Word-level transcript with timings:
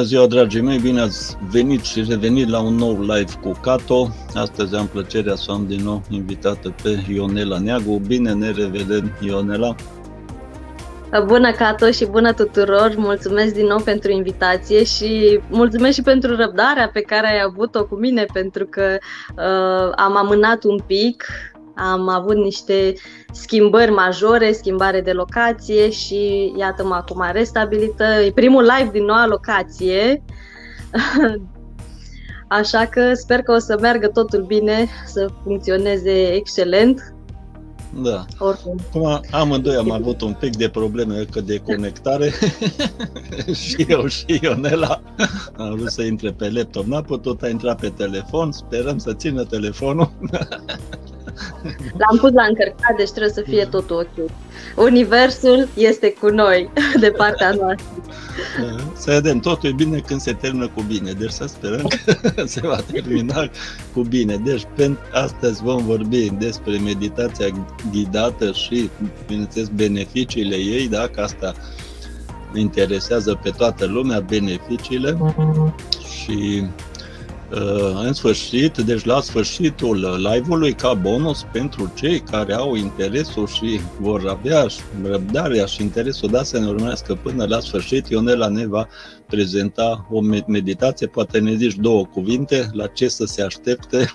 Bună 0.00 0.12
ziua, 0.12 0.26
dragii 0.26 0.60
mei! 0.60 0.78
Bine 0.78 1.00
ați 1.00 1.36
venit 1.50 1.84
și 1.84 2.04
revenit 2.08 2.48
la 2.48 2.60
un 2.60 2.74
nou 2.74 3.00
live 3.00 3.32
cu 3.42 3.50
Cato. 3.62 4.08
Astăzi 4.34 4.74
am 4.74 4.86
plăcerea 4.86 5.34
să 5.34 5.50
am 5.50 5.66
din 5.66 5.80
nou 5.82 6.02
invitată 6.10 6.74
pe 6.82 7.04
Ionela 7.12 7.58
Neagu. 7.58 8.02
Bine 8.06 8.32
ne 8.32 8.50
revedem, 8.50 9.16
Ionela! 9.20 9.74
Bună, 11.26 11.50
Cato, 11.50 11.90
și 11.90 12.06
bună 12.06 12.32
tuturor! 12.32 12.94
Mulțumesc 12.96 13.54
din 13.54 13.66
nou 13.66 13.78
pentru 13.78 14.10
invitație 14.10 14.84
și 14.84 15.40
mulțumesc 15.48 15.94
și 15.94 16.02
pentru 16.02 16.36
răbdarea 16.36 16.90
pe 16.92 17.00
care 17.00 17.26
ai 17.26 17.42
avut-o 17.46 17.86
cu 17.86 17.94
mine, 17.94 18.26
pentru 18.32 18.66
că 18.66 18.98
uh, 19.36 19.92
am 19.96 20.16
amânat 20.16 20.64
un 20.64 20.78
pic, 20.86 21.24
am 21.80 22.08
avut 22.08 22.36
niște 22.36 22.94
schimbări 23.32 23.90
majore, 23.90 24.52
schimbare 24.52 25.00
de 25.00 25.12
locație 25.12 25.90
și 25.90 26.52
iată-mă 26.58 26.94
acum 26.94 27.24
restabilită. 27.32 28.04
E 28.04 28.32
primul 28.32 28.62
live 28.62 28.90
din 28.92 29.04
noua 29.04 29.26
locație, 29.26 30.22
așa 32.48 32.84
că 32.84 33.14
sper 33.14 33.42
că 33.42 33.52
o 33.52 33.58
să 33.58 33.78
meargă 33.80 34.08
totul 34.08 34.42
bine, 34.42 34.86
să 35.06 35.28
funcționeze 35.44 36.32
excelent. 36.32 37.14
Da. 38.02 38.24
Oricum. 38.38 38.78
Acum 38.88 39.20
amândoi 39.30 39.74
am 39.74 39.90
avut 39.90 40.20
un 40.20 40.32
pic 40.32 40.56
de 40.56 40.68
probleme 40.68 41.24
că 41.30 41.40
de 41.40 41.58
conectare 41.58 42.32
și 43.62 43.86
eu 43.88 44.06
și 44.06 44.38
Ionela 44.42 45.02
am 45.56 45.74
vrut 45.74 45.90
să 45.90 46.02
intre 46.02 46.30
pe 46.30 46.50
laptop, 46.50 46.84
n-a 46.84 47.02
putut 47.02 47.42
a 47.42 47.48
intra 47.48 47.74
pe 47.74 47.88
telefon, 47.88 48.52
sperăm 48.52 48.98
să 48.98 49.14
țină 49.14 49.44
telefonul 49.44 50.10
L-am 51.98 52.18
pus 52.20 52.32
la 52.32 52.42
încărcat, 52.42 52.96
deci 52.96 53.10
trebuie 53.10 53.32
să 53.32 53.42
fie 53.46 53.64
tot 53.64 53.90
ok. 53.90 54.30
Universul 54.76 55.68
este 55.74 56.12
cu 56.12 56.28
noi, 56.28 56.70
de 57.00 57.10
partea 57.10 57.50
noastră. 57.50 57.86
Să 58.96 59.10
vedem, 59.10 59.38
totul 59.38 59.68
e 59.68 59.72
bine 59.72 59.98
când 59.98 60.20
se 60.20 60.32
termină 60.32 60.68
cu 60.68 60.82
bine, 60.82 61.12
deci 61.12 61.30
să 61.30 61.46
sperăm 61.46 61.86
că 62.34 62.44
se 62.54 62.60
va 62.60 62.78
termina 62.92 63.50
cu 63.92 64.02
bine. 64.02 64.36
Deci, 64.36 64.66
pentru 64.76 65.02
astăzi 65.12 65.62
vom 65.62 65.84
vorbi 65.84 66.30
despre 66.38 66.78
meditația 66.78 67.46
ghidată 67.92 68.52
și, 68.52 68.90
bineînțeles, 69.26 69.68
beneficiile 69.68 70.56
ei, 70.56 70.88
da, 70.88 71.08
că 71.08 71.20
asta 71.20 71.54
interesează 72.54 73.38
pe 73.42 73.50
toată 73.50 73.86
lumea, 73.86 74.20
beneficiile 74.20 75.18
și 76.22 76.64
Uh, 76.64 76.89
în 78.04 78.12
sfârșit, 78.12 78.76
deci 78.76 79.04
la 79.04 79.20
sfârșitul 79.20 80.20
live-ului, 80.30 80.72
ca 80.72 80.94
bonus 80.94 81.46
pentru 81.52 81.92
cei 81.94 82.20
care 82.20 82.54
au 82.54 82.74
interesul 82.74 83.46
și 83.46 83.80
vor 84.00 84.28
avea 84.28 84.66
răbdarea 85.02 85.64
și 85.64 85.82
interesul 85.82 86.28
da 86.28 86.42
să 86.42 86.58
ne 86.58 86.66
urmească 86.66 87.18
până 87.22 87.46
la 87.48 87.60
sfârșit, 87.60 88.08
Ionela 88.08 88.48
ne 88.48 88.66
va 88.66 88.88
prezenta 89.26 90.06
o 90.10 90.20
meditație, 90.46 91.06
poate 91.06 91.38
ne 91.38 91.54
zici 91.54 91.76
două 91.76 92.06
cuvinte, 92.06 92.68
la 92.72 92.86
ce 92.86 93.08
să 93.08 93.24
se 93.24 93.42
aștepte. 93.42 94.12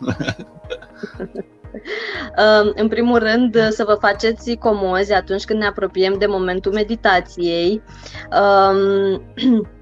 Uh, 2.37 2.71
în 2.81 2.87
primul 2.87 3.19
rând, 3.19 3.57
să 3.69 3.83
vă 3.87 3.97
faceți 3.99 4.55
comozi 4.55 5.13
atunci 5.13 5.43
când 5.43 5.59
ne 5.59 5.65
apropiem 5.65 6.15
de 6.19 6.25
momentul 6.25 6.73
meditației. 6.73 7.81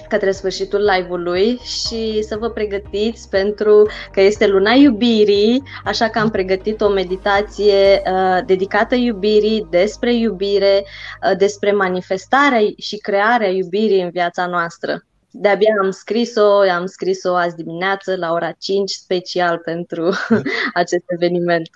Um, 0.00 0.06
către 0.08 0.30
sfârșitul 0.30 0.90
live-ului 0.94 1.58
și 1.62 2.22
să 2.22 2.36
vă 2.36 2.50
pregătiți 2.50 3.28
pentru 3.28 3.88
că 4.12 4.20
este 4.20 4.46
luna 4.46 4.72
iubirii, 4.72 5.62
așa 5.84 6.08
că 6.08 6.18
am 6.18 6.30
pregătit 6.30 6.80
o 6.80 6.88
meditație 6.88 8.02
uh, 8.12 8.38
dedicată 8.46 8.94
iubirii, 8.94 9.66
despre 9.70 10.14
iubire, 10.14 10.84
uh, 10.84 11.36
despre 11.36 11.72
manifestarea 11.72 12.60
și 12.76 12.96
crearea 12.96 13.48
iubirii 13.48 14.02
în 14.02 14.10
viața 14.10 14.46
noastră. 14.46 15.04
De-abia 15.30 15.74
am 15.82 15.90
scris-o, 15.90 16.58
am 16.58 16.86
scris-o 16.86 17.34
azi 17.34 17.56
dimineață 17.56 18.16
la 18.16 18.32
ora 18.32 18.50
5 18.50 18.90
special 18.90 19.58
pentru 19.58 20.12
acest 20.74 21.04
eveniment. 21.06 21.68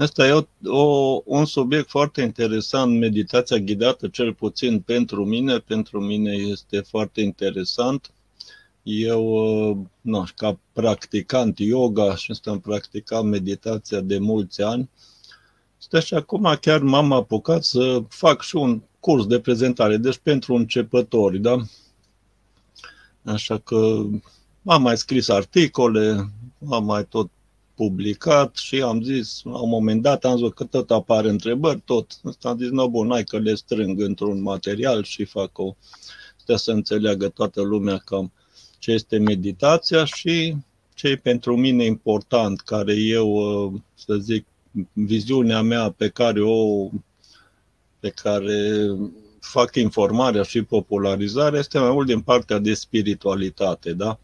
Asta 0.00 0.26
e 0.26 0.32
o, 0.32 0.42
o, 0.64 1.22
un 1.24 1.44
subiect 1.44 1.88
foarte 1.88 2.22
interesant, 2.22 2.98
meditația 2.98 3.58
ghidată, 3.58 4.08
cel 4.08 4.34
puțin 4.34 4.80
pentru 4.80 5.24
mine. 5.24 5.58
Pentru 5.58 6.00
mine 6.00 6.32
este 6.32 6.80
foarte 6.80 7.20
interesant. 7.20 8.10
Eu, 8.82 9.90
nu, 10.00 10.24
ca 10.36 10.58
practicant 10.72 11.58
yoga 11.58 12.16
și 12.16 12.32
am 12.44 12.60
practicat 12.60 13.24
meditația 13.24 14.00
de 14.00 14.18
mulți 14.18 14.62
ani, 14.62 14.90
Stă 15.82 16.00
și 16.00 16.14
acum 16.14 16.56
chiar 16.60 16.80
m-am 16.80 17.12
apucat 17.12 17.64
să 17.64 18.02
fac 18.08 18.42
și 18.42 18.56
un 18.56 18.82
curs 19.00 19.26
de 19.26 19.40
prezentare, 19.40 19.96
deci 19.96 20.18
pentru 20.22 20.54
începători, 20.54 21.38
da? 21.38 21.56
Așa 23.24 23.58
că 23.58 24.02
am 24.64 24.82
mai 24.82 24.96
scris 24.96 25.28
articole, 25.28 26.30
am 26.70 26.84
mai 26.84 27.06
tot 27.06 27.30
publicat 27.80 28.56
și 28.56 28.82
am 28.82 29.02
zis, 29.02 29.40
la 29.44 29.58
un 29.58 29.68
moment 29.68 30.02
dat 30.02 30.24
am 30.24 30.36
zis 30.36 30.48
că 30.54 30.64
tot 30.64 30.90
apar 30.90 31.24
întrebări, 31.24 31.80
tot. 31.84 32.20
Asta 32.24 32.48
am 32.48 32.58
zis, 32.58 32.70
no, 32.70 32.88
bun, 32.88 33.08
hai 33.10 33.24
că 33.24 33.38
le 33.38 33.54
strâng 33.54 34.00
într-un 34.00 34.42
material 34.42 35.02
și 35.02 35.24
fac 35.24 35.58
o... 35.58 35.74
Stă 36.36 36.56
să 36.56 36.70
înțeleagă 36.70 37.28
toată 37.28 37.62
lumea 37.62 37.96
cam 37.96 38.32
ce 38.78 38.92
este 38.92 39.18
meditația 39.18 40.04
și 40.04 40.56
ce 40.94 41.08
e 41.08 41.16
pentru 41.16 41.56
mine 41.56 41.84
important, 41.84 42.60
care 42.60 42.94
eu, 42.94 43.82
să 43.94 44.14
zic, 44.16 44.46
viziunea 44.92 45.62
mea 45.62 45.90
pe 45.90 46.08
care 46.08 46.42
o 46.42 46.88
pe 48.00 48.08
care 48.08 48.88
fac 49.40 49.74
informarea 49.74 50.42
și 50.42 50.62
popularizarea 50.62 51.58
este 51.58 51.78
mai 51.78 51.90
mult 51.90 52.06
din 52.06 52.20
partea 52.20 52.58
de 52.58 52.74
spiritualitate, 52.74 53.92
da? 53.92 54.18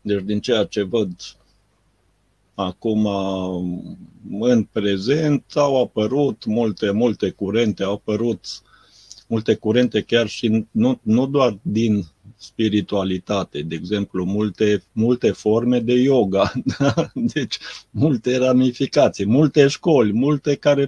Deci 0.00 0.22
din 0.22 0.40
ceea 0.40 0.64
ce 0.64 0.82
văd 0.82 1.10
Acum, 2.60 3.06
în 4.40 4.62
prezent, 4.62 5.44
au 5.54 5.82
apărut 5.82 6.44
multe, 6.44 6.90
multe 6.90 7.30
curente, 7.30 7.82
au 7.82 7.92
apărut 7.92 8.46
multe 9.26 9.54
curente 9.54 10.00
chiar 10.00 10.26
și 10.26 10.66
nu, 10.70 11.00
nu 11.02 11.26
doar 11.26 11.58
din 11.62 12.04
spiritualitate, 12.36 13.62
de 13.62 13.74
exemplu, 13.74 14.24
multe, 14.24 14.82
multe 14.92 15.30
forme 15.30 15.80
de 15.80 15.92
yoga, 15.92 16.52
da? 16.78 17.10
deci 17.34 17.58
multe 17.90 18.36
ramificații, 18.36 19.26
multe 19.26 19.68
școli, 19.68 20.12
multe 20.12 20.54
care 20.54 20.86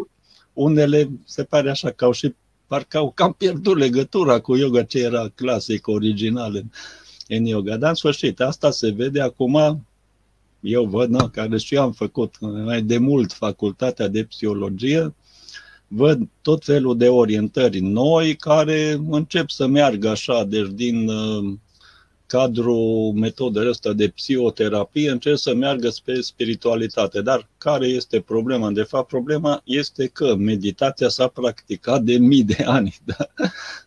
unele 0.53 1.11
se 1.25 1.45
pare 1.45 1.71
așa 1.71 1.91
că 1.91 2.05
au 2.05 2.13
și 2.13 2.35
parcă 2.67 2.99
au 2.99 3.11
cam 3.11 3.33
pierdut 3.33 3.79
legătura 3.79 4.41
cu 4.41 4.57
yoga 4.57 4.83
ce 4.83 4.99
era 4.99 5.29
clasic, 5.35 5.87
original 5.87 6.55
în, 6.55 6.71
în 7.29 7.45
yoga. 7.45 7.77
Dar 7.77 7.89
în 7.89 7.95
sfârșit, 7.95 8.41
asta 8.41 8.71
se 8.71 8.91
vede 8.91 9.21
acum 9.21 9.85
eu 10.61 10.85
văd, 10.85 11.11
na, 11.11 11.31
care 11.31 11.59
și 11.59 11.75
eu 11.75 11.83
am 11.83 11.93
făcut 11.93 12.35
mai 12.41 12.83
de 12.83 12.99
mult 12.99 13.33
facultatea 13.33 14.09
de 14.09 14.25
psihologie, 14.25 15.15
văd 15.89 16.29
tot 16.43 16.65
felul 16.65 16.97
de 16.97 17.09
orientări 17.09 17.81
noi 17.81 18.37
care 18.37 19.01
încep 19.11 19.49
să 19.49 19.67
meargă 19.67 20.09
așa, 20.09 20.45
deci 20.45 20.69
din 20.69 21.09
uh, 21.09 21.55
cadrul 22.31 23.13
metodei 23.13 23.69
ăsta 23.69 23.93
de 23.93 24.09
psihoterapie 24.09 25.11
încep 25.11 25.37
să 25.37 25.55
meargă 25.55 25.89
spre 25.89 26.21
spiritualitate. 26.21 27.23
Dar 27.23 27.49
care 27.59 27.87
este 27.87 28.21
problema? 28.21 28.71
De 28.71 28.83
fapt, 28.83 29.09
problema 29.09 29.61
este 29.65 30.07
că 30.07 30.35
meditația 30.35 31.09
s-a 31.09 31.27
practicat 31.27 32.03
de 32.03 32.19
mii 32.19 32.45
de 32.45 32.63
ani. 32.65 32.99
Da? 33.05 33.27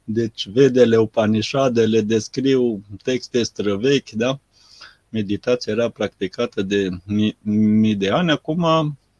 Deci 0.03 0.47
vedele, 0.53 0.97
Upanishadele 0.97 2.01
descriu 2.01 2.81
texte 3.03 3.43
străvechi, 3.43 4.11
da? 4.11 4.39
Meditația 5.13 5.73
era 5.73 5.89
practicată 5.89 6.61
de 6.61 6.89
mii 7.41 7.95
de 7.95 8.09
ani, 8.09 8.31
acum, 8.31 8.65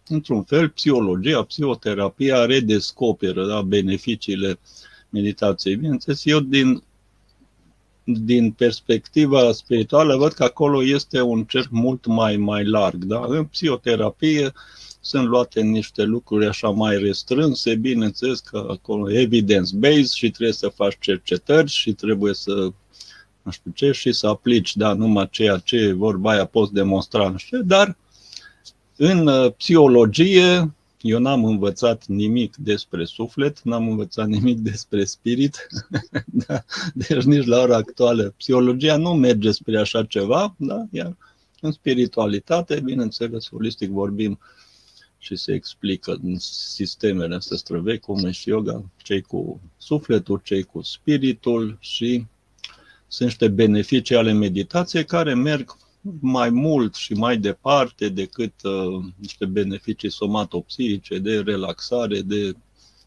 într-un 0.08 0.44
fel, 0.44 0.70
psihologia, 0.70 1.44
psihoterapia 1.44 2.46
redescoperă 2.46 3.48
da, 3.48 3.62
beneficiile 3.62 4.60
meditației. 5.10 5.76
Bineînțeles, 5.76 6.26
eu 6.26 6.40
din, 6.40 6.84
din 8.04 8.52
perspectiva 8.52 9.52
spirituală 9.52 10.16
văd 10.16 10.32
că 10.32 10.44
acolo 10.44 10.84
este 10.84 11.22
un 11.22 11.44
cerc 11.44 11.68
mult 11.70 12.06
mai, 12.06 12.38
mai 12.38 12.66
larg. 12.66 13.04
Da? 13.04 13.26
În 13.28 13.46
psihoterapie 13.46 14.52
sunt 15.02 15.28
luate 15.28 15.62
niște 15.62 16.04
lucruri 16.04 16.46
așa 16.46 16.70
mai 16.70 16.98
restrânse, 16.98 17.76
bineînțeles 17.76 18.40
că 18.40 18.68
acolo 18.70 19.12
evidence-based 19.12 20.10
și 20.10 20.30
trebuie 20.30 20.54
să 20.54 20.68
faci 20.68 20.98
cercetări 21.00 21.70
și 21.70 21.94
trebuie 21.94 22.34
să 22.34 22.72
nu 23.44 23.52
știu 23.52 23.72
ce, 23.72 23.92
și 23.92 24.12
să 24.12 24.28
aplici, 24.28 24.76
da, 24.76 24.94
numai 24.94 25.28
ceea 25.32 25.58
ce 25.58 25.92
vorba 25.92 26.32
aia 26.32 26.46
poți 26.46 26.74
demonstra, 26.74 27.30
nu 27.30 27.38
știu 27.38 27.62
dar 27.62 27.98
în 28.96 29.28
uh, 29.28 29.52
psihologie 29.58 30.74
eu 31.04 31.20
n-am 31.20 31.46
învățat 31.46 32.06
nimic 32.06 32.56
despre 32.56 33.06
suflet, 33.06 33.62
n-am 33.62 33.88
învățat 33.88 34.28
nimic 34.28 34.58
despre 34.72 35.04
spirit, 35.04 35.68
da? 36.48 36.64
deci 36.94 37.24
nici 37.24 37.46
la 37.46 37.62
ora 37.62 37.76
actuală 37.76 38.34
psihologia 38.38 38.98
nu 38.98 39.14
merge 39.14 39.52
spre 39.52 39.80
așa 39.80 40.06
ceva, 40.06 40.56
da? 40.58 40.86
iar 40.92 41.18
în 41.62 41.72
spiritualitate, 41.72 42.80
bineînțeles, 42.80 43.50
holistic 43.50 43.90
vorbim 43.90 44.40
și 45.18 45.36
se 45.36 45.54
explică 45.54 46.20
în 46.24 46.36
sistemele 46.40 47.36
astea 47.36 47.58
străvechi, 47.58 48.06
cum 48.06 48.26
e 48.26 48.32
și 48.32 48.50
yoga, 48.50 48.84
cei 48.98 49.22
cu 49.22 49.62
sufletul, 49.78 50.42
cei 50.44 50.64
cu 50.64 50.82
spiritul 50.82 51.78
și 51.80 52.26
sunt 53.14 53.30
niște 53.30 53.48
beneficii 53.48 54.16
ale 54.16 54.32
meditației 54.32 55.06
care 55.06 55.34
merg 55.34 55.78
mai 56.20 56.50
mult 56.50 56.96
și 56.96 57.14
mai 57.14 57.38
departe 57.38 58.10
decât 58.10 58.54
uh, 58.64 59.04
niște 59.16 59.46
beneficii 59.46 60.12
somatopsihice 60.12 61.20
de 61.20 61.40
relaxare, 61.40 62.22
de 62.22 62.54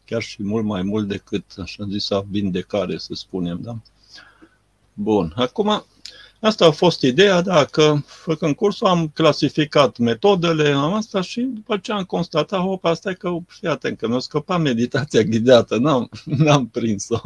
chiar 0.05 0.21
și 0.21 0.43
mult 0.43 0.65
mai 0.65 0.81
mult 0.81 1.07
decât, 1.07 1.43
așa 1.57 1.85
zisa, 1.89 2.25
vindecare, 2.29 2.97
să 2.97 3.13
spunem, 3.13 3.59
da? 3.61 3.81
Bun. 4.93 5.33
Acum, 5.35 5.85
asta 6.39 6.65
a 6.65 6.71
fost 6.71 7.01
ideea, 7.01 7.41
da, 7.41 7.65
că 7.65 7.95
făcând 8.05 8.55
cursul 8.55 8.87
am 8.87 9.07
clasificat 9.07 9.97
metodele, 9.97 10.69
am 10.69 10.93
asta 10.93 11.21
și 11.21 11.41
după 11.41 11.77
ce 11.77 11.91
am 11.91 12.03
constatat, 12.03 12.59
hop, 12.59 12.85
asta 12.85 13.09
e 13.09 13.13
că, 13.13 13.37
fii 13.47 13.67
atent, 13.67 13.97
că 13.97 14.07
mi-a 14.07 14.19
scăpat 14.19 14.61
meditația 14.61 15.21
ghidată, 15.21 15.77
n-am, 15.77 16.09
n-am 16.43 16.67
prins-o. 16.67 17.19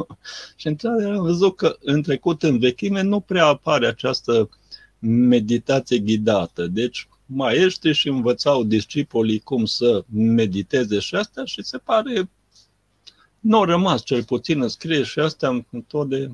Și 0.56 0.66
într-adevăr 0.66 1.14
am 1.14 1.22
văzut 1.22 1.56
că 1.56 1.76
în 1.80 2.02
trecut, 2.02 2.42
în 2.42 2.58
vechime, 2.58 3.02
nu 3.02 3.20
prea 3.20 3.46
apare 3.46 3.86
această 3.86 4.48
meditație 4.98 5.98
ghidată. 5.98 6.66
Deci, 6.66 7.08
maestri 7.26 7.92
și 7.92 8.08
învățau 8.08 8.64
discipolii 8.64 9.38
cum 9.38 9.64
să 9.64 10.04
mediteze 10.12 10.98
și 10.98 11.14
asta 11.14 11.44
și 11.44 11.62
se 11.62 11.78
pare 11.78 12.28
nu 13.42 13.56
au 13.56 13.64
rămas, 13.64 14.02
cel 14.02 14.24
puțin 14.24 14.62
în 14.62 14.68
scrie 14.68 15.02
și 15.02 15.18
astea 15.18 15.66
tot 15.86 16.08
de 16.08 16.30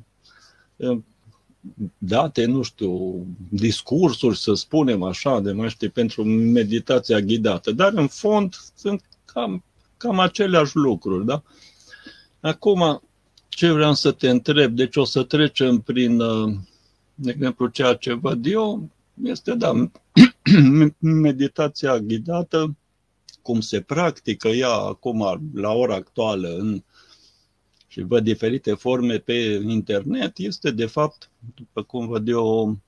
date, 1.99 2.45
nu 2.45 2.63
știu, 2.63 3.27
discursuri, 3.49 4.39
să 4.39 4.55
spunem 4.55 5.03
așa, 5.03 5.41
de 5.41 5.53
mai 5.53 5.69
știu, 5.69 5.91
pentru 5.91 6.25
meditația 6.25 7.21
ghidată. 7.21 7.73
Dar, 7.73 7.93
în 7.95 8.07
fond, 8.07 8.55
sunt 8.75 9.03
cam, 9.25 9.65
cam 9.97 10.19
aceleași 10.19 10.77
lucruri, 10.77 11.27
da? 11.27 11.43
Acum, 12.41 13.03
ce 13.49 13.71
vreau 13.71 13.95
să 13.95 14.13
te 14.13 14.29
întreb? 14.29 14.75
Deci 14.75 14.97
o 14.97 15.05
să 15.05 15.23
trecem 15.23 15.79
prin, 15.81 16.21
uh, 16.21 16.55
de 17.15 17.31
exemplu, 17.31 17.67
ceea 17.67 17.95
ce 17.95 18.13
văd 18.13 18.47
eu, 18.47 18.89
este, 19.23 19.55
da, 19.55 19.91
meditația 20.99 21.99
ghidată, 21.99 22.77
cum 23.43 23.61
se 23.61 23.81
practică 23.81 24.49
ea 24.49 24.73
acum, 24.73 25.51
la 25.55 25.73
ora 25.73 25.95
actuală, 25.95 26.57
în 26.59 26.83
și 27.99 28.05
văd 28.05 28.25
diferite 28.25 28.75
forme 28.75 29.19
pe 29.19 29.63
internet, 29.67 30.39
este 30.39 30.71
de 30.71 30.87
fapt, 30.87 31.31
după 31.55 31.83
cum 31.83 32.07
văd 32.07 32.29
eu, 32.29 32.79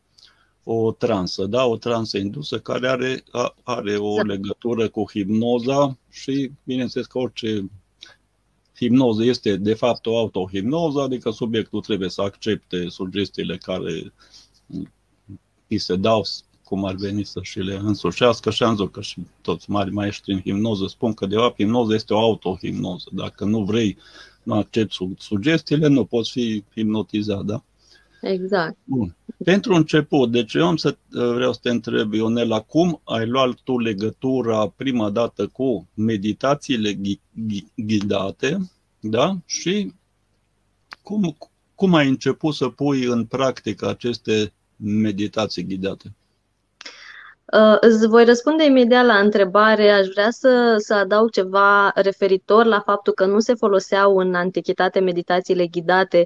o, 0.65 0.73
o 0.73 0.93
transă, 0.93 1.47
da? 1.47 1.65
o 1.65 1.77
transă 1.77 2.19
indusă 2.19 2.59
care 2.59 2.89
are, 2.89 3.25
are 3.63 3.97
o 3.97 4.11
exact. 4.11 4.29
legătură 4.29 4.89
cu 4.89 5.05
hipnoza 5.11 5.99
și, 6.11 6.51
bineînțeles 6.65 7.07
că 7.07 7.19
orice 7.19 7.71
hipnoză 8.77 9.25
este 9.25 9.57
de 9.57 9.75
fapt 9.75 10.07
o 10.07 10.19
autohipnoză, 10.19 11.01
adică 11.01 11.31
subiectul 11.31 11.81
trebuie 11.81 12.09
să 12.09 12.23
accepte 12.23 12.89
sugestiile 12.89 13.57
care 13.57 14.13
îi 15.69 15.79
se 15.79 15.97
dau 15.97 16.25
cum 16.65 16.85
ar 16.85 16.95
veni 16.95 17.25
să 17.25 17.41
și 17.43 17.59
le 17.59 17.75
însușească 17.75 18.51
și 18.51 18.63
am 18.63 18.77
zis 18.77 18.89
că 18.91 19.01
și 19.01 19.21
toți 19.41 19.71
mari 19.71 19.93
maestri 19.93 20.33
în 20.33 20.41
hipnoză 20.41 20.87
spun 20.87 21.15
că 21.15 21.27
de 21.27 21.37
fapt 21.37 21.55
hipnoza 21.55 21.95
este 21.95 22.15
o 22.15 22.19
autohipnoză. 22.19 23.09
Dacă 23.13 23.45
nu 23.45 23.65
vrei 23.65 23.97
nu 23.97 24.30
accept 24.53 24.93
sugestiile, 25.19 25.87
nu 25.87 26.05
poți 26.05 26.31
fi 26.31 26.65
hipnotizat, 26.75 27.45
da? 27.45 27.63
Exact. 28.21 28.77
Bun. 28.85 29.17
Pentru 29.45 29.75
început, 29.75 30.31
deci 30.31 30.55
eu 30.55 30.67
am 30.67 30.77
să 30.77 30.97
vreau 31.09 31.53
să 31.53 31.59
te 31.63 31.71
întreb, 31.71 32.13
Ionela, 32.13 32.61
cum 32.61 33.01
ai 33.05 33.27
luat 33.27 33.55
tu 33.65 33.79
legătura 33.79 34.69
prima 34.69 35.11
dată 35.11 35.47
cu 35.47 35.89
meditațiile 35.95 36.99
ghidate, 37.75 38.71
da? 39.01 39.39
Și 39.47 39.93
cum, 41.03 41.37
cum 41.75 41.95
ai 41.95 42.09
început 42.09 42.55
să 42.55 42.69
pui 42.69 43.05
în 43.05 43.25
practică 43.25 43.89
aceste 43.89 44.53
meditații 44.77 45.65
ghidate? 45.65 46.15
Uh, 47.53 47.77
îți 47.81 48.07
voi 48.07 48.25
răspunde 48.25 48.65
imediat 48.65 49.05
la 49.05 49.19
întrebare. 49.19 49.91
Aș 49.91 50.07
vrea 50.07 50.31
să, 50.31 50.75
să 50.79 50.95
adaug 50.95 51.31
ceva 51.31 51.91
referitor 51.95 52.65
la 52.65 52.81
faptul 52.81 53.13
că 53.13 53.27
nu 53.27 53.39
se 53.39 53.55
foloseau 53.55 54.17
în 54.17 54.35
antichitate 54.35 55.01
meditațiile 55.01 55.67
ghidate. 55.67 56.25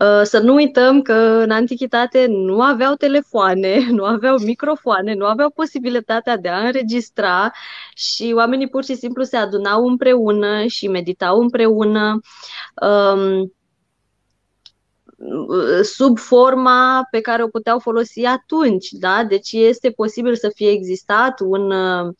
Uh, 0.00 0.22
să 0.22 0.38
nu 0.38 0.54
uităm 0.54 1.02
că 1.02 1.12
în 1.42 1.50
antichitate 1.50 2.26
nu 2.28 2.60
aveau 2.62 2.94
telefoane, 2.94 3.86
nu 3.96 4.04
aveau 4.04 4.36
microfoane, 4.38 5.14
nu 5.14 5.26
aveau 5.26 5.50
posibilitatea 5.50 6.36
de 6.36 6.48
a 6.48 6.58
înregistra 6.58 7.50
și 7.94 8.32
oamenii 8.36 8.68
pur 8.68 8.84
și 8.84 8.94
simplu 8.94 9.22
se 9.22 9.36
adunau 9.36 9.86
împreună 9.86 10.66
și 10.66 10.88
meditau 10.88 11.40
împreună. 11.40 12.20
Um, 12.82 13.52
sub 15.82 16.18
forma 16.18 17.06
pe 17.10 17.20
care 17.20 17.42
o 17.42 17.48
puteau 17.48 17.78
folosi 17.78 18.24
atunci, 18.24 18.88
da? 18.90 19.24
Deci 19.24 19.52
este 19.52 19.90
posibil 19.90 20.36
să 20.36 20.50
fie 20.54 20.70
existat 20.70 21.40
un 21.40 21.70
um, 21.70 22.14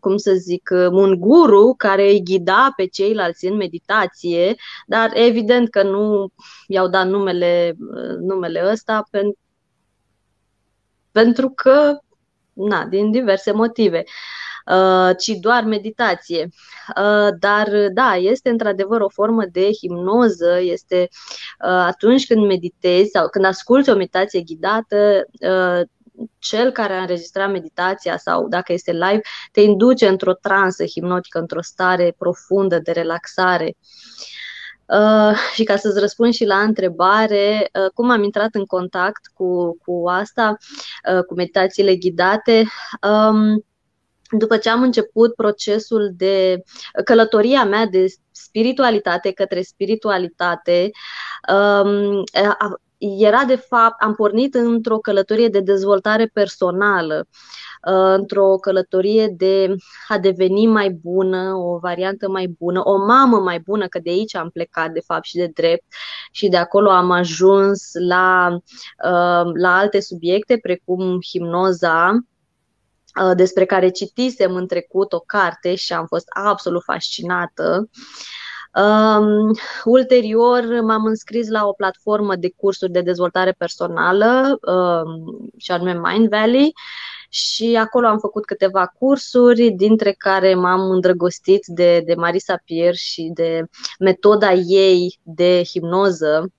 cum 0.00 0.16
să 0.16 0.32
zic, 0.32 0.70
un 0.90 1.14
guru 1.18 1.74
care 1.76 2.10
îi 2.10 2.22
ghida 2.22 2.72
pe 2.76 2.86
ceilalți 2.86 3.46
în 3.46 3.56
meditație, 3.56 4.54
dar 4.86 5.10
evident 5.14 5.70
că 5.70 5.82
nu 5.82 6.28
i-au 6.66 6.88
dat 6.88 7.06
numele, 7.06 7.76
numele 8.20 8.70
ăsta 8.70 9.02
pentru 9.10 9.38
pentru 11.12 11.50
că, 11.50 11.98
na, 12.52 12.84
din 12.84 13.10
diverse 13.10 13.52
motive. 13.52 14.02
Uh, 14.06 14.06
Uh, 14.06 14.43
ci 15.18 15.28
doar 15.40 15.64
meditație. 15.64 16.48
Uh, 16.96 17.28
dar, 17.38 17.68
da, 17.92 18.14
este 18.14 18.48
într-adevăr 18.48 19.00
o 19.00 19.08
formă 19.08 19.44
de 19.52 19.68
hipnoză, 19.72 20.60
este 20.60 21.08
uh, 21.64 21.68
atunci 21.68 22.26
când 22.26 22.46
meditezi 22.46 23.10
sau 23.10 23.28
când 23.28 23.44
asculți 23.44 23.90
o 23.90 23.94
meditație 23.94 24.40
ghidată, 24.40 25.26
cel 26.38 26.70
care 26.70 26.92
a 26.92 27.00
înregistrat 27.00 27.50
meditația 27.50 28.16
sau 28.16 28.48
dacă 28.48 28.72
este 28.72 28.92
live, 28.92 29.20
te 29.52 29.60
induce 29.60 30.08
într-o 30.08 30.32
transă 30.32 30.84
hipnotică, 30.84 31.38
într-o 31.38 31.62
stare 31.62 32.14
profundă 32.18 32.78
de 32.78 32.92
relaxare. 32.92 33.76
Uh, 34.86 35.36
și 35.54 35.64
ca 35.64 35.76
să-ți 35.76 36.00
răspund 36.00 36.32
și 36.32 36.44
la 36.44 36.60
întrebare, 36.60 37.70
uh, 37.84 37.90
cum 37.94 38.10
am 38.10 38.22
intrat 38.22 38.54
în 38.54 38.64
contact 38.64 39.30
cu, 39.34 39.76
cu 39.84 40.08
asta, 40.08 40.56
uh, 41.14 41.24
cu 41.24 41.34
meditațiile 41.34 41.96
ghidate, 41.96 42.64
um, 43.02 43.64
după 44.38 44.56
ce 44.56 44.70
am 44.70 44.82
început 44.82 45.34
procesul 45.34 46.10
de 46.16 46.62
călătoria 47.04 47.64
mea 47.64 47.86
de 47.86 48.06
spiritualitate 48.30 49.32
către 49.32 49.62
spiritualitate, 49.62 50.90
um, 51.84 52.22
era 52.98 53.44
de 53.44 53.56
fapt, 53.56 54.02
am 54.02 54.14
pornit 54.14 54.54
într-o 54.54 54.98
călătorie 54.98 55.48
de 55.48 55.60
dezvoltare 55.60 56.26
personală, 56.26 57.26
uh, 57.88 58.14
într-o 58.16 58.56
călătorie 58.56 59.26
de 59.36 59.74
a 60.08 60.18
deveni 60.18 60.66
mai 60.66 60.90
bună, 60.90 61.52
o 61.54 61.78
variantă 61.78 62.28
mai 62.28 62.46
bună, 62.58 62.80
o 62.84 62.96
mamă 62.96 63.38
mai 63.38 63.58
bună, 63.58 63.86
că 63.86 63.98
de 63.98 64.10
aici 64.10 64.36
am 64.36 64.50
plecat 64.50 64.90
de 64.90 65.00
fapt 65.06 65.24
și 65.24 65.36
de 65.36 65.50
drept 65.54 65.84
și 66.30 66.48
de 66.48 66.56
acolo 66.56 66.90
am 66.90 67.10
ajuns 67.10 67.90
la, 67.92 68.56
uh, 69.04 69.50
la 69.54 69.76
alte 69.76 70.00
subiecte 70.00 70.58
precum 70.62 71.18
hipnoza, 71.20 72.10
Uh, 72.10 72.33
despre 73.36 73.64
care 73.64 73.88
citisem 73.88 74.54
în 74.54 74.66
trecut 74.66 75.12
o 75.12 75.18
carte 75.18 75.74
și 75.74 75.92
am 75.92 76.06
fost 76.06 76.26
absolut 76.28 76.82
fascinată. 76.82 77.88
Um, 78.74 79.54
ulterior 79.84 80.80
m-am 80.82 81.04
înscris 81.04 81.48
la 81.48 81.66
o 81.66 81.72
platformă 81.72 82.36
de 82.36 82.52
cursuri 82.56 82.92
de 82.92 83.00
dezvoltare 83.00 83.52
personală 83.52 84.58
um, 84.62 85.50
și 85.56 85.70
anume 85.70 86.00
Mind 86.02 86.28
Valley 86.28 86.72
și 87.28 87.76
acolo 87.76 88.06
am 88.06 88.18
făcut 88.18 88.44
câteva 88.44 88.86
cursuri, 88.86 89.70
dintre 89.70 90.12
care 90.12 90.54
m-am 90.54 90.90
îndrăgostit 90.90 91.66
de, 91.66 92.02
de 92.04 92.14
Marisa 92.14 92.56
Pierre 92.64 92.96
și 92.96 93.30
de 93.34 93.64
metoda 93.98 94.52
ei 94.52 95.18
de 95.22 95.62
hipnoză 95.64 96.52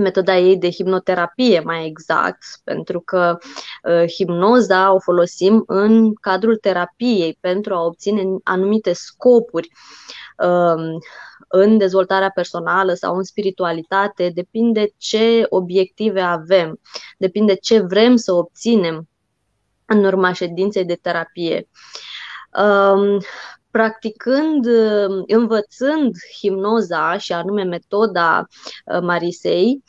metoda 0.00 0.36
ei 0.36 0.56
de 0.56 0.70
hipnoterapie 0.70 1.60
mai 1.60 1.86
exact, 1.86 2.44
pentru 2.64 3.00
că 3.00 3.38
uh, 3.82 4.04
hipnoza 4.06 4.92
o 4.92 4.98
folosim 4.98 5.62
în 5.66 6.14
cadrul 6.14 6.56
terapiei 6.56 7.38
pentru 7.40 7.74
a 7.74 7.84
obține 7.84 8.22
anumite 8.42 8.92
scopuri 8.92 9.68
uh, 10.36 10.98
în 11.48 11.78
dezvoltarea 11.78 12.30
personală 12.30 12.94
sau 12.94 13.16
în 13.16 13.22
spiritualitate, 13.22 14.30
depinde 14.34 14.88
ce 14.96 15.46
obiective 15.48 16.20
avem, 16.20 16.80
depinde 17.18 17.54
ce 17.54 17.80
vrem 17.80 18.16
să 18.16 18.32
obținem 18.32 19.08
în 19.86 20.04
urma 20.04 20.32
ședinței 20.32 20.84
de 20.84 20.94
terapie. 20.94 21.68
Um, 22.58 23.18
practicând, 23.70 24.66
uh, 24.66 25.22
învățând 25.26 26.14
hipnoza 26.40 27.18
și 27.18 27.32
anume 27.32 27.62
metoda 27.62 28.46
uh, 28.84 29.00
Marisei, 29.00 29.82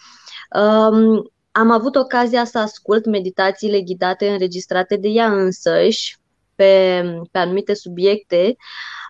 um, 0.55 1.31
am 1.51 1.71
avut 1.71 1.95
ocazia 1.95 2.45
să 2.45 2.57
ascult 2.57 3.05
meditațiile 3.05 3.81
ghidate 3.81 4.29
înregistrate 4.29 4.95
de 4.95 5.07
ea 5.07 5.31
însăși 5.31 6.17
pe, 6.55 7.03
pe 7.31 7.37
anumite 7.37 7.73
subiecte 7.73 8.55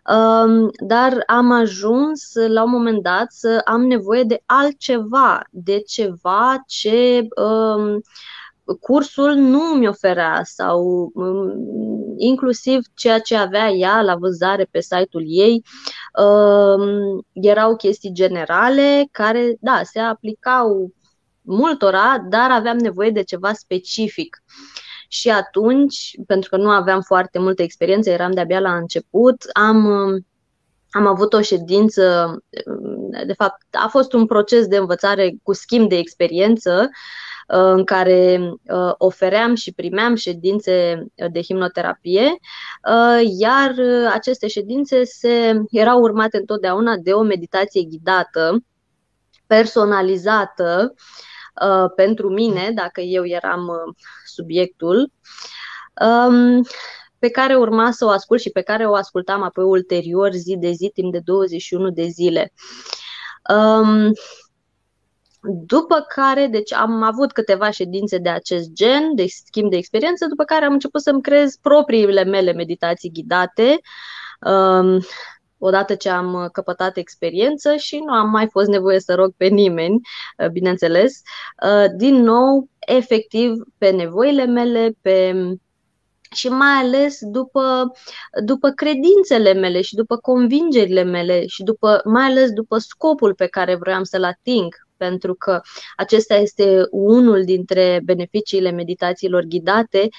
um, 0.10 0.70
dar 0.88 1.24
am 1.26 1.52
ajuns 1.52 2.32
la 2.48 2.64
un 2.64 2.70
moment 2.72 3.04
dat 3.04 3.32
să 3.32 3.62
am 3.66 3.82
nevoie 3.82 4.24
de 4.24 4.42
altceva, 4.46 5.42
de 5.50 5.80
ceva 5.80 6.64
ce 6.68 7.28
um, 7.42 8.02
cursul 8.80 9.34
nu 9.34 9.60
mi 9.60 9.88
oferea 9.88 10.42
sau 10.44 11.12
um, 11.14 11.54
inclusiv 12.20 12.80
ceea 12.96 13.20
ce 13.20 13.36
avea 13.36 13.70
ea 13.70 14.02
la 14.02 14.16
vânzare 14.16 14.68
pe 14.72 14.82
site-ul 14.82 15.24
ei 15.28 15.64
um, 16.24 17.26
erau 17.34 17.76
chestii 17.76 18.14
generale 18.14 19.08
care, 19.12 19.56
da, 19.60 19.82
se 19.84 20.00
aplicau 20.00 20.94
multora, 21.42 22.26
dar 22.30 22.52
aveam 22.52 22.78
nevoie 22.78 23.10
de 23.10 23.24
ceva 23.24 23.54
specific. 23.54 24.44
Și 25.08 25.30
atunci, 25.30 26.16
pentru 26.28 26.50
că 26.50 26.58
nu 26.58 26.70
aveam 26.70 27.02
foarte 27.02 27.40
multă 27.40 27.62
experiență, 27.62 28.10
eram 28.10 28.32
de-abia 28.32 28.60
la 28.60 28.76
început, 28.76 29.44
am 29.54 29.88
am 30.92 31.08
avut 31.08 31.34
o 31.34 31.42
ședință, 31.42 32.36
de 33.26 33.34
fapt, 33.34 33.66
a 33.72 33.88
fost 33.88 34.14
un 34.14 34.26
proces 34.26 34.68
de 34.68 34.78
învățare 34.78 35.34
cu 35.44 35.54
schimb 35.54 35.90
de 35.90 35.98
experiență 35.98 36.90
Uh, 36.90 37.29
în 37.52 37.84
care 37.84 38.40
uh, 38.40 38.94
ofeream 38.98 39.56
și 39.56 39.74
primeam 39.74 40.16
ședințe 40.16 41.06
de 41.32 41.42
hipnoterapie, 41.42 42.24
uh, 42.24 43.30
iar 43.40 43.76
aceste 44.14 44.48
ședințe 44.48 45.04
se, 45.04 45.62
erau 45.70 46.00
urmate 46.02 46.38
întotdeauna 46.38 46.96
de 46.96 47.12
o 47.12 47.22
meditație 47.22 47.84
ghidată, 47.84 48.64
personalizată 49.48 50.94
pentru 51.96 52.30
mine, 52.30 52.72
dacă 52.76 53.02
eu 53.02 53.26
eram 53.26 53.70
subiectul, 54.26 55.12
um, 56.28 56.64
pe 57.20 57.30
care 57.30 57.56
urma 57.56 57.92
să 57.92 58.06
o 58.06 58.10
ascult 58.10 58.42
și 58.42 58.50
pe 58.50 58.62
care 58.62 58.88
o 58.88 58.94
ascultam 58.94 59.42
apoi 59.42 59.64
ulterior 59.64 60.32
zi 60.32 60.58
de 60.60 60.72
zi, 60.72 60.92
timp 60.94 61.12
de 61.12 61.20
21 61.20 61.90
de 61.90 62.06
zile. 62.06 62.54
Um, 63.56 64.14
după 65.42 66.06
care, 66.16 66.48
deci 66.48 66.74
am 66.74 67.02
avut 67.04 67.32
câteva 67.32 67.70
ședințe 67.70 68.18
de 68.18 68.30
acest 68.30 68.70
gen, 68.72 69.16
de 69.16 69.26
schimb 69.28 69.70
de 69.70 69.78
experiență, 69.78 70.26
după 70.26 70.44
care 70.44 70.66
am 70.66 70.74
început 70.74 71.02
să-mi 71.02 71.22
creez 71.22 71.56
propriile 71.62 72.24
mele 72.24 72.54
meditații 72.54 73.12
ghidate, 73.12 73.80
um, 74.42 75.00
odată 75.58 75.96
ce 75.96 76.10
am 76.10 76.50
căpătat 76.52 76.98
experiență 76.98 77.76
și 77.76 77.98
nu 78.06 78.14
am 78.14 78.30
mai 78.30 78.48
fost 78.48 78.68
nevoie 78.68 79.00
să 79.00 79.16
rog 79.16 79.34
pe 79.38 79.46
nimeni, 79.46 80.00
uh, 80.38 80.50
bineînțeles, 80.50 81.22
uh, 81.66 81.86
din 81.96 82.16
nou, 82.16 82.70
efectiv, 82.80 83.54
pe 83.78 83.90
nevoile 83.90 84.46
mele, 84.46 84.92
pe 85.02 85.34
și 86.32 86.50
mai 86.50 86.74
ales 86.82 87.18
după, 87.22 87.92
după 88.44 88.70
credințele 88.70 89.54
mele 89.54 89.82
și 89.82 89.96
după 89.96 90.18
convingerile 90.18 91.04
mele 91.04 91.48
și 91.48 91.64
după, 91.64 92.02
mai 92.06 92.26
ales 92.26 92.52
după 92.52 92.78
scopul 92.78 93.34
pe 93.34 93.48
care 93.48 93.76
vreau 93.76 94.04
să-l 94.04 94.24
ating 94.24 94.76
pentru 95.00 95.34
că 95.36 95.62
acesta 95.96 96.36
este 96.36 96.82
unul 96.92 97.44
dintre 97.44 98.02
beneficiile 98.04 98.72
meditațiilor 98.72 99.44
ghidate, 99.44 100.10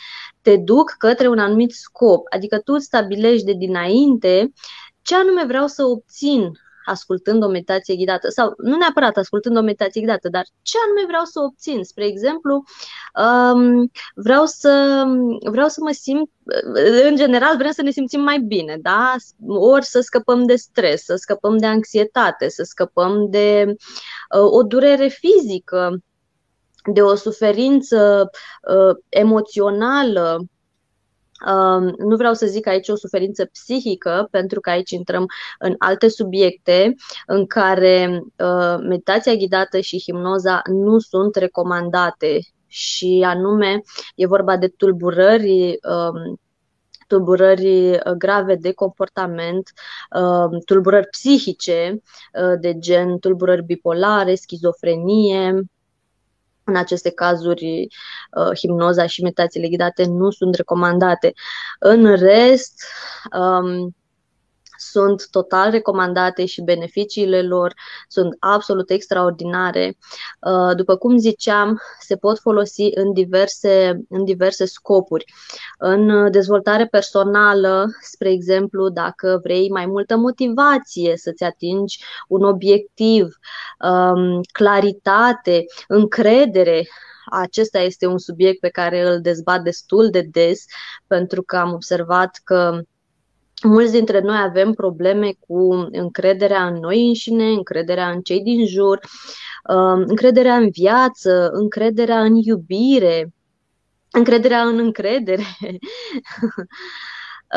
te 0.42 0.56
duc 0.56 0.94
către 0.98 1.28
un 1.28 1.38
anumit 1.38 1.72
scop, 1.72 2.26
adică 2.30 2.58
tu 2.58 2.78
stabilești 2.78 3.44
de 3.44 3.52
dinainte 3.52 4.52
ce 5.02 5.14
anume 5.16 5.44
vreau 5.46 5.66
să 5.66 5.82
obțin 5.84 6.52
ascultând 6.84 7.42
o 7.42 7.48
meditație 7.48 7.96
ghidată 7.96 8.28
sau 8.28 8.54
nu 8.56 8.76
neapărat 8.76 9.16
ascultând 9.16 9.56
o 9.56 9.60
meditație 9.60 10.00
ghidată, 10.00 10.28
dar 10.28 10.44
ce 10.62 10.76
anume 10.84 11.06
vreau 11.06 11.24
să 11.24 11.40
obțin. 11.40 11.84
Spre 11.84 12.06
exemplu, 12.06 12.62
um, 13.24 13.90
vreau, 14.14 14.44
să, 14.46 15.04
vreau 15.50 15.68
să 15.68 15.80
mă 15.82 15.90
simt, 15.90 16.30
în 17.08 17.16
general 17.16 17.56
vrem 17.56 17.70
să 17.70 17.82
ne 17.82 17.90
simțim 17.90 18.20
mai 18.20 18.38
bine, 18.38 18.78
da? 18.82 19.14
Ori 19.46 19.84
să 19.84 20.00
scăpăm 20.00 20.46
de 20.46 20.56
stres, 20.56 21.04
să 21.04 21.14
scăpăm 21.14 21.56
de 21.56 21.66
anxietate, 21.66 22.48
să 22.48 22.62
scăpăm 22.62 23.26
de 23.30 23.74
uh, 24.36 24.50
o 24.50 24.62
durere 24.62 25.06
fizică, 25.06 25.98
de 26.92 27.02
o 27.02 27.14
suferință 27.14 28.30
uh, 28.62 28.96
emoțională, 29.08 30.44
nu 31.98 32.16
vreau 32.16 32.34
să 32.34 32.46
zic 32.46 32.66
aici 32.66 32.88
o 32.88 32.96
suferință 32.96 33.44
psihică, 33.44 34.28
pentru 34.30 34.60
că 34.60 34.70
aici 34.70 34.90
intrăm 34.90 35.26
în 35.58 35.74
alte 35.78 36.08
subiecte 36.08 36.94
în 37.26 37.46
care 37.46 38.22
uh, 38.36 38.76
meditația 38.88 39.34
ghidată 39.34 39.80
și 39.80 40.00
hipnoza 40.00 40.62
nu 40.64 40.98
sunt 40.98 41.36
recomandate. 41.36 42.38
Și 42.66 43.22
anume 43.26 43.80
e 44.14 44.26
vorba 44.26 44.56
de 44.56 44.68
tulburări 44.68 45.78
um, 45.82 46.40
tulburări 47.06 47.90
uh, 47.90 48.12
grave 48.18 48.54
de 48.54 48.72
comportament, 48.72 49.72
um, 50.20 50.58
tulburări 50.64 51.06
psihice 51.06 52.02
uh, 52.42 52.58
de 52.60 52.78
gen 52.78 53.18
tulburări 53.18 53.64
bipolare, 53.64 54.34
schizofrenie, 54.34 55.62
în 56.70 56.76
aceste 56.76 57.10
cazuri, 57.10 57.86
uh, 58.30 58.56
hipnoza 58.58 59.06
și 59.06 59.22
meditațiile 59.22 59.68
ghidate 59.68 60.04
nu 60.04 60.30
sunt 60.30 60.54
recomandate. 60.54 61.32
În 61.78 62.14
rest, 62.16 62.82
um, 63.40 63.94
sunt 64.80 65.28
total 65.30 65.70
recomandate 65.70 66.44
și 66.44 66.62
beneficiile 66.62 67.42
lor 67.42 67.74
sunt 68.08 68.36
absolut 68.38 68.90
extraordinare. 68.90 69.96
Uh, 70.40 70.76
după 70.76 70.96
cum 70.96 71.18
ziceam, 71.18 71.80
se 72.00 72.16
pot 72.16 72.38
folosi 72.38 72.90
în 72.94 73.12
diverse, 73.12 74.00
în 74.08 74.24
diverse 74.24 74.64
scopuri. 74.64 75.24
În 75.78 76.30
dezvoltare 76.30 76.86
personală, 76.86 77.86
spre 78.00 78.30
exemplu, 78.30 78.88
dacă 78.88 79.40
vrei 79.42 79.70
mai 79.70 79.86
multă 79.86 80.16
motivație 80.16 81.16
să-ți 81.16 81.44
atingi 81.44 82.04
un 82.28 82.42
obiectiv, 82.42 83.38
um, 83.78 84.40
claritate, 84.52 85.64
încredere, 85.88 86.86
acesta 87.30 87.78
este 87.78 88.06
un 88.06 88.18
subiect 88.18 88.60
pe 88.60 88.68
care 88.68 89.08
îl 89.08 89.20
dezbat 89.20 89.62
destul 89.62 90.10
de 90.10 90.20
des, 90.20 90.64
pentru 91.06 91.42
că 91.42 91.56
am 91.56 91.72
observat 91.72 92.40
că 92.44 92.80
mulți 93.62 93.92
dintre 93.92 94.20
noi 94.20 94.38
avem 94.38 94.72
probleme 94.72 95.32
cu 95.46 95.88
încrederea 95.90 96.66
în 96.66 96.74
noi 96.74 97.06
înșine, 97.06 97.50
încrederea 97.50 98.10
în 98.10 98.20
cei 98.20 98.42
din 98.42 98.66
jur, 98.66 99.00
um, 99.68 100.04
încrederea 100.06 100.56
în 100.56 100.70
viață, 100.70 101.48
încrederea 101.52 102.20
în 102.22 102.34
iubire, 102.34 103.32
încrederea 104.10 104.62
în 104.62 104.78
încredere. 104.78 105.42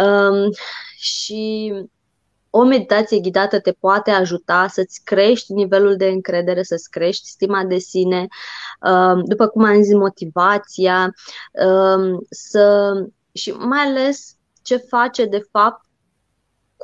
Um, 0.01 0.49
și 0.95 1.73
o 2.49 2.63
meditație 2.63 3.19
ghidată 3.19 3.59
te 3.59 3.71
poate 3.71 4.11
ajuta 4.11 4.67
să-ți 4.67 5.01
crești 5.03 5.53
nivelul 5.53 5.95
de 5.95 6.07
încredere, 6.07 6.63
să-ți 6.63 6.89
crești 6.89 7.27
stima 7.27 7.63
de 7.63 7.77
sine, 7.77 8.27
um, 8.81 9.23
după 9.23 9.47
cum 9.47 9.63
am 9.63 9.81
zis, 9.81 9.93
motivația, 9.93 11.13
să 12.29 12.93
și 13.33 13.51
mai 13.51 13.79
ales 13.79 14.35
ce 14.61 14.77
face 14.77 15.25
de 15.25 15.47
fapt 15.51 15.85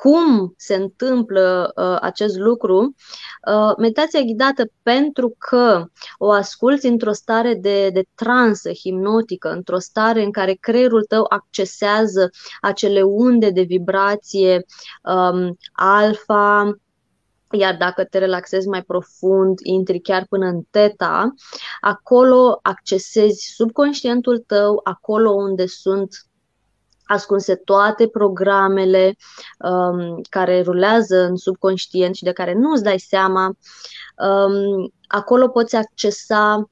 cum 0.02 0.54
se 0.58 0.76
întâmplă 0.76 1.72
uh, 1.76 1.98
acest 2.02 2.38
lucru, 2.38 2.96
uh, 3.48 3.74
meditația 3.78 4.22
ghidată 4.22 4.64
pentru 4.84 5.36
că 5.38 5.86
o 6.18 6.32
asculți 6.32 6.86
într-o 6.86 7.12
stare 7.12 7.54
de, 7.54 7.90
de 7.90 8.04
transă 8.16 8.72
hipnotică, 8.72 9.50
într-o 9.50 9.80
stare 9.80 10.24
în 10.24 10.32
care 10.32 10.54
creierul 10.54 11.04
tău 11.04 11.26
accesează 11.30 12.30
acele 12.62 13.02
unde 13.02 13.50
de 13.50 13.62
vibrație 13.62 14.66
um, 15.04 15.58
alfa, 15.72 16.80
iar 17.52 17.76
dacă 17.78 18.04
te 18.04 18.18
relaxezi 18.18 18.68
mai 18.68 18.84
profund, 18.84 19.60
intri 19.64 20.00
chiar 20.00 20.26
până 20.30 20.46
în 20.46 20.62
teta, 20.70 21.34
acolo 21.80 22.60
accesezi 22.62 23.52
subconștientul 23.56 24.38
tău, 24.38 24.80
acolo 24.84 25.32
unde 25.32 25.66
sunt 25.66 26.29
ascunse 27.10 27.56
toate 27.56 28.08
programele 28.08 29.16
um, 29.60 30.22
care 30.30 30.62
rulează 30.62 31.24
în 31.24 31.36
subconștient 31.36 32.16
și 32.16 32.24
de 32.24 32.32
care 32.32 32.54
nu 32.54 32.72
îți 32.72 32.84
dai 32.84 33.00
seama. 33.00 33.46
Um, 34.18 34.94
acolo 35.08 35.48
poți 35.48 35.76
accesa 35.76 36.70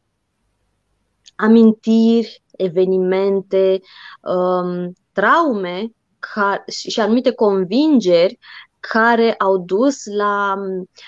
amintiri, 1.35 2.43
evenimente, 2.51 3.79
um, 4.21 4.93
traume 5.11 5.91
ca, 6.19 6.63
și 6.89 6.99
anumite 6.99 7.31
convingeri 7.31 8.37
care 8.79 9.33
au 9.37 9.57
dus 9.57 10.05
la, 10.05 10.55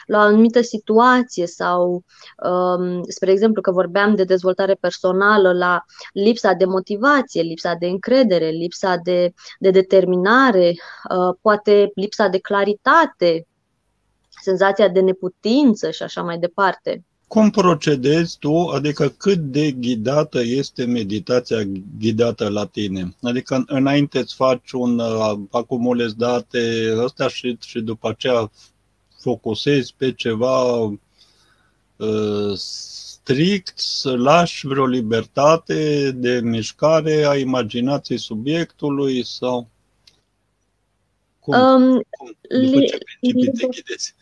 la 0.06 0.18
o 0.18 0.22
anumită 0.22 0.62
situație 0.62 1.48
sau, 1.48 2.04
um, 2.44 3.04
spre 3.04 3.32
exemplu, 3.32 3.62
că 3.62 3.72
vorbeam 3.72 4.16
de 4.16 4.24
dezvoltare 4.24 4.74
personală, 4.74 5.54
la 5.54 5.86
lipsa 6.14 6.54
de 6.54 6.66
motivație, 6.66 7.42
lipsa 7.42 7.74
de 7.74 7.88
încredere, 7.88 8.50
lipsa 8.50 8.96
de, 8.96 9.34
de 9.60 9.70
determinare, 9.70 10.74
uh, 11.10 11.36
poate 11.42 11.92
lipsa 11.96 12.28
de 12.28 12.40
claritate, 12.40 13.48
senzația 14.42 14.88
de 14.88 15.00
neputință 15.00 15.92
și 15.92 16.04
așa 16.04 16.22
mai 16.22 16.38
departe. 16.38 17.04
Cum 17.30 17.50
procedezi 17.50 18.38
tu, 18.40 18.56
adică 18.56 19.10
cât 19.10 19.38
de 19.38 19.72
ghidată 19.72 20.42
este 20.42 20.86
meditația 20.86 21.58
ghidată 22.00 22.50
la 22.50 22.66
tine? 22.66 23.16
Adică 23.22 23.64
înainte 23.68 24.20
îți 24.20 24.36
faci 24.36 24.72
un, 24.72 25.00
uh, 25.00 25.40
acumulezi 25.52 26.18
date 26.18 26.94
ăsta 26.98 27.28
și, 27.28 27.58
și 27.66 27.80
după 27.80 28.10
aceea 28.10 28.52
focusezi 29.20 29.94
pe 29.98 30.14
ceva 30.14 30.74
uh, 31.96 32.54
strict, 32.56 33.80
să 33.80 34.16
lași 34.16 34.68
vreo 34.68 34.86
libertate 34.86 36.12
de 36.12 36.40
mișcare 36.44 37.26
a 37.26 37.38
imaginației 37.38 38.18
subiectului 38.18 39.26
sau 39.26 39.70
cum? 41.40 41.54
Um, 41.54 42.02
cum? 42.10 42.38
După 42.62 42.82
ce 42.82 42.98
principii 42.98 43.52
te 43.52 43.68
ghidezi? 43.68 44.16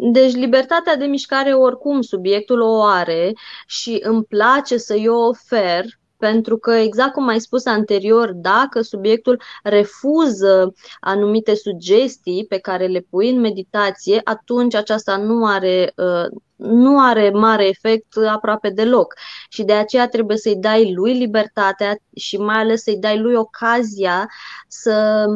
Deci 0.00 0.34
libertatea 0.34 0.96
de 0.96 1.04
mișcare 1.04 1.52
oricum 1.54 2.00
subiectul 2.00 2.60
o 2.60 2.82
are 2.82 3.32
și 3.66 3.98
îmi 4.02 4.24
place 4.24 4.76
să 4.76 4.94
eu 4.94 5.14
ofer 5.14 5.84
pentru 6.16 6.58
că, 6.58 6.70
exact 6.70 7.12
cum 7.12 7.28
ai 7.28 7.40
spus 7.40 7.66
anterior, 7.66 8.32
dacă 8.32 8.80
subiectul 8.80 9.42
refuză 9.62 10.72
anumite 11.00 11.54
sugestii 11.54 12.46
pe 12.48 12.58
care 12.58 12.86
le 12.86 13.06
pui 13.10 13.30
în 13.30 13.40
meditație, 13.40 14.20
atunci 14.24 14.74
aceasta 14.74 15.16
nu 15.16 15.46
are, 15.46 15.92
uh, 15.96 16.38
nu 16.58 17.00
are 17.00 17.30
mare 17.30 17.66
efect 17.66 18.16
aproape 18.28 18.68
deloc. 18.68 19.14
Și 19.48 19.62
de 19.62 19.72
aceea 19.72 20.08
trebuie 20.08 20.36
să-i 20.36 20.56
dai 20.56 20.94
lui 20.94 21.18
libertatea 21.18 21.96
și 22.14 22.36
mai 22.36 22.56
ales 22.56 22.82
să-i 22.82 22.98
dai 22.98 23.18
lui 23.18 23.34
ocazia 23.34 24.28
să, 24.68 25.26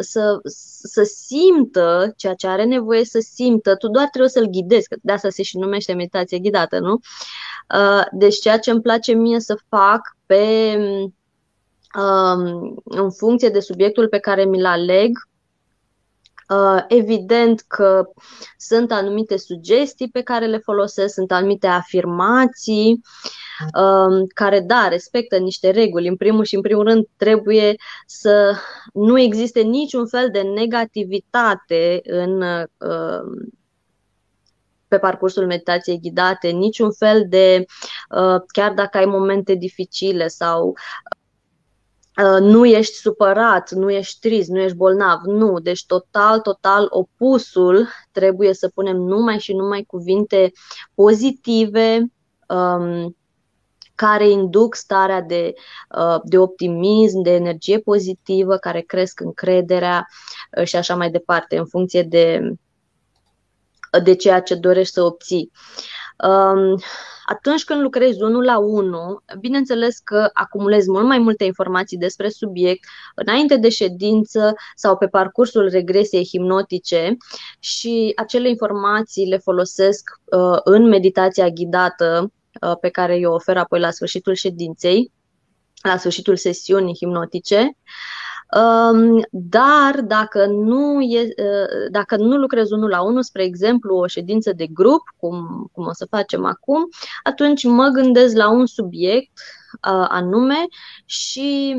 să, 0.00 0.40
să 0.84 1.02
simtă 1.02 2.12
ceea 2.16 2.34
ce 2.34 2.46
are 2.46 2.64
nevoie 2.64 3.04
să 3.04 3.18
simtă. 3.32 3.76
Tu 3.76 3.88
doar 3.88 4.06
trebuie 4.06 4.30
să-l 4.30 4.46
ghidezi, 4.46 4.88
că 4.88 4.96
de 5.02 5.12
asta 5.12 5.28
se 5.28 5.42
și 5.42 5.58
numește 5.58 5.92
meditație 5.92 6.38
ghidată, 6.38 6.78
nu? 6.78 7.00
Uh, 7.74 8.04
deci 8.12 8.38
ceea 8.40 8.58
ce 8.58 8.70
îmi 8.70 8.82
place 8.82 9.12
mie 9.12 9.40
să 9.40 9.58
fac 9.68 10.00
pe 10.26 10.76
um, 11.98 12.74
în 12.84 13.10
funcție 13.10 13.48
de 13.48 13.60
subiectul 13.60 14.08
pe 14.08 14.18
care 14.18 14.44
mi-l 14.44 14.64
aleg, 14.64 15.10
uh, 15.10 15.31
evident 16.88 17.60
că 17.60 18.08
sunt 18.56 18.92
anumite 18.92 19.36
sugestii 19.36 20.08
pe 20.08 20.22
care 20.22 20.46
le 20.46 20.58
folosesc, 20.58 21.14
sunt 21.14 21.32
anumite 21.32 21.66
afirmații 21.66 23.00
um, 23.74 24.26
care, 24.34 24.60
da, 24.60 24.88
respectă 24.88 25.36
niște 25.36 25.70
reguli. 25.70 26.08
În 26.08 26.16
primul 26.16 26.44
și 26.44 26.54
în 26.54 26.60
primul 26.60 26.84
rând 26.84 27.06
trebuie 27.16 27.76
să 28.06 28.56
nu 28.92 29.20
existe 29.20 29.60
niciun 29.60 30.06
fel 30.06 30.28
de 30.32 30.40
negativitate 30.40 32.00
în 32.04 32.42
uh, 32.42 33.48
pe 34.88 34.98
parcursul 34.98 35.46
meditației 35.46 36.00
ghidate, 36.00 36.48
niciun 36.48 36.92
fel 36.92 37.24
de, 37.28 37.64
uh, 38.10 38.40
chiar 38.46 38.72
dacă 38.72 38.98
ai 38.98 39.04
momente 39.04 39.54
dificile 39.54 40.28
sau 40.28 40.68
uh, 40.68 41.21
nu 42.40 42.66
ești 42.66 42.94
supărat, 42.94 43.70
nu 43.70 43.90
ești 43.90 44.20
trist, 44.20 44.48
nu 44.48 44.60
ești 44.60 44.76
bolnav, 44.76 45.20
nu. 45.24 45.58
Deci 45.58 45.86
total, 45.86 46.40
total 46.40 46.86
opusul. 46.90 47.88
Trebuie 48.10 48.54
să 48.54 48.68
punem 48.68 48.96
numai 48.96 49.38
și 49.38 49.52
numai 49.52 49.82
cuvinte 49.82 50.52
pozitive 50.94 52.12
um, 52.48 53.16
care 53.94 54.28
induc 54.28 54.74
starea 54.74 55.20
de, 55.20 55.52
uh, 55.98 56.20
de 56.24 56.38
optimism, 56.38 57.22
de 57.22 57.34
energie 57.34 57.78
pozitivă, 57.78 58.56
care 58.56 58.80
cresc 58.80 59.20
încrederea 59.20 60.06
și 60.64 60.76
așa 60.76 60.96
mai 60.96 61.10
departe, 61.10 61.58
în 61.58 61.66
funcție 61.66 62.02
de 62.02 62.54
de 64.02 64.14
ceea 64.14 64.40
ce 64.40 64.54
dorești 64.54 64.92
să 64.92 65.02
obții. 65.02 65.50
Um, 65.50 65.50
atunci 67.24 67.64
când 67.64 67.80
lucrezi 67.80 68.22
unul 68.22 68.44
la 68.44 68.58
unul, 68.58 69.24
bineînțeles 69.40 69.98
că 69.98 70.30
acumulezi 70.32 70.90
mult 70.90 71.06
mai 71.06 71.18
multe 71.18 71.44
informații 71.44 71.98
despre 71.98 72.28
subiect 72.28 72.84
înainte 73.14 73.56
de 73.56 73.68
ședință 73.68 74.54
sau 74.74 74.96
pe 74.96 75.06
parcursul 75.06 75.68
regresiei 75.68 76.24
hipnotice 76.24 77.16
și 77.58 78.12
acele 78.16 78.48
informații 78.48 79.26
le 79.26 79.38
folosesc 79.38 80.10
uh, 80.24 80.58
în 80.64 80.88
meditația 80.88 81.48
ghidată 81.48 82.32
uh, 82.60 82.76
pe 82.80 82.88
care 82.88 83.16
eu 83.16 83.32
ofer 83.32 83.56
apoi 83.56 83.80
la 83.80 83.90
sfârșitul 83.90 84.34
ședinței, 84.34 85.12
la 85.82 85.96
sfârșitul 85.96 86.36
sesiunii 86.36 86.96
hipnotice. 86.96 87.58
Uh, 87.58 87.72
dar 89.30 90.00
dacă 90.04 90.46
nu, 90.46 91.00
e, 91.00 91.20
ă, 91.20 91.66
dacă 91.90 92.16
nu 92.16 92.36
lucrez 92.36 92.70
unul 92.70 92.88
la 92.88 93.02
unul, 93.02 93.22
spre 93.22 93.42
exemplu, 93.42 93.96
o 93.96 94.06
ședință 94.06 94.52
de 94.52 94.66
grup, 94.66 95.02
cum, 95.16 95.68
cum 95.72 95.86
o 95.86 95.92
să 95.92 96.06
facem 96.10 96.44
acum, 96.44 96.88
atunci 97.22 97.64
mă 97.64 97.88
gândesc 97.88 98.36
la 98.36 98.50
un 98.50 98.66
subiect 98.66 99.32
anume 100.08 100.66
și 101.04 101.76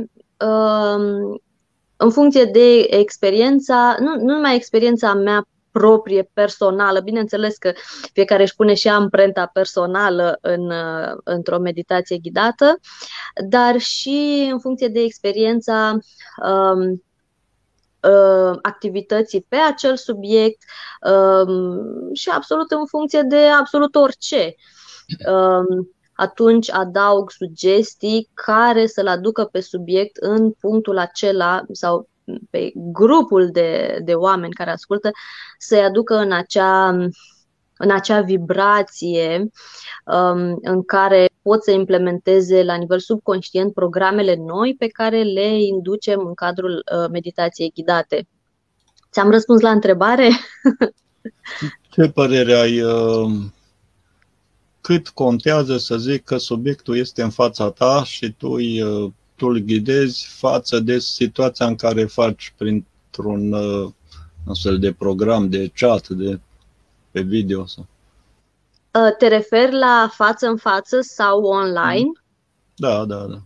în 1.97 2.11
funcție 2.11 2.45
de 2.45 2.79
experiența, 2.79 3.95
nu, 3.99 4.15
nu 4.15 4.33
numai 4.33 4.55
experiența 4.55 5.13
mea 5.13 5.47
proprie, 5.73 6.29
personală. 6.33 6.99
Bineînțeles 6.99 7.57
că 7.57 7.71
fiecare 8.13 8.41
își 8.41 8.55
pune 8.55 8.73
și 8.73 8.87
amprenta 8.87 9.45
personală 9.45 10.37
în, 10.41 10.71
într-o 11.23 11.59
meditație 11.59 12.17
ghidată, 12.17 12.79
dar 13.49 13.77
și 13.77 14.49
în 14.51 14.59
funcție 14.59 14.87
de 14.87 14.99
experiența 14.99 15.97
um, 16.43 17.03
uh, 18.03 18.57
activității 18.61 19.45
pe 19.49 19.55
acel 19.55 19.95
subiect 19.95 20.63
um, 21.01 22.13
și 22.13 22.29
absolut 22.29 22.71
în 22.71 22.85
funcție 22.85 23.21
de 23.21 23.45
absolut 23.59 23.95
orice. 23.95 24.55
Um, 25.27 25.93
atunci 26.13 26.71
adaug 26.71 27.31
sugestii 27.31 28.29
care 28.33 28.85
să-l 28.85 29.07
aducă 29.07 29.45
pe 29.45 29.59
subiect 29.59 30.17
în 30.17 30.51
punctul 30.51 30.97
acela 30.97 31.63
sau 31.71 32.09
pe 32.49 32.71
grupul 32.75 33.49
de, 33.51 33.99
de 34.03 34.13
oameni 34.13 34.53
care 34.53 34.71
ascultă 34.71 35.11
să-i 35.57 35.83
aducă 35.83 36.15
în 36.15 36.31
acea, 36.31 36.87
în 37.77 37.91
acea 37.91 38.21
vibrație 38.21 39.49
um, 40.05 40.59
în 40.61 40.83
care 40.85 41.29
pot 41.41 41.63
să 41.63 41.71
implementeze 41.71 42.63
la 42.63 42.75
nivel 42.75 42.99
subconștient 42.99 43.73
programele 43.73 44.35
noi 44.35 44.75
pe 44.75 44.87
care 44.87 45.21
le 45.21 45.61
inducem 45.61 46.19
în 46.19 46.33
cadrul 46.33 46.83
uh, 46.95 47.09
meditației 47.11 47.71
ghidate. 47.73 48.27
Ți-am 49.11 49.29
răspuns 49.29 49.61
la 49.61 49.69
întrebare? 49.69 50.29
Ce 51.91 52.09
părere 52.09 52.53
ai? 52.53 52.81
Uh, 52.81 53.31
cât 54.83 55.09
contează 55.09 55.77
să 55.77 55.97
zic 55.97 56.23
că 56.23 56.37
subiectul 56.37 56.97
este 56.97 57.21
în 57.21 57.29
fața 57.29 57.71
ta 57.71 58.03
și 58.03 58.31
tu 58.31 58.49
îi 58.49 58.81
uh, 58.81 59.11
tu 59.35 59.45
îl 59.45 59.57
ghidezi 59.57 60.27
față 60.37 60.79
de 60.79 60.99
situația 60.99 61.65
în 61.65 61.75
care 61.75 62.05
faci 62.05 62.53
printr-un 62.57 63.53
uh, 63.53 63.91
astfel 64.47 64.79
de 64.79 64.93
program 64.93 65.49
de 65.49 65.71
chat, 65.75 66.07
de 66.07 66.39
pe 67.11 67.21
video 67.21 67.65
sau. 67.65 67.85
Uh, 68.93 69.15
te 69.17 69.27
referi 69.27 69.73
la 69.77 70.09
față 70.11 70.47
în 70.47 70.57
față 70.57 71.01
sau 71.01 71.41
online? 71.41 72.11
Da, 72.75 73.05
da, 73.05 73.25
da. 73.25 73.41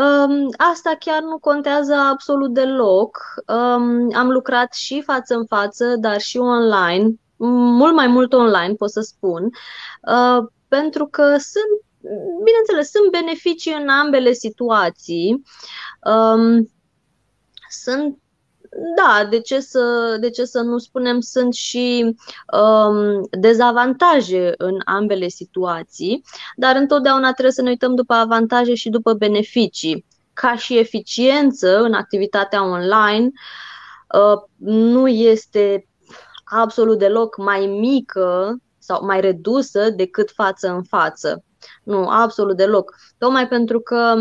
Um, 0.00 0.48
asta 0.72 0.96
chiar 0.98 1.22
nu 1.22 1.38
contează 1.38 1.94
absolut 1.94 2.52
deloc. 2.52 3.18
Um, 3.46 4.14
am 4.14 4.30
lucrat 4.30 4.74
și 4.74 5.02
față 5.02 5.34
în 5.34 5.46
față, 5.46 5.96
dar 5.96 6.20
și 6.20 6.38
online, 6.38 7.14
mult 7.36 7.94
mai 7.94 8.06
mult 8.06 8.32
online, 8.32 8.74
pot 8.74 8.90
să 8.90 9.00
spun, 9.00 9.44
uh, 9.44 10.46
pentru 10.68 11.06
că 11.06 11.36
sunt 11.38 11.82
bineînțeles, 12.44 12.90
sunt 12.90 13.10
beneficii 13.10 13.74
în 13.80 13.88
ambele 13.88 14.32
situații. 14.32 15.42
Um, 16.00 16.70
sunt 17.68 18.18
da, 18.96 19.26
de 19.30 19.40
ce, 19.40 19.60
să, 19.60 20.16
de 20.20 20.30
ce 20.30 20.44
să 20.44 20.60
nu 20.60 20.78
spunem, 20.78 21.20
sunt 21.20 21.54
și 21.54 22.16
um, 22.62 23.28
dezavantaje 23.30 24.54
în 24.56 24.80
ambele 24.84 25.28
situații, 25.28 26.24
dar 26.56 26.76
întotdeauna 26.76 27.32
trebuie 27.32 27.52
să 27.52 27.62
ne 27.62 27.68
uităm 27.68 27.94
după 27.94 28.14
avantaje 28.14 28.74
și 28.74 28.88
după 28.88 29.12
beneficii. 29.12 30.06
Ca 30.32 30.56
și 30.56 30.78
eficiență 30.78 31.80
în 31.80 31.92
activitatea 31.92 32.64
online, 32.64 33.30
uh, 34.14 34.42
nu 34.66 35.08
este 35.08 35.88
absolut 36.44 36.98
deloc 36.98 37.36
mai 37.36 37.66
mică 37.66 38.56
sau 38.78 39.04
mai 39.04 39.20
redusă 39.20 39.90
decât 39.90 40.30
față 40.30 40.68
în 40.68 40.82
față. 40.82 41.44
Nu, 41.82 42.08
absolut 42.08 42.56
deloc. 42.56 42.94
Tocmai 43.18 43.48
pentru 43.48 43.80
că 43.80 44.14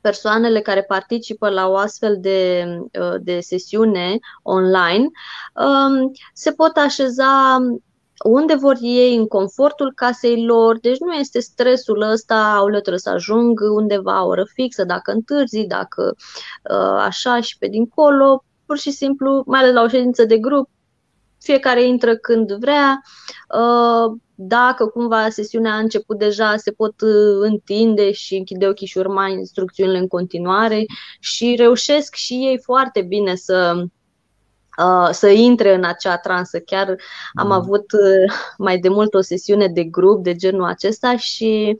persoanele 0.00 0.60
care 0.60 0.82
participă 0.82 1.48
la 1.48 1.68
o 1.68 1.76
astfel 1.76 2.16
de, 2.20 2.66
uh, 3.00 3.14
de 3.20 3.40
sesiune 3.40 4.18
online 4.42 5.08
um, 5.54 6.12
se 6.32 6.52
pot 6.52 6.76
așeza 6.76 7.58
unde 8.24 8.54
vor 8.54 8.76
ei, 8.80 9.16
în 9.16 9.26
confortul 9.26 9.92
casei 9.94 10.44
lor, 10.44 10.78
deci 10.78 10.98
nu 10.98 11.12
este 11.12 11.40
stresul 11.40 12.00
ăsta, 12.00 12.54
au 12.54 12.68
trebuie 12.68 12.98
să 12.98 13.10
ajung 13.10 13.60
undeva 13.60 14.24
o 14.24 14.26
oră 14.26 14.44
fixă, 14.52 14.84
dacă 14.84 15.12
întârzi, 15.12 15.66
dacă 15.66 16.14
uh, 16.70 16.98
așa 16.98 17.40
și 17.40 17.58
pe 17.58 17.66
dincolo, 17.66 18.44
pur 18.66 18.78
și 18.78 18.90
simplu, 18.90 19.42
mai 19.46 19.60
ales 19.60 19.72
la 19.72 19.82
o 19.82 19.88
ședință 19.88 20.24
de 20.24 20.38
grup, 20.38 20.68
fiecare 21.44 21.84
intră 21.84 22.16
când 22.16 22.52
vrea. 22.52 23.02
Uh, 23.48 24.18
dacă 24.34 24.86
cumva 24.86 25.28
sesiunea 25.28 25.72
a 25.72 25.78
început 25.78 26.18
deja, 26.18 26.56
se 26.56 26.70
pot 26.70 27.00
uh, 27.00 27.38
întinde 27.40 28.12
și 28.12 28.36
închide 28.36 28.66
ochii 28.66 28.86
și 28.86 28.98
urma 28.98 29.28
instrucțiunile 29.28 29.98
în 29.98 30.08
continuare 30.08 30.84
și 31.20 31.54
reușesc 31.58 32.14
și 32.14 32.34
ei 32.34 32.58
foarte 32.62 33.02
bine 33.02 33.34
să, 33.34 33.84
uh, 34.78 35.08
să 35.10 35.28
intre 35.28 35.74
în 35.74 35.84
acea 35.84 36.16
transă. 36.16 36.58
Chiar 36.58 36.88
am 37.32 37.46
mm. 37.46 37.52
avut 37.52 37.86
mai 38.58 38.78
de 38.78 38.88
mult 38.88 39.14
o 39.14 39.20
sesiune 39.20 39.66
de 39.66 39.84
grup 39.84 40.22
de 40.22 40.34
genul 40.34 40.64
acesta 40.64 41.16
și 41.16 41.76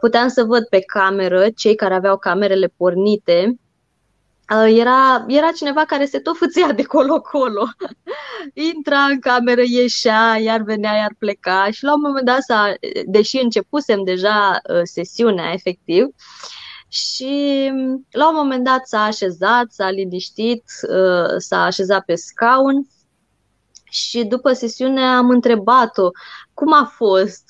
puteam 0.00 0.28
să 0.28 0.44
văd 0.44 0.66
pe 0.66 0.80
cameră 0.80 1.46
cei 1.56 1.74
care 1.74 1.94
aveau 1.94 2.18
camerele 2.18 2.72
pornite 2.76 3.44
Uh, 3.44 3.69
era, 4.56 5.24
era 5.28 5.50
cineva 5.50 5.84
care 5.84 6.04
se 6.04 6.18
tot 6.18 6.36
fățea 6.36 6.72
de 6.72 6.82
colo-colo. 6.82 7.68
Intra 8.74 8.98
în 8.98 9.20
cameră, 9.20 9.62
ieșea, 9.64 10.38
iar 10.42 10.60
venea, 10.60 10.94
iar 10.94 11.14
pleca 11.18 11.68
și 11.70 11.84
la 11.84 11.94
un 11.94 12.00
moment 12.00 12.26
dat, 12.26 12.42
s-a, 12.42 12.74
deși 13.06 13.42
începusem 13.42 14.04
deja 14.04 14.60
uh, 14.70 14.80
sesiunea 14.82 15.52
efectiv, 15.52 16.06
și 16.88 17.70
la 18.10 18.28
un 18.28 18.34
moment 18.34 18.64
dat 18.64 18.86
s-a 18.86 19.02
așezat, 19.02 19.70
s-a 19.70 19.90
liniștit, 19.90 20.64
uh, 20.88 21.34
s-a 21.36 21.64
așezat 21.64 22.04
pe 22.04 22.14
scaun 22.14 22.86
și 23.90 24.24
după 24.24 24.52
sesiune 24.52 25.02
am 25.02 25.30
întrebat-o 25.30 26.10
cum 26.54 26.72
a 26.72 26.92
fost 26.96 27.44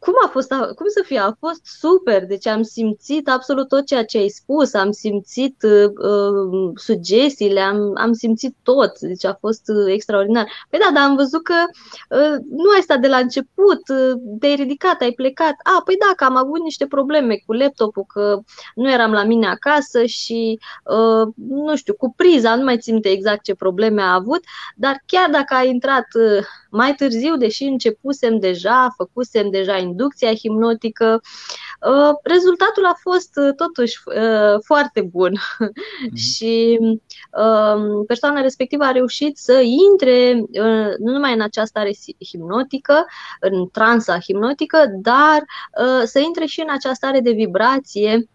cum 0.00 0.14
a 0.24 0.28
fost, 0.28 0.48
cum 0.52 0.86
să 0.86 1.02
fie, 1.04 1.18
a 1.18 1.36
fost 1.38 1.60
super, 1.64 2.26
deci 2.26 2.46
am 2.46 2.62
simțit 2.62 3.28
absolut 3.28 3.68
tot 3.68 3.86
ceea 3.86 4.04
ce 4.04 4.18
ai 4.18 4.28
spus, 4.28 4.74
am 4.74 4.90
simțit 4.90 5.62
uh, 5.62 5.84
uh, 5.84 6.72
sugestiile, 6.74 7.60
am, 7.60 7.92
am 7.94 8.12
simțit 8.12 8.56
tot, 8.62 8.98
deci 8.98 9.24
a 9.24 9.36
fost 9.40 9.62
uh, 9.68 9.92
extraordinar. 9.92 10.46
Păi 10.70 10.78
da, 10.78 10.90
dar 10.94 11.08
am 11.08 11.16
văzut 11.16 11.42
că 11.42 11.54
uh, 12.08 12.38
nu 12.50 12.70
ai 12.74 12.80
stat 12.80 13.00
de 13.00 13.08
la 13.08 13.16
început, 13.16 13.88
uh, 13.88 14.12
te-ai 14.40 14.54
ridicat, 14.54 15.00
ai 15.00 15.12
plecat. 15.12 15.54
A, 15.62 15.82
păi 15.84 15.96
da, 15.96 16.12
că 16.16 16.24
am 16.24 16.36
avut 16.36 16.60
niște 16.60 16.86
probleme 16.86 17.42
cu 17.46 17.52
laptopul, 17.52 18.04
că 18.08 18.40
nu 18.74 18.90
eram 18.90 19.12
la 19.12 19.24
mine 19.24 19.46
acasă 19.46 20.04
și, 20.04 20.58
uh, 20.84 21.32
nu 21.34 21.76
știu, 21.76 21.94
cu 21.94 22.12
priza, 22.16 22.54
nu 22.56 22.64
mai 22.64 22.78
țin 22.78 22.98
exact 23.02 23.42
ce 23.42 23.54
probleme 23.54 24.02
a 24.02 24.14
avut, 24.14 24.40
dar 24.76 25.02
chiar 25.06 25.30
dacă 25.30 25.54
a 25.54 25.64
intrat 25.64 26.06
uh, 26.14 26.44
mai 26.70 26.94
târziu, 26.94 27.36
deși 27.36 27.64
începusem 27.64 28.38
deja, 28.38 28.94
făcusem 28.96 29.50
deja 29.50 29.76
inducția 29.90 30.34
hipnotică, 30.34 31.20
uh, 31.80 32.14
rezultatul 32.22 32.84
a 32.84 32.94
fost 33.00 33.30
uh, 33.36 33.54
totuși 33.56 33.98
uh, 34.04 34.60
foarte 34.64 35.00
bun 35.02 35.32
mm. 35.58 36.16
și 36.28 36.78
um, 36.80 38.04
persoana 38.06 38.40
respectivă 38.40 38.84
a 38.84 38.90
reușit 38.90 39.36
să 39.36 39.62
intre 39.88 40.34
nu 40.98 41.12
numai 41.12 41.32
în 41.32 41.40
această 41.40 41.68
stare 41.68 41.92
hipnotică, 42.24 43.04
în 43.40 43.68
transa 43.68 44.18
hipnotică, 44.18 44.78
dar 45.02 45.44
să 46.04 46.18
intre 46.18 46.44
și 46.44 46.60
în 46.60 46.68
această 46.70 46.94
stare 46.94 47.20
de 47.20 47.30
vibrație 47.30 48.28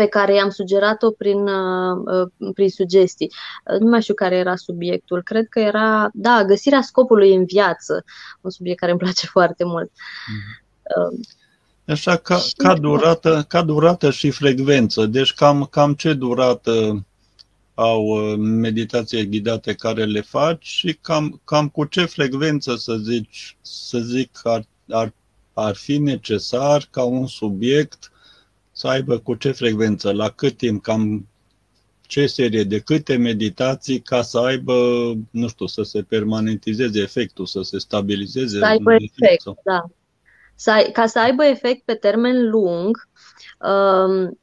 pe 0.00 0.06
care 0.06 0.34
i-am 0.34 0.50
sugerat-o 0.50 1.10
prin, 1.10 1.46
uh, 1.46 1.96
uh, 2.40 2.50
prin 2.54 2.68
sugestii. 2.68 3.32
Uh, 3.72 3.78
nu 3.78 3.88
mai 3.88 4.02
știu 4.02 4.14
care 4.14 4.36
era 4.36 4.56
subiectul. 4.56 5.22
Cred 5.22 5.46
că 5.48 5.58
era, 5.58 6.10
da, 6.12 6.44
găsirea 6.44 6.80
scopului 6.80 7.34
în 7.34 7.44
viață. 7.44 8.04
Un 8.40 8.50
subiect 8.50 8.78
care 8.78 8.90
îmi 8.90 9.00
place 9.00 9.26
foarte 9.36 9.64
mult. 9.64 9.90
Mm-hmm. 9.90 10.68
Așa, 11.86 12.16
ca, 12.16 12.36
și... 12.36 12.54
ca, 12.54 12.74
durată, 12.74 13.44
ca 13.48 13.62
durată 13.62 14.10
și 14.10 14.30
frecvență. 14.30 15.06
Deci 15.06 15.32
cam, 15.32 15.64
cam 15.70 15.94
ce 15.94 16.12
durată 16.12 17.04
au 17.74 18.14
meditații 18.36 19.28
ghidate 19.28 19.74
care 19.74 20.04
le 20.04 20.20
faci 20.20 20.66
și 20.66 20.98
cam, 21.00 21.40
cam 21.44 21.68
cu 21.68 21.84
ce 21.84 22.04
frecvență 22.04 22.76
să 22.76 22.96
zici, 22.96 23.56
să 23.60 23.98
zic 23.98 24.40
ar, 24.42 24.64
ar, 24.88 25.12
ar 25.54 25.74
fi 25.74 25.98
necesar 25.98 26.88
ca 26.90 27.02
un 27.04 27.26
subiect 27.26 28.12
să 28.72 28.88
aibă 28.88 29.18
cu 29.18 29.34
ce 29.34 29.50
frecvență, 29.50 30.12
la 30.12 30.28
cât 30.28 30.56
timp, 30.56 30.82
cam 30.82 31.28
ce 32.00 32.26
serie, 32.26 32.64
de 32.64 32.78
câte 32.78 33.16
meditații 33.16 34.00
ca 34.00 34.22
să 34.22 34.38
aibă, 34.38 34.74
nu 35.30 35.48
știu, 35.48 35.66
să 35.66 35.82
se 35.82 36.02
permanentizeze 36.02 37.00
efectul, 37.00 37.46
să 37.46 37.62
se 37.62 37.78
stabilizeze. 37.78 38.58
Să 38.58 38.64
aibă 38.64 38.92
efect, 38.92 39.40
sau... 39.40 39.60
da. 39.64 39.84
Să 40.60 40.70
ai, 40.70 40.90
ca 40.92 41.06
să 41.06 41.18
aibă 41.18 41.44
efect 41.44 41.84
pe 41.84 41.94
termen 41.94 42.50
lung, 42.50 43.08
um, 43.58 44.38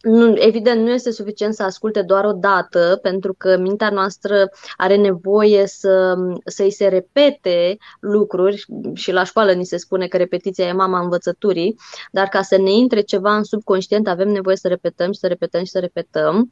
nu, 0.00 0.34
evident, 0.36 0.82
nu 0.82 0.90
este 0.90 1.10
suficient 1.10 1.54
să 1.54 1.62
asculte 1.62 2.02
doar 2.02 2.24
o 2.24 2.32
dată, 2.32 2.98
pentru 3.02 3.34
că 3.38 3.56
mintea 3.56 3.90
noastră 3.90 4.48
are 4.76 4.96
nevoie 4.96 5.66
să, 5.66 6.14
să-i 6.44 6.70
se 6.70 6.88
repete 6.88 7.76
lucruri 8.00 8.64
și 8.94 9.12
la 9.12 9.24
școală 9.24 9.52
ni 9.52 9.64
se 9.64 9.76
spune 9.76 10.06
că 10.06 10.16
repetiția 10.16 10.66
e 10.66 10.72
mama 10.72 11.00
învățăturii, 11.00 11.76
dar 12.12 12.26
ca 12.28 12.42
să 12.42 12.56
ne 12.56 12.72
intre 12.72 13.00
ceva 13.00 13.36
în 13.36 13.44
subconștient 13.44 14.08
avem 14.08 14.28
nevoie 14.28 14.56
să 14.56 14.68
repetăm 14.68 15.12
și 15.12 15.18
să 15.18 15.26
repetăm 15.26 15.64
și 15.64 15.70
să 15.70 15.78
repetăm. 15.78 16.50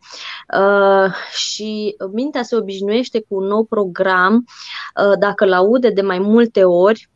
Uh, 0.58 1.12
și 1.30 1.96
mintea 2.12 2.42
se 2.42 2.56
obișnuiește 2.56 3.20
cu 3.28 3.34
un 3.34 3.44
nou 3.44 3.64
program 3.64 4.34
uh, 5.04 5.18
dacă 5.18 5.44
îl 5.44 5.52
aude 5.52 5.90
de 5.90 6.02
mai 6.02 6.18
multe 6.18 6.64
ori, 6.64 7.08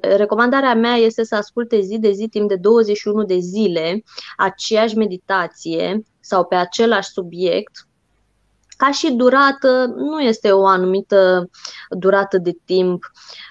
recomandarea 0.00 0.74
mea 0.74 0.94
este 0.94 1.24
să 1.24 1.34
asculte 1.34 1.80
zi 1.80 1.98
de 1.98 2.10
zi, 2.10 2.28
timp 2.28 2.48
de 2.48 2.56
21 2.56 3.24
de 3.24 3.38
zile, 3.38 4.02
aceeași 4.36 4.96
meditație 4.96 6.02
sau 6.20 6.44
pe 6.44 6.54
același 6.54 7.08
subiect, 7.08 7.88
ca 8.76 8.90
și 8.90 9.12
durată, 9.12 9.94
nu 9.96 10.20
este 10.20 10.50
o 10.50 10.66
anumită 10.66 11.50
durată 11.88 12.38
de 12.38 12.52
timp. 12.64 13.04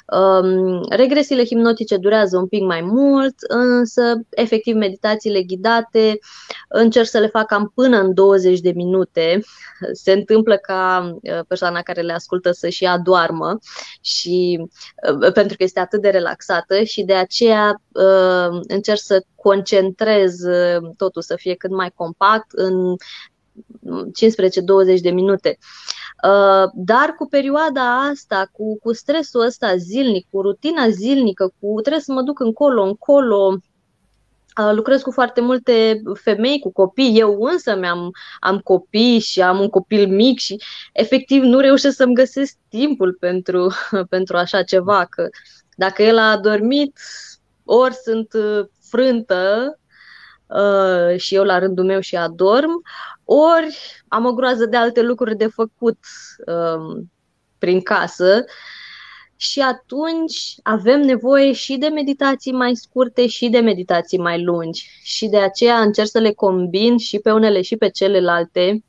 Um, 0.06 0.82
regresiile 0.90 1.44
hipnotice 1.44 1.98
durează 1.98 2.38
un 2.38 2.48
pic 2.48 2.62
mai 2.62 2.82
mult, 2.82 3.36
însă, 3.48 4.14
efectiv, 4.30 4.76
meditațiile 4.76 5.42
ghidate 5.42 6.20
încerc 6.68 7.08
să 7.08 7.20
le 7.20 7.28
fac 7.28 7.46
cam 7.46 7.72
până 7.76 7.98
în 7.98 8.14
20 8.14 8.60
de 8.60 8.72
minute. 8.76 9.40
Se 9.94 10.12
întâmplă 10.12 10.56
ca 10.56 11.12
uh, 11.14 11.40
persoana 11.48 11.82
care 11.82 12.02
le 12.02 12.14
ascultă 12.14 12.52
să-și 12.52 12.86
adoarmă 12.86 13.58
și 14.02 14.68
uh, 15.10 15.32
pentru 15.34 15.58
că 15.58 15.64
este 15.64 15.80
atât 15.80 16.02
de 16.02 16.10
relaxată 16.10 16.84
și 16.84 17.04
de 17.04 17.14
aceea 17.14 17.82
uh, 17.92 18.60
încerc 18.68 19.00
să 19.00 19.24
concentrez 19.36 20.36
totul 20.98 21.22
să 21.22 21.36
fie 21.36 21.56
cât 21.56 21.72
mai 21.72 21.92
compact 21.96 22.52
în 22.52 22.96
15-20 24.98 25.02
de 25.02 25.10
minute. 25.10 25.58
Uh, 26.24 26.70
dar 26.74 27.16
cu 27.18 27.28
perioada 27.28 28.00
asta, 28.00 28.50
cu, 28.52 28.78
cu 28.80 28.94
stresul 28.94 29.42
ăsta 29.42 29.76
zilnic, 29.76 30.28
cu 30.30 30.42
rutina 30.42 30.90
zilnică, 30.90 31.54
cu 31.60 31.82
trebuie 31.82 32.02
să 32.02 32.12
mă 32.12 32.22
duc 32.22 32.40
încolo, 32.40 32.84
încolo, 32.84 33.58
uh, 34.62 34.72
lucrez 34.74 35.02
cu 35.02 35.12
foarte 35.12 35.42
multe 35.42 36.02
femei, 36.14 36.60
cu 36.60 36.72
copii. 36.72 37.20
Eu 37.20 37.42
însă 37.42 37.76
mi-am 37.76 38.12
am 38.40 38.60
copii 38.60 39.20
și 39.20 39.42
am 39.42 39.60
un 39.60 39.70
copil 39.70 40.08
mic 40.08 40.40
și 40.40 40.62
efectiv 40.94 41.44
nu 41.44 41.60
reușesc 41.60 41.96
să-mi 41.96 42.14
găsesc 42.14 42.58
timpul 42.70 43.14
pentru, 43.20 43.74
pentru 44.10 44.38
așa 44.38 44.64
ceva. 44.64 45.06
Că 45.10 45.30
dacă 45.76 46.04
el 46.04 46.18
a 46.18 46.38
dormit, 46.38 47.00
ori 47.64 47.94
sunt 47.94 48.34
uh, 48.34 48.66
frântă 48.90 49.80
uh, 50.48 51.20
și 51.20 51.36
eu 51.36 51.44
la 51.44 51.60
rândul 51.60 51.86
meu 51.86 52.00
și 52.00 52.16
adorm, 52.16 52.82
ori 53.26 53.78
am 54.08 54.26
o 54.26 54.34
groază 54.34 54.66
de 54.66 54.78
alte 54.78 55.02
lucruri 55.02 55.36
de 55.36 55.48
făcut 55.48 55.98
um, 56.46 57.12
prin 57.58 57.82
casă 57.82 58.46
și 59.36 59.60
atunci 59.60 60.56
avem 60.64 61.02
nevoie 61.02 61.52
și 61.52 61.78
de 61.78 61.88
meditații 61.88 62.52
mai 62.52 62.76
scurte 62.76 63.28
și 63.28 63.50
de 63.50 63.60
meditații 63.60 64.18
mai 64.18 64.44
lungi 64.44 64.90
și 65.04 65.28
de 65.28 65.38
aceea 65.38 65.80
încerc 65.80 66.10
să 66.10 66.20
le 66.20 66.32
combin 66.34 66.98
și 66.98 67.20
pe 67.20 67.32
unele 67.32 67.62
și 67.62 67.76
pe 67.76 67.90
celelalte. 67.90 68.84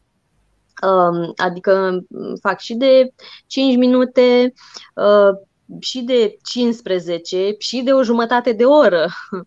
Um, 0.83 1.33
adică 1.37 2.05
fac 2.41 2.61
și 2.61 2.75
de 2.75 3.13
5 3.47 3.77
minute, 3.77 4.53
uh, 4.95 5.47
și 5.81 6.01
de 6.01 6.37
15 6.43 7.55
și 7.59 7.81
de 7.81 7.93
o 7.93 8.03
jumătate 8.03 8.53
de 8.53 8.65
oră. 8.65 9.07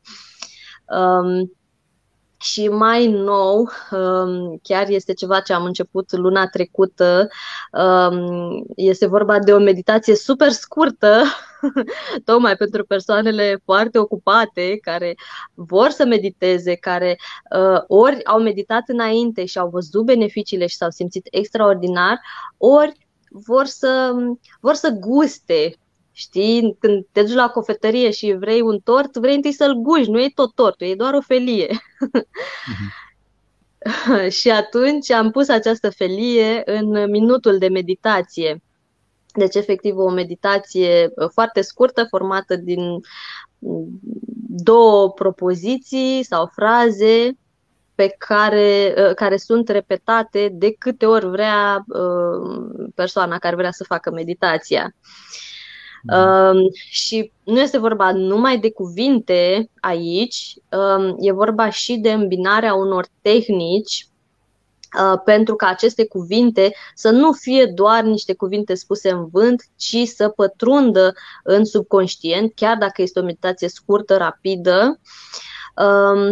Um, 0.89 1.52
și 2.38 2.67
mai 2.67 3.08
nou, 3.08 3.69
um, 3.91 4.60
chiar 4.62 4.89
este 4.89 5.13
ceva 5.13 5.39
ce 5.39 5.54
am 5.54 5.63
început 5.63 6.12
luna 6.12 6.47
trecută, 6.47 7.28
um, 7.71 8.65
este 8.76 9.08
vorba 9.08 9.39
de 9.39 9.54
o 9.54 9.60
meditație 9.60 10.15
super 10.15 10.50
scurtă, 10.50 11.23
tocmai 12.26 12.56
pentru 12.56 12.86
persoanele 12.86 13.62
foarte 13.65 14.00
ocupate, 14.00 14.78
care 14.82 15.15
vor 15.54 15.89
să 15.89 16.06
mediteze, 16.06 16.76
care 16.76 17.17
uh, 17.58 17.82
ori 17.88 18.26
au 18.26 18.41
meditat 18.41 18.84
înainte 18.88 19.45
și 19.45 19.58
au 19.58 19.69
văzut 19.69 20.06
beneficiile 20.06 20.67
și 20.67 20.76
s-au 20.76 20.89
simțit 20.89 21.28
extraordinar, 21.32 22.19
ori 22.58 23.08
vor 23.30 23.65
să, 23.65 24.13
vor 24.60 24.73
să 24.73 24.89
guste 24.89 25.78
Știi, 26.19 26.75
când 26.80 27.06
te 27.12 27.21
duci 27.21 27.34
la 27.34 27.49
cofetărie 27.49 28.12
și 28.12 28.36
vrei 28.39 28.62
un 28.62 28.80
tort, 28.80 29.17
vrei 29.17 29.36
întâi 29.36 29.51
să-l 29.51 29.73
guși, 29.73 30.10
nu 30.10 30.21
e 30.21 30.32
tot 30.36 30.53
tortul, 30.56 30.88
e 30.88 30.95
doar 30.95 31.13
o 31.13 31.21
felie. 31.21 31.67
Uh-huh. 31.67 32.97
și 34.39 34.49
atunci 34.49 35.12
am 35.12 35.32
pus 35.32 35.47
această 35.47 35.89
felie 35.89 36.62
în 36.65 37.10
minutul 37.10 37.58
de 37.58 37.67
meditație. 37.67 38.62
Deci, 39.34 39.56
efectiv, 39.56 39.97
o 39.97 40.10
meditație 40.10 41.13
foarte 41.34 41.62
scurtă, 41.62 42.06
formată 42.10 42.56
din 42.56 42.99
două 44.47 45.12
propoziții 45.12 46.23
sau 46.23 46.49
fraze 46.53 47.38
pe 47.95 48.15
care, 48.17 48.93
care 49.15 49.38
sunt 49.38 49.69
repetate 49.69 50.49
de 50.53 50.73
câte 50.73 51.06
ori 51.06 51.30
vrea 51.30 51.86
uh, 51.88 52.89
persoana 52.95 53.38
care 53.38 53.56
vrea 53.56 53.71
să 53.71 53.84
facă 53.84 54.12
meditația. 54.12 54.93
Um, 56.13 56.70
și 56.74 57.32
nu 57.43 57.60
este 57.60 57.78
vorba 57.78 58.12
numai 58.12 58.60
de 58.60 58.72
cuvinte 58.72 59.70
aici, 59.80 60.56
um, 60.72 61.15
e 61.20 61.32
vorba 61.32 61.70
și 61.70 61.96
de 61.96 62.12
îmbinarea 62.12 62.74
unor 62.74 63.08
tehnici 63.22 64.08
uh, 65.00 65.22
pentru 65.26 65.56
ca 65.56 65.67
aceste 65.67 66.08
cuvinte 66.08 66.74
să 66.96 67.10
nu 67.10 67.32
fie 67.32 67.65
doar 67.65 68.04
niște 68.04 68.34
cuvinte 68.34 68.74
spuse 68.74 69.10
în 69.10 69.28
vânt, 69.28 69.63
ci 69.76 69.98
să 70.06 70.30
pătrundă 70.30 71.13
în 71.43 71.65
subconștient, 71.65 72.52
chiar 72.56 72.78
dacă 72.78 73.02
este 73.02 73.20
o 73.20 73.24
meditație 73.24 73.67
scurtă, 73.67 74.17
rapidă. 74.17 75.00
Um, 75.76 76.32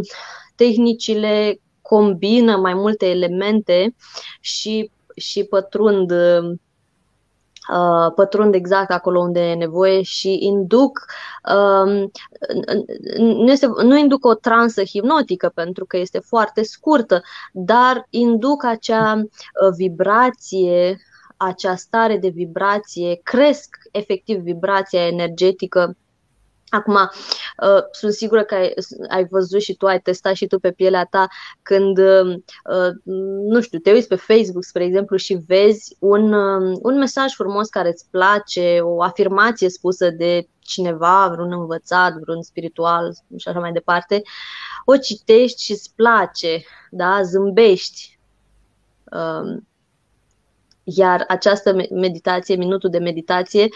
tehnicile 0.56 1.60
combină 1.82 2.58
mai 2.58 2.74
multe 2.74 3.06
elemente 3.10 3.96
și, 4.40 4.92
și 5.16 5.44
pătrund 5.44 6.12
Uh, 7.70 8.14
pătrund 8.16 8.54
exact 8.54 8.92
acolo 8.92 9.20
unde 9.20 9.40
e 9.40 9.56
nevoie 9.56 10.02
și 10.02 10.38
induc, 10.42 11.06
um, 11.56 12.12
nu, 13.18 13.52
este, 13.52 13.68
nu 13.84 13.98
induc 13.98 14.26
o 14.26 14.34
transă 14.34 14.84
hipnotică 14.84 15.52
pentru 15.54 15.86
că 15.86 15.98
este 15.98 16.20
foarte 16.20 16.64
scurtă, 16.64 17.22
dar 17.54 18.08
induc 18.10 18.64
acea 18.64 19.14
uh, 19.16 19.74
vibrație, 19.78 20.98
acea 21.38 21.76
stare 21.76 22.18
de 22.18 22.28
vibrație, 22.28 23.20
cresc 23.24 23.78
efectiv 23.92 24.38
vibrația 24.40 25.08
energetică 25.08 25.96
Acum, 26.76 26.94
uh, 26.96 27.84
sunt 27.92 28.14
sigură 28.14 28.44
că 28.44 28.56
ai, 28.56 28.74
ai 29.10 29.28
văzut 29.30 29.62
și 29.62 29.74
tu, 29.74 29.86
ai 29.86 30.00
testat 30.00 30.34
și 30.34 30.48
tu 30.48 30.60
pe 30.60 30.72
pielea 30.72 31.06
ta 31.06 31.28
când, 31.62 31.98
uh, 31.98 32.36
nu 33.48 33.62
știu, 33.62 33.80
te 33.80 33.92
uiți 33.92 34.08
pe 34.08 34.16
Facebook, 34.16 34.64
spre 34.64 34.84
exemplu, 34.84 35.18
și 35.18 35.40
vezi 35.48 35.96
un, 36.00 36.34
uh, 36.34 36.78
un 36.82 36.98
mesaj 36.98 37.34
frumos 37.34 37.70
care 37.70 37.88
îți 37.88 38.06
place, 38.12 38.80
o 38.82 39.04
afirmație 39.04 39.70
spusă 39.70 40.10
de 40.10 40.48
cineva, 40.60 41.28
vreun 41.28 41.52
învățat, 41.52 42.14
vreun 42.14 42.42
spiritual 42.42 43.14
și 43.38 43.48
așa 43.48 43.60
mai 43.60 43.72
departe, 43.72 44.22
o 44.86 44.98
citești 44.98 45.64
și 45.64 45.72
îți 45.72 45.92
place, 45.96 46.64
da? 46.90 47.22
zâmbești. 47.22 48.20
Uh, 49.12 49.62
iar 50.84 51.26
această 51.28 51.76
meditație, 51.92 52.56
minutul 52.56 52.90
de 52.90 52.98
meditație, 52.98 53.64
uh, 53.64 53.70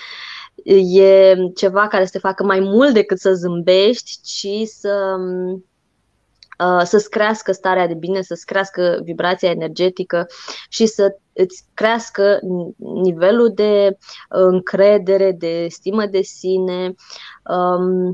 e 0.63 1.36
ceva 1.56 1.88
care 1.88 2.06
să 2.06 2.12
te 2.12 2.19
facă 2.19 2.43
mai 2.43 2.60
mult 2.60 2.93
decât 2.93 3.19
să 3.19 3.34
zâmbești, 3.34 4.19
ci 4.24 4.67
să 4.67 5.15
uh, 6.60 6.82
să-ți 6.84 7.10
crească 7.10 7.52
starea 7.52 7.88
de 7.88 7.93
bine, 7.93 8.22
să-ți 8.22 8.45
crească 8.45 9.00
vibrația 9.04 9.50
energetică 9.50 10.28
și 10.69 10.86
să 10.86 11.15
îți 11.34 11.63
crească 11.74 12.39
nivelul 13.04 13.52
de 13.56 13.98
încredere, 14.30 15.32
de 15.32 15.67
stimă 15.69 16.06
de 16.06 16.22
sine. 16.22 16.95
Um, 17.43 18.13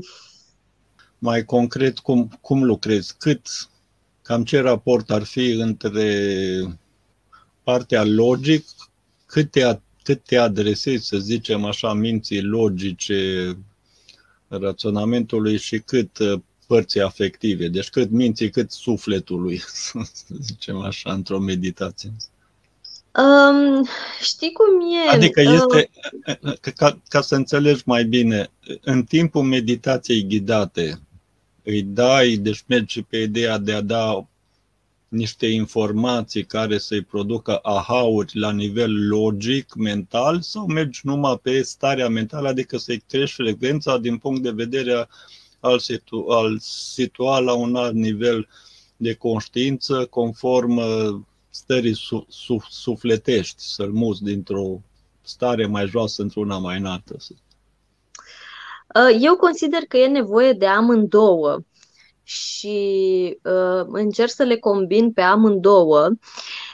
mai 1.18 1.44
concret, 1.44 1.98
cum, 1.98 2.30
cum 2.40 2.64
lucrezi? 2.64 3.16
Cât, 3.18 3.46
cam 4.22 4.44
ce 4.44 4.60
raport 4.60 5.10
ar 5.10 5.22
fi 5.22 5.50
între 5.50 6.10
partea 7.62 8.04
logic, 8.04 8.64
cât 9.26 9.50
te 9.50 9.62
cât 10.06 10.24
te 10.24 10.36
adresezi, 10.36 11.06
să 11.06 11.18
zicem 11.18 11.64
așa, 11.64 11.92
minții 11.92 12.42
logice, 12.42 13.52
raționamentului 14.48 15.58
și 15.58 15.78
cât 15.78 16.18
uh, 16.18 16.40
părții 16.66 17.00
afective. 17.00 17.68
Deci 17.68 17.88
cât 17.88 18.10
minții, 18.10 18.50
cât 18.50 18.70
sufletului, 18.70 19.62
să 19.84 19.98
zicem 20.40 20.76
așa, 20.76 21.12
într-o 21.12 21.38
meditație. 21.38 22.12
Um, 23.18 23.86
știi 24.20 24.52
cum 24.52 24.80
e? 25.06 25.10
Adică 25.10 25.40
uh, 25.40 25.54
este, 25.54 25.90
ca, 26.74 26.98
ca 27.08 27.20
să 27.20 27.34
înțelegi 27.34 27.82
mai 27.84 28.04
bine, 28.04 28.50
în 28.80 29.04
timpul 29.04 29.42
meditației 29.42 30.26
ghidate, 30.26 31.00
îi 31.62 31.82
dai, 31.82 32.36
deci 32.36 32.64
mergi 32.66 33.02
pe 33.02 33.16
ideea 33.16 33.58
de 33.58 33.72
a 33.72 33.80
da 33.80 34.26
niște 35.16 35.46
informații 35.46 36.44
care 36.44 36.78
să-i 36.78 37.02
producă 37.02 37.58
aha-uri 37.62 38.38
la 38.38 38.52
nivel 38.52 39.08
logic, 39.08 39.74
mental, 39.74 40.40
sau 40.40 40.66
mergi 40.66 41.00
numai 41.02 41.38
pe 41.42 41.62
starea 41.62 42.08
mentală, 42.08 42.48
adică 42.48 42.76
să-i 42.76 43.02
crești 43.08 43.42
frecvența 43.42 43.98
din 43.98 44.18
punct 44.18 44.42
de 44.42 44.50
vedere 44.50 45.08
al, 45.60 45.78
situ- 45.78 46.26
al 46.28 46.58
situa 46.60 47.38
la 47.38 47.54
un 47.54 47.76
alt 47.76 47.94
nivel 47.94 48.48
de 48.96 49.14
conștiință, 49.14 50.06
conform 50.10 50.76
uh, 50.76 51.20
stării 51.50 51.94
su- 51.94 52.26
su- 52.28 52.66
sufletești, 52.70 53.62
să-l 53.62 53.92
muți 53.92 54.22
dintr-o 54.22 54.80
stare 55.22 55.66
mai 55.66 55.86
joasă 55.86 56.22
într-una 56.22 56.58
mai 56.58 56.78
înaltă. 56.78 57.16
Uh, 58.94 59.16
eu 59.20 59.36
consider 59.36 59.80
că 59.88 59.96
e 59.96 60.06
nevoie 60.06 60.52
de 60.52 60.66
amândouă 60.66 61.60
și 62.28 63.38
uh, 63.42 63.84
încerc 63.86 64.30
să 64.30 64.42
le 64.42 64.56
combin 64.56 65.12
pe 65.12 65.20
amândouă, 65.20 66.10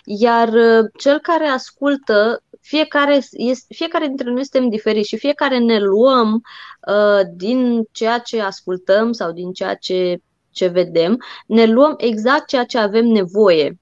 iar 0.05 0.49
uh, 0.49 0.91
cel 0.99 1.19
care 1.19 1.47
ascultă, 1.47 2.43
fiecare, 2.61 3.21
este, 3.31 3.75
fiecare 3.75 4.07
dintre 4.07 4.31
noi 4.31 4.45
suntem 4.45 4.69
diferiți 4.69 5.09
și 5.09 5.17
fiecare 5.17 5.59
ne 5.59 5.79
luăm 5.79 6.43
uh, 6.89 7.21
din 7.35 7.83
ceea 7.91 8.19
ce 8.19 8.41
ascultăm 8.41 9.13
sau 9.13 9.33
din 9.33 9.53
ceea 9.53 9.75
ce, 9.75 10.21
ce 10.51 10.67
vedem, 10.67 11.19
ne 11.47 11.65
luăm 11.65 11.95
exact 11.97 12.47
ceea 12.47 12.65
ce 12.65 12.79
avem 12.79 13.07
nevoie. 13.07 13.79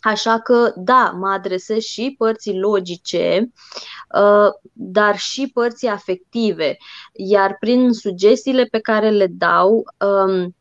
Așa 0.00 0.38
că, 0.38 0.72
da, 0.76 1.14
mă 1.18 1.28
adresez 1.28 1.82
și 1.82 2.14
părții 2.18 2.58
logice, 2.58 3.52
uh, 4.20 4.48
dar 4.72 5.18
și 5.18 5.50
părții 5.52 5.88
afective. 5.88 6.76
Iar 7.12 7.56
prin 7.60 7.92
sugestiile 7.92 8.64
pe 8.64 8.78
care 8.80 9.10
le 9.10 9.26
dau, 9.26 9.84
um, 9.98 10.54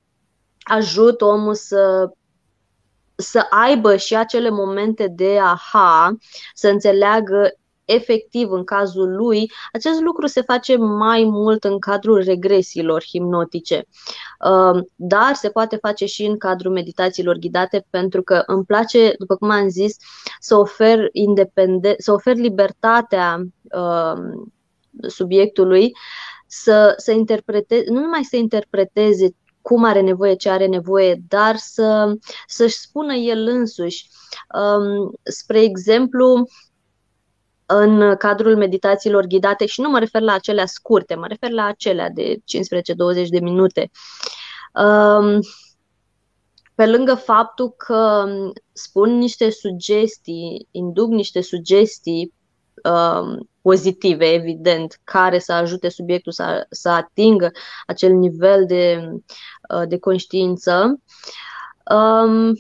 ajut 0.70 1.22
omul 1.22 1.56
să 1.56 2.10
să 3.16 3.46
aibă 3.50 3.96
și 3.96 4.16
acele 4.16 4.50
momente 4.50 5.08
de 5.08 5.40
aha, 5.40 6.18
să 6.54 6.68
înțeleagă 6.68 7.54
efectiv 7.86 8.52
în 8.52 8.64
cazul 8.64 9.16
lui, 9.16 9.52
acest 9.72 10.02
lucru 10.02 10.28
se 10.28 10.42
face 10.42 10.78
mai 10.78 11.24
mult 11.24 11.64
în 11.64 11.80
cadrul 11.80 12.24
regresiilor 12.24 13.04
hipnotice. 13.04 13.88
Um, 14.50 14.88
dar 14.96 15.34
se 15.34 15.50
poate 15.50 15.76
face 15.76 16.06
și 16.06 16.26
în 16.26 16.38
cadrul 16.38 16.72
meditațiilor 16.72 17.36
ghidate 17.36 17.86
pentru 17.90 18.22
că 18.24 18.44
îmi 18.46 18.66
place, 18.66 19.14
după 19.18 19.36
cum 19.36 19.50
am 19.50 19.70
zis, 19.70 19.96
să 20.40 20.56
ofer, 20.56 21.08
independen- 21.12 21.98
să 21.98 22.12
ofer 22.12 22.36
libertatea 22.36 23.44
um, 23.72 24.54
subiectului 25.08 25.92
să, 26.48 26.94
să 26.98 27.12
interpreteze, 27.12 27.92
nu 27.92 28.00
numai 28.00 28.24
să 28.24 28.36
interpreteze 28.36 29.30
cum 29.62 29.84
are 29.84 30.02
nevoie, 30.02 30.36
ce 30.36 30.50
are 30.50 30.66
nevoie, 30.66 31.22
dar 31.28 31.56
să, 31.56 32.14
să-și 32.48 32.78
spună 32.78 33.14
el 33.14 33.48
însuși. 33.48 34.10
Um, 34.54 35.12
spre 35.24 35.62
exemplu, 35.62 36.48
în 37.66 38.16
cadrul 38.16 38.58
meditațiilor 38.58 39.26
ghidate, 39.26 39.66
și 39.66 39.82
nu 39.82 39.90
mă 39.90 40.00
refer 40.00 40.22
la 40.22 40.34
acelea 40.34 40.66
scurte, 40.66 41.16
mă 41.16 41.28
refer 41.28 41.52
la 41.52 41.64
acelea 41.64 42.10
de 42.10 42.36
15-20 43.26 43.28
de 43.30 43.40
minute. 43.40 43.92
Um, 44.74 45.40
pe 46.76 46.86
lângă 46.86 47.16
faptul 47.16 47.70
că 47.70 48.26
spun 48.72 49.18
niște 49.18 49.50
sugestii, 49.50 50.68
induc 50.72 51.10
niște 51.10 51.42
sugestii 51.42 52.34
um, 52.84 53.50
pozitive, 53.62 54.34
evident, 54.34 55.00
care 55.04 55.40
să 55.40 55.54
ajute 55.54 55.90
subiectul 55.90 56.32
să, 56.32 56.66
să 56.70 56.90
atingă 56.90 57.52
acel 57.86 58.12
nivel 58.12 58.66
de, 58.66 59.10
uh, 59.76 59.88
de 59.88 59.98
conștiință. 59.98 61.00
Um, 61.92 62.54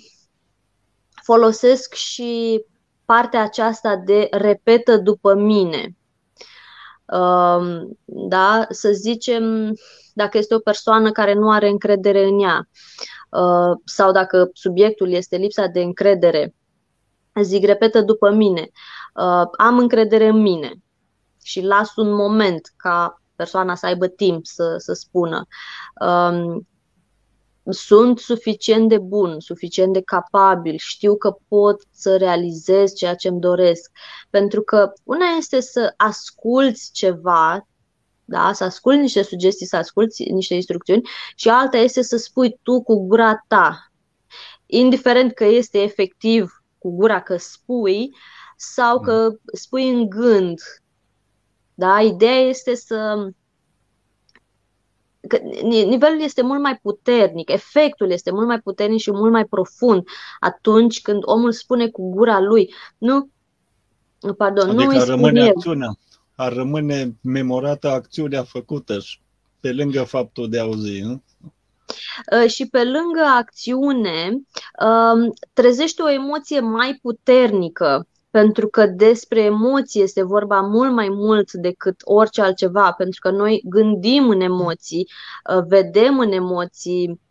folosesc 1.23 1.93
și 1.93 2.63
partea 3.05 3.41
aceasta 3.41 3.95
de 3.95 4.27
repetă 4.31 4.97
după 4.97 5.33
mine. 5.33 5.95
Um, 7.05 7.97
da? 8.05 8.65
Să 8.69 8.91
zicem, 8.91 9.73
dacă 10.13 10.37
este 10.37 10.55
o 10.55 10.59
persoană 10.59 11.11
care 11.11 11.33
nu 11.33 11.51
are 11.51 11.69
încredere 11.69 12.23
în 12.23 12.39
ea 12.39 12.69
uh, 13.29 13.77
sau 13.85 14.11
dacă 14.11 14.49
subiectul 14.53 15.11
este 15.11 15.37
lipsa 15.37 15.65
de 15.65 15.81
încredere, 15.81 16.53
zic, 17.41 17.65
repetă 17.65 18.01
după 18.01 18.29
mine, 18.31 18.69
uh, 19.13 19.47
am 19.57 19.77
încredere 19.77 20.27
în 20.27 20.41
mine 20.41 20.71
și 21.43 21.61
las 21.61 21.95
un 21.95 22.13
moment 22.13 22.73
ca 22.75 23.21
persoana 23.35 23.75
să 23.75 23.85
aibă 23.85 24.07
timp 24.07 24.45
să, 24.45 24.75
să 24.77 24.93
spună. 24.93 25.47
Um, 26.01 26.67
sunt 27.71 28.19
suficient 28.19 28.89
de 28.89 28.97
bun, 28.97 29.39
suficient 29.39 29.93
de 29.93 30.01
capabil, 30.01 30.75
știu 30.77 31.17
că 31.17 31.37
pot 31.47 31.81
să 31.91 32.17
realizez 32.17 32.93
ceea 32.93 33.15
ce 33.15 33.27
îmi 33.27 33.39
doresc. 33.39 33.91
Pentru 34.29 34.61
că 34.61 34.91
una 35.03 35.25
este 35.37 35.59
să 35.59 35.93
asculți 35.97 36.91
ceva, 36.91 37.67
da? 38.25 38.53
să 38.53 38.63
asculți 38.63 38.99
niște 38.99 39.21
sugestii, 39.21 39.65
să 39.65 39.75
asculți 39.75 40.23
niște 40.23 40.53
instrucțiuni 40.53 41.09
și 41.35 41.49
alta 41.49 41.77
este 41.77 42.01
să 42.01 42.17
spui 42.17 42.59
tu 42.63 42.81
cu 42.81 43.07
gura 43.07 43.43
ta. 43.47 43.91
Indiferent 44.65 45.33
că 45.33 45.45
este 45.45 45.81
efectiv 45.81 46.63
cu 46.77 46.95
gura 46.95 47.21
că 47.21 47.37
spui 47.37 48.15
sau 48.57 48.99
că 48.99 49.29
spui 49.53 49.89
în 49.89 50.09
gând. 50.09 50.59
Da? 51.79 52.01
Ideea 52.01 52.39
este 52.39 52.75
să 52.75 53.29
că 55.27 55.39
nivelul 55.63 56.21
este 56.21 56.41
mult 56.41 56.61
mai 56.61 56.79
puternic, 56.81 57.49
efectul 57.49 58.11
este 58.11 58.31
mult 58.31 58.47
mai 58.47 58.59
puternic 58.59 58.99
și 58.99 59.11
mult 59.11 59.31
mai 59.31 59.45
profund 59.45 60.07
atunci 60.39 61.01
când 61.01 61.21
omul 61.25 61.51
spune 61.51 61.87
cu 61.87 62.09
gura 62.09 62.39
lui. 62.39 62.73
Nu, 62.97 63.29
pardon, 64.37 64.69
adică 64.69 64.93
nu 64.93 65.03
rămâne 65.03 65.39
el. 65.39 65.47
acțiunea, 65.47 65.97
ar 66.35 66.53
rămâne 66.53 67.15
memorată 67.21 67.89
acțiunea 67.89 68.43
făcută 68.43 68.99
și 68.99 69.19
pe 69.59 69.71
lângă 69.73 70.03
faptul 70.03 70.49
de 70.49 70.59
a 70.59 70.61
auzi. 70.61 71.01
Nu? 71.01 71.21
Ă, 72.31 72.47
și 72.47 72.65
pe 72.65 72.83
lângă 72.83 73.21
acțiune, 73.37 74.41
ă, 74.85 75.13
trezește 75.53 76.01
o 76.01 76.09
emoție 76.09 76.59
mai 76.59 76.99
puternică 77.01 78.07
pentru 78.29 78.67
că 78.67 78.85
despre 78.85 79.41
emoții 79.41 80.01
este 80.01 80.23
vorba 80.23 80.61
mult 80.61 80.91
mai 80.91 81.09
mult 81.09 81.51
decât 81.51 82.01
orice 82.03 82.41
altceva, 82.41 82.91
pentru 82.91 83.19
că 83.21 83.29
noi 83.31 83.61
gândim 83.65 84.29
în 84.29 84.41
emoții, 84.41 85.07
uh, 85.55 85.63
vedem 85.67 86.19
în 86.19 86.31
emoții, 86.31 87.21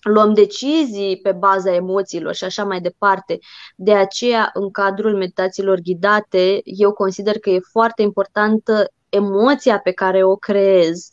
luăm 0.00 0.34
decizii 0.34 1.20
pe 1.22 1.32
baza 1.32 1.74
emoțiilor 1.74 2.34
și 2.34 2.44
așa 2.44 2.64
mai 2.64 2.80
departe. 2.80 3.38
De 3.76 3.94
aceea, 3.94 4.50
în 4.52 4.70
cadrul 4.70 5.16
meditațiilor 5.16 5.78
ghidate, 5.78 6.60
eu 6.64 6.92
consider 6.92 7.38
că 7.38 7.50
e 7.50 7.60
foarte 7.70 8.02
importantă 8.02 8.92
emoția 9.08 9.78
pe 9.78 9.92
care 9.92 10.24
o 10.24 10.36
creez 10.36 11.10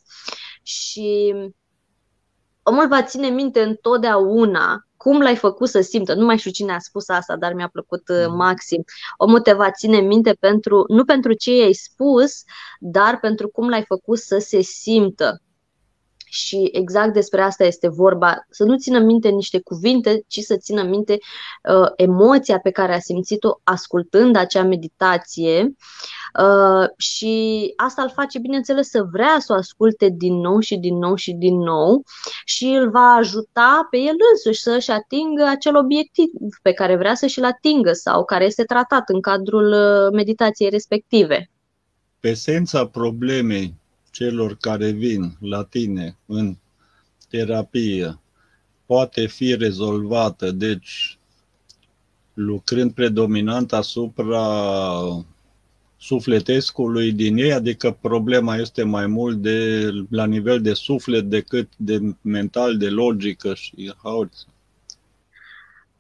și 0.64 1.36
omul 2.64 2.88
va 2.88 3.04
ține 3.04 3.28
minte 3.28 3.62
întotdeauna 3.62 4.89
cum 5.04 5.22
l-ai 5.22 5.36
făcut 5.36 5.70
să 5.70 5.82
simtă. 5.82 6.14
Nu 6.14 6.26
mai 6.26 6.38
știu 6.38 6.52
cine 6.52 6.74
a 6.74 6.80
spus 6.80 7.10
asta, 7.10 7.36
dar 7.36 7.54
mi-a 7.54 7.68
plăcut 7.68 8.10
uh, 8.10 8.26
mm. 8.28 8.36
maxim. 8.36 8.84
Omul 9.18 9.40
te 9.40 9.54
va 9.54 9.72
ține 9.72 10.00
minte 10.00 10.34
pentru, 10.40 10.86
nu 10.88 11.06
pentru 11.06 11.34
ce 11.34 11.56
i-ai 11.56 11.74
spus, 11.74 12.44
dar 12.80 13.20
pentru 13.20 13.50
cum 13.50 13.70
l-ai 13.70 13.84
făcut 13.84 14.18
să 14.18 14.38
se 14.38 14.62
simtă. 14.62 15.42
Și 16.30 16.70
exact 16.72 17.14
despre 17.14 17.42
asta 17.42 17.64
este 17.64 17.88
vorba, 17.88 18.46
să 18.50 18.64
nu 18.64 18.78
țină 18.78 19.00
minte 19.00 19.30
niște 19.30 19.62
cuvinte, 19.62 20.24
ci 20.28 20.40
să 20.40 20.58
țină 20.58 20.84
minte 20.84 21.18
uh, 21.70 21.92
emoția 21.96 22.60
pe 22.60 22.70
care 22.70 22.94
a 22.94 23.00
simțit-o 23.00 23.60
ascultând 23.64 24.36
acea 24.36 24.64
meditație 24.64 25.76
uh, 26.40 26.88
și 26.98 27.74
asta 27.76 28.02
îl 28.02 28.10
face, 28.10 28.40
bineînțeles, 28.40 28.90
să 28.90 29.08
vrea 29.12 29.36
să 29.40 29.54
o 29.54 29.56
asculte 29.56 30.10
din 30.18 30.34
nou 30.34 30.60
și 30.60 30.78
din 30.78 30.98
nou 30.98 31.16
și 31.16 31.32
din 31.32 31.58
nou 31.58 32.04
și 32.46 32.66
îl 32.66 32.90
va 32.90 33.16
ajuta 33.20 33.88
pe 33.90 33.98
el 33.98 34.16
însuși 34.32 34.62
să-și 34.62 34.92
atingă 34.92 35.44
acel 35.44 35.76
obiectiv 35.76 36.30
pe 36.62 36.72
care 36.72 36.96
vrea 36.96 37.16
să 37.16 37.26
și-l 37.26 37.44
atingă 37.44 37.92
sau 37.94 38.26
care 38.26 38.46
este 38.46 38.64
tratat 38.64 39.10
în 39.10 39.22
cadrul 39.22 39.72
uh, 39.72 40.12
meditației 40.12 40.70
respective. 40.70 41.50
Esența 42.20 42.86
problemei 42.86 43.74
celor 44.12 44.58
care 44.58 44.92
vin 44.92 45.38
la 45.40 45.64
tine 45.64 46.18
în 46.26 46.56
terapie 47.30 48.20
poate 48.86 49.26
fi 49.26 49.56
rezolvată, 49.56 50.52
deci 50.52 51.18
lucrând 52.34 52.92
predominant 52.94 53.74
asupra 53.74 54.46
sufletescului 55.98 57.12
din 57.12 57.38
ei, 57.38 57.54
adică 57.54 57.98
problema 58.02 58.56
este 58.56 58.84
mai 58.84 59.08
mult 59.08 59.42
de 59.42 59.90
la 60.10 60.26
nivel 60.26 60.62
de 60.62 60.74
suflet 60.74 61.24
decât 61.24 61.70
de 61.78 62.00
mental, 62.22 62.78
de 62.78 62.90
logică 62.90 63.54
și 63.54 63.94
haos. 64.04 64.48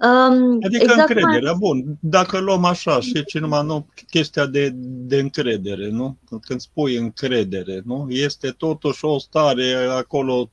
Um, 0.01 0.57
adică 0.63 0.83
exact 0.83 1.09
încrederea, 1.09 1.51
mai... 1.51 1.59
bun, 1.59 1.97
dacă 1.99 2.37
luăm 2.37 2.65
așa 2.65 2.99
și 2.99 3.23
ce 3.25 3.39
numai 3.39 3.65
nu, 3.65 3.87
chestia 4.09 4.45
de, 4.45 4.69
de 4.81 5.19
încredere, 5.19 5.89
nu? 5.89 6.17
Când 6.41 6.59
spui 6.59 6.95
încredere, 6.95 7.81
nu? 7.85 8.07
Este 8.09 8.49
totuși 8.49 9.05
o 9.05 9.17
stare 9.17 9.73
acolo 9.73 10.49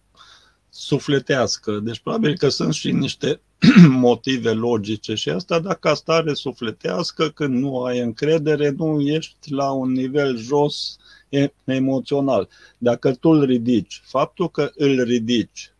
sufletească. 0.68 1.80
Deci 1.82 1.98
probabil 1.98 2.36
că 2.36 2.48
sunt 2.48 2.74
și 2.74 2.92
niște 2.92 3.40
motive 3.88 4.50
logice 4.50 5.14
și 5.14 5.28
asta 5.28 5.58
dacă 5.58 5.94
stare 5.94 6.34
sufletească, 6.34 7.28
când 7.28 7.54
nu 7.54 7.82
ai 7.82 7.98
încredere, 7.98 8.74
nu 8.76 9.00
ești 9.00 9.52
la 9.52 9.70
un 9.70 9.92
nivel 9.92 10.36
jos 10.36 10.96
emoțional. 11.64 12.48
Dacă 12.78 13.14
tu 13.14 13.28
îl 13.28 13.44
ridici, 13.44 14.02
faptul 14.04 14.50
că 14.50 14.70
îl 14.74 15.02
ridici 15.02 15.70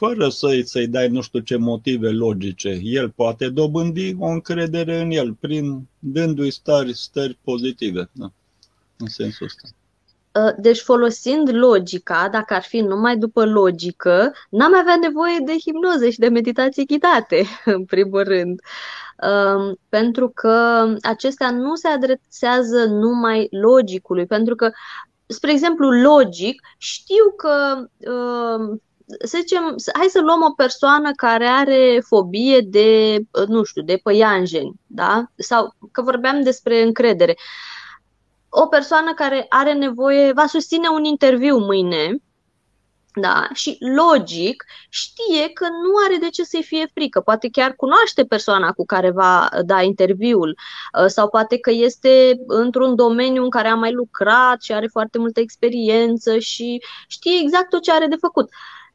fără 0.00 0.28
să-i, 0.28 0.66
să-i 0.66 0.86
dai 0.86 1.08
nu 1.08 1.20
știu 1.20 1.38
ce 1.38 1.56
motive 1.56 2.08
logice. 2.08 2.80
El 2.82 3.10
poate 3.10 3.48
dobândi 3.48 4.14
o 4.18 4.26
încredere 4.26 5.00
în 5.00 5.10
el, 5.10 5.34
prin 5.34 5.88
dându-i 5.98 6.50
stări, 6.50 6.94
stări 6.94 7.38
pozitive, 7.44 8.10
da, 8.12 8.32
în 8.98 9.06
sensul 9.06 9.46
ăsta. 9.46 9.68
Ă, 10.34 10.54
deci 10.58 10.80
folosind 10.80 11.48
logica, 11.52 12.28
dacă 12.32 12.54
ar 12.54 12.62
fi 12.62 12.80
numai 12.80 13.16
după 13.16 13.44
logică, 13.44 14.32
n-am 14.50 14.74
avea 14.74 14.96
nevoie 14.96 15.38
de 15.44 15.52
hipnoză 15.58 16.08
și 16.08 16.18
de 16.18 16.28
meditații 16.28 16.86
ghidate, 16.86 17.44
în 17.76 17.84
primul 17.84 18.22
rând. 18.22 18.60
Pentru 19.88 20.28
că 20.28 20.86
acestea 21.02 21.50
nu 21.50 21.74
se 21.74 21.88
adresează 21.88 22.84
numai 22.84 23.48
logicului, 23.50 24.26
pentru 24.26 24.54
că, 24.54 24.70
spre 25.26 25.50
exemplu, 25.50 25.90
logic, 25.90 26.62
știu 26.78 27.34
că 27.36 27.52
să 29.18 29.36
zicem, 29.40 29.74
hai 29.92 30.06
să 30.08 30.20
luăm 30.20 30.42
o 30.42 30.52
persoană 30.52 31.10
care 31.16 31.46
are 31.46 32.02
fobie 32.06 32.60
de, 32.60 33.18
nu 33.46 33.62
știu, 33.62 33.82
de 33.82 34.00
păianjeni, 34.02 34.72
da? 34.86 35.24
Sau 35.36 35.74
că 35.92 36.02
vorbeam 36.02 36.42
despre 36.42 36.82
încredere. 36.82 37.36
O 38.48 38.66
persoană 38.66 39.14
care 39.14 39.46
are 39.48 39.72
nevoie, 39.72 40.32
va 40.32 40.46
susține 40.46 40.88
un 40.88 41.04
interviu 41.04 41.58
mâine, 41.58 42.20
da? 43.14 43.48
Și 43.52 43.76
logic 43.96 44.64
știe 44.88 45.48
că 45.48 45.64
nu 45.68 45.92
are 46.06 46.16
de 46.16 46.28
ce 46.28 46.44
să-i 46.44 46.62
fie 46.62 46.90
frică. 46.94 47.20
Poate 47.20 47.48
chiar 47.48 47.72
cunoaște 47.74 48.24
persoana 48.24 48.72
cu 48.72 48.84
care 48.84 49.10
va 49.10 49.48
da 49.64 49.82
interviul 49.82 50.58
uh, 50.98 51.06
sau 51.06 51.28
poate 51.28 51.58
că 51.58 51.70
este 51.70 52.40
într-un 52.46 52.94
domeniu 52.94 53.42
în 53.42 53.50
care 53.50 53.68
a 53.68 53.74
mai 53.74 53.92
lucrat 53.92 54.62
și 54.62 54.72
are 54.72 54.86
foarte 54.86 55.18
multă 55.18 55.40
experiență 55.40 56.38
și 56.38 56.82
știe 57.08 57.40
exact 57.42 57.68
tot 57.68 57.82
ce 57.82 57.92
are 57.92 58.06
de 58.06 58.16
făcut 58.20 58.50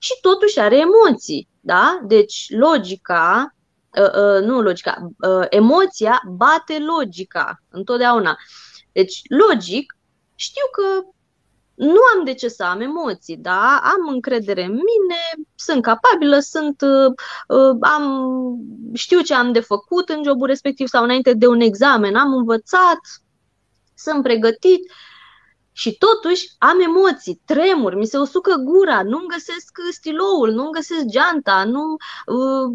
și 0.06 0.18
totuși 0.22 0.60
are 0.60 0.78
emoții. 0.78 1.48
Da? 1.62 2.00
Deci 2.04 2.46
logica, 2.50 3.56
uh, 3.98 4.04
uh, 4.04 4.44
nu 4.44 4.62
logica, 4.62 5.10
uh, 5.20 5.46
emoția 5.50 6.22
bate 6.28 6.80
logica 6.80 7.62
întotdeauna. 7.70 8.38
Deci 8.92 9.22
logic 9.28 9.98
știu 10.36 10.64
că 10.72 11.08
nu 11.76 12.00
am 12.16 12.26
de 12.26 12.34
ce 12.34 12.48
să 12.48 12.64
am 12.64 12.82
emoții, 12.82 13.38
da? 13.38 13.82
Am 13.84 14.14
încredere 14.14 14.64
în 14.64 14.72
mine, 14.72 15.48
sunt 15.56 15.82
capabilă, 15.82 16.40
sunt, 16.40 16.82
uh, 16.82 17.78
am, 17.82 18.06
știu 18.94 19.22
ce 19.22 19.34
am 19.34 19.52
de 19.52 19.60
făcut 19.60 20.10
în 20.10 20.24
jobul 20.24 20.48
respectiv 20.48 20.88
sau 20.88 21.04
înainte 21.04 21.34
de 21.34 21.48
un 21.48 21.60
examen, 21.60 22.16
am 22.16 22.34
învățat, 22.34 23.00
sunt 23.96 24.24
pregătit 24.24 24.92
și 25.78 25.98
totuși 25.98 26.48
am 26.58 26.80
emoții, 26.80 27.42
tremur, 27.46 27.96
mi 27.96 28.06
se 28.06 28.18
usucă 28.18 28.56
gura, 28.56 29.04
nu-mi 29.04 29.28
găsesc 29.28 29.78
stiloul, 29.92 30.52
nu-mi 30.52 30.72
găsesc 30.72 31.06
geanta, 31.06 31.64
nu, 31.64 31.96
uh, 32.26 32.66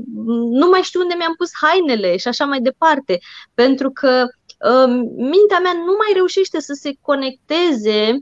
nu 0.51 0.69
mai 0.69 0.83
știu 0.83 1.01
unde 1.01 1.15
mi-am 1.19 1.35
pus 1.35 1.51
hainele 1.61 2.17
și 2.17 2.29
așa 2.29 2.45
mai 2.45 2.61
departe. 2.61 3.19
Pentru 3.55 3.91
că 3.91 4.27
uh, 4.71 4.89
mintea 5.17 5.59
mea 5.63 5.73
nu 5.73 5.95
mai 5.99 6.11
reușește 6.15 6.61
să 6.61 6.73
se 6.73 6.93
conecteze 7.01 8.19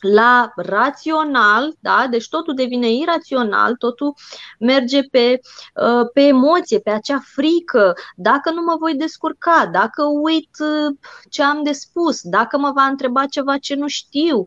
la 0.00 0.52
rațional, 0.56 1.74
da? 1.80 2.06
deci 2.10 2.28
totul 2.28 2.54
devine 2.54 2.92
irațional, 2.92 3.74
totul 3.74 4.14
merge 4.58 5.02
pe, 5.02 5.40
uh, 5.74 6.08
pe 6.12 6.20
emoție, 6.20 6.78
pe 6.78 6.90
acea 6.90 7.22
frică, 7.24 7.94
dacă 8.16 8.50
nu 8.50 8.62
mă 8.62 8.76
voi 8.78 8.94
descurca, 8.94 9.68
dacă 9.72 10.02
uit 10.04 10.50
uh, 10.58 10.96
ce 11.30 11.42
am 11.42 11.62
de 11.62 11.72
spus, 11.72 12.20
dacă 12.22 12.58
mă 12.58 12.72
va 12.74 12.82
întreba 12.82 13.26
ceva 13.26 13.56
ce 13.56 13.74
nu 13.74 13.88
știu. 13.88 14.44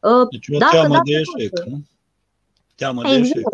Uh, 0.00 0.28
deci 0.30 0.48
o 0.48 0.58
dacă, 0.58 0.76
teamă 0.76 0.94
dacă 0.94 1.02
de 1.04 1.12
eșec, 1.12 1.64
nu? 1.64 1.80
Teamă 2.74 3.02
exact. 3.04 3.22
de 3.22 3.28
eșec. 3.28 3.44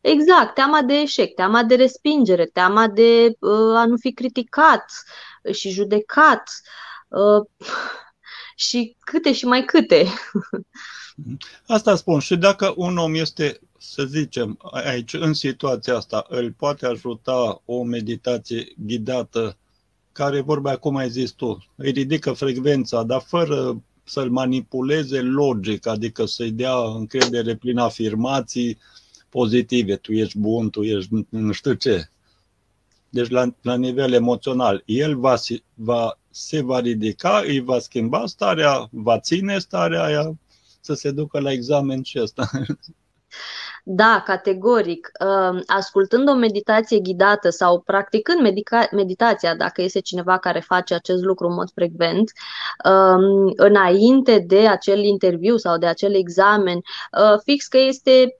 Exact, 0.00 0.54
teama 0.54 0.82
de 0.82 0.94
eșec, 0.94 1.34
teama 1.34 1.62
de 1.62 1.74
respingere, 1.74 2.46
teama 2.46 2.88
de 2.88 3.36
uh, 3.38 3.76
a 3.76 3.86
nu 3.86 3.96
fi 3.96 4.12
criticat 4.12 4.84
și 5.52 5.70
judecat. 5.70 6.42
Uh, 7.08 7.46
și 8.60 8.96
câte 8.98 9.32
și 9.32 9.44
mai 9.44 9.64
câte. 9.64 10.06
Asta 11.66 11.96
spun. 11.96 12.18
Și 12.20 12.36
dacă 12.36 12.72
un 12.76 12.96
om 12.96 13.14
este 13.14 13.60
să 13.78 14.04
zicem, 14.04 14.58
aici, 14.70 15.14
în 15.14 15.34
situația 15.34 15.96
asta, 15.96 16.26
îl 16.28 16.52
poate 16.52 16.86
ajuta 16.86 17.62
o 17.64 17.82
meditație 17.82 18.66
ghidată 18.86 19.56
care, 20.12 20.40
vorba 20.40 20.76
cum 20.76 20.96
ai 20.96 21.10
zis 21.10 21.30
tu, 21.30 21.66
îi 21.76 21.90
ridică 21.90 22.32
frecvența, 22.32 23.02
dar 23.02 23.20
fără 23.26 23.82
să-l 24.04 24.30
manipuleze 24.30 25.20
logic, 25.20 25.86
adică 25.86 26.24
să-i 26.24 26.50
dea 26.50 26.76
încredere 26.76 27.56
prin 27.56 27.78
afirmații 27.78 28.78
pozitive, 29.28 29.96
tu 29.96 30.12
ești 30.12 30.38
bun, 30.38 30.70
tu 30.70 30.82
ești 30.82 31.10
nu 31.28 31.52
știu 31.52 31.72
ce. 31.72 32.10
Deci 33.08 33.28
la, 33.28 33.54
la 33.62 33.76
nivel 33.76 34.12
emoțional, 34.12 34.82
el 34.86 35.18
va, 35.18 35.34
va, 35.74 36.19
se 36.30 36.60
va 36.60 36.80
ridica, 36.80 37.42
îi 37.46 37.60
va 37.60 37.78
schimba 37.78 38.26
starea, 38.26 38.88
va 38.90 39.20
ține 39.20 39.58
starea 39.58 40.02
aia 40.02 40.38
să 40.80 40.94
se 40.94 41.10
ducă 41.10 41.40
la 41.40 41.52
examen 41.52 42.02
și 42.02 42.18
asta. 42.18 42.50
Da, 43.84 44.22
categoric. 44.24 45.10
Ascultând 45.66 46.28
o 46.28 46.34
meditație 46.34 46.98
ghidată 46.98 47.50
sau 47.50 47.80
practicând 47.80 48.40
medica- 48.40 48.88
meditația, 48.92 49.56
dacă 49.56 49.82
este 49.82 50.00
cineva 50.00 50.38
care 50.38 50.60
face 50.60 50.94
acest 50.94 51.22
lucru 51.22 51.46
în 51.46 51.54
mod 51.54 51.70
frecvent, 51.74 52.30
înainte 53.56 54.44
de 54.46 54.68
acel 54.68 54.98
interviu 54.98 55.56
sau 55.56 55.78
de 55.78 55.86
acel 55.86 56.14
examen, 56.14 56.76
uh, 56.76 57.40
fix 57.44 57.66
că 57.66 57.78
este 57.78 58.38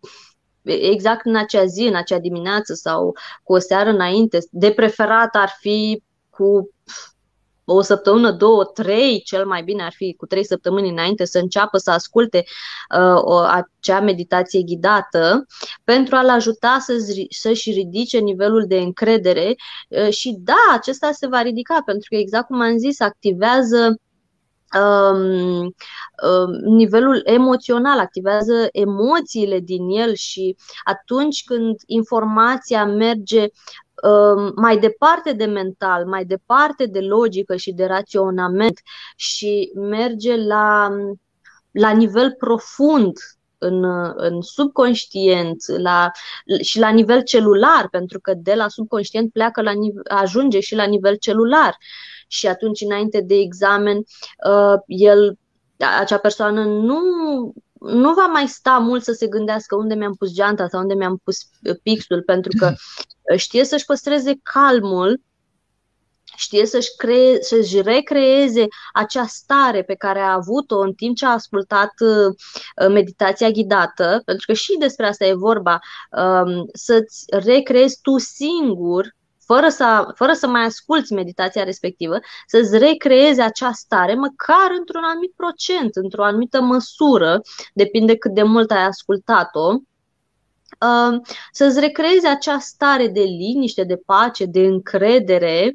exact 0.62 1.26
în 1.26 1.36
acea 1.36 1.64
zi, 1.64 1.82
în 1.82 1.94
acea 1.94 2.18
dimineață 2.18 2.74
sau 2.74 3.16
cu 3.42 3.52
o 3.52 3.58
seară 3.58 3.90
înainte, 3.90 4.38
de 4.50 4.70
preferat 4.70 5.34
ar 5.34 5.56
fi 5.58 6.02
cu 6.30 6.70
o 7.72 7.80
săptămână, 7.82 8.30
două, 8.30 8.64
trei, 8.64 9.22
cel 9.24 9.46
mai 9.46 9.62
bine 9.62 9.82
ar 9.82 9.92
fi 9.92 10.14
cu 10.14 10.26
trei 10.26 10.44
săptămâni 10.44 10.88
înainte 10.88 11.24
să 11.24 11.38
înceapă 11.38 11.78
să 11.78 11.90
asculte 11.90 12.44
uh, 12.98 13.22
o, 13.22 13.34
acea 13.34 14.00
meditație 14.00 14.62
ghidată 14.62 15.46
pentru 15.84 16.16
a-l 16.16 16.28
ajuta 16.28 16.78
să, 16.80 16.92
să-și 17.28 17.70
ridice 17.70 18.18
nivelul 18.18 18.64
de 18.66 18.78
încredere 18.78 19.54
uh, 19.88 20.08
și 20.08 20.36
da, 20.38 20.72
acesta 20.72 21.10
se 21.12 21.26
va 21.26 21.42
ridica 21.42 21.82
pentru 21.84 22.06
că 22.08 22.16
exact 22.16 22.46
cum 22.46 22.60
am 22.60 22.78
zis, 22.78 23.00
activează 23.00 24.00
um, 24.78 25.60
um, 25.62 26.74
nivelul 26.74 27.20
emoțional, 27.24 27.98
activează 27.98 28.68
emoțiile 28.72 29.58
din 29.58 29.88
el 29.88 30.14
și 30.14 30.56
atunci 30.84 31.44
când 31.44 31.76
informația 31.86 32.84
merge 32.84 33.46
Um, 33.46 33.89
mai 34.54 34.78
departe 34.78 35.32
de 35.32 35.44
mental, 35.44 36.06
mai 36.06 36.24
departe 36.24 36.86
de 36.86 37.00
logică 37.00 37.56
și 37.56 37.72
de 37.72 37.84
raționament 37.84 38.80
și 39.16 39.72
merge 39.74 40.36
la, 40.36 40.90
la 41.70 41.90
nivel 41.90 42.34
profund 42.38 43.12
în, 43.58 43.84
în 44.14 44.42
subconștient 44.42 45.56
la, 45.78 46.10
și 46.60 46.78
la 46.78 46.88
nivel 46.88 47.22
celular, 47.22 47.88
pentru 47.90 48.20
că 48.20 48.34
de 48.36 48.54
la 48.54 48.68
subconștient 48.68 49.32
pleacă 49.32 49.62
la 49.62 49.72
ajunge 50.04 50.60
și 50.60 50.74
la 50.74 50.84
nivel 50.84 51.14
celular. 51.14 51.76
Și 52.26 52.46
atunci, 52.46 52.80
înainte 52.80 53.20
de 53.20 53.34
examen, 53.34 53.96
uh, 53.96 54.74
el, 54.86 55.38
acea 55.98 56.18
persoană 56.18 56.64
nu 56.64 56.98
nu 57.80 58.12
va 58.12 58.26
mai 58.26 58.46
sta 58.46 58.78
mult 58.78 59.02
să 59.02 59.12
se 59.12 59.26
gândească 59.26 59.76
unde 59.76 59.94
mi-am 59.94 60.14
pus 60.14 60.32
geanta 60.32 60.68
sau 60.68 60.80
unde 60.80 60.94
mi-am 60.94 61.20
pus 61.24 61.36
pixul, 61.82 62.22
pentru 62.22 62.52
că 62.58 62.72
știe 63.36 63.64
să-și 63.64 63.84
păstreze 63.84 64.40
calmul, 64.42 65.20
știe 66.36 66.66
să-și, 66.66 66.96
cree, 66.96 67.42
să-și 67.42 67.80
recreeze 67.80 68.66
acea 68.92 69.26
stare 69.26 69.82
pe 69.82 69.94
care 69.94 70.20
a 70.20 70.32
avut-o 70.32 70.78
în 70.78 70.92
timp 70.92 71.16
ce 71.16 71.26
a 71.26 71.30
ascultat 71.30 71.92
uh, 72.00 72.34
meditația 72.88 73.50
ghidată, 73.50 74.22
pentru 74.24 74.46
că 74.46 74.52
și 74.52 74.76
despre 74.78 75.06
asta 75.06 75.24
e 75.24 75.34
vorba, 75.34 75.78
um, 76.10 76.68
să-ți 76.72 77.24
recreezi 77.28 77.98
tu 78.02 78.18
singur 78.18 79.14
fără 79.52 79.68
să, 79.68 80.12
fără 80.14 80.32
să 80.32 80.46
mai 80.46 80.64
asculți 80.64 81.12
meditația 81.12 81.64
respectivă, 81.64 82.18
să-ți 82.46 82.78
recreezi 82.78 83.40
acea 83.40 83.72
stare, 83.72 84.14
măcar 84.14 84.70
într-un 84.78 85.02
anumit 85.04 85.32
procent, 85.36 85.96
într-o 85.96 86.24
anumită 86.24 86.60
măsură, 86.60 87.40
depinde 87.74 88.16
cât 88.16 88.34
de 88.34 88.42
mult 88.42 88.70
ai 88.70 88.84
ascultat-o, 88.84 89.72
uh, 89.72 89.80
să-ți 91.52 91.80
recreezi 91.80 92.26
acea 92.26 92.58
stare 92.58 93.08
de 93.08 93.20
liniște, 93.20 93.84
de 93.84 93.96
pace, 93.96 94.44
de 94.44 94.60
încredere, 94.60 95.72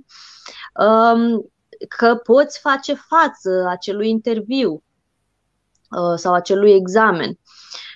um, 0.80 1.50
că 1.98 2.16
poți 2.16 2.60
face 2.60 2.94
față 2.94 3.66
acelui 3.70 4.10
interviu 4.10 4.72
uh, 4.74 6.16
sau 6.16 6.34
acelui 6.34 6.72
examen. 6.72 7.40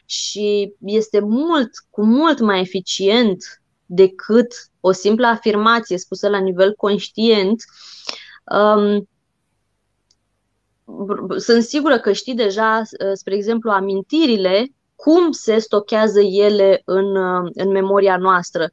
Și 0.06 0.74
este 0.80 1.20
mult, 1.20 1.70
cu 1.90 2.06
mult 2.06 2.40
mai 2.40 2.60
eficient 2.60 3.62
decât 3.86 4.54
o 4.80 4.92
simplă 4.92 5.28
afirmație 5.28 5.98
spusă 5.98 6.30
la 6.30 6.40
nivel 6.40 6.74
conștient, 6.76 7.64
um, 8.44 9.08
sunt 11.38 11.64
sigură 11.64 12.00
că 12.00 12.12
știi 12.12 12.36
deja, 12.36 12.80
uh, 12.80 13.12
spre 13.14 13.36
exemplu, 13.36 13.72
amintirile, 13.72 14.68
cum 15.04 15.32
se 15.32 15.58
stochează 15.58 16.20
ele 16.20 16.82
în, 16.86 17.16
uh, 17.16 17.50
în 17.54 17.70
memoria 17.70 18.18
noastră. 18.18 18.70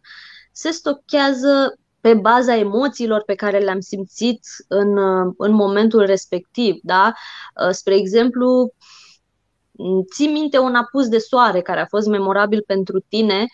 Se 0.53 0.71
stochează 0.71 1.79
pe 2.01 2.15
baza 2.15 2.57
emoțiilor 2.57 3.23
pe 3.23 3.35
care 3.35 3.59
le-am 3.59 3.81
simțit 3.81 4.41
în, 4.69 4.97
uh, 4.97 5.35
în 5.39 5.53
momentul 5.53 6.05
respectiv. 6.05 6.77
Da? 6.83 7.13
Spre 7.71 7.95
exemplu, 7.95 8.73
ții 10.15 10.27
minte 10.27 10.59
un 10.59 10.75
apus 10.75 11.09
de 11.09 11.19
soare 11.19 11.61
care 11.61 11.81
a 11.81 11.87
fost 11.87 12.07
memorabil 12.07 12.63
pentru 12.67 13.05
tine, 13.09 13.47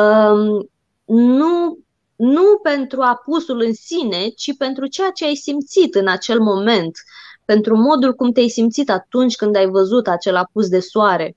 um, 0.00 0.70
nu, 1.16 1.78
nu 2.16 2.58
pentru 2.62 3.00
apusul 3.00 3.60
în 3.60 3.74
sine, 3.74 4.28
ci 4.28 4.56
pentru 4.56 4.86
ceea 4.86 5.10
ce 5.10 5.24
ai 5.24 5.34
simțit 5.34 5.94
în 5.94 6.08
acel 6.08 6.40
moment, 6.40 6.96
pentru 7.44 7.76
modul 7.76 8.14
cum 8.14 8.32
te-ai 8.32 8.48
simțit 8.48 8.90
atunci 8.90 9.36
când 9.36 9.56
ai 9.56 9.66
văzut 9.66 10.06
acel 10.06 10.36
apus 10.36 10.68
de 10.68 10.80
soare. 10.80 11.36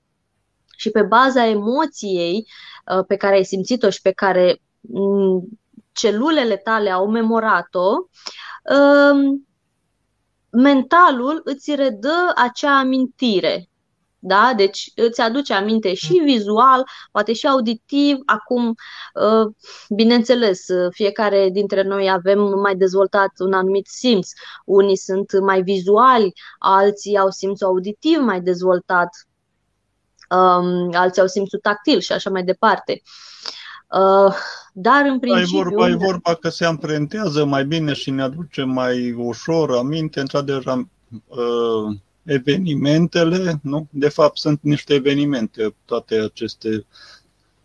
Și 0.78 0.90
pe 0.90 1.02
baza 1.02 1.46
emoției 1.46 2.46
uh, 2.96 3.04
pe 3.06 3.16
care 3.16 3.34
ai 3.34 3.44
simțit-o 3.44 3.90
și 3.90 4.00
pe 4.00 4.12
care 4.12 4.60
mm, 4.80 5.48
celulele 5.92 6.56
tale 6.56 6.90
au 6.90 7.10
memorat-o, 7.10 7.88
um, 8.74 9.46
mentalul 10.50 11.40
îți 11.44 11.74
redă 11.74 12.32
acea 12.34 12.78
amintire 12.78 13.68
da? 14.18 14.52
Deci 14.56 14.92
îți 14.94 15.20
aduce 15.20 15.54
aminte 15.54 15.94
și 15.94 16.20
vizual, 16.24 16.84
poate 17.12 17.32
și 17.32 17.46
auditiv. 17.46 18.18
Acum, 18.26 18.74
uh, 19.14 19.52
bineînțeles, 19.88 20.68
uh, 20.68 20.88
fiecare 20.90 21.48
dintre 21.52 21.82
noi 21.82 22.10
avem 22.10 22.38
mai 22.38 22.76
dezvoltat 22.76 23.30
un 23.38 23.52
anumit 23.52 23.86
simț. 23.86 24.30
Unii 24.64 24.96
sunt 24.96 25.40
mai 25.40 25.62
vizuali, 25.62 26.32
alții 26.58 27.16
au 27.16 27.30
simțul 27.30 27.66
auditiv 27.66 28.18
mai 28.18 28.40
dezvoltat, 28.40 29.08
um, 30.30 30.90
alții 30.94 31.20
au 31.20 31.26
simțul 31.26 31.58
tactil 31.58 32.00
și 32.00 32.12
așa 32.12 32.30
mai 32.30 32.42
departe. 32.42 33.02
Uh, 33.90 34.34
dar 34.72 35.04
în 35.04 35.18
principiu... 35.18 35.58
E 35.58 35.62
vorba, 35.62 35.88
e 35.88 35.94
vorba 35.94 36.34
că 36.34 36.48
se 36.48 36.64
amprentează 36.64 37.44
mai 37.44 37.64
bine 37.64 37.92
și 37.92 38.10
ne 38.10 38.22
aduce 38.22 38.62
mai 38.62 39.12
ușor 39.12 39.70
aminte, 39.70 40.20
într-adevăr, 40.20 40.86
uh, 41.26 41.96
evenimentele, 42.22 43.60
nu? 43.62 43.86
De 43.90 44.08
fapt, 44.08 44.38
sunt 44.38 44.58
niște 44.62 44.94
evenimente, 44.94 45.74
toate 45.84 46.14
aceste 46.14 46.86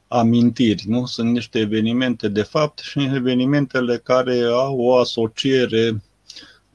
amintiri, 0.07 0.83
nu? 0.87 1.05
Sunt 1.05 1.31
niște 1.31 1.59
evenimente 1.59 2.27
de 2.27 2.41
fapt 2.41 2.79
și 2.79 3.09
evenimentele 3.13 3.97
care 3.97 4.41
au 4.41 4.79
o 4.79 4.95
asociere 4.95 6.03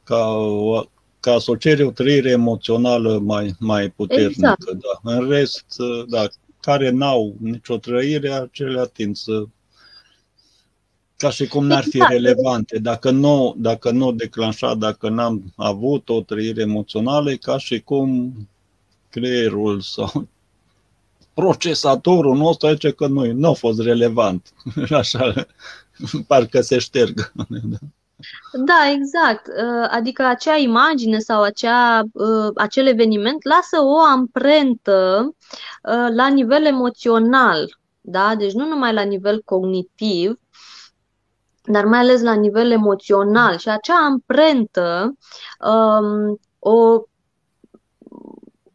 ca 0.05 0.27
o, 0.27 0.83
ca 1.29 1.35
asociere 1.35 1.85
o 1.85 1.91
trăire 1.91 2.31
emoțională 2.31 3.19
mai, 3.19 3.55
mai 3.59 3.89
puternică. 3.89 4.31
Exact. 4.31 4.63
Da. 4.65 5.13
În 5.13 5.29
rest, 5.29 5.65
da, 6.09 6.27
care 6.61 6.91
n-au 6.91 7.37
nicio 7.41 7.77
trăire, 7.77 8.33
acelea 8.33 8.85
tind 8.85 9.17
să 9.17 9.45
ca 11.17 11.31
și 11.31 11.47
cum 11.47 11.67
n-ar 11.67 11.83
fi 11.83 11.97
exact. 11.97 12.13
relevante. 12.13 12.79
Dacă 12.79 13.11
nu, 13.11 13.55
dacă 13.59 13.91
nu 13.91 14.13
declanșat, 14.13 14.77
dacă 14.77 15.09
n-am 15.09 15.53
avut 15.57 16.09
o 16.09 16.21
trăire 16.21 16.61
emoțională, 16.61 17.31
e 17.31 17.37
ca 17.37 17.59
și 17.59 17.81
cum 17.81 18.35
creierul 19.11 19.81
sau 19.81 20.29
procesatorul 21.35 22.37
nostru 22.37 22.69
zice 22.69 22.91
că 22.91 23.07
nu, 23.07 23.33
nu 23.33 23.49
a 23.49 23.53
fost 23.53 23.81
relevant. 23.81 24.53
Așa, 24.91 25.47
parcă 26.27 26.61
se 26.61 26.79
șterg. 26.79 27.33
Da, 28.53 28.91
exact. 28.91 29.47
Uh, 29.47 29.87
adică 29.91 30.23
acea 30.25 30.57
imagine 30.57 31.19
sau 31.19 31.43
acea, 31.43 32.03
uh, 32.13 32.51
acel 32.55 32.87
eveniment 32.87 33.45
lasă 33.45 33.81
o 33.81 34.01
amprentă 34.01 35.31
uh, 35.83 36.07
la 36.15 36.29
nivel 36.29 36.65
emoțional. 36.65 37.79
Da? 38.01 38.35
Deci 38.35 38.53
nu 38.53 38.67
numai 38.67 38.93
la 38.93 39.03
nivel 39.03 39.43
cognitiv, 39.45 40.41
dar 41.63 41.85
mai 41.85 41.99
ales 41.99 42.23
la 42.23 42.33
nivel 42.33 42.71
emoțional 42.71 43.57
și 43.57 43.69
acea 43.69 44.05
amprentă 44.05 45.17
um, 45.61 46.41
o, 46.59 47.03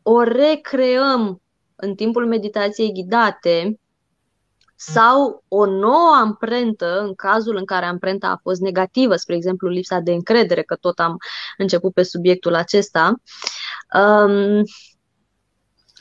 o 0.03 0.23
recreăm 0.23 1.41
în 1.75 1.95
timpul 1.95 2.27
meditației 2.27 2.93
ghidate 2.93 3.79
sau 4.91 5.43
o 5.47 5.65
nouă 5.65 6.15
amprentă 6.19 6.99
în 6.99 7.13
cazul 7.15 7.55
în 7.55 7.65
care 7.65 7.85
amprenta 7.85 8.27
a 8.27 8.39
fost 8.41 8.61
negativă, 8.61 9.15
spre 9.15 9.35
exemplu 9.35 9.67
lipsa 9.67 9.99
de 9.99 10.11
încredere, 10.11 10.61
că 10.61 10.75
tot 10.75 10.99
am 10.99 11.17
început 11.57 11.93
pe 11.93 12.03
subiectul 12.03 12.55
acesta. 12.55 13.15
Um, 13.93 14.63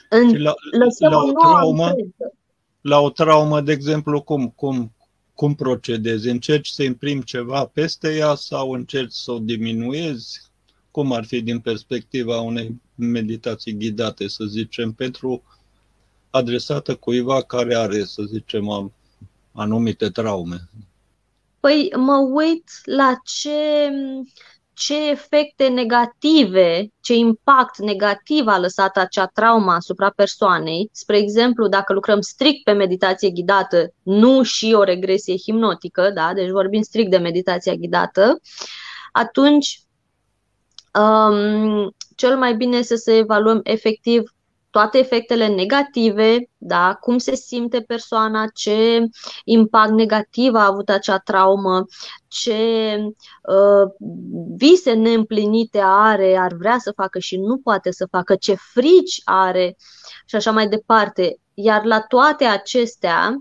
în, 0.08 0.42
la, 0.42 0.54
la, 0.98 1.16
o, 1.16 1.28
o 1.28 1.32
traumă, 1.32 1.84
amprentă. 1.84 2.32
la 2.80 3.00
o 3.00 3.10
traumă, 3.10 3.60
de 3.60 3.72
exemplu, 3.72 4.22
cum, 4.22 4.48
cum, 4.48 4.94
cum 5.34 5.54
procedezi? 5.54 6.28
Încerci 6.28 6.68
să 6.68 6.82
imprimi 6.82 7.24
ceva 7.24 7.64
peste 7.64 8.14
ea 8.14 8.34
sau 8.34 8.70
încerci 8.70 9.12
să 9.12 9.32
o 9.32 9.38
diminuezi? 9.38 10.50
Cum 10.90 11.12
ar 11.12 11.24
fi 11.24 11.40
din 11.42 11.60
perspectiva 11.60 12.40
unei 12.40 12.80
meditații 12.94 13.76
ghidate, 13.76 14.28
să 14.28 14.44
zicem, 14.44 14.92
pentru 14.92 15.42
adresată 16.32 16.94
cuiva 16.94 17.42
care 17.42 17.74
are, 17.74 18.04
să 18.04 18.22
zicem, 18.22 18.92
anumite 19.52 20.08
traume? 20.08 20.56
Păi 21.60 21.92
mă 21.96 22.16
uit 22.16 22.70
la 22.84 23.14
ce, 23.24 23.90
ce 24.72 25.10
efecte 25.10 25.68
negative, 25.68 26.88
ce 27.00 27.14
impact 27.14 27.78
negativ 27.78 28.46
a 28.46 28.58
lăsat 28.58 28.96
acea 28.96 29.26
traumă 29.26 29.72
asupra 29.72 30.10
persoanei. 30.10 30.88
Spre 30.92 31.18
exemplu, 31.18 31.68
dacă 31.68 31.92
lucrăm 31.92 32.20
strict 32.20 32.64
pe 32.64 32.72
meditație 32.72 33.30
ghidată, 33.30 33.94
nu 34.02 34.42
și 34.42 34.72
o 34.76 34.82
regresie 34.82 35.36
hipnotică, 35.36 36.10
da? 36.14 36.32
deci 36.34 36.50
vorbim 36.50 36.82
strict 36.82 37.10
de 37.10 37.18
meditația 37.18 37.74
ghidată, 37.74 38.40
atunci 39.12 39.80
um, 40.98 41.94
cel 42.16 42.36
mai 42.36 42.54
bine 42.54 42.82
să 42.82 42.94
se 42.94 43.16
evaluăm 43.16 43.60
efectiv 43.62 44.34
toate 44.72 44.98
efectele 44.98 45.46
negative, 45.46 46.48
da, 46.58 46.94
cum 47.00 47.18
se 47.18 47.34
simte 47.34 47.80
persoana, 47.80 48.46
ce 48.54 49.06
impact 49.44 49.92
negativ 49.92 50.54
a 50.54 50.66
avut 50.66 50.88
acea 50.88 51.18
traumă, 51.18 51.84
ce 52.28 52.96
uh, 53.42 53.90
vise 54.56 54.92
neîmplinite 54.92 55.80
are, 55.84 56.36
ar 56.36 56.52
vrea 56.52 56.78
să 56.78 56.92
facă 56.96 57.18
și 57.18 57.36
nu 57.36 57.58
poate 57.58 57.90
să 57.90 58.06
facă, 58.10 58.36
ce 58.36 58.54
frici 58.54 59.20
are 59.24 59.76
și 60.26 60.36
așa 60.36 60.50
mai 60.50 60.68
departe. 60.68 61.36
Iar 61.54 61.84
la 61.84 62.00
toate 62.00 62.44
acestea 62.44 63.34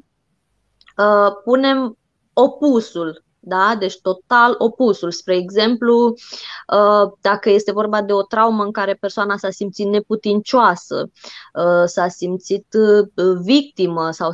uh, 0.98 1.32
punem 1.44 1.98
opusul 2.34 3.24
da? 3.44 3.76
Deci 3.80 4.00
total 4.02 4.56
opusul. 4.58 5.12
Spre 5.12 5.36
exemplu, 5.36 6.08
uh, 6.08 7.12
dacă 7.22 7.50
este 7.50 7.72
vorba 7.72 8.02
de 8.02 8.14
o 8.14 8.22
traumă 8.22 8.64
în 8.64 8.72
care 8.72 8.94
persoana 8.94 9.38
s-a 9.38 9.50
simțit 9.50 9.88
neputincioasă, 9.88 11.10
uh, 11.54 11.84
s-a 11.86 12.08
simțit 12.08 12.68
uh, 12.74 13.38
victimă 13.44 14.12
sau 14.12 14.32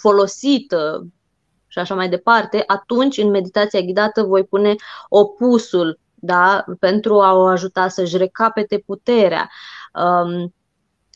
folosită 0.00 1.06
și 1.66 1.78
așa 1.78 1.94
mai 1.94 2.08
departe, 2.08 2.64
atunci 2.66 3.18
în 3.18 3.30
meditația 3.30 3.80
ghidată 3.80 4.22
voi 4.22 4.44
pune 4.44 4.74
opusul 5.08 5.98
da? 6.14 6.64
pentru 6.78 7.20
a 7.20 7.32
o 7.32 7.44
ajuta 7.44 7.88
să-și 7.88 8.16
recapete 8.16 8.78
puterea. 8.78 9.50
Um, 9.92 10.54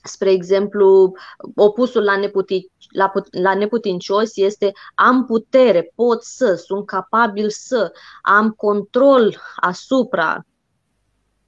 Spre 0.03 0.30
exemplu, 0.30 1.12
opusul 1.55 2.03
la, 2.03 2.16
neputi, 2.16 2.70
la, 2.88 3.12
la 3.30 3.55
neputincios 3.55 4.36
este 4.36 4.72
am 4.94 5.24
putere, 5.24 5.92
pot 5.94 6.22
să, 6.22 6.55
sunt 6.55 6.86
capabil 6.86 7.51
să, 7.51 7.92
am 8.22 8.51
control 8.51 9.40
asupra 9.57 10.46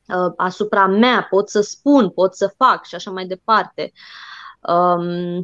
uh, 0.08 0.32
asupra 0.36 0.86
mea, 0.86 1.26
pot 1.30 1.48
să 1.48 1.60
spun, 1.60 2.10
pot 2.10 2.34
să 2.34 2.54
fac 2.56 2.84
și 2.84 2.94
așa 2.94 3.10
mai 3.10 3.26
departe. 3.26 3.92
Um, 4.60 5.40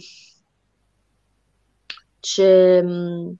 ce 2.20 2.82
Uh, 2.84 3.36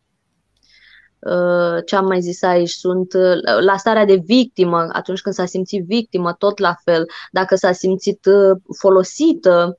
ce 1.84 1.96
am 1.96 2.06
mai 2.06 2.20
zis 2.20 2.42
aici, 2.42 2.70
sunt 2.70 3.12
uh, 3.12 3.60
la 3.60 3.76
starea 3.76 4.04
de 4.04 4.22
victimă, 4.24 4.88
atunci 4.92 5.20
când 5.20 5.34
s-a 5.34 5.44
simțit 5.44 5.84
victimă, 5.84 6.32
tot 6.32 6.58
la 6.58 6.74
fel. 6.84 7.06
Dacă 7.30 7.54
s-a 7.54 7.72
simțit 7.72 8.26
uh, 8.26 8.56
folosită, 8.78 9.78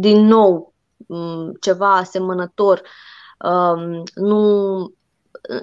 din 0.00 0.26
nou, 0.26 0.74
mm, 0.96 1.52
ceva 1.60 1.96
asemănător, 1.96 2.82
um, 3.38 4.02
nu, 4.14 4.92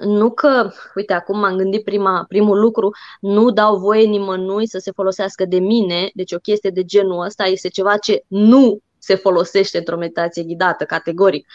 nu 0.00 0.30
că, 0.30 0.70
uite, 0.94 1.12
acum 1.12 1.38
m-am 1.38 1.56
gândit 1.56 1.84
prima, 1.84 2.24
primul 2.28 2.58
lucru, 2.58 2.90
nu 3.20 3.50
dau 3.50 3.78
voie 3.78 4.06
nimănui 4.06 4.68
să 4.68 4.78
se 4.78 4.90
folosească 4.90 5.44
de 5.44 5.58
mine, 5.58 6.10
deci 6.14 6.32
o 6.32 6.38
chestie 6.38 6.70
de 6.70 6.84
genul 6.84 7.24
ăsta 7.24 7.44
este 7.44 7.68
ceva 7.68 7.96
ce 7.96 8.24
nu 8.26 8.78
se 8.98 9.14
folosește 9.14 9.78
într-o 9.78 9.96
meditație 9.96 10.42
ghidată, 10.42 10.84
categoric, 10.84 11.46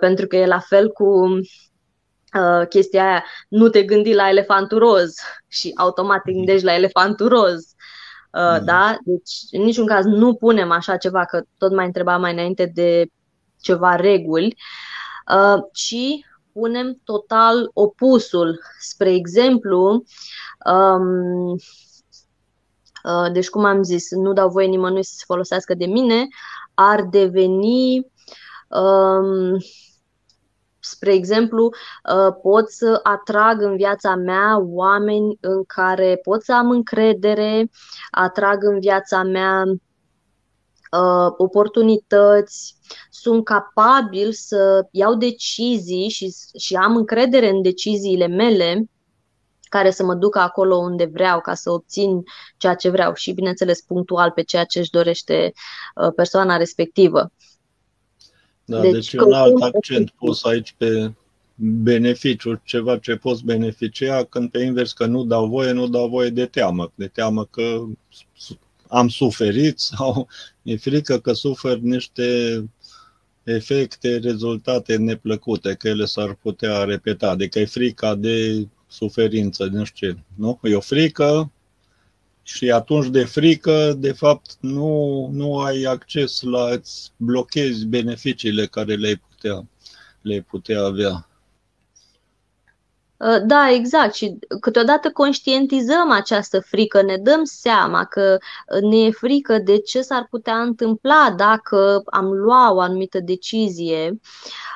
pentru 0.00 0.26
că 0.26 0.36
e 0.36 0.46
la 0.46 0.58
fel 0.58 0.88
cu 0.90 1.26
uh, 2.34 2.66
chestia 2.68 3.04
aia, 3.08 3.24
nu 3.48 3.68
te 3.68 3.82
gândi 3.82 4.14
la 4.14 4.28
elefantul 4.28 4.78
roz 4.78 5.14
și 5.48 5.72
automat 5.76 6.22
te 6.22 6.32
gândești 6.32 6.64
la 6.64 6.74
elefantul 6.74 7.28
roz. 7.28 7.74
Uh, 8.32 8.58
mm. 8.58 8.64
Da? 8.64 8.96
Deci, 9.04 9.30
în 9.50 9.62
niciun 9.62 9.86
caz 9.86 10.04
nu 10.04 10.34
punem 10.34 10.70
așa 10.70 10.96
ceva, 10.96 11.24
că 11.24 11.42
tot 11.58 11.72
mai 11.72 11.86
întreba 11.86 12.16
mai 12.16 12.32
înainte 12.32 12.70
de 12.74 13.06
ceva 13.60 13.96
reguli, 13.96 14.56
uh, 15.34 15.62
ci 15.72 16.26
punem 16.52 17.00
total 17.04 17.70
opusul. 17.72 18.60
Spre 18.78 19.12
exemplu, 19.12 20.04
um, 20.72 21.50
uh, 23.04 23.32
deci 23.32 23.48
cum 23.48 23.64
am 23.64 23.82
zis, 23.82 24.10
nu 24.10 24.32
dau 24.32 24.48
voie 24.48 24.66
nimănui 24.66 25.04
să 25.04 25.12
se 25.16 25.24
folosească 25.26 25.74
de 25.74 25.86
mine, 25.86 26.26
ar 26.74 27.02
deveni 27.02 28.06
um, 28.68 29.58
Spre 30.92 31.12
exemplu, 31.12 31.64
uh, 31.64 32.34
pot 32.42 32.70
să 32.70 33.00
atrag 33.02 33.62
în 33.62 33.76
viața 33.76 34.14
mea 34.14 34.58
oameni 34.60 35.38
în 35.40 35.64
care 35.64 36.20
pot 36.22 36.42
să 36.42 36.54
am 36.54 36.70
încredere, 36.70 37.70
atrag 38.10 38.64
în 38.64 38.80
viața 38.80 39.22
mea 39.22 39.64
uh, 39.66 41.32
oportunități, 41.36 42.76
sunt 43.10 43.44
capabil 43.44 44.32
să 44.32 44.86
iau 44.90 45.14
decizii 45.14 46.08
și, 46.08 46.34
și 46.58 46.74
am 46.74 46.96
încredere 46.96 47.48
în 47.48 47.62
deciziile 47.62 48.26
mele 48.26 48.84
care 49.68 49.90
să 49.90 50.04
mă 50.04 50.14
ducă 50.14 50.38
acolo 50.38 50.76
unde 50.76 51.04
vreau 51.04 51.40
ca 51.40 51.54
să 51.54 51.70
obțin 51.70 52.22
ceea 52.56 52.74
ce 52.74 52.90
vreau 52.90 53.14
și, 53.14 53.32
bineînțeles, 53.32 53.80
punctual 53.80 54.30
pe 54.30 54.42
ceea 54.42 54.64
ce 54.64 54.78
își 54.78 54.90
dorește 54.90 55.52
uh, 55.94 56.12
persoana 56.16 56.56
respectivă. 56.56 57.30
Da, 58.72 58.80
deci, 58.80 58.92
deci 58.92 59.12
un 59.12 59.32
alt 59.32 59.62
accent 59.62 60.10
pus 60.10 60.44
aici 60.44 60.74
pe 60.76 61.12
beneficiu, 61.54 62.60
ceva 62.64 62.98
ce 62.98 63.16
poți 63.16 63.44
beneficia, 63.44 64.24
când 64.24 64.50
pe 64.50 64.58
invers 64.58 64.92
că 64.92 65.06
nu 65.06 65.24
dau 65.24 65.46
voie, 65.46 65.72
nu 65.72 65.88
dau 65.88 66.08
voie 66.08 66.30
de 66.30 66.46
teamă, 66.46 66.92
de 66.94 67.06
teamă 67.06 67.44
că 67.44 67.82
am 68.88 69.08
suferit 69.08 69.78
sau 69.90 70.28
e 70.62 70.76
frică 70.76 71.18
că 71.18 71.32
sufer 71.32 71.76
niște 71.76 72.24
efecte, 73.42 74.16
rezultate 74.16 74.96
neplăcute, 74.96 75.74
că 75.74 75.88
ele 75.88 76.04
s-ar 76.04 76.34
putea 76.34 76.84
repeta, 76.84 77.30
adică 77.30 77.58
e 77.58 77.64
frica 77.64 78.14
de 78.14 78.66
suferință, 78.88 79.64
nu 79.64 79.84
știu 79.84 80.10
ce, 80.10 80.16
nu? 80.34 80.60
E 80.62 80.74
o 80.74 80.80
frică, 80.80 81.50
și 82.42 82.70
atunci 82.70 83.08
de 83.08 83.24
frică, 83.24 83.92
de 83.96 84.12
fapt, 84.12 84.50
nu, 84.60 85.28
nu 85.32 85.58
ai 85.58 85.82
acces 85.82 86.42
la, 86.42 86.70
îți 86.70 87.12
blochezi 87.16 87.86
beneficiile 87.86 88.66
care 88.66 88.94
le-ai 88.94 89.22
putea, 89.28 89.66
le 90.20 90.46
putea 90.50 90.82
avea. 90.82 91.26
Uh, 93.16 93.42
da, 93.44 93.70
exact. 93.70 94.14
Și 94.14 94.38
câteodată 94.60 95.10
conștientizăm 95.10 96.10
această 96.10 96.60
frică, 96.60 97.02
ne 97.02 97.16
dăm 97.16 97.44
seama 97.44 98.04
că 98.04 98.38
ne 98.80 98.96
e 98.96 99.10
frică 99.10 99.58
de 99.58 99.78
ce 99.78 100.00
s-ar 100.00 100.26
putea 100.30 100.60
întâmpla 100.60 101.34
dacă 101.36 102.02
am 102.04 102.26
luat 102.26 102.72
o 102.72 102.80
anumită 102.80 103.20
decizie, 103.20 104.20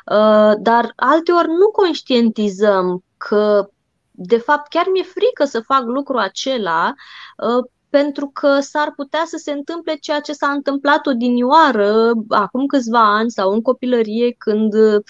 uh, 0.07 0.53
dar 0.59 0.93
alteori 0.97 1.49
nu 1.49 1.71
conștientizăm 1.73 3.05
că 3.17 3.71
de 4.17 4.37
fapt, 4.37 4.69
chiar 4.69 4.87
mi-e 4.93 5.03
frică 5.03 5.45
să 5.45 5.61
fac 5.61 5.83
lucrul 5.85 6.19
acela 6.19 6.95
uh, 7.37 7.71
pentru 7.91 8.31
că 8.33 8.61
s-ar 8.61 8.93
putea 8.97 9.23
să 9.27 9.37
se 9.37 9.53
întâmple 9.53 9.95
ceea 9.95 10.21
ce 10.21 10.33
s-a 10.33 10.49
întâmplat 10.49 11.07
odinioară 11.07 12.12
acum 12.29 12.67
câțiva 12.67 13.17
ani 13.17 13.31
sau 13.31 13.53
în 13.53 13.62
copilărie 13.62 14.33
când, 14.39 14.75
uh, 14.75 15.03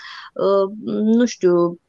nu 0.84 1.24
știu, 1.24 1.80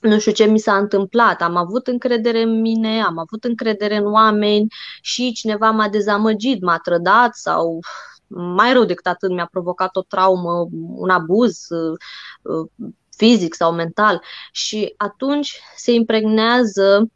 nu 0.00 0.18
știu 0.18 0.32
ce 0.32 0.44
mi 0.44 0.58
s-a 0.58 0.76
întâmplat, 0.76 1.42
am 1.42 1.56
avut 1.56 1.86
încredere 1.86 2.42
în 2.42 2.60
mine, 2.60 3.02
am 3.02 3.18
avut 3.18 3.44
încredere 3.44 3.96
în 3.96 4.12
oameni 4.12 4.66
și 5.00 5.32
cineva 5.32 5.70
m-a 5.70 5.88
dezamăgit, 5.88 6.62
m-a 6.62 6.78
trădat 6.78 7.34
sau 7.34 7.78
mai 8.26 8.72
rău 8.72 8.84
decât 8.84 9.06
atât 9.06 9.30
mi-a 9.30 9.48
provocat 9.50 9.96
o 9.96 10.02
traumă, 10.02 10.68
un 10.94 11.10
abuz 11.10 11.66
uh, 11.70 12.68
fizic 13.16 13.54
sau 13.54 13.72
mental. 13.72 14.22
Și 14.52 14.94
atunci 14.96 15.60
se 15.76 15.92
impregnează 15.92 17.10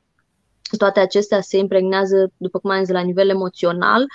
toate 0.77 1.01
acestea 1.01 1.41
se 1.41 1.57
impregnează, 1.57 2.33
după 2.37 2.59
cum 2.59 2.71
am 2.71 2.85
zis, 2.85 2.95
la 2.95 3.01
nivel 3.01 3.29
emoțional. 3.29 4.07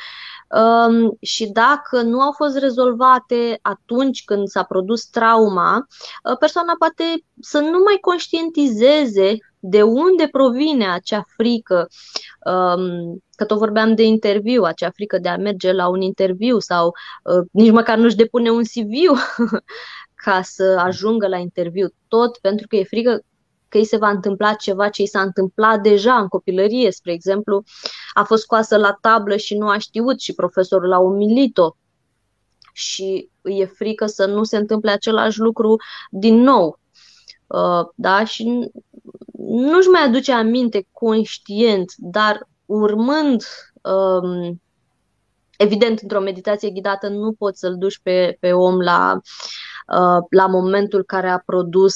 Um, 0.50 1.18
și 1.22 1.52
dacă 1.52 2.02
nu 2.02 2.22
au 2.22 2.32
fost 2.32 2.58
rezolvate 2.58 3.60
atunci 3.62 4.24
când 4.24 4.48
s-a 4.48 4.64
produs 4.64 5.06
trauma, 5.06 5.88
uh, 6.30 6.38
persoana 6.38 6.74
poate 6.80 7.04
să 7.40 7.60
nu 7.60 7.82
mai 7.84 7.98
conștientizeze 8.02 9.38
de 9.60 9.82
unde 9.82 10.28
provine 10.32 10.92
acea 10.92 11.24
frică, 11.36 11.88
um, 12.46 13.24
că 13.36 13.46
tot 13.46 13.58
vorbeam 13.58 13.96
de 13.96 14.04
interviu, 14.04 14.64
acea 14.64 14.90
frică 14.90 15.18
de 15.18 15.30
a 15.30 15.38
merge 15.38 15.72
la 15.72 15.88
un 15.88 16.02
interviu 16.02 16.60
sau 16.60 16.92
uh, 17.24 17.46
nici 17.52 17.72
măcar 17.72 17.98
nu-și 17.98 18.16
depune 18.16 18.50
un 18.50 18.64
CV 18.64 19.20
ca 20.26 20.42
să 20.42 20.64
ajungă 20.80 21.28
la 21.28 21.38
interviu, 21.38 21.88
tot 22.08 22.38
pentru 22.38 22.68
că 22.68 22.76
e 22.76 22.84
frică 22.84 23.24
că 23.68 23.78
îi 23.78 23.86
se 23.86 23.98
va 23.98 24.10
întâmpla 24.10 24.54
ceva 24.54 24.90
ce 24.90 25.02
i 25.02 25.08
s-a 25.08 25.22
întâmplat 25.22 25.82
deja 25.82 26.14
în 26.14 26.28
copilărie, 26.28 26.92
spre 26.92 27.12
exemplu, 27.12 27.64
a 28.14 28.24
fost 28.24 28.42
scoasă 28.42 28.78
la 28.78 28.98
tablă 29.02 29.36
și 29.36 29.58
nu 29.58 29.68
a 29.68 29.78
știut 29.78 30.20
și 30.20 30.34
profesorul 30.34 30.94
a 30.94 31.00
umilit-o 31.00 31.76
și 32.74 33.30
îi 33.42 33.60
e 33.60 33.66
frică 33.66 34.06
să 34.06 34.26
nu 34.26 34.44
se 34.44 34.58
întâmple 34.58 34.92
același 34.92 35.40
lucru 35.40 35.76
din 36.10 36.42
nou. 36.42 36.80
Uh, 37.48 37.88
da? 37.96 38.24
Și 38.24 38.70
nu-și 39.48 39.88
mai 39.88 40.02
aduce 40.02 40.32
aminte 40.32 40.88
conștient, 40.92 41.94
dar 41.98 42.48
urmând 42.66 43.44
um, 43.82 44.60
Evident, 45.58 46.00
într-o 46.00 46.20
meditație 46.20 46.70
ghidată 46.70 47.08
nu 47.08 47.34
poți 47.34 47.60
să-l 47.60 47.78
duci 47.78 48.00
pe, 48.04 48.38
pe 48.40 48.54
om 48.54 48.80
la, 48.80 49.14
uh, 49.14 49.22
la 50.30 50.48
momentul 50.48 51.04
care 51.04 51.30
a 51.30 51.44
produs 51.46 51.96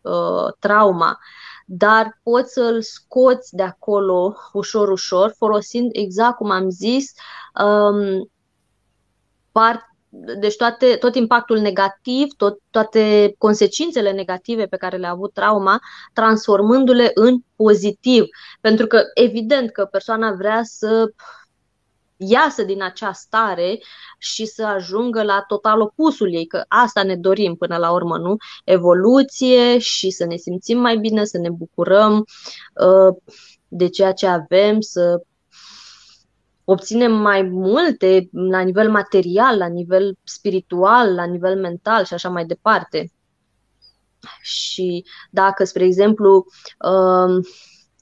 uh, 0.00 0.52
trauma, 0.58 1.18
dar 1.66 2.20
poți 2.22 2.52
să-l 2.52 2.82
scoți 2.82 3.54
de 3.54 3.62
acolo 3.62 4.36
ușor, 4.52 4.88
ușor, 4.88 5.34
folosind 5.36 5.90
exact 5.92 6.36
cum 6.36 6.50
am 6.50 6.70
zis, 6.70 7.12
um, 7.64 8.30
part, 9.52 9.80
deci 10.40 10.56
toate, 10.56 10.96
tot 10.96 11.14
impactul 11.14 11.58
negativ, 11.58 12.32
tot, 12.36 12.58
toate 12.70 13.34
consecințele 13.38 14.12
negative 14.12 14.66
pe 14.66 14.76
care 14.76 14.96
le-a 14.96 15.10
avut 15.10 15.32
trauma, 15.32 15.80
transformându-le 16.12 17.10
în 17.14 17.38
pozitiv. 17.56 18.24
Pentru 18.60 18.86
că, 18.86 19.02
evident, 19.14 19.70
că 19.70 19.84
persoana 19.84 20.32
vrea 20.32 20.60
să 20.62 21.12
iasă 22.28 22.62
din 22.62 22.82
acea 22.82 23.12
stare 23.12 23.78
și 24.18 24.46
să 24.46 24.64
ajungă 24.64 25.22
la 25.22 25.44
total 25.46 25.80
opusul 25.80 26.34
ei, 26.34 26.46
că 26.46 26.64
asta 26.68 27.02
ne 27.02 27.16
dorim 27.16 27.54
până 27.54 27.76
la 27.76 27.92
urmă, 27.92 28.18
nu? 28.18 28.36
Evoluție 28.64 29.78
și 29.78 30.10
să 30.10 30.24
ne 30.24 30.36
simțim 30.36 30.78
mai 30.78 30.96
bine, 30.96 31.24
să 31.24 31.38
ne 31.38 31.50
bucurăm 31.50 32.24
uh, 32.74 33.16
de 33.68 33.88
ceea 33.88 34.12
ce 34.12 34.26
avem, 34.26 34.80
să 34.80 35.22
obținem 36.64 37.12
mai 37.12 37.42
multe 37.42 38.28
la 38.32 38.60
nivel 38.60 38.90
material, 38.90 39.58
la 39.58 39.66
nivel 39.66 40.16
spiritual, 40.24 41.14
la 41.14 41.24
nivel 41.24 41.60
mental 41.60 42.04
și 42.04 42.14
așa 42.14 42.28
mai 42.28 42.44
departe. 42.44 43.12
Și 44.40 45.04
dacă, 45.30 45.64
spre 45.64 45.84
exemplu, 45.84 46.46
uh, 46.78 47.46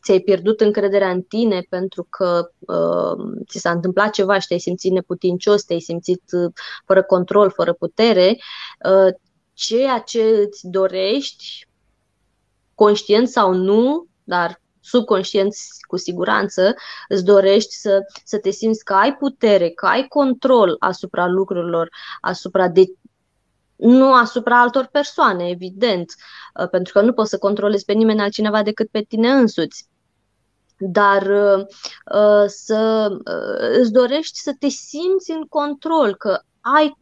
ți-ai 0.03 0.21
pierdut 0.21 0.61
încrederea 0.61 1.11
în 1.11 1.23
tine 1.23 1.67
pentru 1.69 2.07
că 2.11 2.51
uh, 2.59 3.43
ți 3.49 3.59
s-a 3.59 3.71
întâmplat 3.71 4.11
ceva 4.11 4.39
și 4.39 4.47
te-ai 4.47 4.61
simțit 4.61 4.93
neputincios, 4.93 5.63
te-ai 5.63 5.81
simțit 5.81 6.23
uh, 6.33 6.53
fără 6.87 7.03
control, 7.03 7.51
fără 7.51 7.73
putere, 7.73 8.37
uh, 8.89 9.15
ceea 9.53 9.99
ce 9.99 10.23
îți 10.23 10.69
dorești, 10.69 11.67
conștient 12.75 13.29
sau 13.29 13.55
nu, 13.55 14.07
dar 14.25 14.61
subconștient 14.81 15.55
cu 15.81 15.97
siguranță, 15.97 16.75
îți 17.09 17.25
dorești 17.25 17.75
să, 17.75 17.99
să 18.25 18.39
te 18.39 18.51
simți 18.51 18.85
că 18.85 18.95
ai 18.95 19.17
putere, 19.17 19.71
că 19.71 19.87
ai 19.87 20.07
control 20.09 20.77
asupra 20.79 21.27
lucrurilor, 21.27 21.89
asupra 22.21 22.69
de, 22.69 22.85
nu 23.77 24.15
asupra 24.15 24.61
altor 24.61 24.89
persoane, 24.93 25.49
evident, 25.49 26.15
uh, 26.61 26.69
pentru 26.69 26.93
că 26.93 27.01
nu 27.01 27.13
poți 27.13 27.31
să 27.31 27.39
controlezi 27.39 27.85
pe 27.85 27.93
nimeni 27.93 28.21
altcineva 28.21 28.63
decât 28.63 28.91
pe 28.91 29.01
tine 29.01 29.31
însuți 29.31 29.91
dar 30.89 31.23
uh, 31.23 32.45
să 32.47 33.09
uh, 33.11 33.79
îți 33.79 33.93
dorești 33.93 34.39
să 34.39 34.55
te 34.59 34.69
simți 34.69 35.31
în 35.31 35.47
control, 35.47 36.15
că 36.17 36.41
ai 36.61 36.97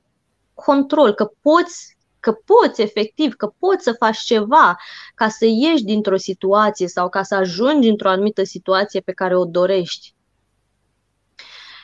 control, 0.54 1.14
că 1.14 1.30
poți 1.40 1.98
că 2.20 2.32
poți 2.32 2.82
efectiv, 2.82 3.34
că 3.34 3.52
poți 3.58 3.84
să 3.84 3.92
faci 3.92 4.18
ceva 4.18 4.76
ca 5.14 5.28
să 5.28 5.44
ieși 5.44 5.84
dintr-o 5.84 6.16
situație 6.16 6.88
sau 6.88 7.08
ca 7.08 7.22
să 7.22 7.34
ajungi 7.34 7.88
într-o 7.88 8.08
anumită 8.08 8.44
situație 8.44 9.00
pe 9.00 9.12
care 9.12 9.36
o 9.36 9.44
dorești. 9.44 10.14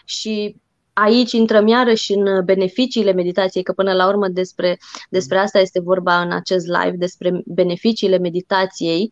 Și 0.04 0.56
aici 0.98 1.32
intrăm 1.32 1.66
iarăși 1.66 2.12
în 2.12 2.44
beneficiile 2.44 3.12
meditației, 3.12 3.62
că 3.62 3.72
până 3.72 3.92
la 3.92 4.06
urmă 4.06 4.28
despre, 4.28 4.78
despre 5.10 5.38
asta 5.38 5.58
este 5.58 5.80
vorba 5.80 6.20
în 6.20 6.32
acest 6.32 6.66
live, 6.66 6.96
despre 6.96 7.42
beneficiile 7.46 8.18
meditației. 8.18 9.10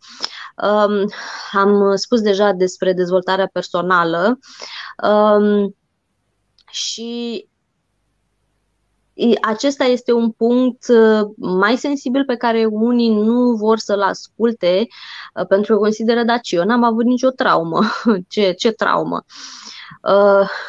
Um, 0.63 1.09
am 1.53 1.97
spus 1.97 2.21
deja 2.21 2.53
despre 2.53 2.93
dezvoltarea 2.93 3.51
personală 3.53 4.39
um, 5.03 5.77
și 6.71 7.47
acesta 9.43 9.85
este 9.85 10.13
un 10.13 10.31
punct 10.31 10.89
uh, 10.89 11.21
mai 11.37 11.77
sensibil 11.77 12.25
pe 12.25 12.37
care 12.37 12.65
unii 12.71 13.15
nu 13.15 13.53
vor 13.53 13.79
să-l 13.79 14.03
asculte 14.03 14.87
uh, 15.35 15.47
pentru 15.47 15.75
că 15.75 15.79
consideră, 15.79 16.23
da, 16.23 16.39
ce 16.39 16.57
eu 16.57 16.65
n-am 16.65 16.83
avut 16.83 17.05
nicio 17.05 17.31
traumă. 17.31 17.81
ce, 18.29 18.53
ce 18.53 18.71
traumă? 18.71 19.25
Uh, 19.27 19.75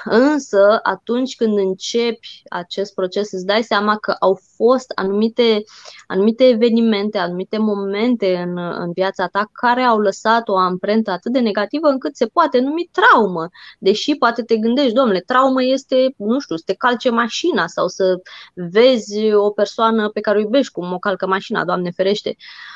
însă, 0.03 0.79
atunci 0.83 1.35
când 1.35 1.57
începi 1.57 2.41
acest 2.49 2.93
proces, 2.93 3.31
îți 3.31 3.45
dai 3.45 3.63
seama 3.63 3.97
că 3.97 4.15
au 4.19 4.39
fost 4.55 4.91
anumite, 4.95 5.63
anumite 6.07 6.47
evenimente, 6.47 7.17
anumite 7.17 7.57
momente 7.57 8.35
în, 8.35 8.57
în 8.57 8.91
viața 8.91 9.27
ta 9.27 9.49
care 9.51 9.81
au 9.81 9.99
lăsat 9.99 10.47
o 10.47 10.57
amprentă 10.57 11.11
atât 11.11 11.31
de 11.31 11.39
negativă 11.39 11.87
încât 11.87 12.15
se 12.15 12.25
poate 12.25 12.59
numi 12.59 12.89
traumă. 12.91 13.47
Deși 13.79 14.15
poate 14.15 14.43
te 14.43 14.57
gândești, 14.57 14.93
domnule, 14.93 15.19
traumă 15.19 15.63
este, 15.63 16.13
nu 16.17 16.39
știu, 16.39 16.55
să 16.55 16.63
te 16.65 16.73
calce 16.73 17.09
mașina 17.09 17.67
sau 17.67 17.87
să 17.87 18.21
vezi 18.53 19.33
o 19.33 19.49
persoană 19.49 20.09
pe 20.09 20.19
care 20.19 20.37
o 20.37 20.41
iubești 20.41 20.71
cum 20.71 20.93
o 20.93 20.99
calcă 20.99 21.27
mașina, 21.27 21.65
Doamne 21.65 21.91
ferește. 21.91 22.35
Uh, 22.37 22.75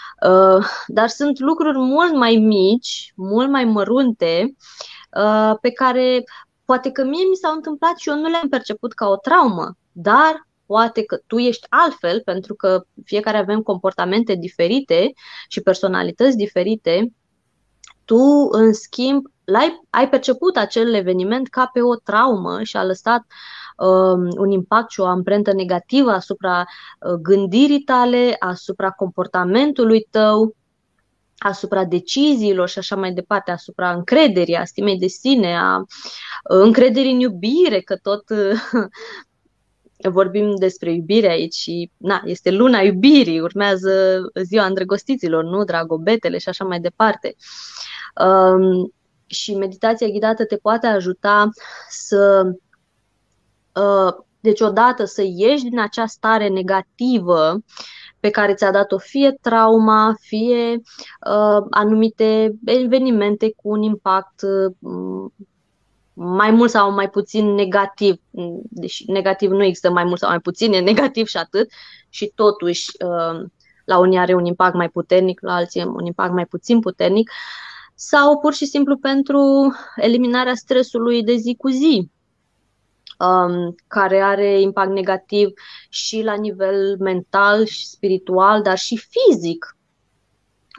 dar 0.88 1.08
sunt 1.08 1.40
lucruri 1.40 1.78
mult 1.78 2.16
mai 2.16 2.36
mici, 2.36 3.14
mult 3.16 3.50
mai 3.50 3.66
mărunte, 3.66 4.56
uh, 5.18 5.54
pe 5.62 5.72
care 5.72 6.24
Poate 6.70 6.92
că 6.92 7.04
mie 7.04 7.24
mi 7.30 7.36
s-au 7.36 7.54
întâmplat 7.54 7.98
și 7.98 8.10
eu 8.10 8.16
nu 8.16 8.30
le-am 8.30 8.50
perceput 8.50 8.94
ca 8.94 9.08
o 9.08 9.16
traumă, 9.16 9.78
dar 9.92 10.48
poate 10.66 11.04
că 11.04 11.20
tu 11.28 11.38
ești 11.38 11.66
altfel, 11.70 12.22
pentru 12.26 12.54
că 12.54 12.84
fiecare 13.04 13.38
avem 13.38 13.62
comportamente 13.62 14.36
diferite 14.36 15.14
și 15.48 15.62
personalități 15.62 16.38
diferite. 16.38 17.14
Tu, 18.06 18.48
în 18.52 18.74
schimb, 18.74 19.26
ai 19.56 19.82
ai 19.90 20.10
perceput 20.10 20.58
acel 20.58 20.94
eveniment 20.94 21.48
ca 21.48 21.70
pe 21.74 21.82
o 21.82 21.96
traumă 21.96 22.64
și 22.64 22.78
a 22.78 22.84
lăsat 22.84 23.22
um, 23.22 23.26
un 24.38 24.50
impact 24.50 24.92
și 24.92 25.00
o 25.00 25.06
amprentă 25.06 25.54
negativă 25.54 26.12
asupra 26.12 26.60
uh, 26.60 27.14
gândirii 27.14 27.80
tale, 27.80 28.36
asupra 28.40 28.90
comportamentului 28.90 30.08
tău 30.10 30.56
asupra 31.40 31.86
deciziilor 31.86 32.70
și 32.70 32.78
așa 32.78 32.96
mai 32.96 33.14
departe, 33.14 33.52
asupra 33.52 33.92
încrederii, 33.92 34.56
a 34.56 34.66
stimei 34.66 34.98
de 34.98 35.08
sine, 35.08 35.58
a 35.58 35.84
încrederii 36.44 37.12
în 37.12 37.20
iubire, 37.20 37.80
că 37.80 37.96
tot 37.96 38.24
vorbim 40.18 40.56
despre 40.56 40.94
iubire 40.94 41.30
aici 41.30 41.54
și 41.54 41.92
na, 41.98 42.22
este 42.26 42.52
luna 42.52 42.80
iubirii, 42.80 43.40
urmează 43.40 44.22
ziua 44.44 44.66
îndrăgostiților, 44.66 45.44
nu, 45.44 45.64
dragobetele 45.64 46.38
și 46.38 46.50
așa 46.50 46.66
mai 46.66 46.80
departe. 46.80 47.36
Um, 48.26 48.94
și 49.26 49.56
meditația 49.56 50.08
ghidată 50.08 50.46
te 50.46 50.56
poate 50.56 50.88
ajuta 50.88 51.50
să 51.90 52.42
uh, 52.46 52.58
deci 54.40 54.62
odată 54.62 55.06
să 55.06 55.24
ieși 55.26 55.64
din 55.64 55.80
acea 55.80 56.06
stare 56.06 56.48
negativă 56.48 57.62
pe 58.20 58.30
care 58.30 58.54
ți-a 58.54 58.72
dat-o 58.72 58.98
fie 58.98 59.38
trauma, 59.42 60.16
fie 60.20 60.76
uh, 60.76 61.66
anumite 61.70 62.54
evenimente 62.66 63.54
cu 63.56 63.70
un 63.70 63.82
impact 63.82 64.42
uh, 64.42 65.32
mai 66.14 66.52
mult 66.52 66.70
sau 66.70 66.92
mai 66.92 67.10
puțin 67.10 67.46
negativ, 67.46 68.16
deși 68.70 69.12
negativ 69.12 69.52
nu 69.52 69.64
există 69.64 69.92
mai 69.92 70.04
mult 70.04 70.20
sau 70.20 70.30
mai 70.30 70.40
puțin, 70.40 70.74
e 70.74 70.80
negativ 70.80 71.28
și 71.28 71.38
atât, 71.38 71.70
și 72.10 72.32
totuși 72.36 72.90
uh, 73.06 73.46
la 73.86 73.98
unii 73.98 74.18
are 74.18 74.34
un 74.34 74.46
impact 74.46 74.76
mai 74.76 74.90
puternic, 74.90 75.42
la 75.42 75.54
alții 75.54 75.84
un 75.84 76.06
impact 76.06 76.34
mai 76.34 76.46
puțin 76.46 76.80
puternic, 76.80 77.32
sau 77.96 78.40
pur 78.40 78.54
și 78.54 78.66
simplu 78.66 78.98
pentru 78.98 79.74
eliminarea 79.96 80.56
stresului 80.56 81.24
de 81.24 81.36
zi 81.36 81.56
cu 81.58 81.70
zi, 81.70 82.10
um, 83.20 83.76
care 83.88 84.22
are 84.22 84.62
impact 84.62 84.92
negativ 84.92 85.50
și 85.90 86.22
la 86.22 86.34
nivel 86.34 86.98
mental 87.00 87.66
și 87.66 87.88
spiritual, 87.88 88.62
dar 88.62 88.78
și 88.78 89.08
fizic. 89.10 89.78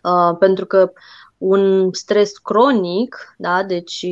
Uh, 0.03 0.37
pentru 0.39 0.67
că 0.67 0.93
un 1.39 1.93
stres 1.93 2.39
cronic, 2.39 3.35
da, 3.39 3.63
deci 3.63 4.07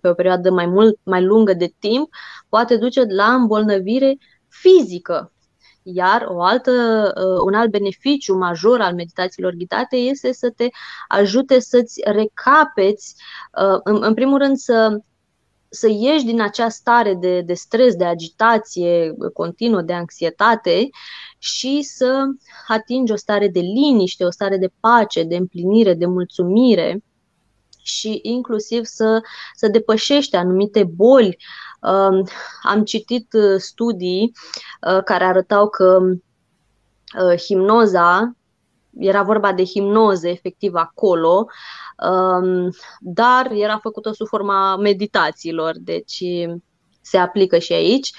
pe 0.00 0.08
o 0.08 0.14
perioadă 0.14 0.50
mai, 0.50 0.66
mult, 0.66 0.98
mai 1.02 1.24
lungă 1.24 1.52
de 1.52 1.74
timp, 1.78 2.08
poate 2.48 2.76
duce 2.76 3.04
la 3.08 3.34
îmbolnăvire 3.34 4.18
fizică. 4.48 5.32
Iar 5.82 6.26
o 6.28 6.42
altă, 6.42 6.70
uh, 7.16 7.40
un 7.44 7.54
alt 7.54 7.70
beneficiu 7.70 8.36
major 8.36 8.80
al 8.80 8.94
meditațiilor 8.94 9.52
ghidate 9.52 9.96
este 9.96 10.32
să 10.32 10.50
te 10.56 10.68
ajute 11.08 11.58
să-ți 11.58 12.00
recapeți, 12.04 13.14
uh, 13.62 13.80
în, 13.82 14.02
în 14.02 14.14
primul 14.14 14.38
rând 14.38 14.56
să, 14.56 14.98
să 15.68 15.88
ieși 15.90 16.24
din 16.24 16.40
acea 16.40 16.68
stare 16.68 17.14
de, 17.14 17.40
de 17.40 17.54
stres, 17.54 17.94
de 17.94 18.04
agitație 18.04 19.14
continuă, 19.32 19.82
de 19.82 19.92
anxietate 19.92 20.88
și 21.38 21.82
să 21.82 22.24
atingi 22.66 23.12
o 23.12 23.16
stare 23.16 23.48
de 23.48 23.60
liniște, 23.60 24.24
o 24.24 24.30
stare 24.30 24.56
de 24.56 24.72
pace, 24.80 25.22
de 25.22 25.36
împlinire, 25.36 25.94
de 25.94 26.06
mulțumire 26.06 27.02
și 27.82 28.20
inclusiv 28.22 28.84
să, 28.84 29.20
să 29.54 29.68
depășești 29.68 30.36
anumite 30.36 30.84
boli. 30.84 31.36
Um, 31.80 32.24
am 32.62 32.84
citit 32.84 33.32
uh, 33.32 33.56
studii 33.58 34.32
uh, 34.88 35.02
care 35.04 35.24
arătau 35.24 35.68
că 35.68 35.98
uh, 37.22 37.38
hipnoza, 37.38 38.36
era 38.98 39.22
vorba 39.22 39.52
de 39.52 39.64
hipnoză 39.64 40.28
efectiv 40.28 40.74
acolo, 40.74 41.46
um, 42.08 42.70
dar 43.00 43.50
era 43.52 43.78
făcută 43.78 44.12
sub 44.12 44.26
forma 44.26 44.76
meditațiilor, 44.76 45.74
deci 45.78 46.22
se 47.00 47.18
aplică 47.18 47.58
și 47.58 47.72
aici. 47.72 48.12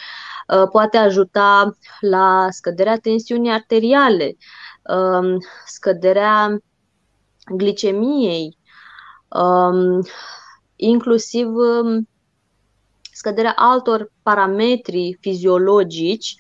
Poate 0.72 0.98
ajuta 0.98 1.78
la 2.00 2.48
scăderea 2.50 2.98
tensiunii 2.98 3.52
arteriale, 3.52 4.38
um, 4.84 5.38
scăderea 5.66 6.58
glicemiei, 7.56 8.58
um, 9.28 10.02
inclusiv 10.76 11.48
um, 11.56 12.10
scăderea 13.12 13.54
altor 13.56 14.12
parametri 14.24 15.18
fiziologici 15.20 16.36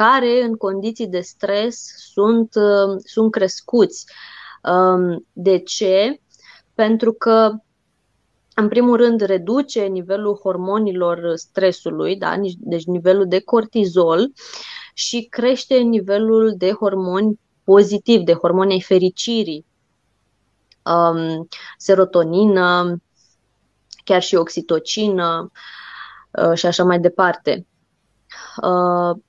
care 0.00 0.42
în 0.42 0.56
condiții 0.56 1.06
de 1.06 1.20
stres 1.20 1.94
sunt, 2.12 2.54
uh, 2.54 3.00
sunt 3.04 3.30
crescuți. 3.30 4.04
Um, 4.62 5.26
de 5.32 5.58
ce? 5.58 6.20
Pentru 6.74 7.12
că 7.12 7.52
în 8.54 8.68
primul 8.68 8.96
rând 8.96 9.20
reduce 9.20 9.82
nivelul 9.82 10.34
hormonilor 10.34 11.32
stresului, 11.34 12.16
da? 12.16 12.34
deci 12.58 12.84
nivelul 12.84 13.28
de 13.28 13.40
cortizol 13.40 14.32
și 14.94 15.26
crește 15.30 15.76
nivelul 15.76 16.54
de 16.56 16.72
hormoni 16.72 17.40
pozitiv, 17.64 18.20
de 18.20 18.32
hormoni 18.32 18.72
ai 18.72 18.80
fericirii, 18.80 19.66
um, 20.84 21.48
serotonină, 21.76 22.96
chiar 24.04 24.22
și 24.22 24.34
oxitocină 24.34 25.50
uh, 26.30 26.52
și 26.54 26.66
așa 26.66 26.84
mai 26.84 27.00
departe. 27.00 27.66
Uh, 28.62 29.22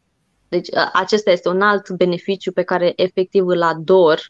deci 0.52 0.68
acesta 0.94 1.32
este 1.32 1.50
un 1.50 1.62
alt 1.62 1.90
beneficiu 1.90 2.52
pe 2.52 2.64
care 2.64 2.94
efectiv 2.96 3.48
îl 3.48 3.62
ador 3.62 4.30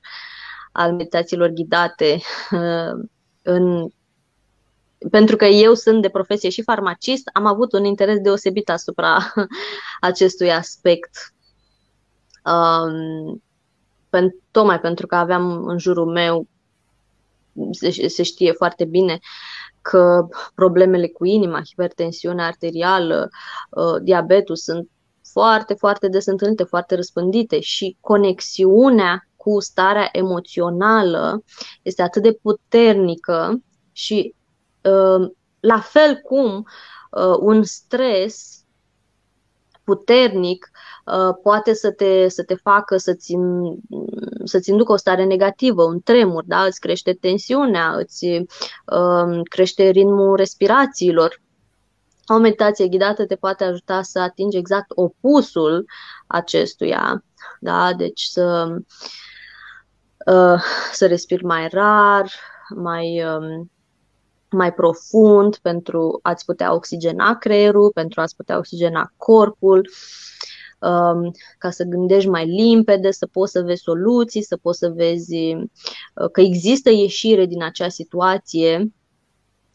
al 0.72 0.92
meditațiilor 0.94 1.50
ghidate 1.50 2.22
uh, 2.52 3.04
în 3.42 3.88
pentru 5.12 5.36
că 5.36 5.46
eu 5.46 5.74
sunt 5.74 6.02
de 6.02 6.10
profesie 6.10 6.50
și 6.50 6.64
farmacist, 6.64 7.30
am 7.34 7.46
avut 7.46 7.74
un 7.74 7.86
interes 7.86 8.20
deosebit 8.20 8.70
asupra 8.70 9.18
acestui 10.10 10.52
aspect. 10.52 11.34
Um, 12.46 13.44
pen, 14.10 14.36
tocmai 14.52 14.80
pentru 14.80 15.08
că 15.08 15.16
aveam 15.16 15.66
în 15.66 15.78
jurul 15.78 16.12
meu 16.12 16.48
se, 17.72 18.08
se 18.08 18.24
știe 18.24 18.52
foarte 18.52 18.86
bine 18.86 19.20
că 19.82 20.28
problemele 20.56 21.08
cu 21.08 21.26
inima, 21.26 21.62
hipertensiunea 21.64 22.46
arterială, 22.46 23.30
uh, 23.70 24.02
diabetul 24.02 24.56
sunt 24.56 24.90
foarte, 25.32 25.74
foarte 25.74 26.08
des 26.08 26.26
întâlnite, 26.26 26.64
foarte 26.64 26.96
răspândite 26.96 27.60
și 27.60 27.98
conexiunea 28.00 29.28
cu 29.36 29.60
starea 29.60 30.10
emoțională 30.12 31.44
este 31.82 32.02
atât 32.02 32.22
de 32.22 32.40
puternică 32.42 33.62
și 33.92 34.36
uh, 34.84 35.30
la 35.60 35.80
fel 35.80 36.16
cum 36.16 36.68
uh, 37.12 37.38
un 37.40 37.64
stres 37.64 38.62
puternic 39.84 40.72
uh, 41.06 41.36
poate 41.44 41.74
să 41.74 41.92
te, 41.92 42.28
să 42.28 42.44
te 42.44 42.56
facă 42.56 42.98
să-ți, 42.98 43.36
să-ți 44.44 44.70
inducă 44.70 44.92
o 44.92 44.96
stare 44.96 45.24
negativă, 45.24 45.84
un 45.84 46.00
tremur, 46.00 46.44
da? 46.46 46.64
îți 46.64 46.80
crește 46.80 47.14
tensiunea, 47.14 47.96
îți 47.98 48.26
uh, 48.26 49.40
crește 49.44 49.90
ritmul 49.90 50.36
respirațiilor. 50.36 51.42
O 52.28 52.38
meditație 52.38 52.88
ghidată 52.88 53.26
te 53.26 53.36
poate 53.36 53.64
ajuta 53.64 54.02
să 54.02 54.20
atingi 54.20 54.58
exact 54.58 54.92
opusul 54.96 55.86
acestuia, 56.28 57.24
da? 57.60 57.94
deci 57.94 58.22
să, 58.22 58.76
uh, 60.26 60.62
să 60.92 61.08
respiri 61.08 61.44
mai 61.44 61.68
rar, 61.68 62.32
mai 62.76 63.24
um, 63.24 63.72
mai 64.52 64.74
profund 64.74 65.58
pentru 65.58 66.20
a-ți 66.22 66.46
putea 66.46 66.74
oxigena 66.74 67.38
creierul, 67.38 67.92
pentru 67.92 68.22
a-ți 68.22 68.36
putea 68.36 68.58
oxigena 68.58 69.14
corpul, 69.18 69.90
um, 70.80 71.32
ca 71.58 71.70
să 71.70 71.84
gândești 71.84 72.30
mai 72.30 72.46
limpede, 72.46 73.12
să 73.12 73.26
poți 73.26 73.52
să 73.52 73.62
vezi 73.62 73.82
soluții, 73.82 74.44
să 74.44 74.58
poți 74.58 74.78
să 74.78 74.90
vezi 74.90 75.36
uh, 75.36 76.30
că 76.32 76.42
există 76.42 76.90
ieșire 76.90 77.46
din 77.46 77.64
acea 77.64 77.90
situație 77.90 78.92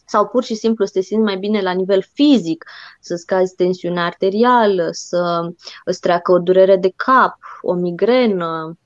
sau 0.06 0.26
pur 0.26 0.44
și 0.44 0.54
simplu 0.54 0.84
să 0.84 0.92
te 0.92 1.00
simți 1.00 1.24
mai 1.24 1.36
bine 1.36 1.60
la 1.60 1.72
nivel 1.72 2.02
fizic, 2.12 2.64
să 3.00 3.14
scazi 3.14 3.54
tensiunea 3.54 4.04
arterială, 4.04 4.88
să 4.90 5.50
îți 5.84 6.00
treacă 6.00 6.32
o 6.32 6.38
durere 6.38 6.76
de 6.76 6.92
cap, 6.96 7.38
o 7.62 7.72
migrenă, 7.74 8.78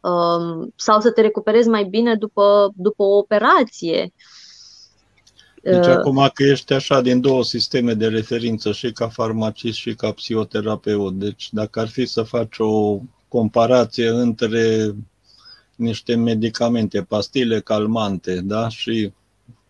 um, 0.00 0.72
sau 0.76 1.00
să 1.00 1.10
te 1.10 1.20
recuperezi 1.20 1.68
mai 1.68 1.84
bine 1.84 2.14
după, 2.14 2.72
după 2.76 3.02
o 3.02 3.16
operație. 3.16 4.12
Deci 5.62 5.86
uh, 5.86 5.92
acum 5.92 6.30
că 6.34 6.42
ești 6.42 6.72
așa 6.72 7.00
din 7.00 7.20
două 7.20 7.44
sisteme 7.44 7.94
de 7.94 8.06
referință, 8.06 8.72
și 8.72 8.92
ca 8.92 9.08
farmacist 9.08 9.78
și 9.78 9.94
ca 9.94 10.12
psihoterapeut, 10.12 11.14
deci 11.14 11.48
dacă 11.52 11.80
ar 11.80 11.88
fi 11.88 12.06
să 12.06 12.22
faci 12.22 12.58
o 12.58 12.98
comparație 13.28 14.08
între 14.08 14.94
niște 15.74 16.14
medicamente, 16.14 17.02
pastile 17.02 17.60
calmante, 17.60 18.40
da, 18.40 18.68
și 18.68 19.12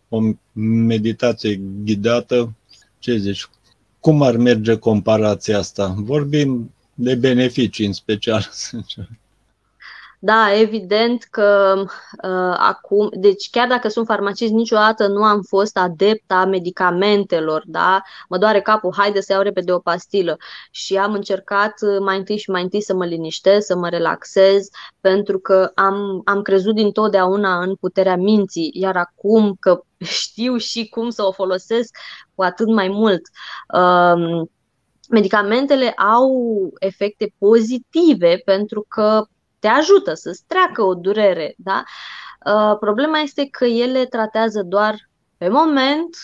o 0.09 0.19
meditație 0.85 1.61
ghidată, 1.83 2.53
ce 2.99 3.17
zici, 3.17 3.47
cum 3.99 4.21
ar 4.21 4.37
merge 4.37 4.77
comparația 4.77 5.57
asta? 5.57 5.95
Vorbim 5.97 6.73
de 6.93 7.15
beneficii 7.15 7.85
în 7.85 7.93
special. 7.93 8.49
Da, 10.21 10.59
evident 10.59 11.23
că 11.23 11.75
uh, 11.77 12.55
acum, 12.57 13.09
deci 13.13 13.49
chiar 13.49 13.67
dacă 13.67 13.87
sunt 13.87 14.05
farmacist, 14.05 14.51
niciodată 14.51 15.07
nu 15.07 15.23
am 15.23 15.41
fost 15.41 15.77
adepta 15.77 16.35
a 16.35 16.45
medicamentelor, 16.45 17.63
da? 17.65 18.01
Mă 18.29 18.37
doare 18.37 18.61
capul, 18.61 18.93
haide 18.97 19.21
să 19.21 19.33
iau 19.33 19.41
repede 19.41 19.71
o 19.71 19.79
pastilă. 19.79 20.37
Și 20.71 20.97
am 20.97 21.13
încercat 21.13 21.73
uh, 21.81 21.99
mai 21.99 22.17
întâi 22.17 22.37
și 22.37 22.49
mai 22.49 22.61
întâi 22.61 22.81
să 22.81 22.93
mă 22.95 23.05
liniștez, 23.05 23.65
să 23.65 23.75
mă 23.75 23.89
relaxez, 23.89 24.69
pentru 25.01 25.39
că 25.39 25.71
am, 25.75 26.21
am 26.25 26.41
crezut 26.41 26.75
dintotdeauna 26.75 27.61
în 27.61 27.75
puterea 27.75 28.15
minții, 28.15 28.71
iar 28.73 28.95
acum 28.95 29.55
că 29.59 29.83
știu 29.99 30.57
și 30.57 30.89
cum 30.89 31.09
să 31.09 31.23
o 31.23 31.31
folosesc, 31.31 31.97
cu 32.35 32.43
atât 32.43 32.67
mai 32.67 32.87
mult. 32.87 33.21
Uh, 33.73 34.47
medicamentele 35.09 35.89
au 35.91 36.33
efecte 36.79 37.33
pozitive 37.37 38.41
pentru 38.45 38.85
că 38.87 39.27
te 39.59 39.67
ajută 39.67 40.13
să-ți 40.13 40.43
treacă 40.47 40.81
o 40.83 40.93
durere, 40.93 41.55
da? 41.57 41.83
Uh, 42.45 42.77
problema 42.79 43.17
este 43.17 43.47
că 43.49 43.65
ele 43.65 44.05
tratează 44.05 44.63
doar 44.63 45.09
pe 45.37 45.47
moment 45.47 46.15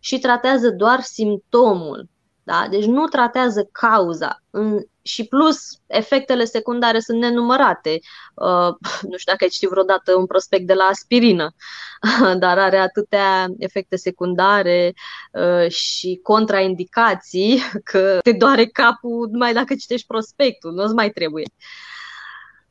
și 0.00 0.18
tratează 0.18 0.70
doar 0.70 1.00
simptomul, 1.00 2.08
da? 2.48 2.66
Deci 2.70 2.84
nu 2.84 3.06
tratează 3.06 3.68
cauza. 3.72 4.42
În, 4.50 4.80
și 5.02 5.24
plus, 5.24 5.58
efectele 5.86 6.44
secundare 6.44 7.00
sunt 7.00 7.20
nenumărate. 7.20 8.00
Uh, 8.34 8.74
nu 9.10 9.16
știu 9.16 9.32
dacă 9.32 9.44
ai 9.44 9.48
citit 9.48 9.68
vreodată 9.68 10.14
un 10.14 10.26
prospect 10.26 10.66
de 10.66 10.74
la 10.74 10.84
aspirină, 10.84 11.54
dar 12.42 12.58
are 12.58 12.76
atâtea 12.76 13.46
efecte 13.58 13.96
secundare 13.96 14.94
uh, 15.32 15.70
și 15.70 16.20
contraindicații 16.22 17.62
că 17.90 18.18
te 18.22 18.32
doare 18.32 18.66
capul 18.66 19.28
numai 19.30 19.52
dacă 19.52 19.74
citești 19.74 20.06
prospectul, 20.06 20.72
nu-ți 20.72 20.94
mai 20.94 21.10
trebuie. 21.10 21.44
Uh, 21.46 21.88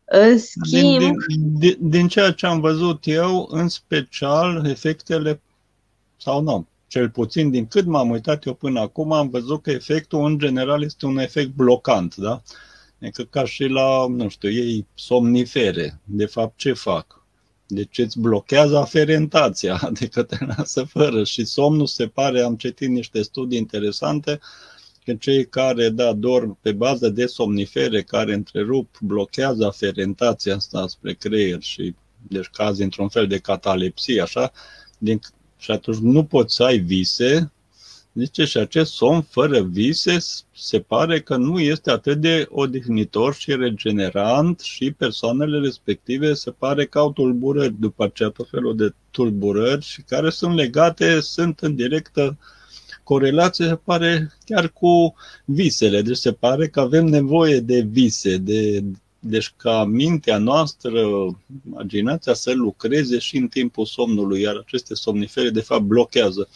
în 0.07 0.38
schimb... 0.38 0.99
Din, 0.99 1.17
din, 1.57 1.78
din 1.80 2.07
ceea 2.07 2.32
ce 2.32 2.45
am 2.45 2.59
văzut 2.59 2.99
eu, 3.01 3.47
în 3.51 3.67
special, 3.69 4.65
efectele, 4.65 5.41
sau 6.17 6.41
nu, 6.41 6.67
cel 6.88 7.10
puțin 7.10 7.50
din 7.50 7.68
cât 7.68 7.86
m-am 7.86 8.10
uitat 8.10 8.46
eu 8.46 8.54
până 8.54 8.80
acum, 8.80 9.12
am 9.12 9.30
văzut 9.30 9.62
că 9.62 9.72
efectul, 9.72 10.26
în 10.26 10.38
general, 10.38 10.84
este 10.84 11.06
un 11.06 11.18
efect 11.18 11.50
blocant, 11.50 12.16
da? 12.16 12.42
Adică 13.02 13.24
ca 13.24 13.46
și 13.46 13.64
la, 13.64 14.08
nu 14.08 14.28
știu, 14.28 14.52
ei 14.52 14.88
somnifere. 14.96 16.00
De 16.04 16.26
fapt, 16.26 16.58
ce 16.58 16.74
fac? 16.74 17.26
Deci 17.68 17.98
îți 17.98 18.20
blochează 18.20 18.78
aferentația, 18.78 19.80
adică 19.90 20.24
te 20.24 20.38
lasă 20.46 20.84
fără 20.84 21.24
și 21.24 21.46
somnul 21.46 21.88
se 21.88 22.08
pare, 22.08 22.42
am 22.42 22.56
citit 22.56 22.90
niște 22.90 23.22
studii 23.22 23.58
interesante, 23.58 24.40
că 25.04 25.14
cei 25.14 25.48
care 25.48 25.90
da, 25.90 26.14
dorm 26.14 26.58
pe 26.62 26.72
bază 26.72 27.10
de 27.10 27.26
somnifere 27.26 28.02
care 28.02 28.34
întrerup, 28.34 28.98
blochează 29.02 29.66
aferentația 29.66 30.56
asta 30.56 30.88
spre 30.88 31.14
creier 31.14 31.62
și 31.62 31.96
deci 32.28 32.48
cazi 32.48 32.82
într-un 32.82 33.10
fel 33.10 33.28
de 33.28 33.38
catalepsie, 33.38 34.22
așa, 34.22 34.52
din, 34.98 35.20
și 35.58 35.72
atunci 35.72 35.97
nu 35.97 36.24
poți 36.24 36.55
să 36.55 36.64
ai 36.64 36.78
vise, 36.78 37.51
Zice, 38.18 38.45
și 38.45 38.58
acest 38.58 38.91
somn 38.91 39.22
fără 39.22 39.62
vise 39.62 40.18
se 40.55 40.80
pare 40.80 41.22
că 41.22 41.36
nu 41.36 41.60
este 41.60 41.91
atât 41.91 42.18
de 42.18 42.47
odihnitor 42.49 43.34
și 43.34 43.55
regenerant 43.55 44.60
și 44.60 44.91
persoanele 44.91 45.60
respective 45.60 46.34
se 46.34 46.51
pare 46.51 46.86
că 46.86 46.99
au 46.99 47.12
tulburări 47.12 47.80
după 47.80 48.03
aceea 48.03 48.30
tot 48.30 48.49
felul 48.49 48.76
de 48.76 48.93
tulburări 49.12 49.86
și 49.86 50.01
care 50.01 50.30
sunt 50.30 50.55
legate, 50.55 51.20
sunt 51.20 51.60
în 51.60 51.76
directă 51.76 52.38
corelație, 53.03 53.66
se 53.66 53.76
pare 53.76 54.34
chiar 54.45 54.70
cu 54.70 55.16
visele. 55.45 56.01
Deci 56.01 56.18
se 56.18 56.32
pare 56.32 56.68
că 56.68 56.80
avem 56.80 57.05
nevoie 57.05 57.60
de 57.60 57.80
vise, 57.80 58.38
de, 58.38 58.84
deci 59.28 59.53
ca 59.57 59.86
mintea 59.86 60.38
noastră, 60.38 60.91
imaginația 61.67 62.34
să 62.34 62.51
lucreze 62.53 63.17
și 63.17 63.38
în 63.38 63.47
timpul 63.47 63.86
somnului, 63.86 64.41
iar 64.41 64.55
aceste 64.55 64.95
somnifere 64.95 65.49
de 65.49 65.61
fapt 65.61 65.82
blochează 65.82 66.49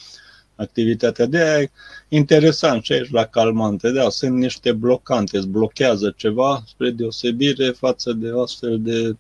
activitatea. 0.56 1.26
De 1.26 1.38
aia 1.38 1.60
e 1.62 1.70
interesant 2.10 2.84
și 2.84 2.92
aici 2.92 3.12
la 3.12 3.26
calmante, 3.26 3.92
da, 3.92 4.10
sunt 4.10 4.38
niște 4.38 4.72
blocante, 4.72 5.38
îți 5.38 5.48
blochează 5.48 6.14
ceva 6.18 6.64
spre 6.68 6.90
deosebire 6.90 7.70
față 7.70 8.14
de 8.14 8.32
astfel 8.42 8.82
de 8.82 9.16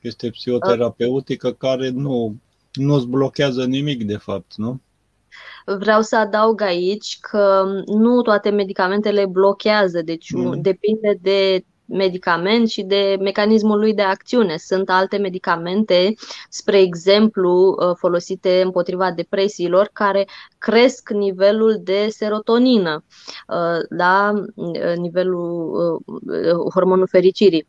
chestie 0.00 0.30
psihoterapeutică 0.30 1.52
care 1.52 1.88
nu, 1.88 2.36
nu 2.72 2.94
îți 2.94 3.06
blochează 3.06 3.64
nimic 3.64 4.04
de 4.04 4.16
fapt, 4.16 4.52
nu? 4.56 4.80
Vreau 5.78 6.02
să 6.02 6.16
adaug 6.16 6.60
aici 6.60 7.18
că 7.20 7.64
nu 7.86 8.22
toate 8.22 8.50
medicamentele 8.50 9.26
blochează, 9.26 10.02
deci 10.02 10.32
mm. 10.32 10.60
depinde 10.60 11.18
de 11.22 11.64
medicament 11.84 12.68
și 12.68 12.82
de 12.82 13.16
mecanismul 13.20 13.78
lui 13.78 13.94
de 13.94 14.02
acțiune. 14.02 14.56
Sunt 14.56 14.90
alte 14.90 15.16
medicamente, 15.16 16.14
spre 16.48 16.80
exemplu, 16.80 17.76
uh, 17.78 17.96
folosite 17.96 18.60
împotriva 18.64 19.12
depresiilor, 19.12 19.90
care 19.92 20.28
cresc 20.58 21.10
nivelul 21.10 21.80
de 21.82 22.08
serotonină, 22.10 23.04
uh, 23.48 23.86
da? 23.88 24.32
Uh, 24.54 24.96
nivelul 24.96 26.02
hormonul 26.74 27.06
fericirii. 27.06 27.66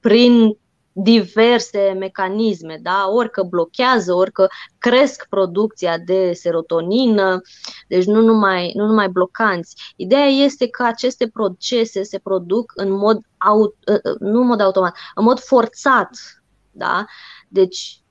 Prin 0.00 0.56
diverse 0.92 1.96
mecanisme, 1.98 2.78
da? 2.82 3.08
ori 3.08 3.30
că 3.30 3.42
blochează, 3.42 4.14
ori 4.14 4.32
că 4.32 4.46
cresc 4.78 5.26
producția 5.28 5.98
de 5.98 6.32
serotonină, 6.32 7.40
deci 7.88 8.04
nu 8.04 8.20
numai, 8.20 8.72
nu 8.74 8.86
numai 8.86 9.08
blocanți. 9.08 9.92
Ideea 9.96 10.26
este 10.26 10.68
că 10.68 10.82
aceste 10.82 11.28
procese 11.28 12.02
se 12.02 12.18
produc 12.18 12.72
în 12.74 12.90
mod, 12.90 13.20
aut, 13.36 13.76
ă, 13.88 13.92
ă, 13.92 14.16
nu 14.18 14.40
în 14.40 14.46
mod 14.46 14.60
automat, 14.60 14.96
în 15.14 15.24
mod 15.24 15.40
forțat. 15.40 16.10
Da? 16.70 17.04
Deci 17.48 18.01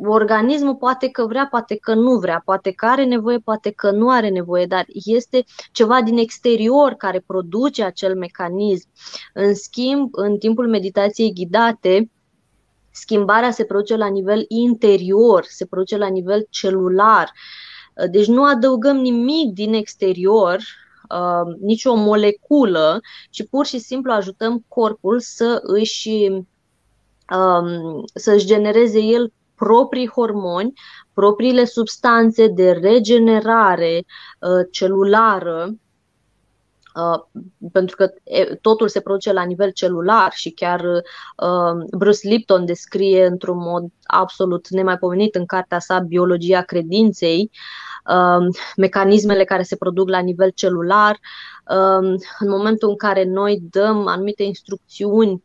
organismul 0.00 0.76
poate 0.76 1.08
că 1.08 1.26
vrea, 1.26 1.46
poate 1.50 1.76
că 1.76 1.94
nu 1.94 2.18
vrea, 2.18 2.42
poate 2.44 2.70
că 2.70 2.86
are 2.86 3.04
nevoie, 3.04 3.38
poate 3.38 3.70
că 3.70 3.90
nu 3.90 4.10
are 4.10 4.28
nevoie, 4.28 4.66
dar 4.66 4.84
este 5.04 5.44
ceva 5.72 6.02
din 6.02 6.18
exterior 6.18 6.92
care 6.92 7.24
produce 7.26 7.84
acel 7.84 8.16
mecanism. 8.16 8.88
În 9.34 9.54
schimb, 9.54 10.08
în 10.12 10.38
timpul 10.38 10.68
meditației 10.68 11.32
ghidate, 11.32 12.10
schimbarea 12.90 13.50
se 13.50 13.64
produce 13.64 13.96
la 13.96 14.06
nivel 14.06 14.44
interior, 14.48 15.44
se 15.48 15.66
produce 15.66 15.96
la 15.96 16.08
nivel 16.08 16.46
celular. 16.50 17.32
Deci 18.10 18.26
nu 18.26 18.44
adăugăm 18.44 18.96
nimic 18.96 19.52
din 19.52 19.74
exterior, 19.74 20.58
uh, 21.10 21.56
nicio 21.60 21.94
moleculă, 21.94 23.00
ci 23.30 23.48
pur 23.48 23.66
și 23.66 23.78
simplu 23.78 24.12
ajutăm 24.12 24.64
corpul 24.68 25.20
să 25.20 25.60
își 25.62 26.28
um, 27.36 28.04
să-și 28.14 28.46
genereze 28.46 28.98
el 28.98 29.32
proprii 29.64 30.08
hormoni, 30.08 30.72
propriile 31.12 31.64
substanțe 31.64 32.46
de 32.46 32.70
regenerare 32.70 34.04
uh, 34.40 34.66
celulară, 34.70 35.70
Uh, 36.94 37.44
pentru 37.72 37.96
că 37.96 38.12
totul 38.60 38.88
se 38.88 39.00
produce 39.00 39.32
la 39.32 39.42
nivel 39.42 39.70
celular 39.70 40.32
și 40.32 40.50
chiar 40.50 40.80
uh, 40.80 41.84
Bruce 41.96 42.28
Lipton 42.28 42.64
descrie 42.64 43.26
într-un 43.26 43.58
mod 43.58 43.84
absolut 44.02 44.68
nemaipomenit 44.68 45.34
în 45.34 45.46
cartea 45.46 45.78
sa 45.78 45.98
Biologia 45.98 46.62
credinței 46.62 47.50
uh, 48.06 48.46
mecanismele 48.76 49.44
care 49.44 49.62
se 49.62 49.76
produc 49.76 50.08
la 50.08 50.18
nivel 50.18 50.50
celular. 50.50 51.18
Uh, 51.70 52.20
în 52.38 52.48
momentul 52.48 52.88
în 52.88 52.96
care 52.96 53.24
noi 53.24 53.62
dăm 53.70 54.06
anumite 54.06 54.42
instrucțiuni 54.42 55.42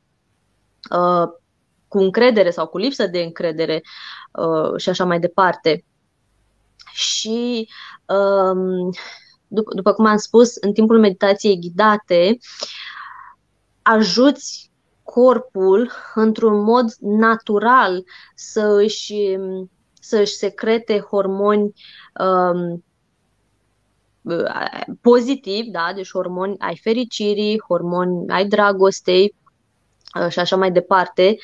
uh, 0.92 1.28
cu 1.88 1.98
încredere 1.98 2.50
sau 2.50 2.68
cu 2.68 2.78
lipsă 2.78 3.08
de 3.08 3.20
încredere 3.20 3.82
uh, 4.32 4.78
și 4.78 4.90
așa 4.90 5.06
mai 5.06 5.20
departe. 5.20 5.86
Și 6.94 7.70
um, 8.06 8.92
după, 9.48 9.74
după 9.76 9.94
cum 9.94 10.06
am 10.06 10.18
spus, 10.18 10.56
în 10.56 10.74
timpul 10.74 11.00
meditației 11.00 11.60
ghidate, 11.60 12.38
ajuți 13.82 14.72
corpul 15.04 15.92
într-un 16.16 16.64
mod 16.64 16.94
natural 17.00 18.04
să 18.36 18.80
își, 18.84 19.38
să 20.02 20.18
își 20.18 20.34
secrete 20.34 21.00
hormoni 21.00 21.74
um, 22.20 22.84
pozitivi, 25.02 25.70
da? 25.70 25.92
deci 25.96 26.12
hormoni 26.12 26.56
ai 26.60 26.80
fericirii, 26.84 27.62
hormoni 27.68 28.30
ai 28.30 28.48
dragostei 28.48 29.24
uh, 29.24 29.47
și 30.30 30.40
așa 30.40 30.56
mai 30.56 30.72
departe. 30.72 31.38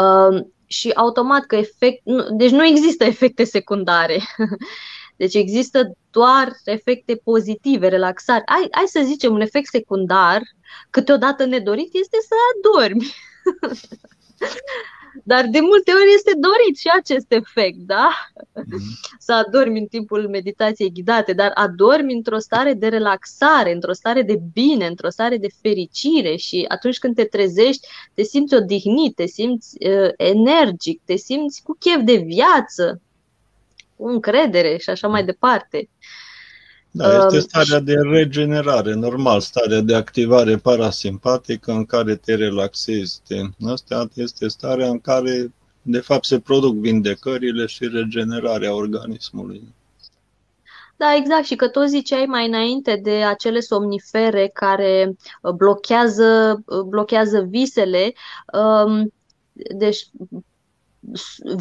Um, 0.00 0.52
și 0.66 0.90
automat 0.90 1.44
că 1.44 1.56
efect, 1.56 2.00
nu, 2.04 2.26
deci 2.30 2.50
nu 2.50 2.64
există 2.64 3.04
efecte 3.04 3.44
secundare. 3.44 4.20
Deci 5.16 5.34
există 5.34 5.92
doar 6.10 6.52
efecte 6.64 7.20
pozitive, 7.24 7.88
relaxare. 7.88 8.42
Hai, 8.46 8.68
hai 8.70 8.84
să 8.86 9.00
zicem, 9.04 9.32
un 9.32 9.40
efect 9.40 9.68
secundar, 9.68 10.42
câteodată 10.90 11.44
nedorit, 11.44 11.94
este 11.94 12.16
să 12.28 12.34
adormi. 12.56 13.14
Dar 15.24 15.46
de 15.46 15.60
multe 15.60 15.92
ori 15.92 16.14
este 16.14 16.32
dorit 16.34 16.78
și 16.78 16.90
acest 16.98 17.32
efect, 17.32 17.76
da? 17.76 18.08
Mm-hmm. 18.34 19.16
Să 19.18 19.32
adormi 19.32 19.78
în 19.78 19.86
timpul 19.86 20.28
meditației 20.28 20.92
ghidate, 20.92 21.32
dar 21.32 21.50
adormi 21.54 22.14
într-o 22.14 22.38
stare 22.38 22.74
de 22.74 22.88
relaxare, 22.88 23.72
într-o 23.72 23.92
stare 23.92 24.22
de 24.22 24.40
bine, 24.52 24.86
într-o 24.86 25.08
stare 25.08 25.36
de 25.36 25.48
fericire 25.62 26.36
și 26.36 26.64
atunci 26.68 26.98
când 26.98 27.14
te 27.14 27.24
trezești, 27.24 27.86
te 28.14 28.22
simți 28.22 28.54
odihnit, 28.54 29.14
te 29.14 29.26
simți 29.26 29.76
uh, 29.80 30.10
energic, 30.16 31.00
te 31.04 31.16
simți 31.16 31.62
cu 31.62 31.76
chef 31.78 32.00
de 32.02 32.16
viață, 32.16 33.00
cu 33.96 34.06
încredere 34.06 34.76
și 34.76 34.90
așa 34.90 35.08
mai 35.08 35.24
departe. 35.24 35.88
Da, 36.90 37.14
este 37.14 37.36
um, 37.36 37.40
starea 37.40 37.80
de 37.80 37.94
regenerare, 37.94 38.94
normal, 38.94 39.40
starea 39.40 39.80
de 39.80 39.94
activare 39.94 40.56
parasimpatică 40.56 41.72
în 41.72 41.84
care 41.84 42.16
te 42.16 42.34
relaxezi. 42.34 43.22
Asta 43.66 44.08
este 44.14 44.48
starea 44.48 44.88
în 44.88 45.00
care, 45.00 45.52
de 45.82 45.98
fapt, 45.98 46.24
se 46.24 46.40
produc 46.40 46.74
vindecările 46.74 47.66
și 47.66 47.88
regenerarea 47.92 48.74
organismului. 48.74 49.62
Da, 50.96 51.14
exact. 51.14 51.44
Și 51.44 51.54
că 51.54 51.68
tot 51.68 51.88
ziceai 51.88 52.24
mai 52.24 52.46
înainte 52.46 53.00
de 53.02 53.10
acele 53.10 53.60
somnifere 53.60 54.50
care 54.54 55.16
blochează, 55.56 56.62
blochează 56.86 57.40
visele. 57.40 58.12
Um, 58.52 59.12
deci, 59.52 60.08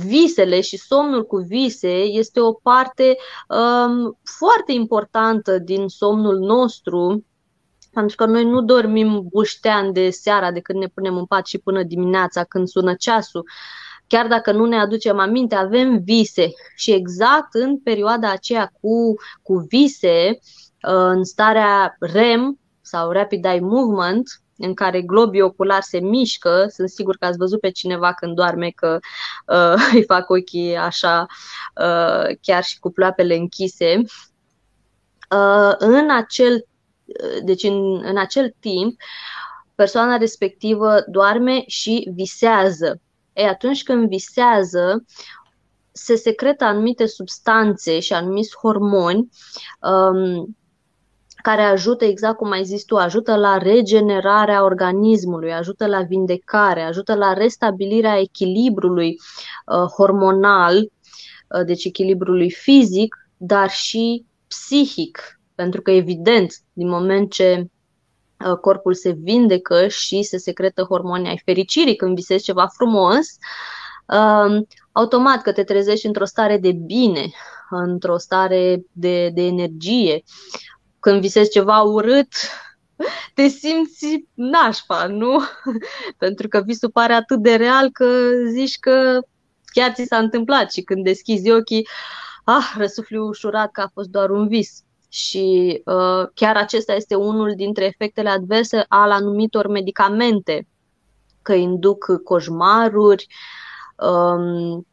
visele 0.05 0.61
și 0.61 0.77
somnul 0.77 1.25
cu 1.25 1.37
vise 1.37 2.01
este 2.01 2.39
o 2.39 2.53
parte 2.53 3.17
um, 3.47 4.19
foarte 4.39 4.71
importantă 4.71 5.57
din 5.57 5.87
somnul 5.87 6.37
nostru, 6.39 7.25
pentru 7.91 8.15
că 8.15 8.25
noi 8.25 8.45
nu 8.45 8.61
dormim 8.61 9.27
buștean 9.29 9.93
de 9.93 10.09
seara 10.09 10.51
de 10.51 10.59
când 10.59 10.79
ne 10.79 10.87
punem 10.87 11.17
în 11.17 11.25
pat 11.25 11.45
și 11.45 11.57
până 11.57 11.83
dimineața 11.83 12.43
când 12.43 12.67
sună 12.67 12.93
ceasul. 12.93 13.49
Chiar 14.07 14.27
dacă 14.27 14.51
nu 14.51 14.65
ne 14.65 14.79
aducem 14.79 15.19
aminte, 15.19 15.55
avem 15.55 16.01
vise 16.03 16.49
și 16.75 16.91
exact 16.91 17.53
în 17.53 17.79
perioada 17.79 18.31
aceea 18.31 18.71
cu, 18.81 19.13
cu 19.41 19.65
vise, 19.67 20.29
uh, 20.29 21.09
în 21.11 21.23
starea 21.23 21.95
REM 21.99 22.59
sau 22.81 23.11
Rapid 23.11 23.45
Eye 23.45 23.59
Movement, 23.59 24.41
în 24.59 24.73
care 24.73 25.01
globii 25.01 25.41
oculari 25.41 25.85
se 25.85 25.99
mișcă, 25.99 26.65
sunt 26.69 26.89
sigur 26.89 27.15
că 27.17 27.25
ați 27.25 27.37
văzut 27.37 27.59
pe 27.59 27.69
cineva 27.69 28.13
când 28.13 28.35
doarme 28.35 28.69
că 28.69 28.99
uh, 29.45 29.89
îi 29.93 30.03
fac 30.03 30.29
ochii 30.29 30.75
așa, 30.75 31.25
uh, 31.81 32.35
chiar 32.41 32.63
și 32.63 32.79
cu 32.79 32.91
ploapele 32.91 33.35
închise. 33.35 33.95
Uh, 35.31 35.73
în 35.77 36.09
acel, 36.11 36.65
uh, 37.05 37.43
deci 37.43 37.63
în, 37.63 38.05
în 38.05 38.17
acel 38.17 38.55
timp, 38.59 38.99
persoana 39.75 40.17
respectivă 40.17 41.03
doarme 41.07 41.63
și 41.67 42.09
visează. 42.13 43.01
E, 43.33 43.47
atunci 43.47 43.83
când 43.83 44.07
visează, 44.07 45.03
se 45.91 46.15
secretă 46.15 46.63
anumite 46.63 47.05
substanțe 47.05 47.99
și 47.99 48.13
anumiți 48.13 48.57
hormoni 48.61 49.29
um, 49.81 50.57
care 51.41 51.61
ajută, 51.61 52.05
exact 52.05 52.37
cum 52.37 52.51
ai 52.51 52.63
zis 52.63 52.83
tu, 52.83 52.95
ajută 52.95 53.35
la 53.35 53.57
regenerarea 53.57 54.63
organismului, 54.63 55.53
ajută 55.53 55.87
la 55.87 56.01
vindecare, 56.01 56.81
ajută 56.81 57.15
la 57.15 57.33
restabilirea 57.33 58.19
echilibrului 58.19 59.07
uh, 59.65 59.91
hormonal, 59.95 60.77
uh, 60.77 61.65
deci 61.65 61.85
echilibrului 61.85 62.51
fizic, 62.51 63.15
dar 63.37 63.69
și 63.69 64.25
psihic. 64.47 65.39
Pentru 65.55 65.81
că, 65.81 65.91
evident, 65.91 66.53
din 66.73 66.89
moment 66.89 67.31
ce 67.31 67.65
uh, 68.45 68.57
corpul 68.61 68.93
se 68.93 69.11
vindecă 69.11 69.87
și 69.87 70.23
se 70.23 70.37
secretă 70.37 70.83
hormoni 70.83 71.27
ai 71.27 71.41
fericirii 71.45 71.95
când 71.95 72.15
visezi 72.15 72.43
ceva 72.43 72.67
frumos, 72.67 73.25
uh, 74.07 74.61
automat 74.91 75.41
că 75.41 75.51
te 75.51 75.63
trezești 75.63 76.05
într-o 76.05 76.25
stare 76.25 76.57
de 76.57 76.71
bine, 76.71 77.31
într-o 77.69 78.17
stare 78.17 78.83
de, 78.91 79.29
de 79.33 79.41
energie, 79.41 80.23
când 80.99 81.21
visezi 81.21 81.49
ceva 81.49 81.81
urât, 81.81 82.33
te 83.35 83.47
simți 83.47 84.25
nașpa, 84.33 85.07
nu? 85.07 85.41
Pentru 86.17 86.47
că 86.47 86.61
visul 86.65 86.89
pare 86.89 87.13
atât 87.13 87.39
de 87.39 87.55
real 87.55 87.89
că 87.91 88.05
zici 88.51 88.79
că 88.79 89.19
chiar 89.65 89.91
ți 89.93 90.03
s-a 90.03 90.17
întâmplat 90.17 90.71
și 90.71 90.81
când 90.81 91.03
deschizi 91.03 91.51
ochii, 91.51 91.87
ah, 92.43 92.73
răsufli 92.77 93.17
ușurat 93.17 93.71
că 93.71 93.81
a 93.81 93.91
fost 93.93 94.09
doar 94.09 94.29
un 94.29 94.47
vis. 94.47 94.83
Și 95.09 95.81
uh, 95.85 96.27
chiar 96.33 96.57
acesta 96.57 96.93
este 96.93 97.15
unul 97.15 97.53
dintre 97.55 97.85
efectele 97.85 98.29
adverse 98.29 98.85
al 98.87 99.11
anumitor 99.11 99.67
medicamente, 99.67 100.67
că 101.41 101.53
induc 101.53 102.23
coșmaruri, 102.23 103.27
um, 103.95 104.87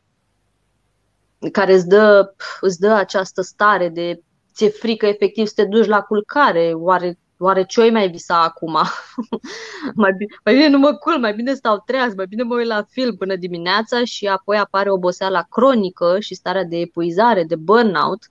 care 1.52 1.74
îți 1.74 1.88
dă, 1.88 2.34
îți 2.60 2.80
dă 2.80 2.90
această 2.90 3.42
stare 3.42 3.88
de 3.88 4.20
ți-e 4.56 4.68
frică 4.68 5.06
efectiv 5.06 5.46
să 5.46 5.52
te 5.56 5.64
duci 5.64 5.86
la 5.86 6.00
culcare, 6.00 6.72
oare, 6.74 7.18
oare 7.38 7.64
ce 7.64 7.90
mai 7.90 8.10
visa 8.10 8.42
acum? 8.42 8.72
mai, 10.02 10.12
bine, 10.12 10.34
mai 10.44 10.54
bine 10.54 10.68
nu 10.68 10.78
mă 10.78 10.92
cul, 10.92 11.18
mai 11.18 11.34
bine 11.34 11.54
stau 11.54 11.82
treaz, 11.86 12.14
mai 12.14 12.26
bine 12.26 12.42
mă 12.42 12.54
uit 12.54 12.66
la 12.66 12.82
film 12.88 13.16
până 13.16 13.36
dimineața 13.36 14.04
și 14.04 14.26
apoi 14.26 14.56
apare 14.56 14.90
oboseala 14.90 15.42
cronică 15.50 16.16
și 16.20 16.34
starea 16.34 16.64
de 16.64 16.76
epuizare, 16.76 17.44
de 17.44 17.56
burnout, 17.56 18.26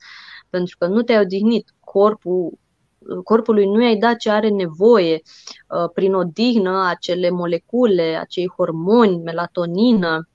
pentru 0.49 0.75
că 0.79 0.87
nu 0.87 1.01
te-ai 1.01 1.21
odihnit. 1.21 1.73
Corpul, 1.79 2.57
corpului 3.23 3.65
nu 3.65 3.81
i-ai 3.81 3.97
dat 3.97 4.17
ce 4.17 4.29
are 4.29 4.49
nevoie 4.49 5.21
uh, 5.67 5.89
prin 5.93 6.13
odihnă, 6.13 6.85
acele 6.87 7.29
molecule, 7.29 8.17
acei 8.21 8.51
hormoni, 8.55 9.17
melatonină, 9.17 10.29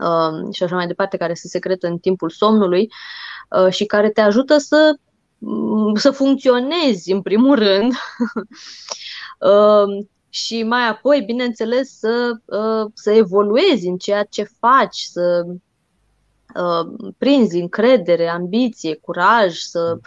uh, 0.00 0.54
și 0.54 0.62
așa 0.62 0.74
mai 0.74 0.86
departe, 0.86 1.16
care 1.16 1.34
se 1.34 1.48
secretă 1.48 1.86
în 1.86 1.98
timpul 1.98 2.30
somnului, 2.30 2.82
Uh, 2.82 3.37
și 3.70 3.84
care 3.84 4.10
te 4.10 4.20
ajută 4.20 4.58
să, 4.58 4.94
mm, 5.38 5.94
să 5.94 6.10
funcționezi, 6.10 7.12
în 7.12 7.22
primul 7.22 7.58
rând, 7.58 7.92
uh, 9.50 10.06
și 10.28 10.62
mai 10.62 10.88
apoi, 10.88 11.22
bineînțeles, 11.22 11.98
să, 11.98 12.32
uh, 12.44 12.90
să 12.94 13.10
evoluezi 13.10 13.86
în 13.86 13.96
ceea 13.96 14.24
ce 14.24 14.42
faci, 14.58 15.00
să 15.00 15.46
prinzi 17.18 17.58
încredere, 17.58 18.28
ambiție, 18.28 18.94
curaj, 18.94 19.56
să 19.56 19.98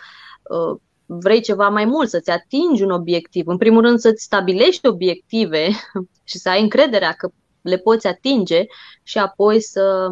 vrei 1.20 1.42
ceva 1.42 1.70
mai 1.70 1.86
mult, 1.86 2.10
să-ți 2.10 2.30
atingi 2.30 2.84
un 2.84 2.92
obiectiv. 2.92 3.48
În 3.48 3.58
primul 3.58 3.82
rând 3.82 4.00
să-ți 4.00 4.24
stabilești 4.24 4.88
obiective 4.88 5.68
și 6.30 6.38
să 6.38 6.50
ai 6.50 6.62
încrederea 6.62 7.12
că 7.12 7.30
le 7.62 7.78
poți 7.78 8.08
atinge 8.08 8.66
și 9.04 9.18
apoi 9.18 9.62
să 9.62 10.10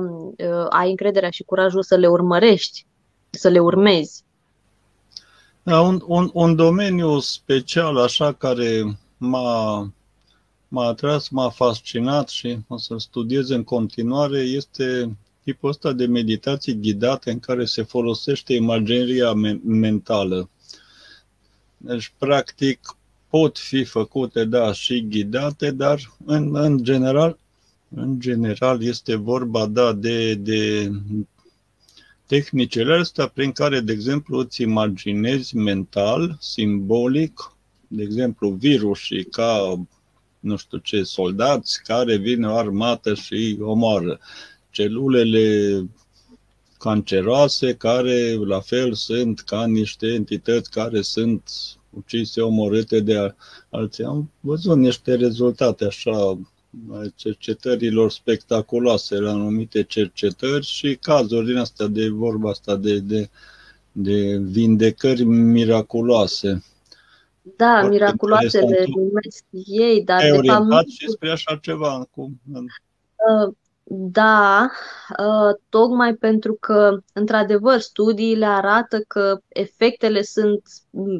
ai 0.69 0.89
încrederea 0.89 1.29
și 1.29 1.43
curajul 1.43 1.83
să 1.83 1.95
le 1.95 2.07
urmărești 2.07 2.85
să 3.29 3.47
le 3.47 3.59
urmezi. 3.59 4.23
Da, 5.63 5.81
un, 5.81 6.01
un, 6.07 6.29
un 6.33 6.55
domeniu 6.55 7.19
special 7.19 7.97
așa 7.97 8.33
care 8.33 8.97
m-a, 9.17 9.91
m-a 10.67 10.87
atras, 10.87 11.27
m-a 11.27 11.49
fascinat 11.49 12.29
și 12.29 12.57
o 12.67 12.77
să 12.77 12.95
studiez 12.97 13.49
în 13.49 13.63
continuare 13.63 14.39
este 14.39 15.17
tipul 15.43 15.69
ăsta 15.69 15.91
de 15.91 16.05
meditații 16.05 16.79
ghidate 16.79 17.31
în 17.31 17.39
care 17.39 17.65
se 17.65 17.81
folosește 17.81 18.53
imagineria 18.53 19.33
me- 19.33 19.59
mentală. 19.63 20.49
Deci, 21.77 22.13
practic, 22.17 22.79
pot 23.29 23.57
fi 23.57 23.83
făcute, 23.83 24.45
da, 24.45 24.73
și 24.73 25.07
ghidate, 25.07 25.71
dar 25.71 26.13
în, 26.25 26.55
în 26.55 26.83
general, 26.83 27.37
în 27.95 28.19
general 28.19 28.83
este 28.83 29.15
vorba, 29.15 29.65
da, 29.65 29.93
de, 29.93 30.33
de 30.33 30.91
tehnicile 32.29 32.93
astea 32.93 33.27
prin 33.27 33.51
care, 33.51 33.79
de 33.79 33.91
exemplu, 33.91 34.37
îți 34.37 34.61
imaginezi 34.61 35.55
mental, 35.55 36.37
simbolic, 36.39 37.53
de 37.87 38.03
exemplu, 38.03 38.49
virusii 38.49 39.25
ca, 39.25 39.83
nu 40.39 40.55
știu 40.55 40.77
ce, 40.77 41.03
soldați 41.03 41.83
care 41.83 42.15
vin 42.15 42.43
o 42.43 42.55
armată 42.55 43.13
și 43.13 43.57
omoară. 43.61 44.19
Celulele 44.69 45.85
canceroase 46.77 47.73
care, 47.73 48.33
la 48.33 48.59
fel, 48.59 48.93
sunt 48.93 49.39
ca 49.39 49.65
niște 49.65 50.07
entități 50.07 50.71
care 50.71 51.01
sunt 51.01 51.49
ucise, 51.89 52.41
omorâte 52.41 52.99
de 52.99 53.35
alții. 53.69 54.03
Am 54.03 54.31
văzut 54.39 54.77
niște 54.77 55.15
rezultate 55.15 55.85
așa 55.85 56.39
cercetărilor 57.15 58.11
spectaculoase 58.11 59.15
la 59.15 59.31
anumite 59.31 59.83
cercetări 59.83 60.65
și 60.65 60.95
cazuri 61.01 61.45
din 61.45 61.57
astea 61.57 61.87
de 61.87 62.09
vorba 62.09 62.49
asta 62.49 62.75
de, 62.75 62.99
de, 62.99 63.29
de 63.91 64.37
vindecări 64.37 65.23
miraculoase. 65.23 66.63
Da, 67.41 67.77
Foarte 67.79 67.89
miraculoase 67.89 68.59
le 68.59 68.85
numesc 68.87 69.43
ei, 69.65 70.03
dar 70.03 70.21
de 70.41 70.47
fapt... 70.47 70.87
și 70.87 71.09
spre 71.09 71.29
așa 71.29 71.59
ceva 71.61 71.91
acum. 71.91 72.39
Uh, 72.53 73.53
da, 73.91 74.69
ă, 75.19 75.59
tocmai 75.69 76.13
pentru 76.13 76.57
că, 76.59 76.97
într-adevăr, 77.13 77.79
studiile 77.79 78.45
arată 78.45 78.99
că 79.07 79.39
efectele 79.47 80.21
sunt 80.21 80.61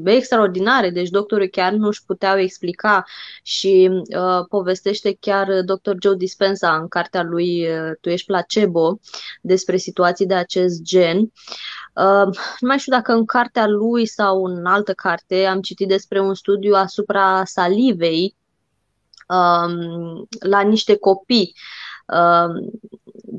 extraordinare, 0.03 0.89
deci 0.89 1.09
doctorul 1.09 1.47
chiar 1.47 1.71
nu 1.73 1.87
își 1.87 2.05
puteau 2.05 2.37
explica 2.37 3.03
și 3.43 3.89
uh, 3.91 4.45
povestește 4.49 5.17
chiar 5.19 5.61
dr. 5.61 5.91
Joe 6.01 6.15
Dispenza 6.15 6.75
în 6.75 6.87
cartea 6.87 7.23
lui 7.23 7.67
Tu 8.01 8.09
ești 8.09 8.25
placebo 8.25 8.99
despre 9.41 9.77
situații 9.77 10.25
de 10.25 10.35
acest 10.35 10.81
gen. 10.81 11.17
Uh, 11.19 12.35
nu 12.59 12.67
mai 12.67 12.77
știu 12.77 12.91
dacă 12.91 13.11
în 13.11 13.25
cartea 13.25 13.67
lui 13.67 14.05
sau 14.05 14.43
în 14.43 14.65
altă 14.65 14.93
carte 14.93 15.45
am 15.45 15.61
citit 15.61 15.87
despre 15.87 16.19
un 16.19 16.33
studiu 16.33 16.73
asupra 16.73 17.41
salivei 17.45 18.35
um, 19.27 20.27
la 20.39 20.61
niște 20.61 20.97
copii 20.97 21.53
Um, 21.53 21.98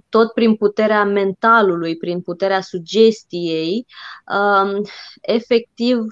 tot 0.08 0.32
prin 0.32 0.56
puterea 0.56 1.04
mentalului, 1.04 1.96
prin 1.96 2.20
puterea 2.20 2.60
sugestiei, 2.60 3.86
um, 4.26 4.82
efectiv 5.20 6.06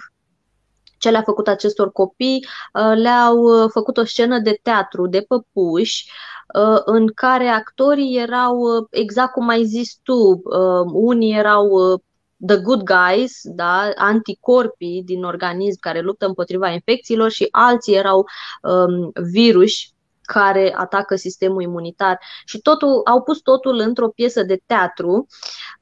ce 0.98 1.10
le-a 1.10 1.22
făcut 1.22 1.48
acestor 1.48 1.92
copii, 1.92 2.46
uh, 2.72 2.92
le-au 2.96 3.38
uh, 3.38 3.70
făcut 3.70 3.96
o 3.96 4.04
scenă 4.04 4.38
de 4.38 4.58
teatru, 4.62 5.06
de 5.06 5.24
păpuși, 5.28 6.10
uh, 6.54 6.80
în 6.84 7.06
care 7.14 7.46
actorii 7.46 8.18
erau 8.18 8.86
exact 8.90 9.32
cum 9.32 9.48
ai 9.48 9.64
zis 9.64 9.98
tu, 10.02 10.42
unii 10.92 11.36
erau 11.36 11.68
the 12.46 12.56
good 12.56 12.82
guys, 12.82 13.40
da, 13.42 13.90
anticorpii 13.96 15.02
din 15.04 15.24
organism 15.24 15.80
care 15.80 16.00
luptă 16.00 16.26
împotriva 16.26 16.68
infecțiilor 16.68 17.30
și 17.30 17.48
alții 17.50 17.94
erau 17.94 18.26
um, 18.62 19.10
viruși 19.30 19.92
care 20.32 20.74
atacă 20.76 21.16
sistemul 21.16 21.62
imunitar 21.62 22.18
și 22.44 22.58
totul, 22.60 23.00
au 23.04 23.22
pus 23.22 23.38
totul 23.38 23.78
într-o 23.78 24.08
piesă 24.08 24.42
de 24.42 24.60
teatru 24.66 25.26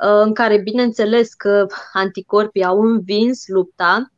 uh, 0.05 0.21
în 0.25 0.35
care, 0.35 0.59
bineînțeles, 0.59 1.35
că 1.35 1.67
anticorpii 1.93 2.65
au 2.65 2.81
învins 2.81 3.43
lupta, 3.47 4.11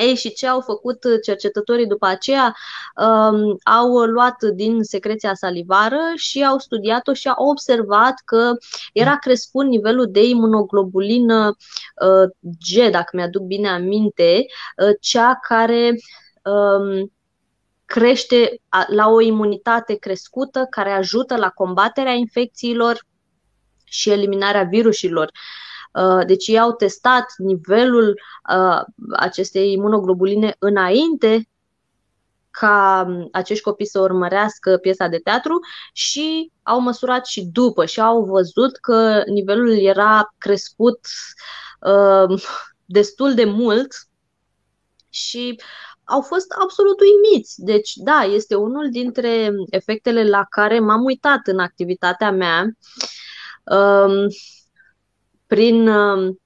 ei, 0.00 0.14
și 0.14 0.32
ce 0.32 0.46
au 0.46 0.60
făcut 0.60 0.98
cercetătorii 1.22 1.86
după 1.86 2.06
aceea? 2.06 2.54
Um, 2.96 3.56
au 3.62 3.96
luat 3.96 4.42
din 4.54 4.82
secreția 4.82 5.34
salivară 5.34 6.00
și 6.14 6.44
au 6.44 6.58
studiat-o 6.58 7.12
și 7.12 7.28
au 7.28 7.48
observat 7.48 8.14
că 8.24 8.52
era 8.92 9.16
crescut 9.16 9.66
nivelul 9.66 10.08
de 10.10 10.24
imunoglobulină 10.24 11.46
uh, 11.46 12.30
G, 12.40 12.90
dacă 12.90 13.10
mi-aduc 13.12 13.42
bine 13.42 13.68
aminte, 13.68 14.46
uh, 14.76 14.96
cea 15.00 15.38
care 15.48 15.96
um, 16.44 17.12
crește 17.88 18.60
la 18.86 19.08
o 19.08 19.20
imunitate 19.20 19.94
crescută 19.94 20.66
care 20.70 20.90
ajută 20.90 21.36
la 21.36 21.48
combaterea 21.50 22.12
infecțiilor 22.12 23.06
și 23.84 24.10
eliminarea 24.10 24.62
virusilor. 24.62 25.30
Uh, 25.92 26.26
deci 26.26 26.46
ei 26.46 26.58
au 26.58 26.72
testat 26.72 27.24
nivelul 27.36 28.20
uh, 28.50 28.80
acestei 29.16 29.72
imunoglobuline 29.72 30.56
înainte 30.58 31.48
ca 32.50 33.06
acești 33.32 33.62
copii 33.62 33.86
să 33.86 34.00
urmărească 34.00 34.76
piesa 34.76 35.06
de 35.06 35.18
teatru 35.18 35.58
și 35.92 36.52
au 36.62 36.80
măsurat 36.80 37.26
și 37.26 37.44
după 37.44 37.84
și 37.84 38.00
au 38.00 38.24
văzut 38.24 38.76
că 38.76 39.22
nivelul 39.26 39.78
era 39.78 40.34
crescut 40.38 41.00
uh, 41.80 42.42
destul 42.98 43.34
de 43.34 43.44
mult 43.44 43.94
și 45.08 45.60
au 46.08 46.20
fost 46.20 46.46
absolut 46.62 47.00
uimiți. 47.00 47.54
Deci, 47.64 47.92
da, 47.94 48.20
este 48.22 48.54
unul 48.54 48.90
dintre 48.90 49.50
efectele 49.70 50.28
la 50.28 50.44
care 50.50 50.78
m-am 50.78 51.04
uitat 51.04 51.46
în 51.46 51.58
activitatea 51.58 52.30
mea. 52.30 52.64
Um, 53.64 54.26
prin 55.46 55.88
um, 55.88 56.40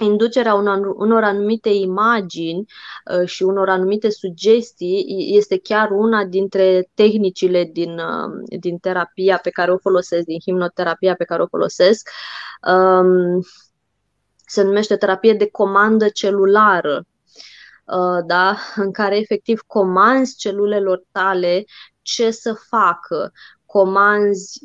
inducerea 0.00 0.54
unor, 0.54 0.94
unor 0.96 1.22
anumite 1.22 1.68
imagini 1.68 2.64
uh, 3.04 3.28
și 3.28 3.42
unor 3.42 3.68
anumite 3.68 4.10
sugestii 4.10 5.30
este 5.36 5.58
chiar 5.58 5.90
una 5.90 6.24
dintre 6.24 6.88
tehnicile 6.94 7.70
din, 7.72 7.98
uh, 7.98 8.58
din 8.58 8.78
terapia 8.78 9.38
pe 9.38 9.50
care 9.50 9.72
o 9.72 9.78
folosesc, 9.78 10.24
din 10.24 10.38
hipnoterapia 10.38 11.14
pe 11.14 11.24
care 11.24 11.42
o 11.42 11.46
folosesc. 11.46 12.10
Um, 12.68 13.42
se 14.46 14.62
numește 14.62 14.96
terapie 14.96 15.32
de 15.32 15.50
comandă 15.50 16.08
celulară, 16.08 16.96
uh, 16.96 17.13
da? 18.26 18.56
în 18.84 18.92
care 18.92 19.16
efectiv 19.16 19.60
comanzi 19.66 20.36
celulelor 20.36 21.02
tale 21.12 21.64
ce 22.02 22.30
să 22.30 22.52
facă, 22.68 23.32
comanzi 23.66 24.60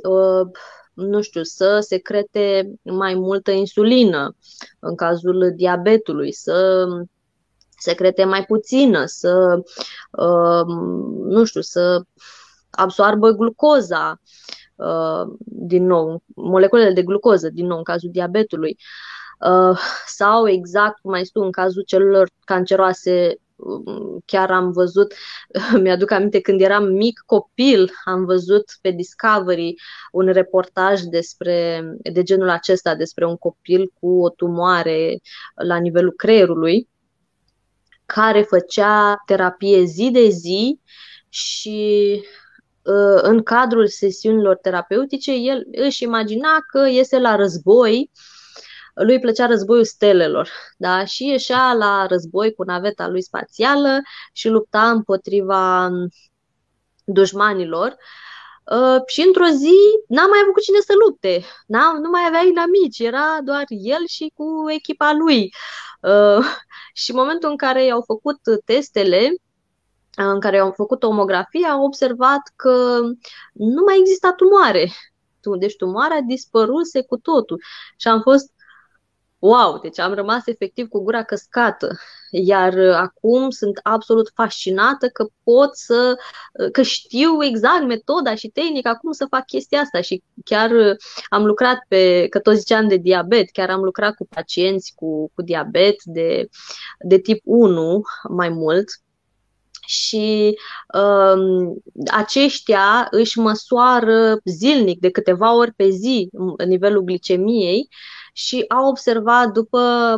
nu 0.99 1.22
știu, 1.22 1.43
să 1.43 1.80
secrete 1.80 2.72
mai 2.82 3.13
multă 3.13 3.51
insulină 3.51 4.36
în 4.80 4.95
cazul 4.95 5.53
diabetului, 5.55 6.34
să 6.34 6.88
secrete 7.78 8.24
mai 8.24 8.45
puțină, 8.45 9.05
să, 9.05 9.61
uh, 10.11 10.65
nu 11.24 11.43
știu, 11.43 11.61
să 11.61 12.01
absoarbă 12.70 13.30
glucoza, 13.30 14.22
uh, 14.76 15.24
din 15.45 15.86
nou, 15.86 16.24
moleculele 16.36 16.93
de 16.93 17.03
glucoză, 17.03 17.49
din 17.49 17.65
nou, 17.65 17.78
în 17.78 17.84
cazul 17.84 18.09
diabetului. 18.11 18.78
Uh, 18.78 19.18
sau 20.05 20.47
exact 20.47 20.99
cum 21.01 21.11
ai 21.11 21.25
spus 21.25 21.43
în 21.43 21.51
cazul 21.51 21.83
celulelor 21.83 22.29
canceroase 22.45 23.37
chiar 24.25 24.51
am 24.51 24.71
văzut, 24.71 25.13
mi-aduc 25.81 26.11
aminte 26.11 26.41
când 26.41 26.61
eram 26.61 26.83
mic 26.83 27.23
copil, 27.25 27.91
am 28.05 28.25
văzut 28.25 28.65
pe 28.81 28.91
Discovery 28.91 29.75
un 30.11 30.27
reportaj 30.27 31.01
despre, 31.01 31.83
de 32.01 32.23
genul 32.23 32.49
acesta, 32.49 32.95
despre 32.95 33.25
un 33.25 33.37
copil 33.37 33.91
cu 33.99 34.21
o 34.21 34.29
tumoare 34.29 35.19
la 35.55 35.77
nivelul 35.77 36.11
creierului, 36.11 36.89
care 38.05 38.41
făcea 38.41 39.15
terapie 39.25 39.83
zi 39.83 40.09
de 40.11 40.29
zi 40.29 40.79
și 41.29 42.21
ă, 42.85 43.15
în 43.21 43.43
cadrul 43.43 43.87
sesiunilor 43.87 44.55
terapeutice, 44.55 45.31
el 45.31 45.67
își 45.71 46.03
imagina 46.03 46.49
că 46.71 46.87
iese 46.87 47.19
la 47.19 47.35
război 47.35 48.11
lui 49.03 49.13
îi 49.13 49.19
plăcea 49.19 49.45
războiul 49.45 49.83
stelelor, 49.83 50.49
da? 50.77 51.05
Și 51.05 51.27
ieșea 51.27 51.73
la 51.73 52.05
război 52.05 52.53
cu 52.53 52.63
naveta 52.63 53.07
lui 53.07 53.21
spațială 53.21 53.99
și 54.33 54.47
lupta 54.47 54.89
împotriva 54.89 55.87
mm, 55.87 56.09
dușmanilor. 57.03 57.97
Uh, 58.71 59.01
și 59.05 59.21
într-o 59.21 59.45
zi 59.45 59.77
n-a 60.07 60.25
mai 60.27 60.39
avut 60.41 60.53
cu 60.53 60.59
cine 60.59 60.79
să 60.79 60.93
lupte, 61.05 61.43
n-a, 61.67 61.91
nu 62.01 62.09
mai 62.09 62.21
avea 62.27 62.43
inamici, 62.43 62.99
era 62.99 63.37
doar 63.43 63.63
el 63.67 64.07
și 64.07 64.31
cu 64.35 64.45
echipa 64.67 65.13
lui. 65.13 65.53
Uh, 66.01 66.45
și 67.01 67.11
în 67.11 67.17
momentul 67.17 67.49
în 67.49 67.57
care 67.57 67.85
i-au 67.85 68.01
făcut 68.01 68.39
testele, 68.65 69.33
în 70.15 70.39
care 70.39 70.57
au 70.59 70.71
făcut 70.71 70.99
tomografie, 70.99 71.65
au 71.67 71.83
observat 71.83 72.41
că 72.55 72.99
nu 73.53 73.83
mai 73.85 73.97
exista 73.99 74.33
tumoare. 74.33 74.91
Deci 75.59 75.75
tumoarea 75.75 76.21
dispăruse 76.21 77.03
cu 77.03 77.17
totul. 77.17 77.61
Și 77.97 78.07
am 78.07 78.21
fost 78.21 78.51
wow, 79.39 79.79
deci 79.79 79.99
am 79.99 80.13
rămas 80.13 80.47
efectiv 80.47 80.87
cu 80.87 80.99
gura 81.03 81.23
căscată. 81.23 81.97
Iar 82.31 82.73
uh, 82.73 82.93
acum 82.93 83.49
sunt 83.49 83.79
absolut 83.83 84.31
fascinată 84.35 85.07
că 85.07 85.27
pot 85.43 85.77
să, 85.77 86.15
uh, 86.53 86.71
că 86.71 86.81
știu 86.81 87.43
exact 87.43 87.85
metoda 87.85 88.35
și 88.35 88.47
tehnica 88.47 88.95
cum 88.95 89.11
să 89.11 89.25
fac 89.29 89.45
chestia 89.45 89.79
asta 89.79 90.01
și 90.01 90.23
chiar 90.45 90.71
uh, 90.71 90.95
am 91.29 91.45
lucrat 91.45 91.77
pe, 91.87 92.27
că 92.29 92.39
tot 92.39 92.55
ziceam 92.55 92.87
de 92.87 92.95
diabet, 92.95 93.49
chiar 93.51 93.69
am 93.69 93.81
lucrat 93.83 94.15
cu 94.15 94.27
pacienți 94.29 94.93
cu, 94.95 95.31
cu 95.33 95.41
diabet 95.41 95.95
de, 96.03 96.47
de 96.99 97.17
tip 97.17 97.41
1 97.43 98.01
mai 98.29 98.49
mult 98.49 98.87
și 99.89 100.57
um, 100.93 101.81
aceștia 102.11 103.07
își 103.11 103.39
măsoară 103.39 104.37
zilnic 104.45 104.99
de 104.99 105.09
câteva 105.09 105.55
ori 105.55 105.73
pe 105.73 105.89
zi 105.89 106.29
nivelul 106.67 107.01
glicemiei 107.01 107.89
și 108.33 108.65
au 108.67 108.87
observat 108.87 109.51
după 109.51 110.15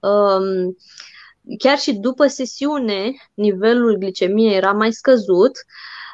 um, 0.00 0.76
chiar 1.58 1.78
și 1.78 1.92
după 1.92 2.26
sesiune 2.26 3.12
nivelul 3.34 3.96
glicemiei 3.96 4.56
era 4.56 4.72
mai 4.72 4.92
scăzut, 4.92 5.52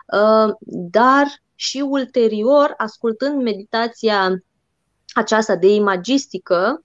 uh, 0.07 0.53
dar 0.67 1.27
și 1.55 1.79
ulterior, 1.79 2.75
ascultând 2.77 3.43
meditația 3.43 4.43
aceasta 5.13 5.57
de 5.57 5.75
imagistică, 5.75 6.83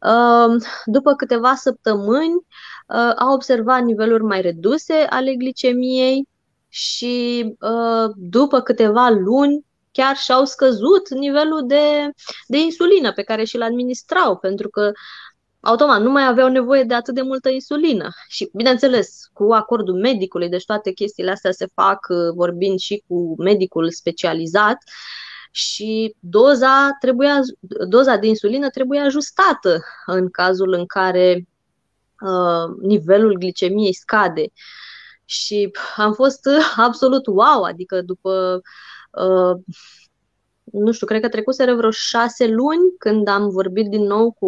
uh, 0.00 0.62
după 0.84 1.14
câteva 1.14 1.54
săptămâni 1.54 2.46
uh, 2.86 3.12
au 3.16 3.32
observat 3.34 3.82
niveluri 3.82 4.22
mai 4.22 4.40
reduse 4.40 4.94
ale 4.94 5.34
glicemiei 5.34 6.28
și 6.68 7.44
uh, 7.60 8.10
după 8.16 8.60
câteva 8.60 9.08
luni 9.08 9.64
chiar 9.92 10.16
și-au 10.16 10.44
scăzut 10.44 11.08
nivelul 11.08 11.66
de, 11.66 12.10
de 12.46 12.58
insulină 12.58 13.12
pe 13.12 13.22
care 13.22 13.44
și-l 13.44 13.62
administrau, 13.62 14.36
pentru 14.36 14.68
că 14.68 14.92
automat 15.60 16.02
nu 16.02 16.10
mai 16.10 16.26
aveau 16.26 16.48
nevoie 16.48 16.82
de 16.82 16.94
atât 16.94 17.14
de 17.14 17.22
multă 17.22 17.48
insulină. 17.48 18.10
Și, 18.28 18.50
bineînțeles, 18.54 19.28
cu 19.32 19.52
acordul 19.52 19.94
medicului, 19.94 20.48
deci 20.48 20.64
toate 20.64 20.90
chestiile 20.92 21.30
astea 21.30 21.50
se 21.50 21.66
fac 21.74 22.06
uh, 22.08 22.32
vorbind 22.34 22.78
și 22.78 23.02
cu 23.06 23.34
medicul 23.42 23.90
specializat 23.90 24.78
și 25.50 26.14
doza, 26.20 26.96
trebuia, 27.00 27.40
doza 27.88 28.16
de 28.16 28.26
insulină 28.26 28.68
trebuie 28.68 29.00
ajustată 29.00 29.82
în 30.06 30.30
cazul 30.30 30.72
în 30.72 30.86
care 30.86 31.34
uh, 31.36 31.53
nivelul 32.82 33.38
glicemiei 33.38 33.94
scade. 33.94 34.46
Și 35.24 35.70
am 35.96 36.12
fost 36.12 36.40
absolut 36.76 37.26
wow, 37.26 37.62
adică 37.62 38.02
după 38.02 38.62
Uh, 39.14 39.60
nu 40.64 40.92
știu, 40.92 41.06
cred 41.06 41.20
că 41.20 41.28
trecuseră 41.28 41.74
vreo 41.74 41.90
șase 41.90 42.46
luni 42.46 42.96
când 42.98 43.28
am 43.28 43.48
vorbit 43.48 43.88
din 43.88 44.02
nou 44.02 44.32
cu, 44.32 44.46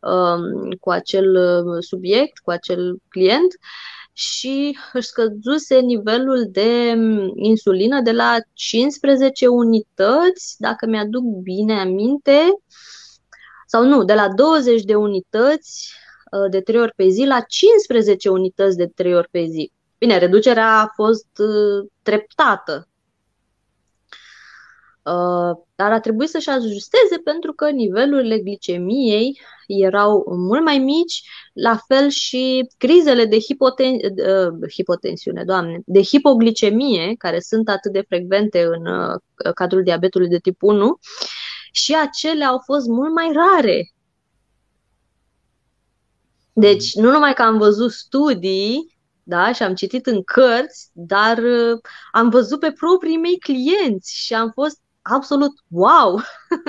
um, 0.00 0.70
cu 0.80 0.90
acel 0.90 1.34
uh, 1.34 1.76
subiect, 1.80 2.38
cu 2.38 2.50
acel 2.50 2.98
client 3.08 3.54
și 4.12 4.78
își 4.92 5.06
scăzuse 5.06 5.78
nivelul 5.78 6.48
de 6.50 6.92
um, 6.96 7.32
insulină 7.34 8.00
de 8.00 8.12
la 8.12 8.36
15 8.52 9.46
unități, 9.46 10.54
dacă 10.58 10.86
mi-aduc 10.86 11.24
bine 11.42 11.80
aminte, 11.80 12.40
sau 13.66 13.84
nu, 13.84 14.04
de 14.04 14.14
la 14.14 14.28
20 14.34 14.82
de 14.82 14.94
unități 14.94 15.94
uh, 15.94 16.01
de 16.50 16.60
3 16.60 16.80
ori 16.80 16.92
pe 16.96 17.08
zi 17.08 17.24
la 17.24 17.40
15 17.40 18.28
unități 18.28 18.76
de 18.76 18.86
3 18.86 19.14
ori 19.14 19.28
pe 19.30 19.44
zi. 19.44 19.72
Bine, 19.98 20.18
reducerea 20.18 20.80
a 20.80 20.92
fost 20.94 21.26
treptată, 22.02 22.88
Uh, 25.04 25.62
dar 25.74 25.92
a 25.92 26.00
trebuit 26.00 26.28
să-și 26.28 26.48
ajusteze 26.48 27.18
pentru 27.24 27.52
că 27.52 27.70
nivelurile 27.70 28.38
glicemiei 28.38 29.40
erau 29.66 30.24
mult 30.36 30.62
mai 30.64 30.78
mici, 30.78 31.22
la 31.52 31.78
fel 31.86 32.08
și 32.08 32.68
crizele 32.78 33.24
de 33.24 33.36
hipoten- 33.36 33.98
uh, 34.00 34.70
hipotensiune, 34.72 35.44
doamne, 35.44 35.80
de 35.86 36.02
hipoglicemie, 36.02 37.14
care 37.18 37.40
sunt 37.40 37.68
atât 37.68 37.92
de 37.92 38.04
frecvente 38.08 38.62
în 38.64 38.86
uh, 38.86 39.20
cadrul 39.54 39.82
diabetului 39.82 40.28
de 40.28 40.38
tip 40.38 40.62
1, 40.62 40.98
și 41.72 41.94
acelea 41.94 42.48
au 42.48 42.58
fost 42.64 42.86
mult 42.86 43.14
mai 43.14 43.32
rare. 43.34 43.92
Deci, 46.52 46.94
nu 46.94 47.10
numai 47.10 47.34
că 47.34 47.42
am 47.42 47.58
văzut 47.58 47.92
studii 47.92 48.92
da? 49.22 49.52
și 49.52 49.62
am 49.62 49.74
citit 49.74 50.06
în 50.06 50.22
cărți, 50.22 50.90
dar 50.92 51.38
uh, 51.38 51.80
am 52.12 52.28
văzut 52.28 52.60
pe 52.60 52.72
proprii 52.72 53.16
mei 53.16 53.38
clienți 53.38 54.16
și 54.16 54.34
am 54.34 54.50
fost 54.54 54.80
absolut 55.02 55.52
wow! 55.68 56.20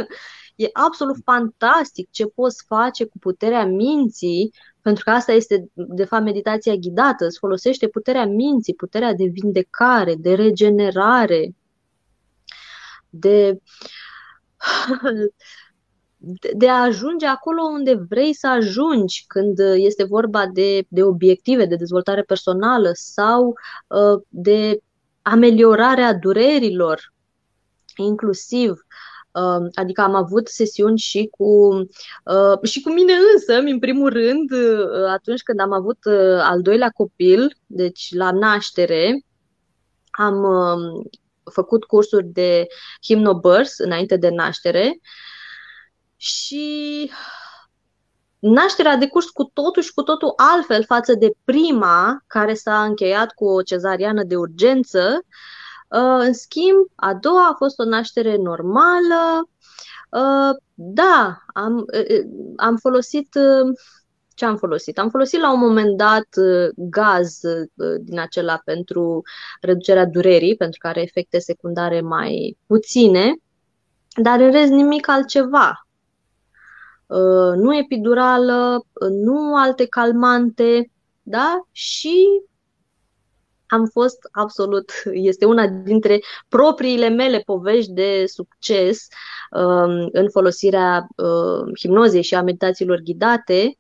e 0.56 0.70
absolut 0.74 1.18
fantastic 1.24 2.08
ce 2.12 2.26
poți 2.26 2.64
face 2.68 3.06
cu 3.06 3.18
puterea 3.20 3.66
minții, 3.66 4.54
pentru 4.82 5.04
că 5.04 5.10
asta 5.10 5.32
este, 5.32 5.70
de 5.74 6.06
fapt, 6.06 6.24
meditația 6.24 6.76
ghidată. 6.76 7.26
Îți 7.26 7.38
folosește 7.38 7.88
puterea 7.88 8.26
minții, 8.26 8.74
puterea 8.74 9.14
de 9.14 9.26
vindecare, 9.26 10.16
de 10.16 10.34
regenerare, 10.34 11.56
de 13.10 13.60
de 16.54 16.70
a 16.70 16.82
ajunge 16.82 17.26
acolo 17.26 17.62
unde 17.62 17.94
vrei 18.10 18.34
să 18.34 18.48
ajungi 18.48 19.24
când 19.28 19.60
este 19.60 20.04
vorba 20.04 20.48
de, 20.48 20.86
de 20.88 21.04
obiective, 21.04 21.66
de 21.66 21.76
dezvoltare 21.76 22.22
personală 22.22 22.90
sau 22.94 23.54
uh, 23.88 24.22
de 24.30 24.80
ameliorarea 25.22 26.14
durerilor, 26.14 27.14
inclusiv. 27.96 28.72
Uh, 29.32 29.70
adică 29.74 30.02
am 30.02 30.16
avut 30.16 30.48
sesiuni 30.48 30.98
și 30.98 31.30
cu, 31.38 31.74
uh, 32.24 32.64
și 32.64 32.82
cu 32.82 32.90
mine 32.90 33.14
însă, 33.34 33.54
în 33.54 33.80
primul 33.80 34.10
rând, 34.10 34.52
uh, 34.52 35.06
atunci 35.10 35.42
când 35.42 35.60
am 35.60 35.72
avut 35.72 35.98
uh, 36.06 36.40
al 36.42 36.62
doilea 36.62 36.90
copil, 36.90 37.56
deci 37.66 38.14
la 38.14 38.32
naștere, 38.32 39.26
am 40.12 40.44
uh, 40.44 41.06
făcut 41.52 41.84
cursuri 41.84 42.26
de 42.26 42.68
himnobărs 43.02 43.78
înainte 43.78 44.18
de 44.18 44.30
naștere 44.30 45.00
și 46.24 47.12
nașterea 48.40 48.92
a 48.92 48.98
decurs 48.98 49.30
cu 49.30 49.44
totul 49.44 49.82
și 49.82 49.94
cu 49.94 50.02
totul 50.02 50.34
altfel 50.36 50.84
față 50.84 51.14
de 51.14 51.32
prima, 51.44 52.24
care 52.28 52.54
s-a 52.54 52.84
încheiat 52.84 53.32
cu 53.32 53.46
o 53.46 53.62
cezariană 53.62 54.24
de 54.24 54.36
urgență. 54.36 55.20
Uh, 55.88 56.20
în 56.20 56.34
schimb, 56.34 56.88
a 56.96 57.14
doua 57.14 57.48
a 57.48 57.56
fost 57.58 57.80
o 57.80 57.84
naștere 57.84 58.36
normală. 58.36 59.50
Uh, 60.10 60.56
da, 60.74 61.38
am, 61.54 61.78
uh, 61.78 62.26
am 62.56 62.78
folosit 62.78 63.30
ce 64.36 64.46
am 64.46 64.58
folosit? 64.58 65.00
Am 65.00 65.10
folosit 65.10 65.40
la 65.40 65.54
un 65.54 65.60
moment 65.60 65.98
dat 65.98 66.28
gaz 66.76 67.40
din 68.00 68.20
acela 68.20 68.62
pentru 68.66 69.22
reducerea 69.62 70.06
durerii, 70.06 70.56
pentru 70.56 70.80
că 70.80 70.88
are 70.88 71.02
efecte 71.02 71.40
secundare 71.40 72.02
mai 72.02 72.58
puține, 72.68 73.36
dar 74.22 74.40
în 74.40 74.52
rest 74.52 74.72
nimic 74.72 75.08
altceva. 75.08 75.84
Uh, 77.06 77.54
nu 77.56 77.78
epidurală, 77.78 78.86
uh, 78.94 79.10
nu 79.10 79.56
alte 79.56 79.86
calmante, 79.86 80.92
da? 81.22 81.60
Și 81.72 82.28
am 83.68 83.86
fost 83.86 84.18
absolut, 84.32 84.92
este 85.32 85.46
una 85.46 85.68
dintre 85.68 86.20
propriile 86.48 87.10
mele 87.10 87.40
povești 87.40 87.92
de 87.92 88.24
succes 88.26 89.08
um, 89.52 90.10
în 90.12 90.30
folosirea 90.32 91.08
uh, 91.16 91.78
hipnozei 91.80 92.24
și 92.24 92.36
a 92.36 92.42
meditațiilor 92.42 93.00
ghidate 93.00 93.78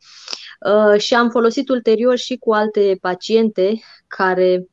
și 0.97 1.13
am 1.13 1.29
folosit 1.29 1.69
ulterior 1.69 2.17
și 2.17 2.37
cu 2.37 2.53
alte 2.53 2.97
paciente 3.01 3.79
care 4.07 4.67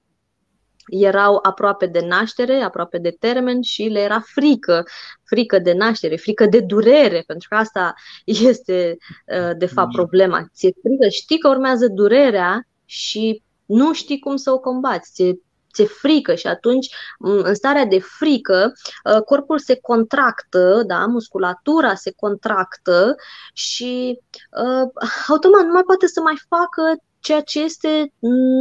erau 0.86 1.38
aproape 1.42 1.86
de 1.86 2.00
naștere, 2.06 2.54
aproape 2.54 2.98
de 2.98 3.16
termen 3.18 3.62
și 3.62 3.82
le 3.82 4.00
era 4.00 4.20
frică, 4.20 4.84
frică 5.24 5.58
de 5.58 5.72
naștere, 5.72 6.16
frică 6.16 6.46
de 6.46 6.60
durere, 6.60 7.22
pentru 7.26 7.48
că 7.48 7.54
asta 7.54 7.94
este 8.24 8.96
uh, 9.26 9.56
de 9.56 9.66
fapt 9.66 9.88
mm. 9.88 9.94
problema. 9.94 10.46
Ți-e 10.54 10.72
frică, 10.82 11.08
știi 11.08 11.38
că 11.38 11.48
urmează 11.48 11.88
durerea 11.88 12.66
și 12.84 13.42
nu 13.66 13.92
știi 13.92 14.18
cum 14.18 14.36
să 14.36 14.50
o 14.50 14.58
combați. 14.58 15.12
Ți-e 15.12 15.34
ți-e 15.72 15.84
frică 15.84 16.34
și 16.34 16.46
atunci, 16.46 16.88
în 17.18 17.54
starea 17.54 17.84
de 17.84 17.98
frică, 17.98 18.72
uh, 19.04 19.22
corpul 19.22 19.58
se 19.58 19.78
contractă, 19.80 20.82
da, 20.86 21.06
musculatura 21.06 21.94
se 21.94 22.12
contractă 22.16 23.14
și 23.52 24.20
uh, 24.50 25.04
automat 25.28 25.64
nu 25.64 25.72
mai 25.72 25.82
poate 25.82 26.06
să 26.06 26.20
mai 26.20 26.38
facă 26.48 27.02
ceea 27.20 27.40
ce 27.40 27.60
este 27.62 28.12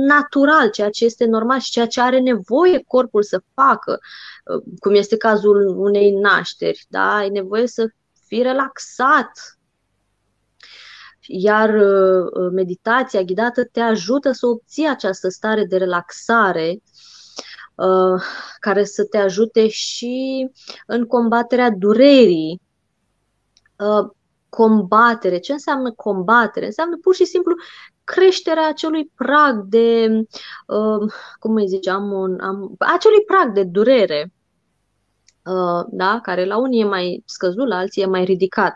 natural, 0.08 0.70
ceea 0.70 0.90
ce 0.90 1.06
este 1.06 1.26
normal 1.26 1.60
și 1.60 1.72
ceea 1.72 1.88
ce 1.88 2.02
are 2.02 2.20
nevoie 2.20 2.84
corpul 2.88 3.24
să 3.24 3.42
facă, 3.54 4.00
uh, 4.46 4.64
cum 4.80 4.94
este 4.94 5.18
cazul 5.18 5.78
unei 5.78 6.12
nașteri, 6.12 6.86
da? 6.90 7.16
Ai 7.16 7.30
nevoie 7.30 7.68
să 7.68 7.90
fii 8.26 8.42
relaxat. 8.42 9.58
Iar 11.22 11.70
uh, 11.70 12.52
meditația 12.52 13.22
ghidată 13.22 13.66
te 13.66 13.80
ajută 13.80 14.32
să 14.32 14.48
obții 14.48 14.88
această 14.88 15.30
stare 15.30 15.66
de 15.66 15.78
relaxare 15.78 16.82
uh, 17.76 18.22
care 18.60 18.84
să 18.84 19.04
te 19.04 19.18
ajute 19.18 19.68
și 19.68 20.50
în 20.86 21.06
combaterea 21.06 21.70
durerii 21.70 22.62
combatere. 24.50 25.38
Ce 25.38 25.52
înseamnă 25.52 25.92
combatere? 25.92 26.66
Înseamnă 26.66 26.98
pur 27.02 27.16
și 27.16 27.26
simplu 27.26 27.56
creșterea 28.14 28.68
acelui 28.68 29.12
prag 29.16 29.64
de, 29.64 30.08
uh, 30.68 31.12
cum 31.40 31.56
îi 31.56 31.68
ziceam, 31.68 32.12
un, 32.12 32.40
am, 32.40 32.76
acelui 32.78 33.24
prag 33.26 33.54
de 33.54 33.64
durere, 33.64 34.34
uh, 35.46 35.86
da? 35.90 36.20
care 36.22 36.46
la 36.46 36.58
unii 36.58 36.82
e 36.82 36.86
mai 36.86 37.24
scăzut, 37.26 37.68
la 37.68 37.78
alții 37.78 38.02
e 38.02 38.06
mai 38.06 38.24
ridicat. 38.24 38.74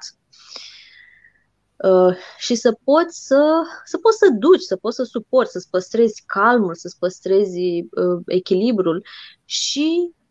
Uh, 1.76 2.16
și 2.38 2.56
să 2.56 2.78
poți 2.84 3.26
să, 3.26 3.64
să 3.84 3.98
poți 3.98 4.18
să 4.18 4.30
duci, 4.40 4.62
să 4.62 4.76
poți 4.76 4.96
să 4.96 5.04
suporți, 5.04 5.52
să-ți 5.52 5.70
păstrezi 5.70 6.24
calmul, 6.26 6.76
să-ți 6.76 6.98
păstrezi 7.00 7.60
uh, 7.60 8.22
echilibrul 8.26 9.06
și 9.46 10.10
uh, 10.10 10.23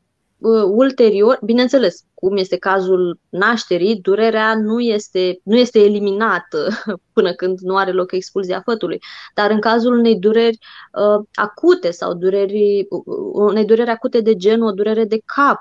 ulterior, 0.70 1.38
bineînțeles, 1.44 2.04
cum 2.14 2.36
este 2.36 2.56
cazul 2.56 3.18
nașterii, 3.28 4.00
durerea 4.00 4.56
nu 4.56 4.80
este, 4.80 5.40
nu 5.42 5.56
este 5.56 5.78
eliminată 5.78 6.68
până 7.12 7.32
când 7.32 7.58
nu 7.58 7.76
are 7.76 7.92
loc 7.92 8.12
expulzia 8.12 8.60
fătului. 8.60 8.98
Dar 9.34 9.50
în 9.50 9.60
cazul 9.60 9.98
unei 9.98 10.18
dureri 10.18 10.58
uh, 10.92 11.26
acute 11.34 11.90
sau 11.90 12.14
dureri, 12.14 12.86
uh, 12.90 13.02
unei 13.32 13.64
dureri 13.64 13.90
acute 13.90 14.20
de 14.20 14.36
gen, 14.36 14.62
o 14.62 14.72
durere 14.72 15.04
de 15.04 15.22
cap, 15.24 15.60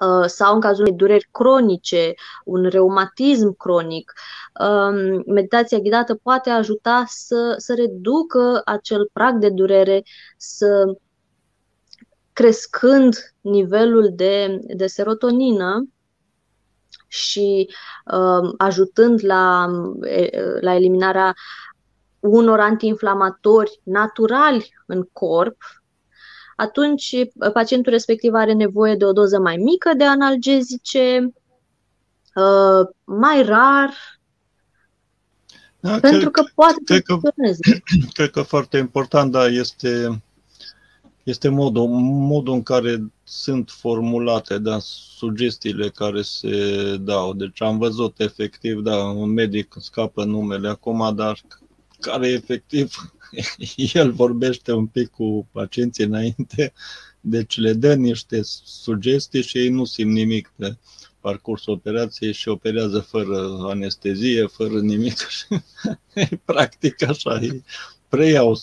uh, 0.00 0.26
sau 0.26 0.54
în 0.54 0.60
cazul 0.60 0.84
unei 0.84 0.96
dureri 0.96 1.28
cronice, 1.30 2.14
un 2.44 2.64
reumatism 2.64 3.56
cronic, 3.56 4.12
um, 4.60 5.22
meditația 5.26 5.78
ghidată 5.78 6.14
poate 6.14 6.50
ajuta 6.50 7.04
să, 7.06 7.54
să 7.56 7.74
reducă 7.74 8.62
acel 8.64 9.10
prag 9.12 9.38
de 9.38 9.48
durere, 9.48 10.02
să 10.36 10.96
crescând 12.34 13.34
nivelul 13.40 14.10
de, 14.14 14.58
de 14.76 14.86
serotonină 14.86 15.88
și 17.08 17.68
uh, 18.04 18.54
ajutând 18.56 19.24
la, 19.24 19.66
la 20.60 20.74
eliminarea 20.74 21.34
unor 22.20 22.60
antiinflamatori 22.60 23.80
naturali 23.82 24.74
în 24.86 25.08
corp, 25.12 25.56
atunci 26.56 27.16
pacientul 27.52 27.92
respectiv 27.92 28.34
are 28.34 28.52
nevoie 28.52 28.94
de 28.94 29.04
o 29.04 29.12
doză 29.12 29.38
mai 29.38 29.56
mică 29.56 29.92
de 29.96 30.04
analgezice, 30.04 31.32
uh, 32.34 32.88
mai 33.04 33.42
rar, 33.42 33.94
da, 35.80 35.98
pentru 35.98 36.30
cred, 36.30 36.44
că 36.44 36.50
poate 36.54 36.82
cred 36.84 37.02
că, 37.02 37.18
cred 38.16 38.30
că 38.30 38.42
foarte 38.42 38.78
important, 38.78 39.32
da, 39.32 39.46
este 39.46 40.22
este 41.24 41.48
modul, 41.48 41.88
modul 41.88 42.54
în 42.54 42.62
care 42.62 43.12
sunt 43.24 43.70
formulate, 43.70 44.58
da, 44.58 44.78
sugestiile 45.16 45.88
care 45.88 46.22
se 46.22 46.96
dau. 47.00 47.34
Deci 47.34 47.62
am 47.62 47.78
văzut 47.78 48.20
efectiv, 48.20 48.80
da, 48.80 48.96
un 48.96 49.30
medic 49.30 49.74
scapă 49.80 50.24
numele 50.24 50.68
acum, 50.68 51.14
dar 51.14 51.40
care 52.00 52.28
efectiv 52.28 53.14
el 53.94 54.12
vorbește 54.12 54.72
un 54.72 54.86
pic 54.86 55.10
cu 55.10 55.48
pacienții 55.52 56.04
înainte, 56.04 56.72
deci 57.20 57.56
le 57.56 57.72
dă 57.72 57.94
niște 57.94 58.40
sugestii 58.64 59.42
și 59.42 59.58
ei 59.58 59.68
nu 59.68 59.84
simt 59.84 60.12
nimic 60.12 60.52
pe 60.56 60.76
parcursul 61.20 61.72
operației 61.72 62.32
și 62.32 62.48
operează 62.48 62.98
fără 63.00 63.58
anestezie, 63.60 64.46
fără 64.46 64.80
nimic. 64.80 65.16
Practic 66.44 67.02
așa 67.02 67.40
e 67.42 67.62
preiau 68.14 68.54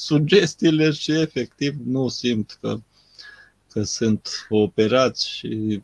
sugestiile 0.00 0.90
și 0.90 1.12
efectiv 1.12 1.74
nu 1.84 2.08
simt 2.08 2.58
că, 2.60 2.78
că 3.72 3.82
sunt 3.82 4.28
operați 4.48 5.28
și 5.28 5.82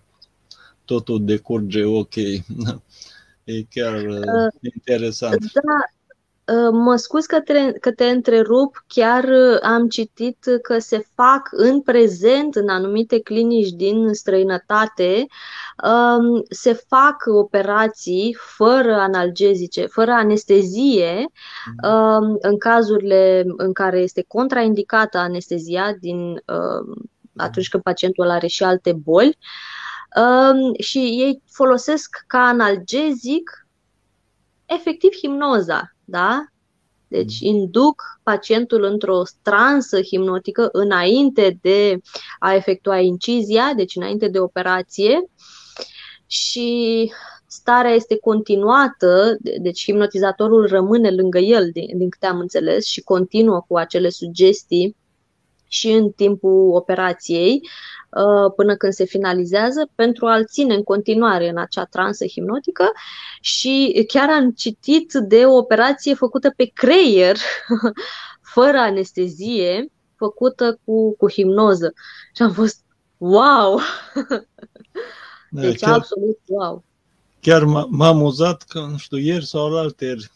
totul 0.85 1.25
decurge 1.25 1.85
ok. 1.85 2.15
E 3.49 3.63
chiar 3.63 4.05
uh, 4.05 4.49
interesant. 4.75 5.53
Da, 5.53 5.61
Uh, 5.61 5.96
mă 6.73 6.97
scuz 6.97 7.27
că 7.27 7.41
te, 7.41 7.73
că 7.73 7.93
te 7.93 8.05
întrerup, 8.05 8.85
chiar 8.87 9.25
uh, 9.25 9.59
am 9.63 9.89
citit 9.89 10.45
că 10.63 10.79
se 10.79 11.07
fac 11.15 11.49
în 11.51 11.81
prezent 11.81 12.55
în 12.55 12.69
anumite 12.69 13.21
clinici 13.21 13.69
din 13.69 14.13
străinătate, 14.13 15.27
um, 15.85 16.43
se 16.49 16.73
fac 16.73 17.17
operații 17.27 18.37
fără 18.39 18.95
analgezice, 18.95 19.87
fără 19.87 20.11
anestezie, 20.11 21.15
mhm. 21.15 21.93
um, 21.93 22.37
în 22.41 22.59
cazurile 22.59 23.45
în 23.57 23.73
care 23.73 23.99
este 23.99 24.25
contraindicată 24.29 25.19
anestezia 25.19 25.97
din 26.01 26.19
um, 26.29 27.11
atunci 27.37 27.69
când 27.69 27.83
pacientul 27.83 28.31
are 28.31 28.47
și 28.47 28.63
alte 28.63 28.93
boli. 28.93 29.39
Și 30.79 30.99
ei 30.99 31.43
folosesc 31.51 32.25
ca 32.27 32.39
analgezic 32.39 33.67
efectiv 34.67 35.11
hipnoza 35.21 35.96
da? 36.07 36.45
Deci 37.09 37.41
mm. 37.41 37.49
induc 37.49 38.03
pacientul 38.23 38.83
într-o 38.83 39.23
transă 39.43 40.01
hipnotică 40.01 40.69
înainte 40.73 41.59
de 41.63 42.01
a 42.39 42.55
efectua 42.55 42.99
incizia, 42.99 43.73
deci 43.77 43.97
înainte 43.97 44.29
de 44.29 44.39
operație 44.39 45.31
și 46.27 47.11
starea 47.47 47.91
este 47.91 48.19
continuată, 48.19 49.37
deci 49.61 49.83
hipnotizatorul 49.83 50.67
rămâne 50.67 51.11
lângă 51.11 51.39
el, 51.39 51.71
din, 51.71 51.99
din 51.99 52.09
câte 52.09 52.27
am 52.27 52.39
înțeles, 52.39 52.87
și 52.87 53.01
continuă 53.01 53.65
cu 53.69 53.77
acele 53.77 54.09
sugestii 54.09 54.97
și 55.69 55.91
în 55.91 56.11
timpul 56.11 56.71
operației 56.75 57.61
uh, 58.11 58.53
până 58.57 58.75
când 58.75 58.93
se 58.93 59.05
finalizează 59.05 59.91
pentru 59.95 60.27
a-l 60.27 60.45
ține 60.45 60.75
în 60.75 60.83
continuare 60.83 61.49
în 61.49 61.59
acea 61.59 61.85
transă 61.85 62.27
hipnotică 62.27 62.93
și 63.41 64.05
chiar 64.09 64.31
am 64.31 64.51
citit 64.51 65.13
de 65.13 65.45
o 65.45 65.57
operație 65.57 66.15
făcută 66.15 66.53
pe 66.57 66.71
creier 66.75 67.37
fără 68.55 68.79
anestezie 68.79 69.91
făcută 70.17 70.79
cu, 70.85 71.17
cu 71.17 71.31
hipnoză 71.31 71.93
și 72.35 72.43
am 72.43 72.53
fost 72.53 72.85
wow! 73.17 73.79
Da, 75.51 75.61
deci 75.61 75.81
chiar, 75.81 75.93
absolut 75.93 76.39
wow! 76.47 76.85
Chiar 77.41 77.65
m-a 77.89 78.07
amuzat 78.07 78.63
că, 78.63 78.81
nu 78.81 78.97
știu, 78.97 79.17
ieri 79.17 79.47
sau 79.47 79.79
alteri 79.79 80.31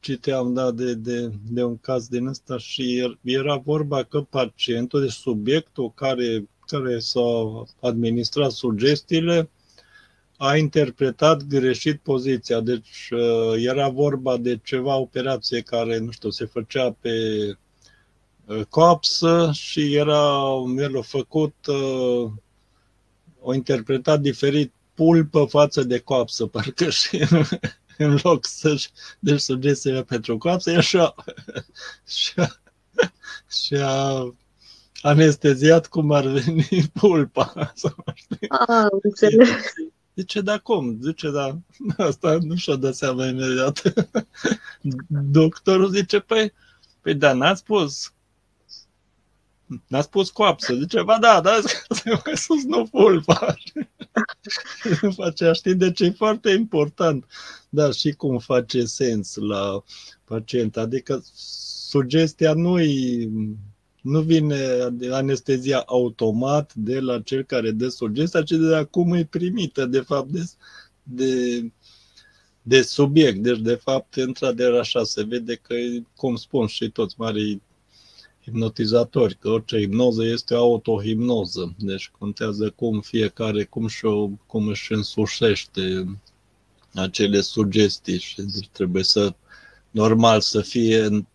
citeam 0.00 0.54
da, 0.54 0.70
de, 0.70 0.94
de, 0.94 1.30
de 1.50 1.64
un 1.64 1.78
caz 1.78 2.08
din 2.08 2.26
ăsta 2.26 2.58
și 2.58 3.16
era 3.22 3.56
vorba 3.56 4.02
că 4.02 4.20
pacientul, 4.20 5.00
deci 5.00 5.10
subiectul 5.10 5.92
care, 5.94 6.48
care 6.66 6.98
s-a 6.98 7.64
administrat 7.80 8.50
sugestiile, 8.50 9.50
a 10.36 10.56
interpretat 10.56 11.42
greșit 11.42 12.00
poziția. 12.00 12.60
Deci 12.60 13.08
uh, 13.10 13.54
era 13.56 13.88
vorba 13.88 14.36
de 14.36 14.60
ceva 14.64 14.96
operație 14.96 15.60
care, 15.60 15.98
nu 15.98 16.10
știu, 16.10 16.30
se 16.30 16.44
făcea 16.44 16.96
pe 17.00 17.10
uh, 18.46 18.60
coapsă 18.68 19.50
și 19.52 19.94
era, 19.94 20.48
el 20.76 20.98
a 20.98 21.02
făcut, 21.02 21.54
uh, 21.66 22.30
o 23.40 23.54
interpretat 23.54 24.20
diferit 24.20 24.72
pulpă 24.94 25.44
față 25.44 25.82
de 25.82 25.98
coapsă, 25.98 26.46
parcă 26.52 26.90
și 26.90 27.20
în 28.04 28.18
loc 28.22 28.46
să-și 28.46 28.88
deci 29.18 29.40
sugestiile 29.40 30.02
pentru 30.02 30.38
coapsă, 30.38 30.70
e 30.70 30.76
așa 30.76 31.14
și-a, 32.16 32.60
și-a 33.50 34.34
anesteziat 35.00 35.86
cum 35.86 36.10
ar 36.10 36.26
veni 36.26 36.66
pulpa. 37.00 37.72
Ah, 38.48 38.86
înțeleg. 39.02 39.46
Zice, 40.14 40.40
da 40.40 40.58
cum? 40.58 40.98
Zice, 41.02 41.30
da, 41.30 41.58
asta 41.96 42.38
nu 42.40 42.54
și-o 42.54 42.76
dă 42.76 42.90
seama 42.90 43.26
imediat. 43.26 43.82
Doctorul 45.08 45.90
zice, 45.90 46.18
păi, 46.18 46.52
păi 47.00 47.14
da, 47.14 47.32
n-ați 47.32 47.60
spus 47.60 48.12
N-a 49.86 50.00
spus 50.00 50.30
coapsă. 50.30 50.74
Zice, 50.74 51.02
ba 51.02 51.18
da, 51.18 51.40
da, 51.40 51.60
se 51.88 52.10
mai 52.24 52.36
sus 52.36 52.64
nu 52.64 52.86
pulpa. 52.86 53.56
După 55.00 55.26
aceea 55.30 55.52
știi, 55.52 55.74
deci 55.74 56.00
e 56.00 56.10
foarte 56.10 56.50
important. 56.50 57.26
Da, 57.68 57.90
și 57.90 58.12
cum 58.12 58.38
face 58.38 58.84
sens 58.84 59.34
la 59.34 59.82
pacient. 60.24 60.76
Adică 60.76 61.22
sugestia 61.88 62.52
nu 62.52 62.78
nu 64.02 64.20
vine 64.20 64.88
de 64.92 65.14
anestezia 65.14 65.82
automat 65.86 66.74
de 66.74 67.00
la 67.00 67.20
cel 67.20 67.42
care 67.42 67.70
dă 67.70 67.88
sugestia, 67.88 68.42
ci 68.42 68.50
de 68.50 68.74
acum 68.74 69.12
e 69.12 69.24
primită, 69.24 69.86
de 69.86 70.00
fapt, 70.00 70.28
de, 70.28 70.44
de, 71.02 71.62
de 72.62 72.82
subiect. 72.82 73.38
Deci, 73.38 73.58
de 73.58 73.74
fapt, 73.74 74.14
într-adevăr, 74.14 74.78
așa 74.78 75.04
se 75.04 75.22
vede 75.22 75.54
că, 75.54 75.74
cum 76.16 76.36
spun 76.36 76.66
și 76.66 76.90
toți 76.90 77.14
marii 77.18 77.62
hipnotizatori, 78.48 79.34
că 79.34 79.48
orice 79.48 79.78
hipnoză 79.78 80.24
este 80.24 80.54
o 80.54 80.62
autohipnoză. 80.62 81.74
Deci 81.78 82.10
contează 82.18 82.70
cum 82.70 83.00
fiecare, 83.00 83.64
cum, 83.64 83.86
și 83.86 84.04
o, 84.04 84.28
cum 84.46 84.68
își 84.68 84.92
însușește 84.92 86.08
acele 86.94 87.40
sugestii 87.40 88.18
și 88.18 88.42
deci 88.42 88.68
trebuie 88.72 89.02
să, 89.02 89.34
normal, 89.90 90.40
să 90.40 90.60
fie 90.60 91.04
în, 91.04 91.26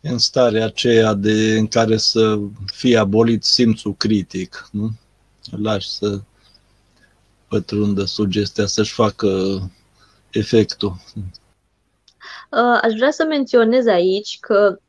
în 0.00 0.18
starea 0.18 0.64
aceea 0.64 1.14
de, 1.14 1.58
în 1.58 1.66
care 1.66 1.96
să 1.96 2.38
fie 2.72 2.96
abolit 2.96 3.44
simțul 3.44 3.94
critic. 3.94 4.68
Nu? 4.72 4.90
Lași 5.50 5.90
să 5.90 6.20
pătrundă 7.48 8.04
sugestia, 8.04 8.66
să-și 8.66 8.92
facă 8.92 9.60
efectul. 10.30 10.96
Uh, 12.50 12.78
aș 12.82 12.92
vrea 12.92 13.10
să 13.10 13.24
menționez 13.28 13.86
aici 13.86 14.38
că 14.40 14.80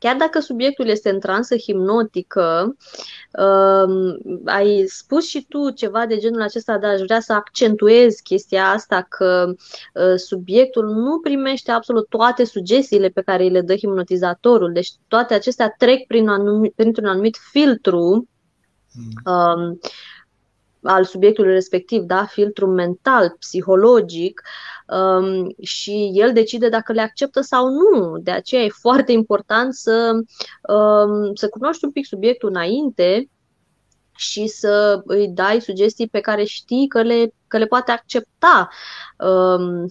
Chiar 0.00 0.16
dacă 0.16 0.40
subiectul 0.40 0.86
este 0.86 1.10
în 1.10 1.20
transă 1.20 1.56
hipnotică, 1.56 2.76
uh, 3.38 4.14
ai 4.44 4.84
spus 4.86 5.26
și 5.26 5.46
tu 5.48 5.70
ceva 5.70 6.06
de 6.06 6.16
genul 6.16 6.42
acesta, 6.42 6.78
dar 6.78 6.90
aș 6.90 7.00
vrea 7.00 7.20
să 7.20 7.32
accentuez 7.32 8.14
chestia 8.14 8.70
asta 8.70 9.06
că 9.08 9.54
uh, 9.94 10.14
subiectul 10.16 10.86
nu 10.86 11.18
primește 11.18 11.70
absolut 11.70 12.08
toate 12.08 12.44
sugestiile 12.44 13.08
pe 13.08 13.22
care 13.22 13.42
îi 13.42 13.50
le 13.50 13.60
dă 13.60 13.74
hipnotizatorul. 13.74 14.72
Deci 14.72 14.90
toate 15.08 15.34
acestea 15.34 15.74
trec 15.78 16.06
prin 16.06 16.28
anumit, 16.28 16.74
printr-un 16.74 17.06
anumit 17.06 17.36
filtru 17.50 18.28
uh, 19.24 19.78
al 20.82 21.04
subiectului 21.04 21.52
respectiv, 21.52 22.02
da? 22.02 22.24
filtru 22.24 22.66
mental, 22.66 23.36
psihologic, 23.38 24.42
um, 24.90 25.54
și 25.62 26.10
el 26.14 26.32
decide 26.32 26.68
dacă 26.68 26.92
le 26.92 27.00
acceptă 27.00 27.40
sau 27.40 27.68
nu. 27.68 28.18
De 28.18 28.30
aceea 28.30 28.62
e 28.62 28.68
foarte 28.68 29.12
important 29.12 29.74
să, 29.74 30.12
um, 30.68 31.34
să 31.34 31.48
cunoști 31.48 31.84
un 31.84 31.90
pic 31.90 32.06
subiectul 32.06 32.48
înainte 32.48 33.28
și 34.16 34.46
să 34.46 35.00
îi 35.04 35.28
dai 35.28 35.60
sugestii 35.60 36.08
pe 36.08 36.20
care 36.20 36.44
știi 36.44 36.88
că 36.88 37.02
le, 37.02 37.34
că 37.46 37.58
le 37.58 37.66
poate 37.66 37.90
accepta. 37.90 38.68
Um, 39.18 39.86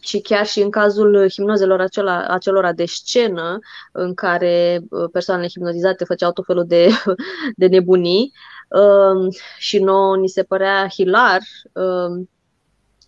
și 0.00 0.20
chiar 0.20 0.46
și 0.46 0.60
în 0.60 0.70
cazul 0.70 1.28
hipnozelor 1.28 1.80
acela, 1.80 2.26
acelora 2.26 2.72
de 2.72 2.84
scenă, 2.84 3.58
în 3.92 4.14
care 4.14 4.80
uh, 4.90 5.08
persoanele 5.12 5.48
hipnotizate 5.48 6.04
făceau 6.04 6.32
tot 6.32 6.44
felul 6.44 6.64
de, 6.66 6.88
de 7.56 7.66
nebunii 7.66 8.32
um, 8.68 9.28
și 9.58 9.78
nouă 9.78 10.16
ni 10.16 10.28
se 10.28 10.42
părea 10.42 10.88
hilar 10.88 11.40
um, 11.72 12.28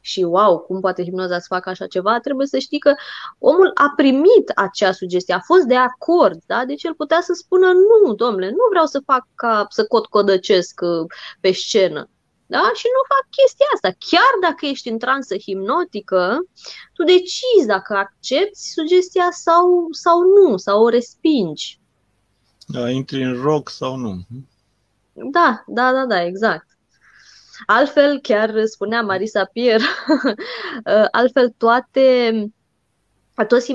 și 0.05 0.23
wow, 0.23 0.59
cum 0.59 0.81
poate 0.81 1.03
hipnoza 1.03 1.39
să 1.39 1.47
facă 1.49 1.69
așa 1.69 1.87
ceva, 1.87 2.19
trebuie 2.19 2.47
să 2.47 2.59
știi 2.59 2.79
că 2.79 2.95
omul 3.39 3.70
a 3.74 3.93
primit 3.97 4.49
acea 4.55 4.93
sugestie, 4.93 5.35
a 5.35 5.41
fost 5.41 5.62
de 5.62 5.77
acord, 5.77 6.41
da? 6.47 6.65
Deci 6.65 6.83
el 6.83 6.95
putea 6.95 7.20
să 7.20 7.33
spună 7.33 7.66
nu, 7.66 8.15
domnule, 8.15 8.51
nu 8.51 8.66
vreau 8.70 8.87
să 8.87 9.03
fac 9.05 9.27
ca 9.35 9.66
să 9.69 9.85
cot 9.85 10.07
codăcesc 10.07 10.81
uh, 10.83 11.07
pe 11.41 11.53
scenă. 11.53 12.09
Da? 12.47 12.70
Și 12.74 12.87
nu 12.97 13.03
fac 13.15 13.24
chestia 13.31 13.66
asta. 13.74 13.89
Chiar 14.11 14.51
dacă 14.51 14.66
ești 14.66 14.89
în 14.89 14.99
transă 14.99 15.37
hipnotică, 15.37 16.39
tu 16.93 17.03
decizi 17.05 17.66
dacă 17.66 17.95
accepti 17.95 18.73
sugestia 18.73 19.29
sau, 19.31 19.89
sau 19.91 20.19
nu, 20.20 20.57
sau 20.57 20.83
o 20.83 20.89
respingi. 20.89 21.81
Da, 22.66 22.91
intri 22.91 23.23
în 23.23 23.43
rock 23.43 23.69
sau 23.69 23.97
nu. 23.97 24.19
Da, 25.12 25.65
da, 25.66 25.93
da, 25.93 26.05
da, 26.07 26.24
exact. 26.24 26.72
Altfel, 27.67 28.21
chiar 28.21 28.53
spunea 28.67 29.03
Marisa 29.03 29.45
Pier, 29.53 29.81
altfel 31.13 31.55
toate 31.59 32.51
toți 33.49 33.75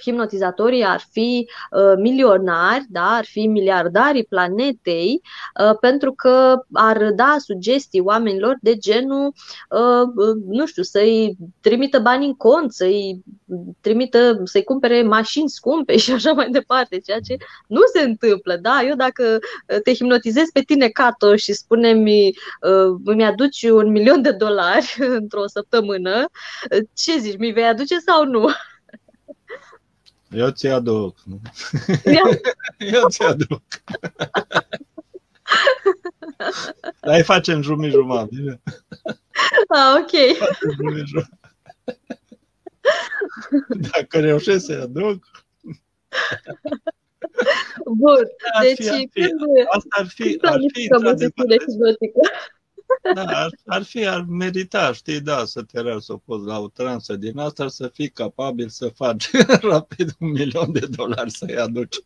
hipnotizatorii 0.00 0.84
ar 0.84 1.04
fi 1.10 1.48
uh, 1.70 1.92
milionari, 1.96 2.84
da, 2.88 3.10
ar 3.10 3.24
fi 3.24 3.46
miliardarii 3.46 4.24
planetei, 4.24 5.20
uh, 5.60 5.78
pentru 5.80 6.12
că 6.12 6.64
ar 6.72 7.10
da 7.10 7.36
sugestii 7.38 8.00
oamenilor 8.00 8.56
de 8.60 8.76
genul, 8.76 9.32
uh, 9.70 10.08
uh, 10.16 10.34
nu 10.48 10.66
știu, 10.66 10.82
să-i 10.82 11.36
trimită 11.60 11.98
bani 11.98 12.26
în 12.26 12.34
cont, 12.34 12.72
să-i 12.72 13.22
trimită, 13.80 14.40
să-i 14.44 14.64
cumpere 14.64 15.02
mașini 15.02 15.48
scumpe 15.48 15.96
și 16.04 16.12
așa 16.12 16.32
mai 16.32 16.50
departe, 16.50 16.98
ceea 16.98 17.20
ce 17.20 17.36
nu 17.66 17.80
se 17.92 18.00
întâmplă, 18.00 18.56
da? 18.56 18.82
Eu 18.88 18.94
dacă 18.94 19.38
te 19.82 19.92
hipnotizez 19.94 20.48
pe 20.52 20.60
tine, 20.60 20.88
Cato, 20.88 21.36
și 21.36 21.52
spune-mi, 21.52 22.26
uh, 22.60 23.00
îmi 23.04 23.24
aduci 23.24 23.62
un 23.62 23.90
milion 23.90 24.22
de 24.22 24.30
dolari 24.30 24.96
într-o 25.20 25.46
săptămână, 25.46 26.28
ce 26.94 27.18
zici, 27.18 27.38
mi 27.38 27.52
vei 27.52 27.64
aduce 27.64 27.98
sau 27.98 28.24
nu? 28.24 28.48
Eu 30.34 30.50
ți 30.50 30.66
aduc. 30.66 31.16
Eu 32.78 33.08
ți 33.12 33.22
aduc. 33.22 33.62
Hai 37.00 37.22
facem 37.22 37.62
jumătate 37.62 37.90
jumătate. 37.90 38.60
Ah, 39.68 39.96
ok. 40.00 40.12
Dacă 43.92 44.20
reușesc 44.20 44.64
să-i 44.64 44.76
aduc. 44.76 45.24
Bun, 47.84 48.26
deci 48.62 48.86
ar 48.86 48.96
fi, 49.10 49.34
asta 49.68 49.88
ar 49.88 50.06
fi, 50.06 50.38
ar 50.42 50.60
fi, 50.72 50.88
ar 50.90 51.16
fi 51.18 52.12
da, 53.14 53.22
ar, 53.22 53.50
ar 53.66 53.82
fi, 53.82 54.06
ar 54.06 54.24
merita, 54.28 54.92
știi, 54.92 55.20
da, 55.20 55.44
să 55.44 55.62
te 55.62 55.80
rău 55.80 56.00
să 56.00 56.14
poți 56.24 56.46
la 56.46 56.58
o 56.58 56.68
transă 56.68 57.16
din 57.16 57.38
asta, 57.38 57.68
să 57.68 57.88
fii 57.88 58.10
capabil 58.10 58.68
să 58.68 58.88
faci 58.88 59.30
rapid 59.72 60.14
un 60.18 60.30
milion 60.30 60.72
de 60.72 60.86
dolari 60.96 61.30
să-i 61.30 61.56
aduci. 61.56 61.96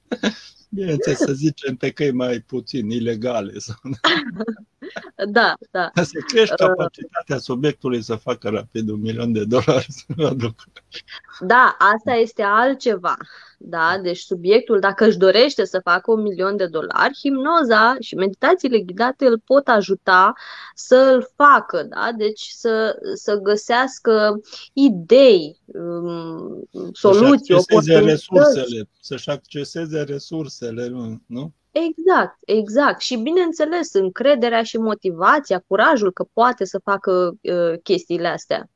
Bineînțeles, 0.70 1.18
să 1.18 1.32
zicem 1.32 1.76
pe 1.76 1.90
căi 1.90 2.12
mai 2.12 2.40
puțin 2.40 2.90
ilegale. 2.90 3.58
Sau... 3.58 3.76
da, 5.36 5.54
da. 5.70 5.90
Ca 5.94 6.02
să 6.02 6.18
crești 6.26 6.62
uh. 6.62 6.68
capacitatea 6.68 7.38
subiectului 7.38 8.02
să 8.02 8.14
facă 8.14 8.48
rapid 8.48 8.88
un 8.88 9.00
milion 9.00 9.32
de 9.32 9.44
dolari 9.44 9.86
să 9.88 10.26
aducă. 10.26 10.64
Da, 11.40 11.76
asta 11.78 12.12
este 12.12 12.42
altceva. 12.42 13.16
Da? 13.60 13.98
Deci 14.02 14.18
subiectul, 14.18 14.80
dacă 14.80 15.06
își 15.06 15.16
dorește 15.16 15.64
să 15.64 15.80
facă 15.84 16.10
un 16.10 16.22
milion 16.22 16.56
de 16.56 16.66
dolari, 16.66 17.18
hipnoza 17.18 17.96
și 18.00 18.14
meditațiile 18.14 18.78
ghidate 18.78 19.26
îl 19.26 19.38
pot 19.44 19.68
ajuta 19.68 20.32
să 20.74 21.10
îl 21.14 21.30
facă. 21.36 21.82
Da? 21.82 22.10
Deci 22.16 22.48
să, 22.56 22.98
să 23.14 23.36
găsească 23.36 24.40
idei, 24.72 25.58
um, 25.64 26.68
soluții, 26.92 27.54
să-și 27.54 27.74
acceseze 27.74 27.98
resursele, 27.98 28.88
să-și 29.00 29.30
acceseze 29.30 30.02
resursele, 30.02 30.88
nu? 31.26 31.52
Exact, 31.70 32.38
exact. 32.44 33.00
Și 33.00 33.16
bineînțeles, 33.16 33.92
încrederea 33.92 34.62
și 34.62 34.76
motivația, 34.76 35.64
curajul 35.66 36.12
că 36.12 36.24
poate 36.32 36.64
să 36.64 36.80
facă 36.84 37.32
uh, 37.40 37.78
chestiile 37.82 38.28
astea 38.28 38.70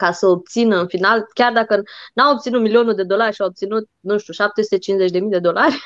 ca 0.00 0.12
să 0.12 0.26
obțină 0.26 0.80
în 0.80 0.86
final, 0.86 1.26
chiar 1.34 1.52
dacă 1.52 1.82
n-a 2.14 2.30
obținut 2.30 2.60
milionul 2.60 2.94
de 2.94 3.02
dolari 3.02 3.34
și 3.34 3.42
a 3.42 3.44
obținut, 3.44 3.88
nu 4.00 4.18
știu, 4.18 4.32
750 4.32 5.10
de 5.10 5.18
mii 5.18 5.30
de 5.30 5.38
dolari, 5.38 5.80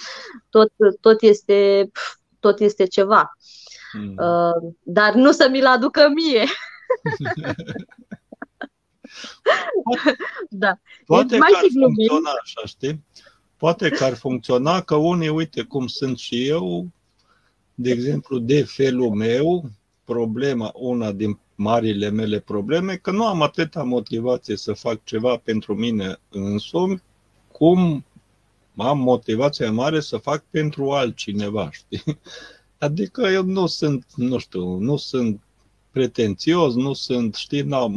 tot, 0.54 0.72
tot, 1.00 1.22
este, 1.22 1.90
tot 2.40 2.60
este 2.60 2.86
ceva. 2.86 3.36
Mm. 3.92 4.14
Uh, 4.16 4.72
dar 4.82 5.14
nu 5.14 5.32
să 5.32 5.48
mi-l 5.50 5.66
aducă 5.66 6.08
mie. 6.14 6.44
da. 10.50 10.78
Poate 11.06 11.36
mai 11.36 11.50
că 11.50 11.56
ar 11.56 11.66
funcționa 11.80 12.30
așa, 12.42 12.66
știi? 12.66 13.04
Poate 13.56 13.88
că 13.88 14.04
ar 14.04 14.14
funcționa 14.14 14.80
că 14.80 14.94
unii, 14.94 15.28
uite 15.28 15.62
cum 15.62 15.86
sunt 15.86 16.18
și 16.18 16.48
eu, 16.48 16.86
de 17.74 17.90
exemplu, 17.90 18.38
de 18.38 18.62
felul 18.62 19.10
meu, 19.10 19.64
problema, 20.04 20.70
una 20.74 21.12
din 21.12 21.38
marile 21.58 22.08
mele 22.08 22.40
probleme, 22.40 22.96
că 22.96 23.10
nu 23.10 23.26
am 23.26 23.42
atâta 23.42 23.82
motivație 23.82 24.56
să 24.56 24.72
fac 24.72 25.04
ceva 25.04 25.36
pentru 25.36 25.74
mine 25.74 26.20
însumi, 26.30 27.02
cum 27.52 28.04
am 28.76 28.98
motivația 28.98 29.72
mare 29.72 30.00
să 30.00 30.16
fac 30.16 30.44
pentru 30.50 30.90
altcineva, 30.90 31.70
știi? 31.80 32.18
Adică 32.78 33.26
eu 33.26 33.42
nu 33.42 33.66
sunt, 33.66 34.06
nu 34.14 34.38
știu, 34.38 34.78
nu 34.78 34.96
sunt 34.96 35.40
pretențios, 35.90 36.74
nu 36.74 36.92
sunt, 36.92 37.34
știi, 37.34 37.62
n-am 37.62 37.94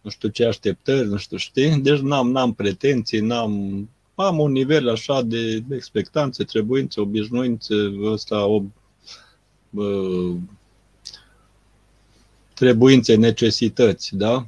nu 0.00 0.10
știu 0.10 0.28
ce 0.28 0.44
așteptări, 0.44 1.08
nu 1.08 1.16
știu, 1.16 1.36
știi? 1.36 1.80
Deci 1.80 1.98
n-am, 1.98 2.30
n-am 2.30 2.52
pretenții, 2.52 3.20
n-am, 3.20 3.88
am 4.14 4.38
un 4.38 4.52
nivel 4.52 4.88
așa 4.88 5.22
de 5.22 5.64
expectanțe, 5.70 6.44
trebuințe, 6.44 7.00
obișnuințe, 7.00 7.74
ăsta, 8.02 8.46
ob, 8.46 8.70
trebuințe, 12.58 13.14
necesități, 13.14 14.16
da? 14.16 14.46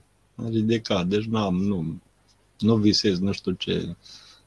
Ridicat. 0.49 1.07
Deci 1.07 1.25
n-am, 1.25 1.55
nu, 1.55 2.01
nu 2.59 2.77
visez, 2.77 3.19
nu 3.19 3.33
știu 3.33 3.53
ce, 3.53 3.97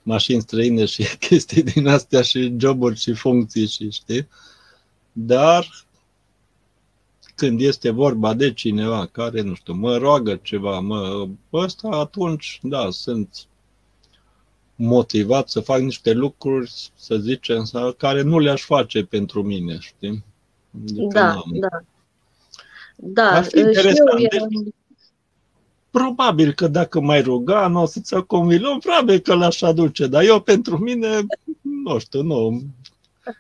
mașini 0.04 0.42
străine 0.42 0.86
și 0.86 1.04
chestii 1.28 1.64
din 1.64 1.88
astea 1.88 2.22
și 2.22 2.56
joburi 2.58 3.00
și 3.00 3.14
funcții 3.14 3.68
și 3.68 3.92
știi. 3.92 4.28
Dar 5.12 5.86
când 7.36 7.62
este 7.62 7.90
vorba 7.90 8.34
de 8.34 8.54
cineva 8.54 9.06
care, 9.06 9.42
nu 9.42 9.54
știu, 9.54 9.74
mă 9.74 9.98
roagă 9.98 10.36
ceva, 10.36 10.80
mă, 10.80 11.28
ăsta, 11.54 11.88
atunci, 11.88 12.60
da, 12.62 12.88
sunt 12.90 13.48
motivat 14.76 15.50
să 15.50 15.60
fac 15.60 15.80
niște 15.80 16.14
lucruri, 16.14 16.92
să 16.96 17.18
zicem, 17.18 17.70
care 17.98 18.22
nu 18.22 18.40
le-aș 18.40 18.62
face 18.62 19.04
pentru 19.04 19.44
mine, 19.44 19.78
știi? 19.80 20.24
Adică 20.82 21.08
da, 21.14 21.42
da. 21.60 21.84
Da, 22.96 23.30
Ar 23.32 23.44
fi 23.44 23.60
interesant. 23.60 24.20
Și 24.20 24.28
eu 24.32 24.48
deci, 24.48 24.74
probabil 25.90 26.54
că 26.54 26.68
dacă 26.68 27.00
mai 27.00 27.22
ruga, 27.22 27.68
nu 27.68 27.82
o 27.82 27.86
să-ți 27.86 28.14
iau 28.14 28.26
un 28.30 28.46
milion, 28.46 28.80
probabil 28.80 29.20
că 29.20 29.34
l-aș 29.34 29.62
aduce, 29.62 30.08
dar 30.08 30.24
eu 30.24 30.42
pentru 30.42 30.78
mine, 30.78 31.26
nu 31.62 32.00
știu, 32.00 32.22
nu, 32.22 32.64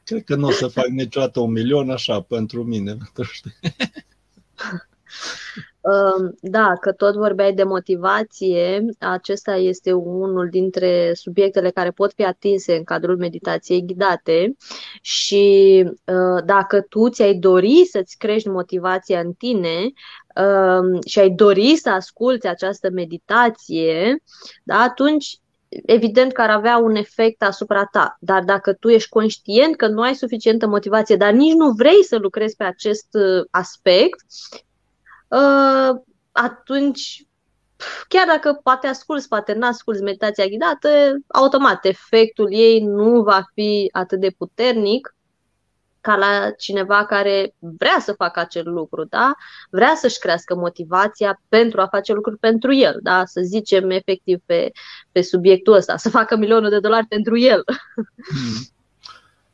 cred 0.03 0.23
că 0.23 0.35
nu 0.35 0.47
o 0.47 0.51
să 0.51 0.67
fac 0.67 0.85
niciodată 0.87 1.39
un 1.39 1.51
milion 1.51 1.89
așa 1.89 2.21
pentru 2.21 2.63
mine. 2.63 2.97
Da, 6.41 6.73
că 6.81 6.91
tot 6.91 7.15
vorbeai 7.15 7.53
de 7.53 7.63
motivație, 7.63 8.85
acesta 8.99 9.55
este 9.55 9.91
unul 9.93 10.47
dintre 10.49 11.11
subiectele 11.13 11.69
care 11.69 11.89
pot 11.91 12.13
fi 12.13 12.23
atinse 12.23 12.75
în 12.75 12.83
cadrul 12.83 13.17
meditației 13.17 13.85
ghidate 13.85 14.55
și 15.01 15.83
uh, 15.85 16.43
dacă 16.45 16.81
tu 16.81 17.09
ți-ai 17.09 17.33
dori 17.33 17.85
să-ți 17.91 18.17
crești 18.17 18.47
motivația 18.47 19.19
în 19.19 19.33
tine 19.33 19.91
um, 20.35 21.01
și 21.05 21.19
ai 21.19 21.29
dori 21.29 21.75
să 21.75 21.89
asculți 21.89 22.47
această 22.47 22.89
meditație, 22.89 24.23
da, 24.63 24.75
atunci 24.75 25.37
evident 25.85 26.31
că 26.31 26.41
ar 26.41 26.49
avea 26.49 26.77
un 26.77 26.95
efect 26.95 27.43
asupra 27.43 27.85
ta. 27.91 28.17
Dar 28.19 28.43
dacă 28.43 28.73
tu 28.73 28.89
ești 28.89 29.09
conștient 29.09 29.75
că 29.75 29.87
nu 29.87 30.01
ai 30.01 30.15
suficientă 30.15 30.67
motivație, 30.67 31.15
dar 31.15 31.31
nici 31.31 31.53
nu 31.53 31.69
vrei 31.69 32.03
să 32.03 32.17
lucrezi 32.17 32.55
pe 32.55 32.63
acest 32.63 33.07
uh, 33.11 33.45
aspect, 33.51 34.25
Uh, 34.53 34.72
atunci, 36.31 37.25
chiar 38.07 38.27
dacă 38.27 38.59
poate 38.63 38.87
asculți, 38.87 39.27
poate 39.27 39.53
nu 39.53 39.67
asculți 39.67 40.01
meditația 40.01 40.45
ghidată, 40.45 40.89
automat 41.27 41.85
efectul 41.85 42.53
ei 42.53 42.79
nu 42.79 43.21
va 43.21 43.43
fi 43.53 43.89
atât 43.91 44.19
de 44.19 44.29
puternic 44.37 45.15
ca 46.01 46.15
la 46.15 46.51
cineva 46.57 47.05
care 47.05 47.55
vrea 47.59 47.97
să 47.99 48.13
facă 48.13 48.39
acel 48.39 48.71
lucru, 48.71 49.03
da? 49.03 49.33
Vrea 49.69 49.93
să-și 49.95 50.19
crească 50.19 50.55
motivația 50.55 51.41
pentru 51.49 51.81
a 51.81 51.87
face 51.87 52.13
lucruri 52.13 52.37
pentru 52.37 52.73
el, 52.73 52.99
da? 53.01 53.25
Să 53.25 53.41
zicem 53.41 53.89
efectiv 53.89 54.39
pe, 54.45 54.71
pe 55.11 55.21
subiectul 55.21 55.73
ăsta, 55.73 55.97
să 55.97 56.09
facă 56.09 56.37
milionul 56.37 56.69
de 56.69 56.79
dolari 56.79 57.05
pentru 57.05 57.37
el. 57.37 57.63
Hmm. 58.27 58.67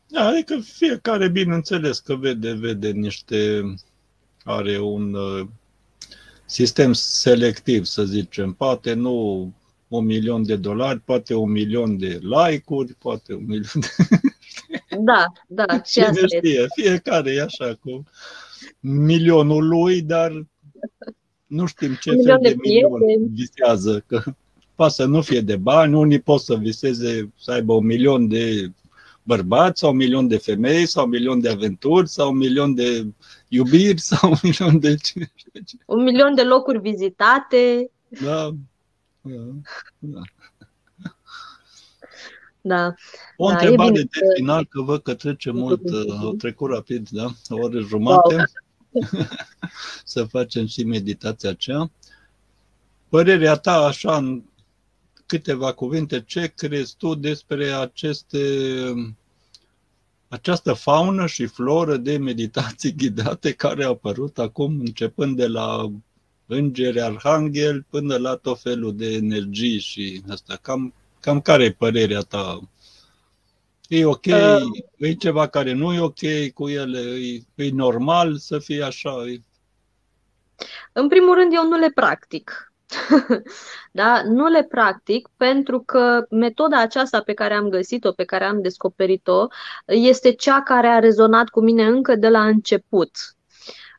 Da, 0.07 0.26
adică 0.26 0.60
fiecare, 0.60 1.30
bineînțeles, 1.30 1.99
că 1.99 2.15
vede, 2.15 2.51
vede 2.51 2.89
niște, 2.89 3.61
are 4.43 4.80
un 4.80 5.14
uh, 5.14 5.47
sistem 6.50 6.94
selectiv, 6.94 7.84
să 7.86 8.04
zicem, 8.04 8.54
poate 8.54 8.94
nu 8.94 9.48
un 9.88 10.06
milion 10.06 10.46
de 10.46 10.56
dolari, 10.56 11.00
poate 11.00 11.34
un 11.34 11.52
milion 11.52 11.98
de 11.98 12.20
like-uri, 12.22 12.94
poate 12.94 13.34
un 13.34 13.46
milion 13.46 13.80
de... 13.80 13.88
Da, 15.02 15.26
da, 15.48 15.82
și 15.84 16.00
asta 16.00 16.26
știe, 16.38 16.66
fiecare 16.76 17.32
e 17.32 17.42
așa 17.42 17.80
cu 17.82 18.04
milionul 18.80 19.68
lui, 19.68 20.02
dar 20.02 20.46
nu 21.46 21.66
știm 21.66 21.98
ce 22.02 22.12
un 22.12 22.24
fel 22.24 22.40
de, 22.42 22.50
de 22.50 22.56
milion 22.62 23.00
visează, 23.32 24.04
că 24.08 24.24
poate 24.76 24.94
să 24.94 25.06
nu 25.06 25.22
fie 25.22 25.42
de 25.42 25.56
bani, 25.56 25.96
unii 25.96 26.20
pot 26.20 26.42
să 26.42 26.56
viseze 26.56 27.34
să 27.38 27.52
aibă 27.52 27.74
un 27.74 27.86
milion 27.86 28.28
de 28.28 28.72
bărbați 29.24 29.80
sau 29.80 29.91
un 29.91 29.96
milion 29.96 30.28
de 30.28 30.38
femei 30.38 30.86
sau 30.86 31.04
un 31.04 31.10
milion 31.10 31.40
de 31.40 31.50
aventuri 31.50 32.08
sau 32.08 32.32
un 32.32 32.38
milion 32.38 32.74
de 32.74 33.06
iubiri 33.48 34.00
sau 34.10 34.30
un 34.30 34.38
milion 34.41 34.80
de 34.80 34.96
ce 34.96 35.30
Un 35.86 36.04
milion 36.04 36.36
de 36.36 36.44
locuri 36.44 36.80
vizitate. 36.80 37.91
Da. 38.22 38.50
Da. 39.22 39.41
Da. 40.00 40.22
da. 42.62 42.94
O 43.38 43.48
da, 43.48 43.54
întrebare 43.54 43.91
de 43.91 44.06
că... 44.12 44.20
final, 44.36 44.66
că 44.66 44.82
văd 44.82 45.02
că 45.02 45.14
trece 45.14 45.52
mult, 45.52 45.82
au 46.22 46.34
trecut 46.34 46.70
rapid, 46.70 47.10
da? 47.10 47.26
O 47.50 47.56
oră 47.56 47.80
jumate. 47.80 48.36
Wow. 48.36 48.44
să 50.04 50.24
facem 50.24 50.66
și 50.66 50.84
meditația 50.84 51.50
aceea. 51.50 51.91
Părerea 53.10 53.56
ta, 53.56 53.74
așa, 53.74 54.16
în 54.16 54.44
câteva 55.30 55.73
cuvinte, 55.73 56.23
ce 56.27 56.53
crezi 56.56 56.95
tu 56.97 57.15
despre 57.15 57.65
aceste 57.65 58.39
această 60.27 60.73
faună 60.73 61.26
și 61.26 61.45
floră 61.45 61.97
de 61.97 62.18
meditații 62.18 62.95
ghidate 62.95 63.53
care 63.53 63.84
au 63.84 63.91
apărut 63.91 64.39
acum, 64.39 64.80
începând 64.80 65.35
de 65.35 65.47
la 65.47 65.91
îngeri, 66.45 67.01
arhanghel, 67.01 67.85
până 67.89 68.18
la 68.18 68.35
tot 68.35 68.61
felul 68.61 68.95
de 68.95 69.14
energii 69.14 69.80
și 69.80 70.22
asta. 70.30 70.60
Cam, 70.61 70.93
cam 71.19 71.41
care 71.41 71.64
e 71.64 71.72
părerea 71.72 72.22
ta? 72.22 72.60
E 73.88 74.06
ok? 74.06 74.26
Uh, 74.26 74.61
e 74.97 75.14
ceva 75.14 75.47
care 75.47 75.73
nu 75.73 75.93
e 75.93 75.99
ok 75.99 76.51
cu 76.53 76.69
ele? 76.69 76.99
E, 76.99 77.64
e 77.64 77.72
normal 77.72 78.38
să 78.38 78.60
fie 78.60 78.84
așa? 78.84 79.10
E... 79.10 79.41
În 80.93 81.07
primul 81.07 81.35
rând, 81.35 81.53
eu 81.53 81.68
nu 81.68 81.77
le 81.77 81.91
practic. 81.95 82.69
da? 83.91 84.22
Nu 84.26 84.48
le 84.48 84.64
practic 84.64 85.30
pentru 85.38 85.82
că 85.82 86.26
metoda 86.30 86.82
aceasta 86.82 87.22
pe 87.22 87.34
care 87.34 87.53
am 87.53 87.70
găsit-o, 87.70 88.11
pe 88.11 88.24
care 88.24 88.44
am 88.44 88.61
descoperit-o, 88.61 89.48
este 89.86 90.32
cea 90.32 90.61
care 90.61 90.88
a 90.88 90.99
rezonat 90.99 91.49
cu 91.49 91.61
mine 91.61 91.86
încă 91.86 92.16
de 92.16 92.30
la 92.30 92.45
început. 92.45 93.11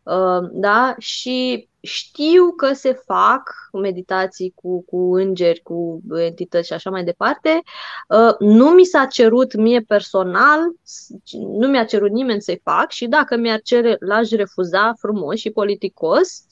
Uh, 0.03 0.49
da? 0.53 0.95
Și 0.99 1.69
știu 1.81 2.53
că 2.57 2.73
se 2.73 2.93
fac 2.93 3.43
meditații 3.73 4.53
cu, 4.55 4.85
cu 4.85 5.15
îngeri, 5.15 5.61
cu 5.61 6.01
entități 6.19 6.67
și 6.67 6.73
așa 6.73 6.91
mai 6.91 7.05
departe. 7.05 7.63
Uh, 8.09 8.35
nu 8.39 8.69
mi 8.69 8.85
s-a 8.85 9.05
cerut 9.05 9.55
mie 9.55 9.81
personal, 9.81 10.61
nu 11.33 11.69
mi-a 11.69 11.85
cerut 11.85 12.11
nimeni 12.11 12.43
să-i 12.43 12.61
fac 12.65 12.91
și 12.91 13.07
dacă 13.07 13.37
mi-ar 13.37 13.61
cere, 13.63 13.97
l-aș 14.01 14.31
refuza 14.31 14.95
frumos 14.99 15.39
și 15.39 15.51
politicos. 15.51 16.45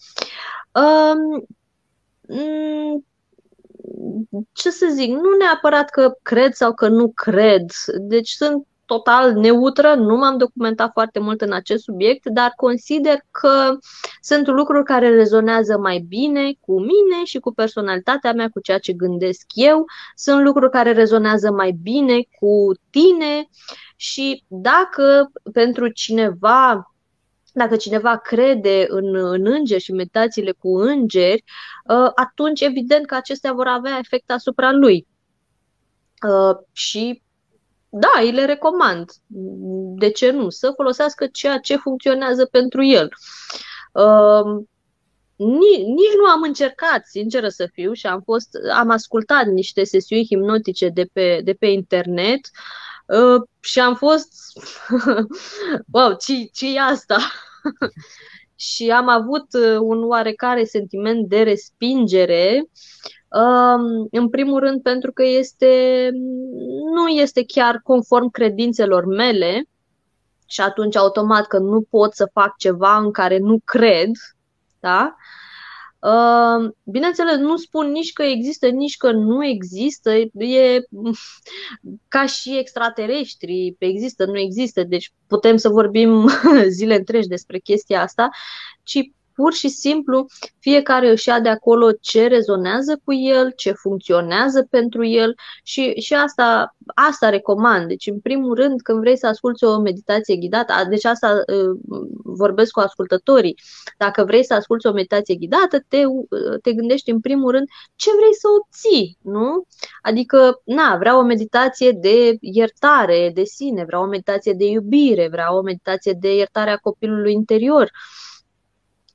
Um, 2.28 3.06
mm, 4.30 4.48
ce 4.52 4.70
să 4.70 4.86
zic, 4.92 5.10
nu 5.10 5.36
neapărat 5.38 5.90
că 5.90 6.12
cred 6.22 6.52
sau 6.52 6.74
că 6.74 6.88
nu 6.88 7.12
cred. 7.14 7.64
Deci 8.00 8.28
sunt 8.28 8.66
total 8.88 9.32
neutră, 9.32 9.94
nu 9.94 10.16
m-am 10.16 10.36
documentat 10.36 10.90
foarte 10.92 11.18
mult 11.18 11.40
în 11.40 11.52
acest 11.52 11.82
subiect, 11.82 12.26
dar 12.26 12.52
consider 12.56 13.18
că 13.30 13.76
sunt 14.20 14.46
lucruri 14.46 14.84
care 14.84 15.09
rezonează 15.09 15.78
mai 15.78 15.98
bine 16.09 16.52
cu 16.60 16.80
mine 16.80 17.24
și 17.24 17.38
cu 17.38 17.52
personalitatea 17.52 18.32
mea, 18.32 18.48
cu 18.48 18.60
ceea 18.60 18.78
ce 18.78 18.92
gândesc 18.92 19.44
eu. 19.55 19.84
Sunt 20.14 20.42
lucruri 20.42 20.70
care 20.70 20.92
rezonează 20.92 21.50
mai 21.50 21.70
bine 21.82 22.20
cu 22.40 22.72
tine 22.90 23.48
și 23.96 24.44
dacă 24.46 25.30
pentru 25.52 25.88
cineva 25.88 26.92
dacă 27.53 27.77
cineva 27.77 28.16
crede 28.16 28.85
în, 28.89 29.15
în 29.15 29.47
îngeri 29.47 29.83
și 29.83 29.93
meditațiile 29.93 30.53
cu 30.53 30.77
îngeri, 30.77 31.45
uh, 31.85 32.11
atunci 32.15 32.61
evident 32.61 33.07
că 33.07 33.15
acestea 33.15 33.53
vor 33.53 33.66
avea 33.66 33.99
efect 33.99 34.31
asupra 34.31 34.73
lui. 34.73 35.07
Uh, 36.29 36.57
și 36.73 37.23
da, 37.89 38.11
îi 38.20 38.33
le 38.33 38.45
recomand. 38.45 39.11
De 39.99 40.11
ce 40.11 40.31
nu? 40.31 40.51
Să 40.51 40.73
folosească 40.77 41.27
ceea 41.27 41.59
ce 41.59 41.77
funcționează 41.77 42.45
pentru 42.45 42.85
el. 42.85 43.09
Uh, 43.93 44.65
nici, 45.37 45.79
nici 45.79 46.16
nu 46.23 46.31
am 46.31 46.43
încercat, 46.43 47.07
sinceră 47.07 47.49
să 47.49 47.69
fiu, 47.73 47.93
și 47.93 48.07
am 48.07 48.20
fost, 48.20 48.49
am 48.75 48.91
ascultat 48.91 49.47
niște 49.47 49.85
sesiuni 49.85 50.27
hipnotice 50.27 50.89
de 50.89 51.05
pe, 51.12 51.41
de 51.45 51.53
pe 51.53 51.66
internet 51.66 52.41
uh, 52.41 52.88
și 53.60 53.80
am 53.80 53.94
fost 53.94 54.32
wow, 55.93 56.16
ce, 56.20 56.32
ce 56.52 56.74
e 56.74 56.80
asta? 56.80 57.16
și 58.55 58.90
am 58.90 59.09
avut 59.09 59.47
uh, 59.52 59.78
un 59.80 60.05
oarecare 60.05 60.64
sentiment 60.64 61.28
de 61.28 61.43
respingere 61.43 62.68
în 64.10 64.28
primul 64.30 64.60
rând 64.60 64.82
pentru 64.82 65.12
că 65.12 65.24
este, 65.24 66.10
nu 66.94 67.09
este 67.09 67.44
chiar 67.44 67.80
conform 67.82 68.30
credințelor 68.30 69.05
mele 69.05 69.62
și 70.47 70.60
atunci 70.60 70.97
automat 70.97 71.47
că 71.47 71.59
nu 71.59 71.86
pot 71.90 72.14
să 72.14 72.30
fac 72.32 72.56
ceva 72.56 72.97
în 72.97 73.10
care 73.10 73.39
nu 73.39 73.59
cred, 73.64 74.10
da? 74.80 75.16
Bineînțeles, 76.85 77.37
nu 77.37 77.57
spun 77.57 77.91
nici 77.91 78.12
că 78.12 78.23
există, 78.23 78.69
nici 78.69 78.97
că 78.97 79.11
nu 79.11 79.45
există, 79.45 80.11
e 80.39 80.87
ca 82.09 82.27
și 82.27 82.59
extraterestri, 82.59 83.77
există, 83.79 84.25
nu 84.25 84.39
există, 84.39 84.83
deci 84.83 85.12
putem 85.27 85.57
să 85.57 85.69
vorbim 85.69 86.29
zile 86.69 86.95
întregi 86.95 87.29
despre 87.29 87.59
chestia 87.59 88.03
asta, 88.03 88.29
ci 88.83 89.11
pur 89.39 89.52
și 89.52 89.69
simplu 89.69 90.27
fiecare 90.59 91.10
își 91.10 91.28
ia 91.28 91.40
de 91.40 91.48
acolo 91.48 91.93
ce 91.93 92.27
rezonează 92.27 93.01
cu 93.05 93.12
el, 93.15 93.52
ce 93.56 93.73
funcționează 93.73 94.66
pentru 94.70 95.05
el 95.05 95.35
și, 95.62 96.01
și 96.01 96.15
asta, 96.15 96.77
asta 96.94 97.28
recomand. 97.28 97.89
Deci, 97.89 98.06
în 98.06 98.20
primul 98.20 98.55
rând, 98.55 98.81
când 98.81 98.98
vrei 98.98 99.19
să 99.19 99.27
asculți 99.27 99.65
o 99.65 99.78
meditație 99.78 100.36
ghidată, 100.36 100.73
deci 100.89 101.05
asta 101.05 101.43
uh, 101.47 102.01
vorbesc 102.24 102.70
cu 102.70 102.81
ascultătorii, 102.81 103.59
dacă 103.98 104.24
vrei 104.24 104.44
să 104.44 104.55
asculți 104.55 104.86
o 104.86 104.93
meditație 104.93 105.35
ghidată, 105.35 105.85
te, 105.89 106.05
uh, 106.05 106.60
te 106.62 106.73
gândești 106.73 107.10
în 107.10 107.20
primul 107.20 107.51
rând 107.51 107.66
ce 107.97 108.10
vrei 108.16 108.35
să 108.35 108.47
obții, 108.60 109.19
nu? 109.23 109.65
Adică, 110.02 110.60
na, 110.65 110.97
vreau 110.97 111.19
o 111.19 111.24
meditație 111.24 111.90
de 111.90 112.36
iertare 112.40 113.31
de 113.35 113.44
sine, 113.44 113.85
vreau 113.85 114.02
o 114.02 114.06
meditație 114.06 114.52
de 114.52 114.65
iubire, 114.65 115.28
vreau 115.31 115.56
o 115.56 115.62
meditație 115.62 116.12
de 116.20 116.35
iertare 116.35 116.70
a 116.70 116.77
copilului 116.77 117.32
interior. 117.32 117.82
Uh, 117.82 118.27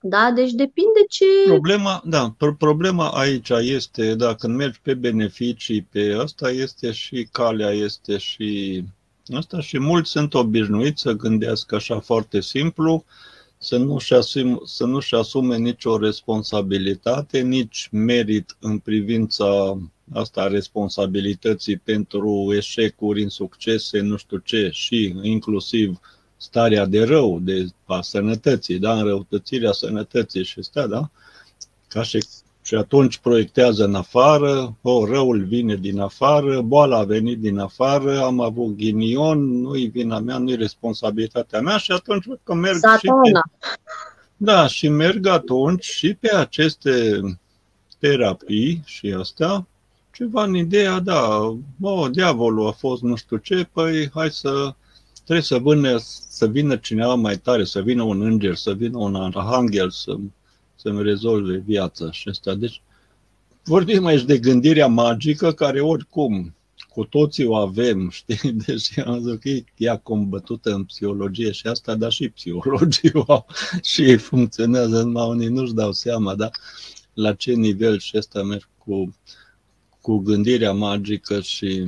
da? 0.06 0.32
Deci 0.36 0.52
depinde 0.52 1.00
ce... 1.10 1.26
Problema, 1.46 2.02
da, 2.06 2.36
problema 2.58 3.10
aici 3.10 3.50
este, 3.50 4.16
da, 4.16 4.36
când 4.36 4.56
mergi 4.56 4.80
pe 4.82 4.94
beneficii, 4.94 5.82
pe 5.82 6.18
asta 6.22 6.50
este 6.50 6.92
și 6.92 7.28
calea, 7.32 7.70
este 7.70 8.18
și 8.18 8.84
asta 9.34 9.60
și 9.60 9.80
mulți 9.80 10.10
sunt 10.10 10.34
obișnuiți 10.34 11.02
să 11.02 11.12
gândească 11.12 11.76
așa 11.76 12.00
foarte 12.00 12.42
simplu, 12.42 13.06
să 13.58 13.78
nu-și 13.78 14.14
asume, 14.14 14.58
să 14.64 14.86
nu-și 14.86 15.16
asume 15.16 15.58
nicio 15.58 15.98
responsabilitate, 15.98 17.40
nici 17.42 17.90
merit 17.92 18.58
în 18.60 18.78
privința 18.78 19.78
asta 20.14 20.48
responsabilității 20.48 21.78
pentru 21.78 22.54
eșecuri, 22.56 23.22
insuccese, 23.22 24.00
nu 24.00 24.16
știu 24.16 24.38
ce, 24.38 24.70
și 24.72 25.16
inclusiv 25.22 25.90
uh, 25.90 25.98
starea 26.44 26.86
de 26.86 27.04
rău, 27.04 27.40
de 27.40 27.68
a 27.86 28.02
sănătății, 28.02 28.80
da, 28.80 28.94
înrăutățirea 28.94 29.72
sănătății 29.72 30.44
și 30.44 30.64
stea, 30.64 30.88
da? 30.88 31.10
Ca 31.88 32.04
și, 32.04 32.24
și 32.62 32.76
atunci 32.76 33.18
proiectează 33.18 33.84
în 33.84 33.96
afară, 33.96 34.76
o, 34.82 34.92
oh, 34.92 35.10
răul 35.10 35.44
vine 35.44 35.76
din 35.76 36.00
afară, 36.00 36.62
boala 36.62 36.98
a 36.98 37.04
venit 37.04 37.40
din 37.40 37.58
afară, 37.58 38.22
am 38.22 38.40
avut 38.40 38.76
ghinion, 38.76 39.62
nu-i 39.62 39.88
vina 39.88 40.20
mea, 40.20 40.38
nu-i 40.38 40.56
responsabilitatea 40.56 41.62
mea 41.62 41.78
și 41.78 41.92
atunci 41.92 42.26
că 42.44 42.54
merg 42.54 42.78
Satana. 42.78 42.98
și 42.98 43.32
pe, 43.32 43.40
Da, 44.38 44.68
și 44.68 44.88
merg 44.88 45.26
atunci 45.26 45.84
și 45.84 46.14
pe 46.14 46.36
aceste 46.36 47.22
terapii 48.00 48.82
și 48.86 49.16
astea, 49.20 49.68
ceva 50.14 50.44
în 50.44 50.56
ideea, 50.56 51.00
da, 51.00 51.38
o, 51.82 52.08
diavolul 52.08 52.68
a 52.68 52.72
fost 52.72 53.02
nu 53.02 53.16
știu 53.16 53.38
ce, 53.38 53.68
păi 53.74 54.10
hai 54.14 54.32
să 54.32 54.74
trebuie 55.24 55.46
să 55.46 55.58
vină, 55.58 55.98
să 56.30 56.48
vină 56.48 56.76
cineva 56.76 57.16
mai 57.16 57.38
tare, 57.38 57.64
să 57.64 57.82
vină 57.82 58.04
un 58.04 58.22
înger, 58.22 58.56
să 58.56 58.74
vină 58.74 58.98
un 58.98 59.16
arhanghel 59.16 59.90
să, 59.90 60.16
să-mi 60.76 61.04
rezolve 61.04 61.64
viața 61.66 62.12
și 62.12 62.30
asta. 62.30 62.54
Deci 62.54 62.82
vorbim 63.64 64.06
aici 64.06 64.24
de 64.24 64.38
gândirea 64.38 64.88
magică 64.88 65.52
care 65.52 65.82
oricum 65.82 66.54
cu 66.94 67.04
toții 67.04 67.46
o 67.46 67.56
avem, 67.56 68.10
știi? 68.20 68.52
Deci 68.52 68.98
am 69.00 69.22
zis 69.22 69.38
că 69.40 69.50
ea 69.78 69.98
combătută 69.98 70.74
în 70.74 70.84
psihologie 70.84 71.52
și 71.52 71.68
asta, 71.68 71.96
dar 71.96 72.12
și 72.12 72.30
psihologii 72.30 73.12
au 73.28 73.46
și 73.92 74.16
funcționează, 74.16 75.04
numai 75.04 75.28
unii 75.28 75.48
nu-și 75.48 75.74
dau 75.74 75.92
seama, 75.92 76.36
da? 76.36 76.50
La 77.14 77.34
ce 77.34 77.52
nivel 77.52 78.00
și 78.00 78.18
asta 78.18 78.44
merg 78.44 78.70
cu, 78.78 79.16
cu 80.02 80.18
gândirea 80.18 80.74
magică 80.74 81.40
și 81.42 81.86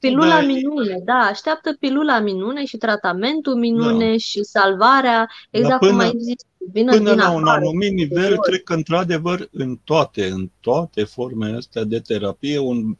Pilula 0.00 0.40
da, 0.40 0.40
minune, 0.40 1.00
da, 1.04 1.14
așteaptă 1.14 1.76
pilula 1.80 2.20
minune 2.20 2.64
și 2.64 2.76
tratamentul 2.76 3.54
minune 3.54 4.10
da. 4.10 4.16
și 4.16 4.42
salvarea, 4.42 5.30
exact 5.50 5.78
până, 5.78 5.90
cum 5.90 6.00
ai 6.00 6.12
zis. 6.18 6.42
Vină 6.72 6.92
până 6.96 7.14
la 7.14 7.30
un 7.30 7.46
anumit 7.46 7.92
nivel, 7.92 8.38
cred 8.38 8.62
că 8.62 8.74
într-adevăr 8.74 9.48
în 9.52 9.78
toate, 9.84 10.26
în 10.26 10.50
toate 10.60 11.04
formele 11.04 11.56
astea 11.56 11.84
de 11.84 11.98
terapie, 11.98 12.58
un 12.58 12.96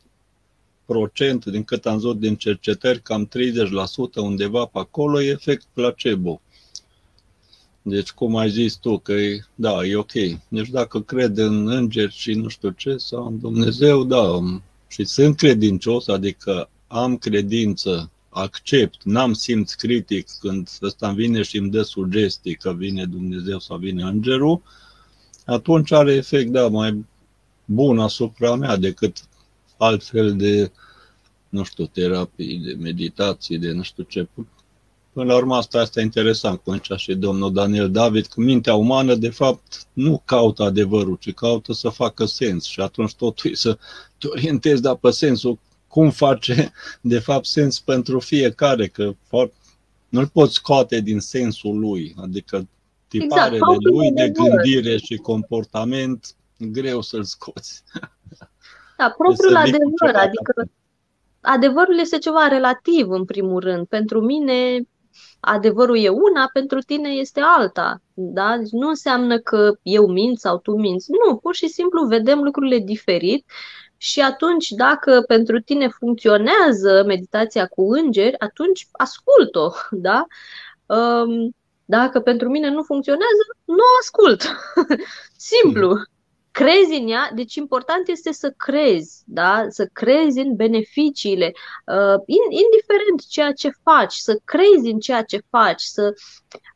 procent, 0.86 1.44
din 1.44 1.64
cât 1.64 1.86
am 1.86 1.98
zis 1.98 2.14
din 2.14 2.36
cercetări, 2.36 3.02
cam 3.02 3.28
30% 3.28 3.30
undeva 4.16 4.64
pe 4.64 4.78
acolo, 4.78 5.22
e 5.22 5.30
efect 5.30 5.66
placebo. 5.72 6.40
Deci, 7.82 8.10
cum 8.10 8.36
ai 8.36 8.50
zis 8.50 8.74
tu, 8.74 8.98
că 8.98 9.12
e, 9.12 9.40
da, 9.54 9.84
e 9.84 9.96
ok. 9.96 10.12
Deci 10.48 10.68
dacă 10.70 11.00
cred 11.00 11.38
în 11.38 11.68
îngeri 11.68 12.12
și 12.12 12.32
nu 12.32 12.48
știu 12.48 12.70
ce, 12.70 12.96
sau 12.96 13.26
în 13.26 13.38
Dumnezeu, 13.38 14.04
da, 14.04 14.38
și 14.88 15.04
sunt 15.04 15.36
credincios, 15.36 16.08
adică 16.08 16.68
am 16.88 17.16
credință, 17.16 18.10
accept, 18.28 19.02
n-am 19.04 19.32
simț 19.32 19.72
critic 19.72 20.28
când 20.40 20.68
ăsta 20.82 21.08
îmi 21.08 21.16
vine 21.16 21.42
și 21.42 21.56
îmi 21.56 21.70
dă 21.70 21.82
sugestii 21.82 22.56
că 22.56 22.72
vine 22.72 23.04
Dumnezeu 23.04 23.58
sau 23.58 23.76
vine 23.76 24.02
Îngerul, 24.02 24.62
atunci 25.44 25.92
are 25.92 26.12
efect, 26.12 26.50
da, 26.50 26.68
mai 26.68 27.04
bun 27.64 27.98
asupra 27.98 28.54
mea 28.54 28.76
decât 28.76 29.28
altfel 29.76 30.36
de, 30.36 30.70
nu 31.48 31.62
știu, 31.64 31.86
terapii, 31.86 32.58
de 32.58 32.76
meditații, 32.78 33.58
de 33.58 33.72
nu 33.72 33.82
știu 33.82 34.02
ce. 34.02 34.28
Până 35.12 35.26
la 35.26 35.36
urmă, 35.36 35.56
asta 35.56 35.80
este 35.80 36.00
interesant, 36.00 36.60
cum 36.60 36.74
zicea 36.74 36.96
și 36.96 37.14
domnul 37.14 37.52
Daniel 37.52 37.90
David, 37.90 38.26
că 38.26 38.40
mintea 38.40 38.74
umană, 38.74 39.14
de 39.14 39.30
fapt, 39.30 39.86
nu 39.92 40.22
caută 40.24 40.62
adevărul, 40.62 41.16
ci 41.20 41.34
caută 41.34 41.72
să 41.72 41.88
facă 41.88 42.24
sens 42.24 42.64
și 42.64 42.80
atunci 42.80 43.14
totul 43.14 43.50
e 43.50 43.54
să 43.54 43.78
te 44.18 44.26
orientezi, 44.26 44.82
dar 44.82 44.94
pe 44.94 45.10
sensul 45.10 45.58
cum 45.98 46.10
face 46.10 46.72
de 47.00 47.18
fapt 47.18 47.44
sens 47.44 47.80
pentru 47.80 48.18
fiecare, 48.18 48.86
că 48.86 49.12
nu-l 50.08 50.26
poți 50.26 50.54
scoate 50.54 51.00
din 51.00 51.20
sensul 51.20 51.78
lui, 51.78 52.14
adică 52.22 52.68
tiparele 53.08 53.56
exact, 53.56 53.82
lui 53.82 54.10
de 54.10 54.28
gândire 54.28 54.96
și 54.96 55.16
comportament, 55.16 56.34
greu 56.58 57.00
să-l 57.00 57.22
scoți. 57.22 57.82
Da, 58.98 59.14
propriul 59.16 59.56
adevăr, 59.56 60.14
adică 60.14 60.70
adevărul 61.40 61.98
este 61.98 62.18
ceva 62.18 62.46
relativ 62.46 63.10
în 63.10 63.24
primul 63.24 63.60
rând. 63.60 63.86
Pentru 63.86 64.20
mine 64.20 64.88
adevărul 65.40 65.98
e 65.98 66.08
una, 66.08 66.50
pentru 66.52 66.78
tine 66.78 67.08
este 67.08 67.40
alta. 67.58 68.02
Da? 68.14 68.56
Deci 68.56 68.70
nu 68.70 68.88
înseamnă 68.88 69.38
că 69.38 69.72
eu 69.82 70.06
mint 70.06 70.38
sau 70.38 70.58
tu 70.58 70.76
minți. 70.76 71.10
Nu, 71.10 71.36
pur 71.36 71.54
și 71.54 71.68
simplu 71.68 72.06
vedem 72.06 72.38
lucrurile 72.42 72.78
diferit 72.78 73.44
și 73.98 74.20
atunci, 74.20 74.70
dacă 74.70 75.22
pentru 75.26 75.60
tine 75.60 75.88
funcționează 75.88 77.04
meditația 77.06 77.66
cu 77.66 77.92
îngeri, 77.92 78.38
atunci 78.38 78.88
ascult-o, 78.92 79.70
da? 80.08 80.26
Um, 80.86 81.56
dacă 81.84 82.20
pentru 82.20 82.48
mine 82.48 82.68
nu 82.70 82.82
funcționează, 82.82 83.56
nu 83.64 83.82
ascult. 84.00 84.42
Simplu. 85.52 85.96
Mm 86.60 86.66
crezi 86.68 87.00
în 87.00 87.08
ea, 87.08 87.30
deci 87.34 87.54
important 87.54 88.08
este 88.08 88.32
să 88.32 88.50
crezi, 88.56 89.22
da? 89.26 89.66
să 89.68 89.88
crezi 89.92 90.38
în 90.38 90.56
beneficiile, 90.56 91.52
uh, 91.86 92.22
indiferent 92.48 93.26
ceea 93.28 93.52
ce 93.52 93.70
faci, 93.82 94.14
să 94.14 94.40
crezi 94.44 94.90
în 94.92 94.98
ceea 94.98 95.22
ce 95.22 95.40
faci, 95.50 95.82
să 95.82 96.14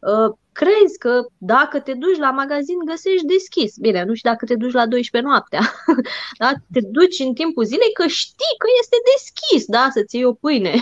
uh, 0.00 0.36
crezi 0.52 0.98
că 0.98 1.26
dacă 1.38 1.80
te 1.80 1.94
duci 1.94 2.18
la 2.18 2.30
magazin 2.30 2.78
găsești 2.84 3.26
deschis. 3.26 3.76
Bine, 3.76 4.04
nu 4.04 4.14
știu 4.14 4.30
dacă 4.30 4.44
te 4.44 4.54
duci 4.54 4.72
la 4.72 4.86
12 4.86 5.30
noaptea, 5.30 5.60
da? 6.42 6.52
te 6.72 6.80
duci 6.80 7.18
în 7.18 7.34
timpul 7.34 7.64
zilei 7.64 7.92
că 7.92 8.06
știi 8.06 8.56
că 8.58 8.66
este 8.80 8.96
deschis, 9.14 9.64
da? 9.66 9.88
să-ți 9.92 10.16
iei 10.16 10.24
o 10.24 10.32
pâine. 10.32 10.74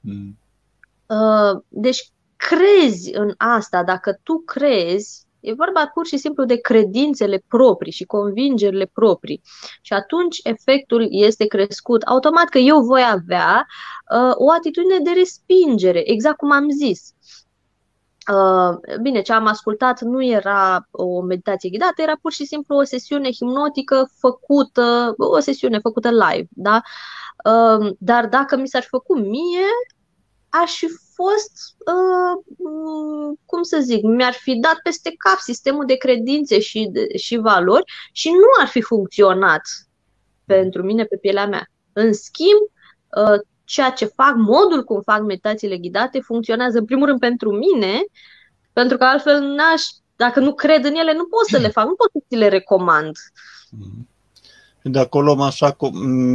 mm. 0.00 0.38
uh, 1.16 1.62
deci 1.68 2.10
crezi 2.36 3.14
în 3.14 3.34
asta, 3.36 3.84
dacă 3.84 4.18
tu 4.22 4.38
crezi, 4.38 5.25
E 5.40 5.52
vorba 5.52 5.90
pur 5.94 6.06
și 6.06 6.16
simplu 6.16 6.44
de 6.44 6.56
credințele 6.56 7.42
proprii 7.48 7.92
și 7.92 8.04
convingerile 8.04 8.90
proprii. 8.92 9.42
Și 9.82 9.92
atunci 9.92 10.40
efectul 10.42 11.06
este 11.10 11.46
crescut. 11.46 12.02
Automat 12.02 12.48
că 12.48 12.58
eu 12.58 12.80
voi 12.80 13.02
avea 13.10 13.66
uh, 14.14 14.32
o 14.34 14.50
atitudine 14.50 14.98
de 14.98 15.10
respingere, 15.10 16.10
exact 16.10 16.36
cum 16.36 16.52
am 16.52 16.70
zis. 16.70 17.14
Uh, 18.32 18.98
bine, 19.00 19.22
ce 19.22 19.32
am 19.32 19.46
ascultat 19.46 20.00
nu 20.00 20.24
era 20.24 20.88
o 20.90 21.20
meditație 21.20 21.70
ghidată, 21.70 22.02
era 22.02 22.16
pur 22.20 22.32
și 22.32 22.44
simplu 22.44 22.76
o 22.76 22.82
sesiune 22.82 23.30
hipnotică 23.30 24.10
făcută, 24.18 25.14
o 25.16 25.38
sesiune 25.38 25.78
făcută 25.78 26.10
live, 26.10 26.48
da? 26.50 26.80
Uh, 27.44 27.94
dar 27.98 28.26
dacă 28.26 28.56
mi 28.56 28.68
s-ar 28.68 28.82
fi 28.82 28.88
făcut 28.88 29.18
mie, 29.18 29.66
aș 30.48 30.78
fi 30.78 30.86
fost, 31.16 31.52
uh, 31.78 32.42
mm, 32.58 33.38
cum 33.44 33.62
să 33.62 33.78
zic, 33.82 34.02
mi-ar 34.02 34.32
fi 34.32 34.54
dat 34.54 34.78
peste 34.82 35.14
cap 35.18 35.38
sistemul 35.38 35.86
de 35.86 35.94
credințe 35.94 36.60
și, 36.60 36.88
de, 36.92 37.16
și 37.16 37.36
valori 37.36 37.84
și 38.12 38.28
nu 38.28 38.62
ar 38.62 38.66
fi 38.66 38.80
funcționat 38.80 39.62
pentru 40.44 40.82
mine 40.82 41.04
pe 41.04 41.16
pielea 41.16 41.46
mea. 41.46 41.70
În 41.92 42.12
schimb, 42.12 42.60
uh, 43.08 43.40
ceea 43.64 43.90
ce 43.90 44.04
fac, 44.04 44.34
modul 44.36 44.84
cum 44.84 45.00
fac 45.00 45.20
meditațiile 45.20 45.76
ghidate, 45.76 46.20
funcționează 46.20 46.78
în 46.78 46.84
primul 46.84 47.06
rând 47.06 47.18
pentru 47.18 47.50
mine, 47.52 48.04
pentru 48.72 48.96
că 48.96 49.04
altfel 49.04 49.40
n-aș, 49.40 49.82
dacă 50.16 50.40
nu 50.40 50.54
cred 50.54 50.84
în 50.84 50.94
ele, 50.94 51.12
nu 51.14 51.24
pot 51.24 51.46
să 51.46 51.58
le 51.58 51.68
fac, 51.68 51.86
nu 51.86 51.94
pot 51.94 52.10
să 52.12 52.18
ți 52.28 52.36
le 52.36 52.48
recomand. 52.48 53.16
Mm-hmm. 53.16 54.14
De 54.88 54.98
acolo, 54.98 55.42
așa 55.42 55.72
cu 55.72 55.88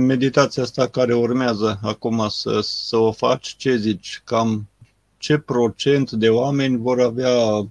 meditația 0.07 0.63
asta 0.63 0.87
care 0.87 1.13
urmează 1.13 1.79
acum 1.83 2.27
să, 2.29 2.59
să 2.63 2.97
o 2.97 3.11
faci, 3.11 3.55
ce 3.57 3.75
zici? 3.75 4.21
Cam 4.25 4.67
ce 5.21 5.37
procent 5.37 6.11
de 6.11 6.29
oameni 6.29 6.77
vor 6.77 6.99
avea 7.01 7.67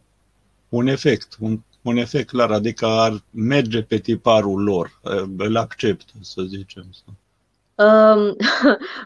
un 0.68 0.86
efect, 0.86 1.36
un, 1.40 1.60
un 1.82 1.96
efect 1.96 2.28
clar, 2.28 2.50
adică 2.50 2.86
ar 2.86 3.22
merge 3.30 3.82
pe 3.82 3.98
tiparul 3.98 4.62
lor, 4.62 5.00
îl 5.36 5.56
acceptă, 5.56 6.12
să 6.20 6.42
zicem. 6.42 6.84
Um, 7.74 8.36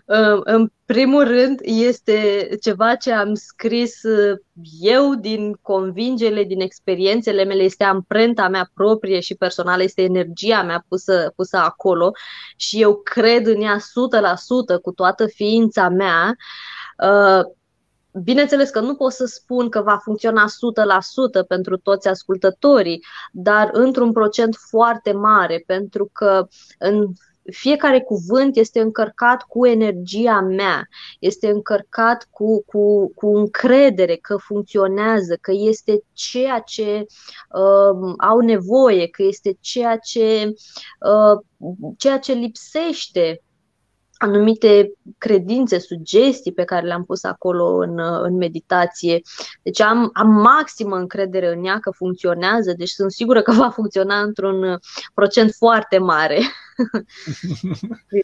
în 0.56 0.70
primul 0.84 1.24
rând, 1.24 1.60
este 1.62 2.48
ceva 2.62 2.94
ce 2.94 3.12
am 3.12 3.34
scris 3.34 4.02
uh, 4.02 4.38
eu 4.80 5.14
din 5.14 5.58
convingerile, 5.62 6.44
din 6.44 6.60
experiențele 6.60 7.44
mele, 7.44 7.62
este 7.62 7.84
amprenta 7.84 8.48
mea 8.48 8.70
proprie 8.74 9.20
și 9.20 9.34
personală, 9.34 9.82
este 9.82 10.02
energia 10.02 10.62
mea 10.62 10.84
pusă, 10.88 11.32
pusă 11.36 11.56
acolo 11.56 12.12
și 12.56 12.80
eu 12.80 12.94
cred 12.94 13.46
în 13.46 13.60
ea 13.60 13.76
100% 13.76 14.80
cu 14.82 14.92
toată 14.92 15.26
ființa 15.26 15.88
mea. 15.88 16.36
Uh, 16.98 17.44
bineînțeles 18.22 18.70
că 18.70 18.80
nu 18.80 18.94
pot 18.94 19.12
să 19.12 19.24
spun 19.24 19.68
că 19.68 19.82
va 19.82 19.96
funcționa 19.96 20.44
100% 21.42 21.46
pentru 21.48 21.76
toți 21.76 22.08
ascultătorii, 22.08 23.04
dar 23.32 23.70
într-un 23.72 24.12
procent 24.12 24.56
foarte 24.68 25.12
mare, 25.12 25.62
pentru 25.66 26.10
că 26.12 26.46
în 26.78 27.12
fiecare 27.52 28.00
cuvânt 28.00 28.56
este 28.56 28.80
încărcat 28.80 29.42
cu 29.42 29.66
energia 29.66 30.40
mea, 30.40 30.88
este 31.18 31.48
încărcat 31.48 32.28
cu, 32.30 32.64
cu, 32.66 33.12
cu 33.14 33.36
încredere 33.36 34.16
că 34.16 34.36
funcționează, 34.36 35.36
că 35.40 35.52
este 35.54 36.02
ceea 36.12 36.58
ce 36.58 37.06
uh, 37.50 38.14
au 38.18 38.38
nevoie, 38.38 39.08
că 39.08 39.22
este 39.22 39.56
ceea 39.60 39.96
ce, 39.96 40.52
uh, 41.00 41.44
ceea 41.96 42.18
ce 42.18 42.32
lipsește 42.32 43.42
anumite 44.24 44.92
credințe, 45.18 45.78
sugestii 45.78 46.52
pe 46.52 46.64
care 46.64 46.86
le-am 46.86 47.04
pus 47.04 47.24
acolo 47.24 47.76
în, 47.76 47.98
în 48.22 48.36
meditație. 48.36 49.20
Deci 49.62 49.80
am, 49.80 50.10
am 50.12 50.28
maximă 50.28 50.96
încredere 50.96 51.52
în 51.52 51.64
ea 51.64 51.78
că 51.78 51.90
funcționează, 51.90 52.72
deci 52.76 52.88
sunt 52.88 53.12
sigură 53.12 53.42
că 53.42 53.52
va 53.52 53.70
funcționa 53.70 54.20
într-un 54.20 54.78
procent 55.14 55.52
foarte 55.52 55.98
mare. 55.98 56.38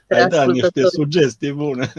Ai 0.08 0.28
da 0.28 0.44
niște 0.44 0.82
sugestii 0.82 1.52
bune. 1.52 1.92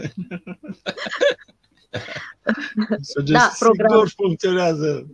sugestii 3.00 3.32
da, 3.32 3.52
program... 3.58 3.90
sigur 3.90 4.08
funcționează 4.08 5.06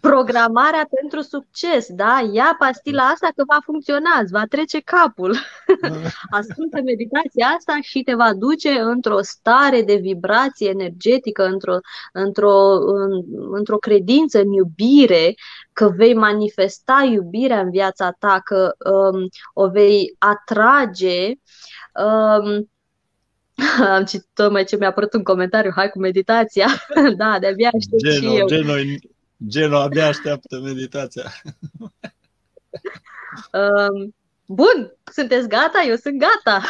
programarea 0.00 0.88
pentru 1.00 1.20
succes, 1.20 1.86
da? 1.88 2.30
Ia 2.32 2.56
pastila 2.58 3.02
asta 3.02 3.28
că 3.36 3.42
va 3.46 3.58
funcționa, 3.64 4.10
îți 4.22 4.32
va 4.32 4.44
trece 4.48 4.80
capul. 4.80 5.36
Ascultă 6.40 6.80
meditația 6.84 7.46
asta 7.56 7.78
și 7.82 8.02
te 8.02 8.14
va 8.14 8.34
duce 8.34 8.68
într-o 8.68 9.22
stare 9.22 9.82
de 9.82 9.94
vibrație 9.94 10.68
energetică, 10.68 11.44
într-o, 11.44 11.78
într-o, 12.12 12.54
în, 12.86 13.22
într-o 13.50 13.76
credință 13.76 14.40
în 14.40 14.52
iubire, 14.52 15.34
că 15.72 15.92
vei 15.96 16.14
manifesta 16.14 17.08
iubirea 17.12 17.60
în 17.60 17.70
viața 17.70 18.16
ta, 18.18 18.40
că 18.44 18.74
um, 18.90 19.28
o 19.52 19.68
vei 19.68 20.14
atrage. 20.18 21.32
Um, 21.94 22.70
am 23.94 24.04
citit 24.04 24.26
tocmai 24.34 24.64
ce 24.64 24.76
mi-a 24.76 24.88
apărut 24.88 25.12
un 25.12 25.22
comentariu, 25.22 25.70
hai 25.74 25.88
cu 25.88 25.98
meditația. 25.98 26.66
da, 27.16 27.36
de-abia 27.40 27.70
aștept 27.74 28.02
Geno, 28.02 28.32
și 28.32 28.38
eu. 28.38 28.46
Geno, 28.46 28.72
Gelo 29.46 29.76
abia 29.76 30.06
așteaptă 30.06 30.60
meditația. 30.60 31.32
Um, 33.52 34.14
bun, 34.46 34.96
sunteți 35.12 35.48
gata? 35.48 35.84
Eu 35.86 35.94
sunt 35.96 36.18
gata. 36.18 36.64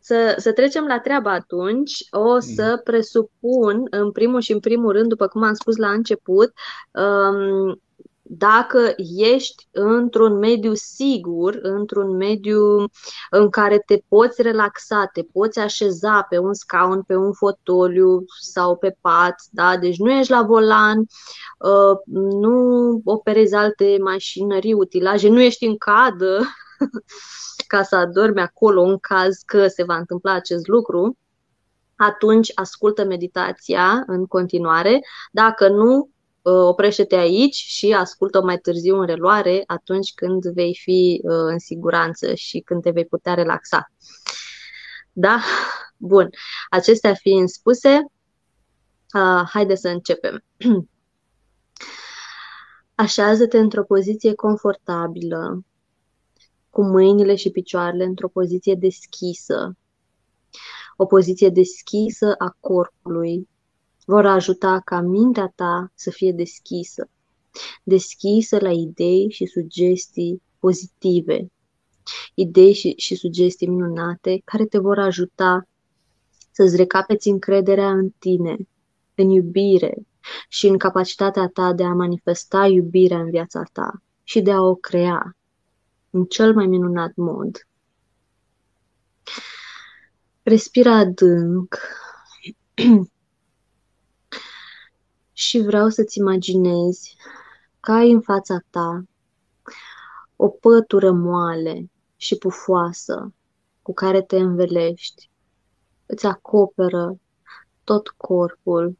Să, 0.00 0.34
să 0.38 0.52
trecem 0.52 0.86
la 0.86 1.00
treabă 1.00 1.28
atunci. 1.28 1.92
O 2.10 2.38
să 2.38 2.80
presupun, 2.84 3.86
în 3.90 4.12
primul 4.12 4.40
și 4.40 4.52
în 4.52 4.60
primul 4.60 4.92
rând, 4.92 5.08
după 5.08 5.26
cum 5.26 5.42
am 5.42 5.54
spus 5.54 5.76
la 5.76 5.90
început, 5.90 6.52
um, 6.92 7.82
dacă 8.30 8.94
ești 9.16 9.68
într-un 9.70 10.38
mediu 10.38 10.74
sigur, 10.74 11.58
într-un 11.62 12.16
mediu 12.16 12.84
în 13.30 13.50
care 13.50 13.82
te 13.86 14.02
poți 14.08 14.42
relaxa, 14.42 15.10
te 15.12 15.22
poți 15.22 15.58
așeza 15.58 16.22
pe 16.28 16.38
un 16.38 16.54
scaun, 16.54 17.02
pe 17.02 17.16
un 17.16 17.32
fotoliu 17.32 18.24
sau 18.40 18.76
pe 18.76 18.96
pat, 19.00 19.34
da? 19.50 19.76
deci 19.76 19.98
nu 19.98 20.10
ești 20.10 20.32
la 20.32 20.42
volan, 20.42 20.98
uh, 20.98 22.14
nu 22.40 23.00
operezi 23.04 23.54
alte 23.54 23.96
mașinării, 24.00 24.72
utilaje, 24.72 25.28
nu 25.28 25.40
ești 25.40 25.66
în 25.66 25.76
cadă 25.76 26.40
ca 27.66 27.82
să 27.82 27.96
adormi 27.96 28.40
acolo 28.40 28.82
în 28.82 28.98
caz 28.98 29.36
că 29.46 29.66
se 29.66 29.84
va 29.84 29.96
întâmpla 29.96 30.32
acest 30.32 30.66
lucru, 30.66 31.16
atunci 31.96 32.52
ascultă 32.54 33.04
meditația 33.04 34.02
în 34.06 34.26
continuare. 34.26 35.00
Dacă 35.32 35.68
nu, 35.68 36.10
oprește-te 36.42 37.14
aici 37.14 37.54
și 37.54 37.92
ascultă 37.92 38.42
mai 38.42 38.58
târziu 38.58 38.98
în 38.98 39.06
reluare 39.06 39.62
atunci 39.66 40.12
când 40.14 40.44
vei 40.44 40.78
fi 40.82 41.20
uh, 41.22 41.30
în 41.30 41.58
siguranță 41.58 42.34
și 42.34 42.60
când 42.60 42.82
te 42.82 42.90
vei 42.90 43.06
putea 43.06 43.34
relaxa. 43.34 43.92
Da? 45.12 45.40
Bun. 45.96 46.30
Acestea 46.70 47.14
fiind 47.14 47.48
spuse, 47.48 48.04
uh, 49.14 49.48
haide 49.52 49.74
să 49.74 49.88
începem. 49.88 50.44
Așează-te 52.94 53.58
într-o 53.58 53.84
poziție 53.84 54.34
confortabilă, 54.34 55.64
cu 56.70 56.82
mâinile 56.82 57.34
și 57.34 57.50
picioarele 57.50 58.04
într-o 58.04 58.28
poziție 58.28 58.74
deschisă, 58.74 59.76
o 60.96 61.06
poziție 61.06 61.48
deschisă 61.48 62.34
a 62.38 62.56
corpului, 62.60 63.48
vor 64.08 64.26
ajuta 64.26 64.80
ca 64.84 65.00
mintea 65.00 65.52
ta 65.54 65.92
să 65.94 66.10
fie 66.10 66.32
deschisă, 66.32 67.08
deschisă 67.82 68.58
la 68.60 68.70
idei 68.70 69.30
și 69.30 69.46
sugestii 69.46 70.42
pozitive, 70.58 71.50
idei 72.34 72.72
și, 72.72 72.94
și 72.96 73.14
sugestii 73.14 73.66
minunate 73.66 74.40
care 74.44 74.64
te 74.64 74.78
vor 74.78 74.98
ajuta 74.98 75.68
să-ți 76.50 76.76
recapeți 76.76 77.28
încrederea 77.28 77.90
în 77.90 78.10
tine, 78.18 78.56
în 79.14 79.28
iubire 79.28 80.06
și 80.48 80.66
în 80.66 80.78
capacitatea 80.78 81.50
ta 81.52 81.72
de 81.72 81.84
a 81.84 81.92
manifesta 81.92 82.66
iubirea 82.66 83.18
în 83.18 83.30
viața 83.30 83.62
ta 83.72 84.02
și 84.22 84.40
de 84.40 84.50
a 84.50 84.60
o 84.60 84.74
crea 84.74 85.36
în 86.10 86.24
cel 86.24 86.54
mai 86.54 86.66
minunat 86.66 87.12
mod. 87.14 87.66
Respira 90.42 90.96
adânc 90.96 91.78
și 95.38 95.58
vreau 95.58 95.88
să-ți 95.88 96.18
imaginezi 96.18 97.16
că 97.80 97.92
ai 97.92 98.10
în 98.10 98.20
fața 98.20 98.64
ta 98.70 99.04
o 100.36 100.48
pătură 100.48 101.12
moale 101.12 101.90
și 102.16 102.36
pufoasă 102.36 103.32
cu 103.82 103.92
care 103.92 104.22
te 104.22 104.36
învelești. 104.36 105.30
Îți 106.06 106.26
acoperă 106.26 107.20
tot 107.84 108.08
corpul. 108.08 108.98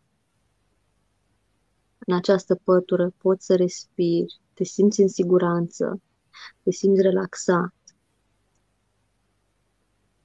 În 1.99 2.15
această 2.15 2.55
pătură 2.55 3.13
poți 3.19 3.47
să 3.47 3.57
respiri, 3.57 4.41
te 4.55 4.65
simți 4.65 5.01
în 5.01 5.09
siguranță, 5.09 6.01
te 6.63 6.71
simți 6.71 7.03
relaxat. 7.03 7.75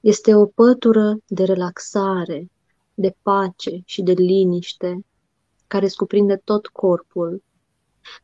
Este 0.00 0.34
o 0.34 0.46
pătură 0.46 1.16
de 1.26 1.44
relaxare, 1.44 2.50
de 2.94 3.16
pace 3.22 3.82
și 3.84 4.02
de 4.02 4.12
liniște 4.12 5.04
care 5.74 5.88
scuprinde 5.88 6.36
tot 6.36 6.66
corpul, 6.66 7.42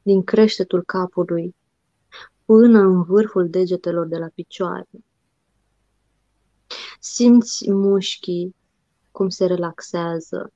din 0.02 0.22
creștetul 0.24 0.82
capului 0.84 1.56
până 2.44 2.78
în 2.78 3.02
vârful 3.02 3.48
degetelor 3.48 4.06
de 4.06 4.16
la 4.16 4.28
picioare. 4.34 4.88
Simți 7.00 7.70
mușchii 7.70 8.54
cum 9.10 9.28
se 9.28 9.46
relaxează. 9.46 10.52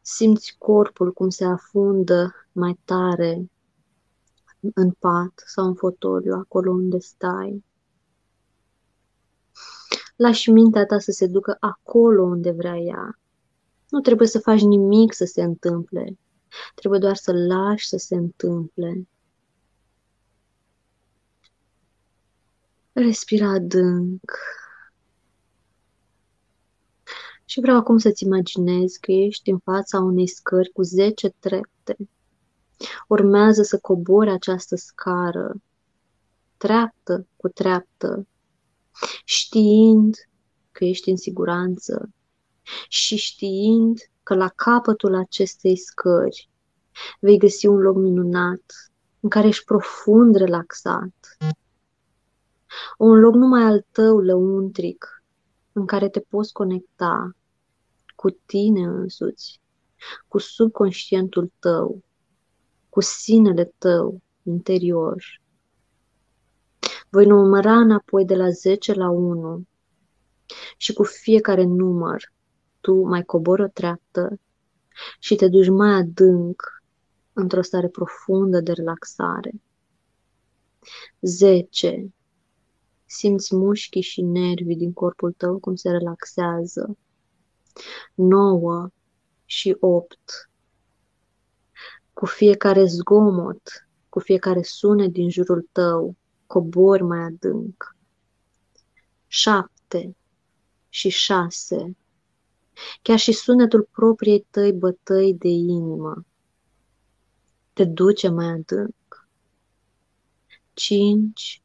Simți 0.00 0.54
corpul 0.58 1.12
cum 1.12 1.28
se 1.28 1.44
afundă 1.44 2.34
mai 2.52 2.78
tare 2.84 3.50
în 4.74 4.90
pat 4.90 5.42
sau 5.46 5.66
în 5.66 5.74
fotoliu, 5.74 6.32
acolo 6.34 6.70
unde 6.70 6.98
stai. 6.98 7.64
Lași 10.16 10.50
mintea 10.50 10.86
ta 10.86 10.98
să 10.98 11.10
se 11.10 11.26
ducă 11.26 11.56
acolo 11.60 12.22
unde 12.22 12.50
vrea 12.50 12.76
ea. 12.76 13.16
Nu 13.92 14.00
trebuie 14.00 14.28
să 14.28 14.38
faci 14.38 14.60
nimic 14.60 15.14
să 15.14 15.24
se 15.24 15.42
întâmple. 15.42 16.18
Trebuie 16.74 17.00
doar 17.00 17.16
să 17.16 17.32
lași 17.32 17.88
să 17.88 17.96
se 17.96 18.14
întâmple. 18.14 19.08
Respira 22.92 23.48
adânc. 23.48 24.30
Și 27.44 27.60
vreau 27.60 27.76
acum 27.76 27.98
să-ți 27.98 28.24
imaginezi 28.24 29.00
că 29.00 29.12
ești 29.12 29.50
în 29.50 29.58
fața 29.58 29.98
unei 29.98 30.28
scări 30.28 30.70
cu 30.70 30.82
10 30.82 31.28
trepte. 31.28 31.96
Urmează 33.08 33.62
să 33.62 33.78
cobori 33.78 34.30
această 34.30 34.76
scară, 34.76 35.54
treaptă 36.56 37.26
cu 37.36 37.48
treaptă, 37.48 38.26
știind 39.24 40.14
că 40.70 40.84
ești 40.84 41.10
în 41.10 41.16
siguranță 41.16 42.10
și 42.88 43.16
știind 43.16 43.98
că 44.22 44.34
la 44.34 44.48
capătul 44.48 45.14
acestei 45.14 45.76
scări 45.76 46.48
vei 47.20 47.38
găsi 47.38 47.66
un 47.66 47.80
loc 47.80 47.96
minunat 47.96 48.92
în 49.20 49.28
care 49.28 49.46
ești 49.46 49.64
profund 49.64 50.34
relaxat. 50.34 51.36
Un 52.98 53.18
loc 53.18 53.34
numai 53.34 53.62
al 53.62 53.86
tău 53.90 54.20
lăuntric 54.20 55.22
în 55.72 55.86
care 55.86 56.08
te 56.08 56.20
poți 56.20 56.52
conecta 56.52 57.36
cu 58.14 58.30
tine 58.30 58.84
însuți, 58.84 59.60
cu 60.28 60.38
subconștientul 60.38 61.52
tău, 61.58 62.02
cu 62.88 63.00
sinele 63.00 63.72
tău 63.78 64.20
interior. 64.42 65.24
Voi 67.08 67.26
număra 67.26 67.78
înapoi 67.78 68.24
de 68.24 68.34
la 68.34 68.50
10 68.50 68.92
la 68.92 69.10
1 69.10 69.66
și 70.76 70.92
cu 70.92 71.02
fiecare 71.02 71.64
număr 71.64 72.32
tu 72.82 72.92
mai 72.92 73.24
cobori 73.24 73.62
o 73.62 73.66
treaptă 73.66 74.40
și 75.18 75.34
te 75.34 75.48
duci 75.48 75.68
mai 75.68 75.90
adânc 75.90 76.82
într-o 77.32 77.62
stare 77.62 77.88
profundă 77.88 78.60
de 78.60 78.72
relaxare. 78.72 79.52
10. 81.20 82.12
Simți 83.04 83.54
mușchii 83.54 84.00
și 84.02 84.22
nervii 84.22 84.76
din 84.76 84.92
corpul 84.92 85.32
tău 85.32 85.58
cum 85.58 85.74
se 85.74 85.90
relaxează. 85.90 86.96
9 88.14 88.88
și 89.44 89.76
8. 89.80 90.50
Cu 92.12 92.26
fiecare 92.26 92.84
zgomot, 92.84 93.88
cu 94.08 94.18
fiecare 94.18 94.62
sunet 94.62 95.12
din 95.12 95.30
jurul 95.30 95.68
tău, 95.72 96.16
cobori 96.46 97.02
mai 97.02 97.18
adânc. 97.18 97.96
7 99.26 100.16
și 100.88 101.08
6 101.08 101.96
chiar 103.02 103.18
și 103.18 103.32
sunetul 103.32 103.88
propriei 103.92 104.46
tăi 104.50 104.72
bătăi 104.72 105.34
de 105.34 105.48
inimă 105.48 106.24
te 107.72 107.84
duce 107.84 108.28
mai 108.28 108.46
adânc. 108.46 109.28
Cinci 110.72 111.62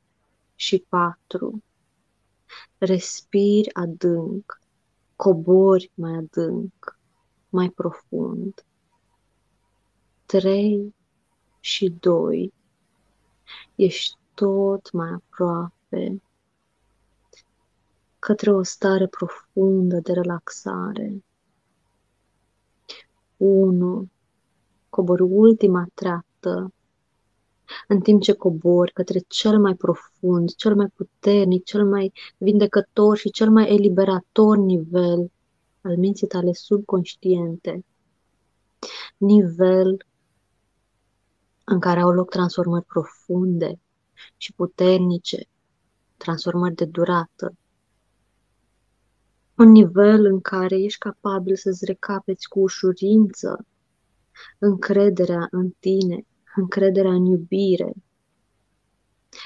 și 0.55 0.85
patru. 0.89 1.63
Respiri 2.77 3.73
adânc, 3.73 4.61
cobori 5.15 5.91
mai 5.93 6.13
adânc, 6.13 6.99
mai 7.49 7.69
profund. 7.69 8.65
Trei 10.25 10.95
și 11.59 11.93
doi. 11.99 12.53
Ești 13.75 14.17
tot 14.33 14.91
mai 14.91 15.09
aproape 15.09 16.21
către 18.27 18.51
o 18.51 18.63
stare 18.63 19.07
profundă 19.07 19.99
de 19.99 20.11
relaxare. 20.11 21.23
1. 23.37 24.07
Cobori 24.89 25.21
ultima 25.21 25.87
treaptă, 25.93 26.73
în 27.87 27.99
timp 27.99 28.21
ce 28.21 28.33
cobori 28.33 28.93
către 28.93 29.19
cel 29.27 29.59
mai 29.59 29.75
profund, 29.75 30.53
cel 30.55 30.75
mai 30.75 30.87
puternic, 30.87 31.63
cel 31.63 31.85
mai 31.85 32.13
vindecător 32.37 33.17
și 33.17 33.29
cel 33.29 33.49
mai 33.49 33.73
eliberator 33.73 34.57
nivel 34.57 35.31
al 35.81 35.97
minții 35.97 36.27
tale 36.27 36.53
subconștiente. 36.53 37.85
Nivel 39.17 40.05
în 41.63 41.79
care 41.79 41.99
au 41.99 42.11
loc 42.11 42.29
transformări 42.29 42.85
profunde 42.85 43.79
și 44.37 44.53
puternice, 44.53 45.47
transformări 46.17 46.75
de 46.75 46.85
durată, 46.85 47.55
un 49.57 49.71
nivel 49.71 50.25
în 50.25 50.41
care 50.41 50.75
ești 50.79 50.99
capabil 50.99 51.55
să-ți 51.55 51.85
recapeți 51.85 52.47
cu 52.47 52.59
ușurință 52.59 53.65
încrederea 54.59 55.47
în 55.51 55.69
tine, 55.79 56.25
încrederea 56.55 57.11
în 57.11 57.25
iubire, 57.25 57.93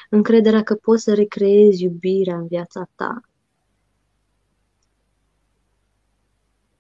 încrederea 0.09 0.63
că 0.63 0.75
poți 0.75 1.03
să 1.03 1.13
recreezi 1.13 1.83
iubirea 1.83 2.37
în 2.37 2.47
viața 2.47 2.89
ta. 2.95 3.21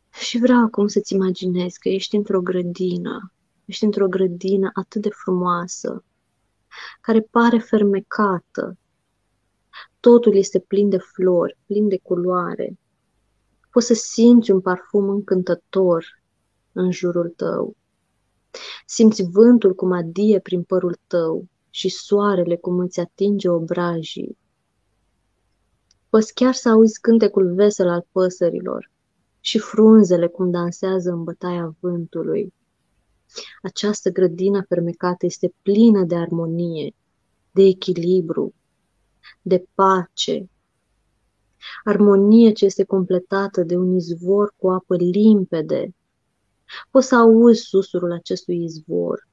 Și 0.09 0.37
vreau 0.37 0.63
acum 0.63 0.87
să-ți 0.87 1.13
imaginezi 1.13 1.79
că 1.79 1.89
ești 1.89 2.15
într-o 2.15 2.41
grădină, 2.41 3.33
ești 3.65 3.83
într-o 3.83 4.07
grădină 4.07 4.69
atât 4.73 5.01
de 5.01 5.09
frumoasă, 5.09 6.03
care 7.01 7.21
pare 7.21 7.57
fermecată. 7.57 8.77
Totul 9.99 10.35
este 10.35 10.59
plin 10.59 10.89
de 10.89 10.97
flori, 10.97 11.57
plin 11.65 11.87
de 11.87 11.97
culoare, 11.97 12.77
Poți 13.71 13.85
să 13.85 13.93
simți 13.93 14.51
un 14.51 14.61
parfum 14.61 15.09
încântător 15.09 16.21
în 16.71 16.91
jurul 16.91 17.33
tău. 17.35 17.75
Simți 18.85 19.23
vântul 19.23 19.75
cum 19.75 19.91
adie 19.91 20.39
prin 20.39 20.63
părul 20.63 20.97
tău 21.07 21.47
și 21.69 21.89
soarele 21.89 22.55
cum 22.55 22.79
îți 22.79 22.99
atinge 22.99 23.49
obrajii. 23.49 24.37
Poți 26.09 26.33
chiar 26.33 26.53
să 26.53 26.69
auzi 26.69 26.99
cântecul 26.99 27.53
vesel 27.53 27.87
al 27.87 28.07
păsărilor 28.11 28.91
și 29.39 29.59
frunzele 29.59 30.27
cum 30.27 30.51
dansează 30.51 31.11
în 31.11 31.23
bătaia 31.23 31.75
vântului. 31.79 32.53
Această 33.61 34.09
grădină 34.09 34.61
fermecată 34.67 35.25
este 35.25 35.53
plină 35.61 36.03
de 36.03 36.15
armonie, 36.15 36.95
de 37.51 37.61
echilibru, 37.61 38.53
de 39.41 39.65
pace 39.73 40.49
armonie 41.83 42.51
ce 42.51 42.65
este 42.65 42.83
completată 42.83 43.63
de 43.63 43.75
un 43.75 43.95
izvor 43.95 44.53
cu 44.57 44.69
apă 44.69 44.95
limpede. 44.95 45.95
Poți 46.91 47.07
să 47.07 47.15
auzi 47.15 47.61
susurul 47.61 48.11
acestui 48.11 48.63
izvor. 48.63 49.27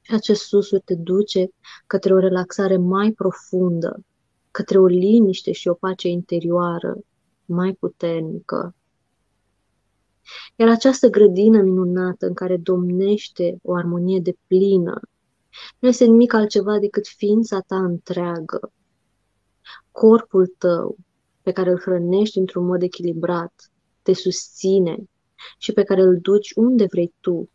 Și 0.00 0.14
acest 0.14 0.42
susur 0.42 0.80
te 0.84 0.94
duce 0.94 1.48
către 1.86 2.14
o 2.14 2.18
relaxare 2.18 2.76
mai 2.76 3.12
profundă, 3.12 4.04
către 4.50 4.78
o 4.78 4.86
liniște 4.86 5.52
și 5.52 5.68
o 5.68 5.74
pace 5.74 6.08
interioară 6.08 6.96
mai 7.44 7.72
puternică. 7.72 8.74
Iar 10.56 10.68
această 10.68 11.08
grădină 11.08 11.62
minunată 11.62 12.26
în 12.26 12.34
care 12.34 12.56
domnește 12.56 13.58
o 13.62 13.74
armonie 13.74 14.20
de 14.20 14.36
plină 14.46 15.00
nu 15.78 15.88
este 15.88 16.04
nimic 16.04 16.32
altceva 16.32 16.78
decât 16.78 17.06
ființa 17.06 17.60
ta 17.60 17.76
întreagă. 17.76 18.72
Corpul 19.90 20.46
tău, 20.58 20.96
pe 21.42 21.52
care 21.52 21.70
îl 21.70 21.78
hrănești 21.78 22.38
într-un 22.38 22.64
mod 22.64 22.82
echilibrat, 22.82 23.70
te 24.02 24.12
susține 24.12 24.96
și 25.58 25.72
pe 25.72 25.82
care 25.82 26.02
îl 26.02 26.18
duci 26.20 26.52
unde 26.54 26.86
vrei 26.90 27.14
tu. 27.20 27.50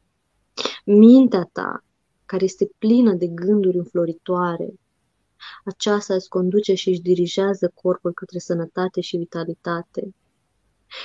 Mintea 0.85 1.49
ta, 1.51 1.83
care 2.25 2.43
este 2.43 2.69
plină 2.77 3.13
de 3.13 3.27
gânduri 3.27 3.77
înfloritoare, 3.77 4.73
aceasta 5.65 6.13
îți 6.13 6.29
conduce 6.29 6.73
și 6.73 6.89
își 6.89 7.01
dirigează 7.01 7.71
corpul 7.73 8.13
către 8.13 8.39
sănătate 8.39 9.01
și 9.01 9.17
vitalitate. 9.17 10.15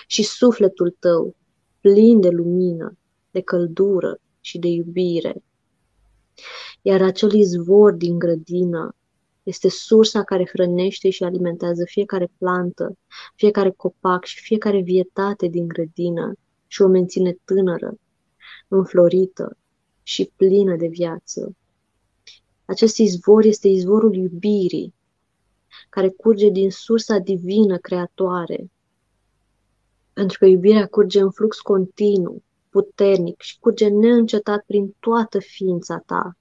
Și 0.06 0.22
sufletul 0.22 0.96
tău, 0.98 1.36
plin 1.80 2.20
de 2.20 2.28
lumină, 2.28 2.96
de 3.30 3.40
căldură 3.40 4.20
și 4.40 4.58
de 4.58 4.68
iubire. 4.68 5.42
Iar 6.82 7.02
acel 7.02 7.32
izvor 7.32 7.92
din 7.92 8.18
grădină 8.18 8.94
este 9.42 9.68
sursa 9.68 10.22
care 10.22 10.46
hrănește 10.46 11.10
și 11.10 11.24
alimentează 11.24 11.84
fiecare 11.84 12.30
plantă, 12.38 12.96
fiecare 13.34 13.70
copac 13.70 14.24
și 14.24 14.40
fiecare 14.40 14.80
vietate 14.80 15.46
din 15.46 15.68
grădină 15.68 16.32
și 16.66 16.82
o 16.82 16.86
menține 16.86 17.38
tânără, 17.44 17.94
înflorită 18.68 19.56
și 20.02 20.30
plină 20.36 20.76
de 20.76 20.86
viață. 20.86 21.56
Acest 22.64 22.98
izvor 22.98 23.44
este 23.44 23.68
izvorul 23.68 24.14
iubirii, 24.14 24.94
care 25.90 26.08
curge 26.08 26.48
din 26.48 26.70
sursa 26.70 27.18
divină 27.18 27.78
creatoare. 27.78 28.70
Pentru 30.12 30.38
că 30.38 30.46
iubirea 30.46 30.86
curge 30.86 31.20
în 31.20 31.30
flux 31.30 31.60
continuu, 31.60 32.42
puternic 32.68 33.40
și 33.40 33.58
curge 33.58 33.88
neîncetat 33.88 34.64
prin 34.66 34.94
toată 35.00 35.38
ființa 35.38 36.02
ta. 36.06 36.36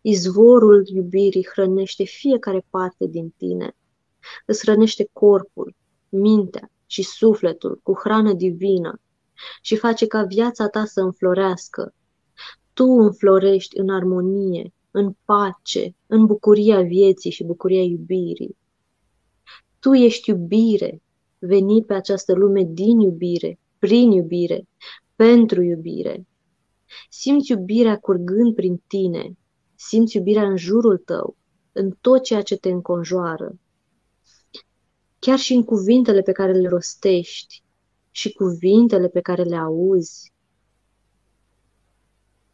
Izvorul 0.00 0.86
iubirii 0.86 1.46
hrănește 1.52 2.04
fiecare 2.04 2.66
parte 2.70 3.06
din 3.06 3.34
tine. 3.36 3.76
Îți 4.46 4.60
hrănește 4.60 5.08
corpul, 5.12 5.74
mintea 6.08 6.70
și 6.86 7.02
sufletul 7.02 7.80
cu 7.82 7.92
hrană 8.02 8.32
divină 8.32 9.00
și 9.62 9.76
face 9.76 10.06
ca 10.06 10.22
viața 10.22 10.68
ta 10.68 10.84
să 10.84 11.00
înflorească. 11.00 11.94
Tu 12.72 12.84
înflorești 12.84 13.78
în 13.78 13.88
armonie, 13.88 14.72
în 14.90 15.14
pace, 15.24 15.94
în 16.06 16.26
bucuria 16.26 16.82
vieții 16.82 17.30
și 17.30 17.44
bucuria 17.44 17.82
iubirii. 17.82 18.56
Tu 19.78 19.94
ești 19.94 20.30
iubire, 20.30 21.02
venit 21.38 21.86
pe 21.86 21.94
această 21.94 22.32
lume 22.32 22.62
din 22.70 23.00
iubire, 23.00 23.58
prin 23.78 24.10
iubire, 24.10 24.68
pentru 25.16 25.62
iubire. 25.62 26.26
Simți 27.10 27.50
iubirea 27.50 27.98
curgând 27.98 28.54
prin 28.54 28.82
tine, 28.86 29.36
simți 29.86 30.16
iubirea 30.16 30.48
în 30.48 30.56
jurul 30.56 30.98
tău, 30.98 31.36
în 31.72 31.90
tot 32.00 32.22
ceea 32.22 32.42
ce 32.42 32.56
te 32.56 32.70
înconjoară. 32.70 33.58
Chiar 35.18 35.38
și 35.38 35.52
în 35.52 35.64
cuvintele 35.64 36.20
pe 36.20 36.32
care 36.32 36.52
le 36.52 36.68
rostești 36.68 37.62
și 38.10 38.32
cuvintele 38.32 39.08
pe 39.08 39.20
care 39.20 39.42
le 39.42 39.56
auzi, 39.56 40.32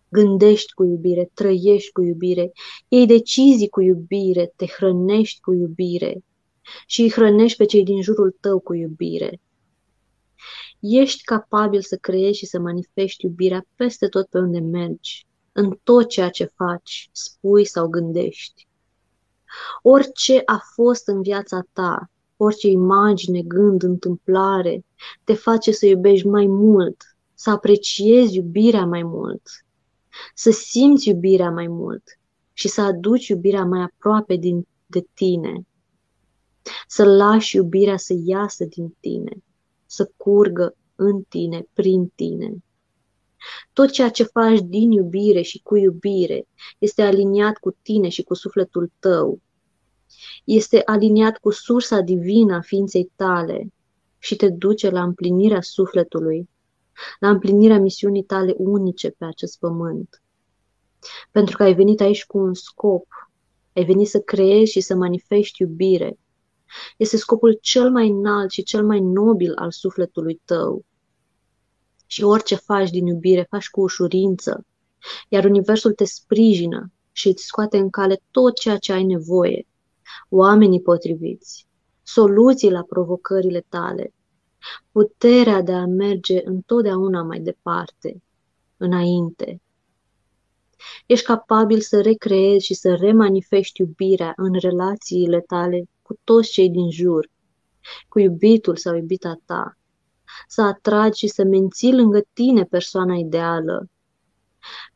gândești 0.09 0.73
cu 0.73 0.85
iubire, 0.85 1.31
trăiești 1.35 1.93
cu 1.93 2.03
iubire, 2.03 2.53
iei 2.89 3.07
decizii 3.07 3.69
cu 3.69 3.81
iubire, 3.81 4.53
te 4.57 4.67
hrănești 4.67 5.41
cu 5.41 5.53
iubire 5.53 6.25
și 6.87 7.01
îi 7.01 7.11
hrănești 7.11 7.57
pe 7.57 7.65
cei 7.65 7.85
din 7.85 8.03
jurul 8.03 8.37
tău 8.41 8.61
cu 8.61 8.75
iubire. 8.75 9.41
Ești 10.81 11.25
capabil 11.25 11.81
să 11.83 11.97
creezi 11.97 12.39
și 12.39 12.47
să 12.47 12.59
manifesti 12.59 13.25
iubirea 13.25 13.67
peste 13.75 14.09
tot 14.09 14.27
pe 14.29 14.39
unde 14.39 14.59
mergi, 14.59 15.28
în 15.59 15.79
tot 15.83 16.09
ceea 16.09 16.29
ce 16.29 16.45
faci, 16.45 17.09
spui 17.13 17.65
sau 17.65 17.89
gândești. 17.89 18.67
Orice 19.83 20.43
a 20.45 20.63
fost 20.75 21.09
în 21.09 21.23
viața 21.23 21.67
ta, 21.73 22.11
orice 22.37 22.69
imagine, 22.69 23.43
gând, 23.43 23.83
întâmplare, 23.83 24.85
te 25.25 25.35
face 25.35 25.73
să 25.73 25.87
iubești 25.87 26.27
mai 26.27 26.47
mult, 26.47 27.17
să 27.35 27.51
apreciezi 27.51 28.37
iubirea 28.37 28.87
mai 28.87 29.03
mult, 29.03 29.43
să 30.35 30.51
simți 30.51 31.09
iubirea 31.09 31.51
mai 31.51 31.67
mult 31.67 32.19
și 32.53 32.69
să 32.69 32.81
aduci 32.81 33.29
iubirea 33.29 33.65
mai 33.65 33.81
aproape 33.81 34.37
din, 34.37 34.67
de 34.87 35.07
tine. 35.15 35.67
Să 36.87 37.05
lași 37.05 37.57
iubirea 37.57 37.97
să 37.97 38.15
iasă 38.25 38.65
din 38.65 38.97
tine, 39.01 39.43
să 39.87 40.11
curgă 40.17 40.77
în 40.95 41.23
tine, 41.23 41.67
prin 41.73 42.07
tine. 42.15 42.63
Tot 43.73 43.91
ceea 43.91 44.11
ce 44.11 44.23
faci 44.23 44.61
din 44.61 44.91
iubire 44.91 45.41
și 45.41 45.61
cu 45.63 45.77
iubire 45.77 46.49
este 46.79 47.03
aliniat 47.03 47.57
cu 47.57 47.77
tine 47.83 48.09
și 48.09 48.23
cu 48.23 48.35
sufletul 48.35 48.93
tău. 48.99 49.41
Este 50.45 50.83
aliniat 50.85 51.39
cu 51.39 51.51
sursa 51.51 52.01
divină 52.01 52.55
a 52.55 52.61
ființei 52.61 53.13
tale 53.17 53.73
și 54.19 54.37
te 54.37 54.49
duce 54.49 54.91
la 54.91 55.03
împlinirea 55.03 55.61
sufletului 55.61 56.49
la 57.19 57.29
împlinirea 57.31 57.79
misiunii 57.79 58.23
tale 58.23 58.55
unice 58.57 59.11
pe 59.11 59.25
acest 59.25 59.59
pământ. 59.59 60.23
Pentru 61.31 61.57
că 61.57 61.63
ai 61.63 61.75
venit 61.75 62.01
aici 62.01 62.25
cu 62.25 62.39
un 62.39 62.55
scop, 62.55 63.07
ai 63.73 63.85
venit 63.85 64.09
să 64.09 64.21
creezi 64.21 64.73
și 64.73 64.81
să 64.81 64.95
manifesti 64.95 65.63
iubire. 65.63 66.19
Este 66.97 67.17
scopul 67.17 67.59
cel 67.61 67.91
mai 67.91 68.09
înalt 68.09 68.51
și 68.51 68.63
cel 68.63 68.85
mai 68.85 69.01
nobil 69.01 69.55
al 69.55 69.71
sufletului 69.71 70.41
tău. 70.45 70.85
Și 72.11 72.23
orice 72.23 72.55
faci 72.55 72.91
din 72.91 73.07
iubire, 73.07 73.47
faci 73.51 73.69
cu 73.71 73.81
ușurință, 73.81 74.67
iar 75.29 75.45
Universul 75.45 75.93
te 75.93 76.05
sprijină 76.05 76.93
și 77.13 77.29
îți 77.29 77.45
scoate 77.45 77.79
în 77.79 77.91
cale 77.91 78.23
tot 78.31 78.59
ceea 78.59 78.77
ce 78.77 78.93
ai 78.93 79.05
nevoie, 79.05 79.67
oamenii 80.29 80.81
potriviți, 80.81 81.67
soluții 82.03 82.71
la 82.71 82.83
provocările 82.83 83.65
tale, 83.69 84.13
puterea 84.93 85.63
de 85.63 85.73
a 85.73 85.87
merge 85.87 86.41
întotdeauna 86.45 87.23
mai 87.23 87.41
departe, 87.41 88.23
înainte. 88.77 89.61
Ești 91.07 91.27
capabil 91.27 91.81
să 91.81 92.01
recreezi 92.01 92.65
și 92.65 92.75
să 92.75 92.95
remanifesti 92.95 93.81
iubirea 93.81 94.33
în 94.37 94.53
relațiile 94.53 95.41
tale 95.41 95.85
cu 96.03 96.19
toți 96.25 96.51
cei 96.51 96.71
din 96.71 96.91
jur, 96.91 97.31
cu 98.09 98.19
iubitul 98.19 98.77
sau 98.77 98.97
iubita 98.97 99.41
ta, 99.45 99.78
să 100.47 100.63
atragi 100.63 101.19
și 101.19 101.27
să 101.27 101.45
menții 101.45 101.95
lângă 101.95 102.21
tine 102.33 102.65
persoana 102.65 103.15
ideală, 103.15 103.89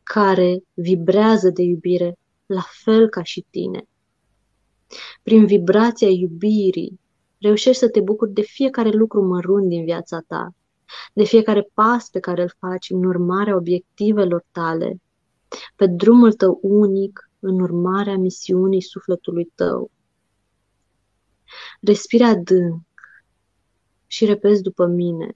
care 0.03 0.63
vibrează 0.73 1.49
de 1.49 1.61
iubire 1.61 2.17
la 2.45 2.65
fel 2.83 3.09
ca 3.09 3.23
și 3.23 3.45
tine. 3.49 3.87
Prin 5.23 5.45
vibrația 5.45 6.09
iubirii, 6.09 6.99
Reușești 7.43 7.81
să 7.81 7.89
te 7.89 8.01
bucuri 8.01 8.31
de 8.31 8.41
fiecare 8.41 8.89
lucru 8.89 9.21
mărunt 9.21 9.69
din 9.69 9.83
viața 9.83 10.19
ta, 10.27 10.55
de 11.13 11.23
fiecare 11.23 11.69
pas 11.73 12.09
pe 12.09 12.19
care 12.19 12.41
îl 12.41 12.53
faci 12.59 12.89
în 12.89 13.03
urmarea 13.03 13.55
obiectivelor 13.55 14.45
tale, 14.51 15.01
pe 15.75 15.87
drumul 15.87 16.33
tău 16.33 16.59
unic, 16.61 17.29
în 17.39 17.59
urmarea 17.59 18.17
misiunii 18.17 18.81
sufletului 18.81 19.51
tău. 19.55 19.91
Respira 21.81 22.27
adânc 22.27 22.81
și 24.13 24.25
repezi 24.25 24.61
după 24.61 24.85
mine. 24.85 25.31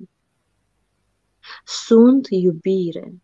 Sunt 1.65 2.27
iubire. 2.29 3.21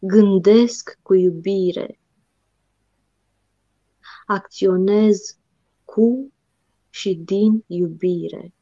Gândesc 0.00 0.98
cu 1.02 1.14
iubire. 1.14 1.98
Acționez 4.26 5.38
cu 5.84 6.32
și 6.90 7.14
din 7.14 7.64
iubire. 7.66 8.54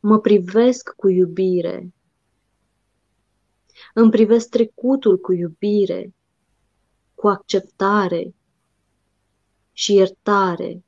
Mă 0.00 0.18
privesc 0.18 0.94
cu 0.96 1.08
iubire. 1.08 1.92
Îmi 3.94 4.10
privesc 4.10 4.48
trecutul 4.48 5.18
cu 5.18 5.32
iubire, 5.32 6.14
cu 7.14 7.28
acceptare 7.28 8.34
și 9.72 9.94
iertare. 9.94 10.84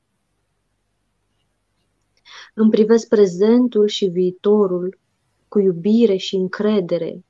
Îmi 2.57 2.71
privesc 2.71 3.09
prezentul 3.09 3.89
și 3.89 4.07
viitorul 4.07 4.99
cu 5.49 5.59
iubire 5.59 6.17
și 6.17 6.35
încredere, 6.37 7.25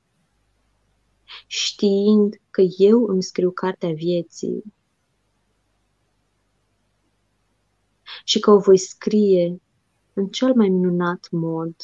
știind 1.47 2.41
că 2.49 2.61
eu 2.77 3.05
îmi 3.05 3.23
scriu 3.23 3.51
cartea 3.51 3.93
vieții 3.93 4.63
și 8.23 8.39
că 8.39 8.51
o 8.51 8.59
voi 8.59 8.77
scrie 8.77 9.61
în 10.13 10.27
cel 10.27 10.53
mai 10.53 10.69
minunat 10.69 11.27
mod, 11.31 11.75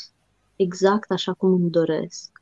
exact 0.56 1.12
așa 1.12 1.34
cum 1.34 1.54
îmi 1.54 1.70
doresc. 1.70 2.42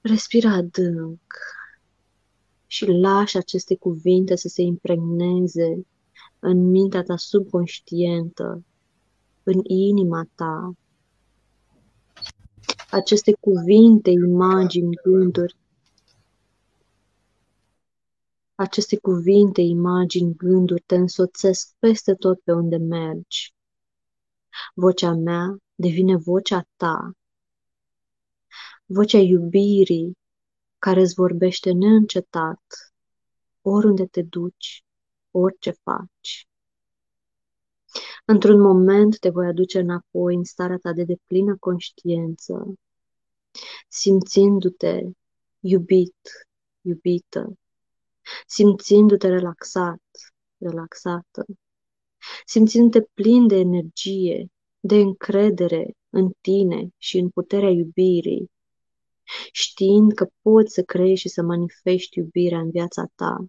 Respira 0.00 0.52
adânc 0.52 1.20
și 2.66 2.86
lași 2.86 3.36
aceste 3.36 3.76
cuvinte 3.76 4.36
să 4.36 4.48
se 4.48 4.62
impregneze 4.62 5.86
în 6.46 6.70
mintea 6.70 7.02
ta 7.02 7.16
subconștientă, 7.16 8.64
în 9.42 9.60
inima 9.64 10.28
ta. 10.34 10.72
Aceste 12.90 13.36
cuvinte, 13.40 14.10
imagini, 14.10 14.94
gânduri, 14.94 15.56
aceste 18.54 18.98
cuvinte, 18.98 19.60
imagini, 19.60 20.34
gânduri 20.36 20.82
te 20.86 20.94
însoțesc 20.94 21.74
peste 21.78 22.14
tot 22.14 22.40
pe 22.40 22.52
unde 22.52 22.76
mergi. 22.76 23.54
Vocea 24.74 25.12
mea 25.12 25.56
devine 25.74 26.16
vocea 26.16 26.66
ta, 26.76 27.12
vocea 28.84 29.18
iubirii 29.18 30.16
care 30.78 31.00
îți 31.00 31.14
vorbește 31.14 31.72
neîncetat, 31.72 32.94
oriunde 33.62 34.06
te 34.06 34.22
duci, 34.22 34.84
orice 35.36 35.70
faci. 35.70 36.48
Într-un 38.24 38.60
moment 38.60 39.18
te 39.18 39.28
voi 39.28 39.46
aduce 39.46 39.78
înapoi 39.78 40.34
în 40.34 40.44
starea 40.44 40.78
ta 40.82 40.92
de 40.92 41.04
deplină 41.04 41.56
conștiință, 41.56 42.74
simțindu-te 43.88 45.00
iubit, 45.60 46.48
iubită, 46.80 47.58
simțindu-te 48.46 49.28
relaxat, 49.28 50.02
relaxată, 50.58 51.44
simțindu-te 52.46 53.06
plin 53.14 53.46
de 53.46 53.56
energie, 53.56 54.48
de 54.80 54.96
încredere 54.96 55.96
în 56.10 56.32
tine 56.40 56.88
și 56.98 57.18
în 57.18 57.28
puterea 57.28 57.70
iubirii, 57.70 58.50
știind 59.52 60.12
că 60.12 60.26
poți 60.42 60.74
să 60.74 60.82
creezi 60.82 61.20
și 61.20 61.28
să 61.28 61.42
manifesti 61.42 62.18
iubirea 62.18 62.58
în 62.58 62.70
viața 62.70 63.06
ta. 63.14 63.46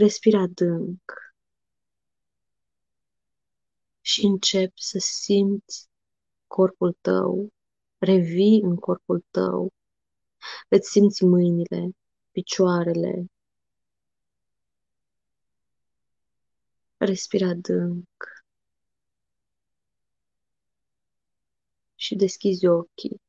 Respira 0.00 0.40
adânc 0.40 1.34
și 4.00 4.24
începi 4.24 4.82
să 4.82 4.98
simți 4.98 5.88
corpul 6.46 6.96
tău, 7.00 7.52
revii 7.98 8.60
în 8.62 8.76
corpul 8.76 9.24
tău, 9.30 9.72
îți 10.68 10.90
simți 10.90 11.24
mâinile, 11.24 11.96
picioarele. 12.30 13.24
Respira 16.96 17.48
adânc. 17.48 18.08
și 21.94 22.14
deschizi 22.14 22.66
ochii. 22.66 23.20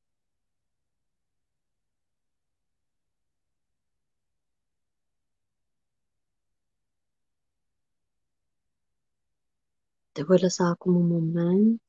Te 10.12 10.24
voi 10.24 10.40
lăsa 10.40 10.66
acum 10.66 10.96
un 10.96 11.08
moment 11.08 11.82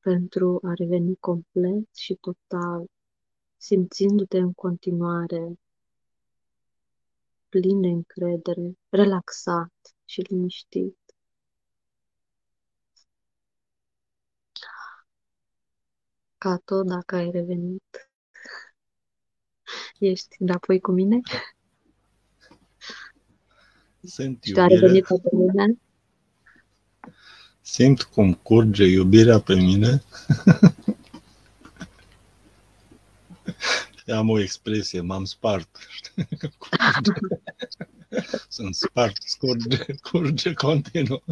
pentru 0.00 0.60
a 0.62 0.72
reveni 0.74 1.16
complet 1.16 1.94
și 1.94 2.14
total, 2.14 2.86
simțindu-te 3.56 4.38
în 4.38 4.52
continuare 4.52 5.58
plin 7.48 7.80
de 7.80 7.88
încredere, 7.88 8.78
relaxat 8.88 9.72
și 10.04 10.20
liniștit. 10.20 10.98
ca 16.38 16.56
tot 16.64 16.86
dacă 16.86 17.16
ai 17.16 17.30
revenit. 17.30 18.10
Ești 19.98 20.36
înapoi 20.38 20.80
cu 20.80 20.90
mine? 20.92 21.20
Sunt 24.04 24.42
Și 24.42 24.52
tu 24.52 24.60
ai 24.60 24.68
revenit 24.68 25.06
pe 25.06 25.14
mine? 25.32 25.78
Simt 27.60 28.02
cum 28.02 28.34
curge 28.34 28.84
iubirea 28.84 29.40
pe 29.40 29.54
mine. 29.54 30.02
Am 34.06 34.28
o 34.28 34.38
expresie, 34.38 35.00
m-am 35.00 35.24
spart. 35.24 35.78
Sunt 38.48 38.74
spart, 38.74 39.18
curge, 39.38 39.84
curge 40.00 40.52
continuu 40.52 41.22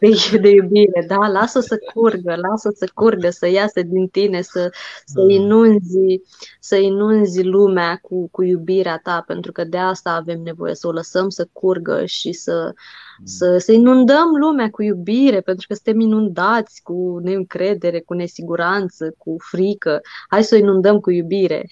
de, 0.00 0.38
de 0.38 0.48
iubire, 0.48 1.04
da? 1.06 1.28
Lasă 1.28 1.60
să 1.60 1.78
curgă, 1.94 2.34
lasă 2.36 2.70
să 2.74 2.88
curgă, 2.94 3.30
să 3.30 3.48
iasă 3.48 3.82
din 3.82 4.06
tine, 4.08 4.42
să, 4.42 4.70
să 5.04 5.20
da. 5.20 5.32
inunzi, 5.32 6.20
să 6.60 6.76
inunzi 6.76 7.42
lumea 7.42 7.98
cu, 8.02 8.28
cu 8.30 8.42
iubirea 8.42 9.00
ta, 9.02 9.24
pentru 9.26 9.52
că 9.52 9.64
de 9.64 9.78
asta 9.78 10.10
avem 10.10 10.40
nevoie, 10.40 10.74
să 10.74 10.86
o 10.86 10.92
lăsăm 10.92 11.28
să 11.28 11.48
curgă 11.52 12.04
și 12.04 12.32
să, 12.32 12.72
mm. 13.18 13.26
să, 13.26 13.58
să 13.58 13.72
inundăm 13.72 14.28
lumea 14.40 14.70
cu 14.70 14.82
iubire, 14.82 15.40
pentru 15.40 15.66
că 15.68 15.74
suntem 15.74 16.00
inundați 16.00 16.82
cu 16.82 17.18
neîncredere, 17.22 18.00
cu 18.00 18.14
nesiguranță, 18.14 19.14
cu 19.18 19.36
frică. 19.38 20.00
Hai 20.28 20.44
să 20.44 20.54
o 20.54 20.58
inundăm 20.58 21.00
cu 21.00 21.10
iubire. 21.10 21.68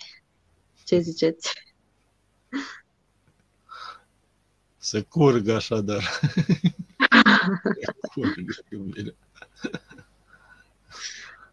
Ce 0.85 0.99
ziceți? 0.99 1.53
Să 4.79 5.03
curgă 5.03 5.55
așadar. 5.55 6.03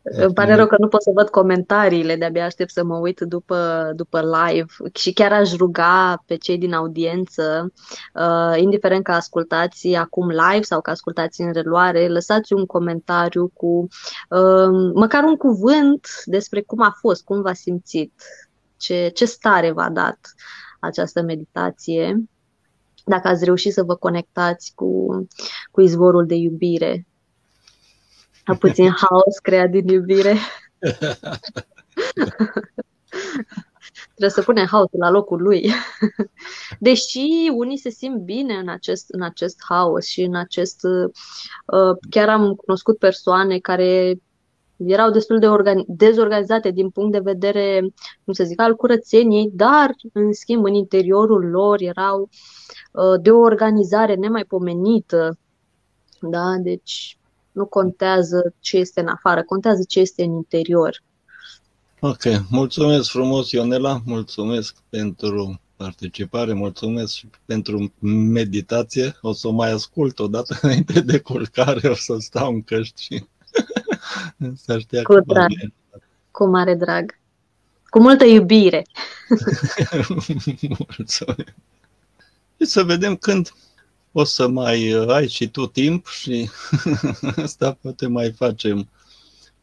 Îmi 0.01 0.33
pare 0.33 0.55
rău 0.55 0.67
că 0.67 0.75
nu 0.79 0.87
pot 0.87 1.01
să 1.01 1.11
văd 1.13 1.29
comentariile, 1.29 2.15
de-abia 2.15 2.45
aștept 2.45 2.71
să 2.71 2.83
mă 2.83 2.97
uit 2.97 3.19
după, 3.19 3.91
după 3.95 4.21
live. 4.21 4.65
Și 4.93 5.13
chiar 5.13 5.31
aș 5.31 5.55
ruga 5.55 6.23
pe 6.25 6.35
cei 6.35 6.57
din 6.57 6.73
audiență, 6.73 7.73
uh, 8.13 8.57
indiferent 8.61 9.03
că 9.03 9.11
ascultați 9.11 9.93
acum 9.93 10.29
live 10.29 10.61
sau 10.61 10.81
că 10.81 10.89
ascultați 10.89 11.41
în 11.41 11.51
reluare, 11.51 12.07
lăsați 12.07 12.53
un 12.53 12.65
comentariu 12.65 13.51
cu 13.53 13.87
uh, 14.29 14.91
măcar 14.93 15.23
un 15.23 15.35
cuvânt 15.35 16.07
despre 16.25 16.61
cum 16.61 16.81
a 16.81 16.95
fost, 16.99 17.23
cum 17.23 17.41
v-a 17.41 17.53
simțit, 17.53 18.13
ce, 18.77 19.11
ce 19.13 19.25
stare 19.25 19.71
v-a 19.71 19.89
dat 19.89 20.19
această 20.79 21.21
meditație 21.21 22.23
dacă 23.09 23.27
ați 23.27 23.45
reușit 23.45 23.73
să 23.73 23.83
vă 23.83 23.95
conectați 23.95 24.71
cu, 24.75 25.07
cu 25.71 25.81
izvorul 25.81 26.25
de 26.25 26.35
iubire. 26.35 27.07
A 28.43 28.55
puțin 28.55 28.89
haos 29.01 29.37
creat 29.41 29.69
din 29.69 29.87
iubire. 29.87 30.35
Trebuie 34.05 34.29
să 34.29 34.41
punem 34.41 34.65
haosul 34.65 34.99
la 34.99 35.09
locul 35.09 35.41
lui. 35.41 35.71
Deși 36.79 37.49
unii 37.55 37.77
se 37.77 37.89
simt 37.89 38.21
bine 38.21 38.53
în 38.53 38.69
acest, 38.69 39.05
în 39.09 39.21
acest 39.21 39.57
haos 39.67 40.05
și 40.05 40.21
în 40.21 40.35
acest. 40.35 40.83
Uh, 40.83 41.97
chiar 42.09 42.29
am 42.29 42.53
cunoscut 42.53 42.97
persoane 42.97 43.59
care 43.59 44.19
erau 44.85 45.11
destul 45.11 45.39
de 45.39 45.47
organi- 45.47 45.85
dezorganizate 45.87 46.71
din 46.71 46.89
punct 46.89 47.11
de 47.11 47.19
vedere, 47.19 47.79
cum 48.23 48.33
să 48.33 48.43
zic, 48.43 48.61
al 48.61 48.75
curățeniei, 48.75 49.49
dar, 49.53 49.91
în 50.13 50.33
schimb, 50.33 50.65
în 50.65 50.73
interiorul 50.73 51.49
lor 51.49 51.81
erau 51.81 52.29
uh, 52.91 53.21
de 53.21 53.31
o 53.31 53.39
organizare 53.39 54.15
nemaipomenită. 54.15 55.37
Da? 56.21 56.55
Deci 56.61 57.17
nu 57.51 57.65
contează 57.65 58.53
ce 58.59 58.77
este 58.77 58.99
în 58.99 59.07
afară, 59.07 59.43
contează 59.43 59.83
ce 59.87 59.99
este 59.99 60.23
în 60.23 60.31
interior. 60.31 61.03
Ok, 61.99 62.23
mulțumesc 62.49 63.09
frumos, 63.09 63.51
Ionela, 63.51 64.01
mulțumesc 64.05 64.75
pentru 64.89 65.59
participare, 65.75 66.53
mulțumesc 66.53 67.13
și 67.13 67.29
pentru 67.45 67.93
meditație. 68.31 69.17
O 69.21 69.31
să 69.33 69.47
o 69.47 69.51
mai 69.51 69.71
ascult 69.71 70.19
o 70.19 70.27
dată 70.27 70.57
înainte 70.61 70.99
de 70.99 71.19
culcare, 71.19 71.89
o 71.89 71.93
să 71.93 72.15
stau 72.19 72.53
în 72.53 72.61
căști 72.61 73.03
și 73.03 73.25
să 74.65 74.79
știa 74.79 75.01
cu 75.01 75.19
drag. 75.19 75.51
Cu 76.31 76.45
mare 76.45 76.75
drag. 76.75 77.17
Cu 77.89 77.99
multă 77.99 78.25
iubire. 78.25 78.85
Mulțumesc. 80.97 81.53
Și 82.57 82.65
să 82.65 82.83
vedem 82.83 83.15
când 83.15 83.53
o 84.11 84.23
să 84.23 84.47
mai 84.47 84.91
ai 85.07 85.27
și 85.27 85.49
tu 85.49 85.67
timp 85.67 86.07
și 86.07 86.49
asta 87.43 87.77
poate 87.81 88.07
mai 88.07 88.31
facem 88.31 88.89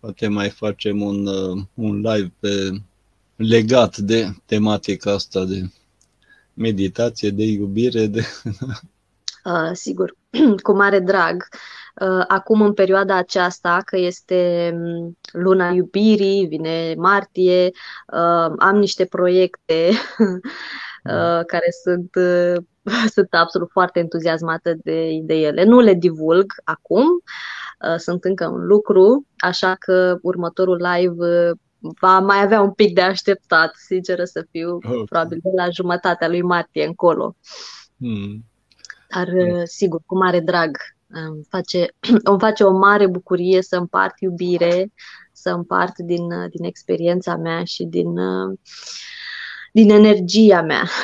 poate 0.00 0.28
mai 0.28 0.50
facem 0.50 1.02
un, 1.02 1.26
un 1.74 2.00
live 2.00 2.32
pe, 2.40 2.80
legat 3.36 3.96
de 3.96 4.34
tematica 4.44 5.12
asta 5.12 5.44
de 5.44 5.70
meditație, 6.54 7.30
de 7.30 7.44
iubire, 7.44 8.06
de... 8.06 8.24
Uh, 9.44 9.70
sigur, 9.72 10.16
cu 10.62 10.72
mare 10.72 10.98
drag. 10.98 11.46
Uh, 12.00 12.24
acum, 12.28 12.60
în 12.60 12.72
perioada 12.72 13.16
aceasta, 13.16 13.80
că 13.84 13.96
este 13.96 14.70
mm, 14.74 15.18
luna 15.32 15.68
iubirii, 15.68 16.46
vine 16.46 16.94
martie, 16.96 17.70
uh, 18.12 18.52
am 18.58 18.76
niște 18.78 19.04
proiecte 19.04 19.90
uh, 21.04 21.40
care 21.46 21.70
sunt, 21.82 22.10
sunt 23.14 23.28
absolut 23.30 23.70
foarte 23.70 23.98
entuziasmată 23.98 24.74
de, 24.82 25.20
de 25.22 25.34
ele. 25.34 25.64
Nu 25.64 25.80
le 25.80 25.94
divulg 25.94 26.52
acum, 26.64 27.04
sunt 27.96 28.24
încă 28.24 28.44
în 28.44 28.66
lucru, 28.66 29.26
așa 29.36 29.74
că 29.74 30.18
următorul 30.22 30.86
live 30.94 31.52
va 31.78 32.18
mai 32.18 32.42
avea 32.42 32.60
un 32.60 32.72
pic 32.72 32.94
de 32.94 33.00
așteptat, 33.00 33.74
sinceră 33.74 34.24
să 34.24 34.46
fiu, 34.50 34.74
okay. 34.74 35.02
probabil 35.08 35.38
de 35.42 35.50
la 35.56 35.70
jumătatea 35.70 36.28
lui 36.28 36.42
martie 36.42 36.84
încolo. 36.84 37.36
Hmm. 37.98 38.44
Dar, 39.14 39.28
hmm. 39.28 39.64
sigur, 39.64 40.00
cu 40.06 40.16
mare 40.16 40.40
drag. 40.40 40.76
Îmi 41.06 41.44
face, 41.48 41.94
îmi 42.30 42.38
face 42.38 42.64
o 42.64 42.72
mare 42.72 43.06
bucurie 43.06 43.62
să 43.62 43.76
împart 43.76 44.20
iubire, 44.20 44.92
să 45.32 45.50
împart 45.50 45.98
din, 45.98 46.28
din 46.50 46.64
experiența 46.64 47.36
mea 47.36 47.64
și 47.64 47.84
din, 47.84 48.14
din 49.72 49.90
energia 49.90 50.62
mea. 50.62 50.88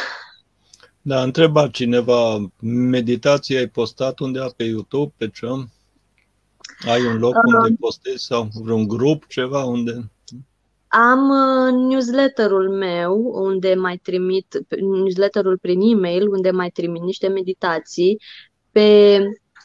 Da, 1.04 1.22
întreba 1.22 1.68
cineva, 1.68 2.50
meditație 2.60 3.58
ai 3.58 3.66
postat 3.66 4.18
undeva 4.18 4.48
pe 4.56 4.64
YouTube, 4.64 5.12
pe 5.16 5.28
ce? 5.28 5.46
Ai 6.86 7.06
un 7.06 7.18
loc 7.18 7.34
uh, 7.34 7.42
unde 7.44 7.76
postezi 7.80 8.24
sau 8.24 8.48
vreun 8.54 8.88
grup, 8.88 9.26
ceva 9.26 9.64
unde... 9.64 10.10
Am 10.94 11.28
uh, 11.28 11.72
newsletterul 11.72 12.70
meu, 12.70 13.30
unde 13.34 13.74
mai 13.74 13.96
trimit, 13.96 14.58
newsletterul 14.80 15.58
prin 15.58 15.80
e-mail, 15.80 16.28
unde 16.28 16.50
mai 16.50 16.70
trimit 16.70 17.02
niște 17.02 17.28
meditații. 17.28 18.20
Pe, 18.70 19.18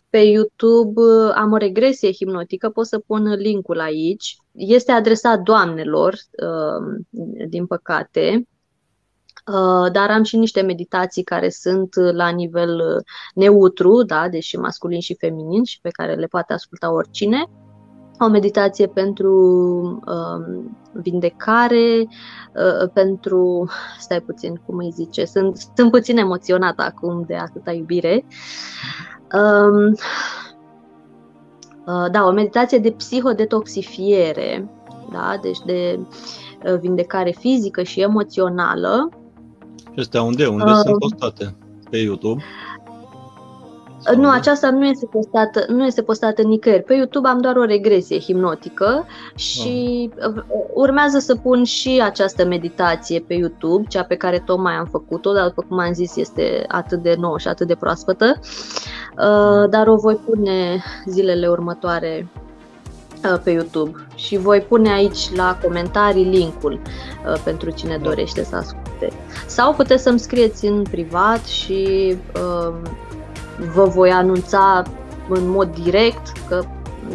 pe 0.10 0.18
YouTube 0.18 1.02
uh, 1.02 1.32
am 1.36 1.52
o 1.52 1.58
regresie 1.58 2.12
hipnotică, 2.12 2.70
pot 2.70 2.86
să 2.86 2.99
pun 2.99 3.34
linkul 3.34 3.80
aici. 3.80 4.38
Este 4.52 4.91
adresat 4.91 5.40
doamnelor, 5.40 6.14
uh, 6.14 7.06
din 7.48 7.66
păcate, 7.66 8.48
dar 9.91 10.10
am 10.10 10.24
și 10.24 10.38
niște 10.38 10.62
meditații 10.62 11.24
care 11.24 11.49
sunt 11.49 11.95
la 11.95 12.30
nivel 12.30 13.04
neutru, 13.34 14.04
da, 14.04 14.30
deși 14.30 14.58
masculin 14.58 14.99
și 14.99 15.16
feminin 15.16 15.64
și 15.64 15.80
pe 15.82 15.90
care 15.90 16.16
le 16.16 16.26
poate 16.26 16.54
asculta 16.54 16.91
oricine 16.91 17.45
o 18.26 18.27
meditație 18.27 18.88
pentru 18.88 19.34
uh, 20.06 20.64
vindecare, 20.91 22.07
uh, 22.07 22.89
pentru, 22.94 23.69
stai 23.99 24.22
puțin, 24.22 24.61
cum 24.65 24.77
îi 24.77 24.91
zice, 24.91 25.26
sunt, 25.26 25.57
sunt 25.76 25.91
puțin 25.91 26.18
emoționată 26.18 26.81
acum 26.81 27.23
de 27.27 27.35
atâta 27.35 27.72
iubire. 27.72 28.26
Um, 29.34 29.95
uh, 31.85 32.11
da, 32.11 32.26
o 32.26 32.31
meditație 32.31 32.77
de 32.77 32.91
psihodetoxifiere, 32.91 34.69
da, 35.11 35.38
deci 35.41 35.60
de 35.65 35.99
uh, 36.65 36.80
vindecare 36.80 37.35
fizică 37.39 37.84
și 37.84 38.02
emoțională. 38.02 39.10
Astea 39.98 40.22
unde? 40.22 40.45
Unde 40.45 40.72
uh, 40.72 40.80
sunt 40.84 40.98
postate? 40.99 41.56
Pe 41.89 41.98
YouTube? 41.98 42.44
Nu, 44.15 44.29
aceasta 44.29 44.69
nu 44.69 44.85
este 44.85 45.05
postată, 45.05 45.65
nu 45.67 45.85
este 45.85 46.01
postată 46.01 46.41
nicăieri. 46.41 46.84
Pe 46.84 46.93
YouTube 46.93 47.27
am 47.27 47.41
doar 47.41 47.55
o 47.55 47.65
regresie 47.65 48.19
hipnotică 48.19 49.05
și 49.35 50.09
oh. 50.19 50.43
urmează 50.73 51.19
să 51.19 51.35
pun 51.35 51.63
și 51.63 52.01
această 52.03 52.45
meditație 52.45 53.19
pe 53.19 53.34
YouTube, 53.34 53.88
cea 53.88 54.03
pe 54.03 54.15
care 54.15 54.43
tocmai 54.45 54.73
am 54.73 54.85
făcut-o, 54.85 55.34
dar 55.34 55.47
după 55.47 55.65
cum 55.67 55.79
am 55.79 55.93
zis 55.93 56.15
este 56.15 56.65
atât 56.67 57.01
de 57.01 57.15
nouă 57.19 57.38
și 57.38 57.47
atât 57.47 57.67
de 57.67 57.75
proaspătă. 57.75 58.39
Uh, 58.39 59.69
dar 59.69 59.88
o 59.88 59.95
voi 59.95 60.15
pune 60.15 60.84
zilele 61.05 61.47
următoare 61.47 62.27
uh, 63.23 63.39
pe 63.43 63.51
YouTube 63.51 64.05
și 64.15 64.38
voi 64.38 64.61
pune 64.61 64.91
aici 64.91 65.35
la 65.35 65.57
comentarii 65.63 66.23
linkul 66.23 66.81
pentru 67.43 67.69
cine 67.69 67.97
da. 67.97 68.03
dorește 68.03 68.43
să 68.43 68.55
asculte. 68.55 69.07
Sau 69.45 69.73
puteți 69.73 70.03
să-mi 70.03 70.19
scrieți 70.19 70.65
în 70.65 70.84
privat 70.84 71.45
și 71.45 72.15
vă 73.73 73.84
voi 73.84 74.09
anunța 74.09 74.84
în 75.29 75.49
mod 75.49 75.75
direct 75.84 76.31
că 76.47 76.63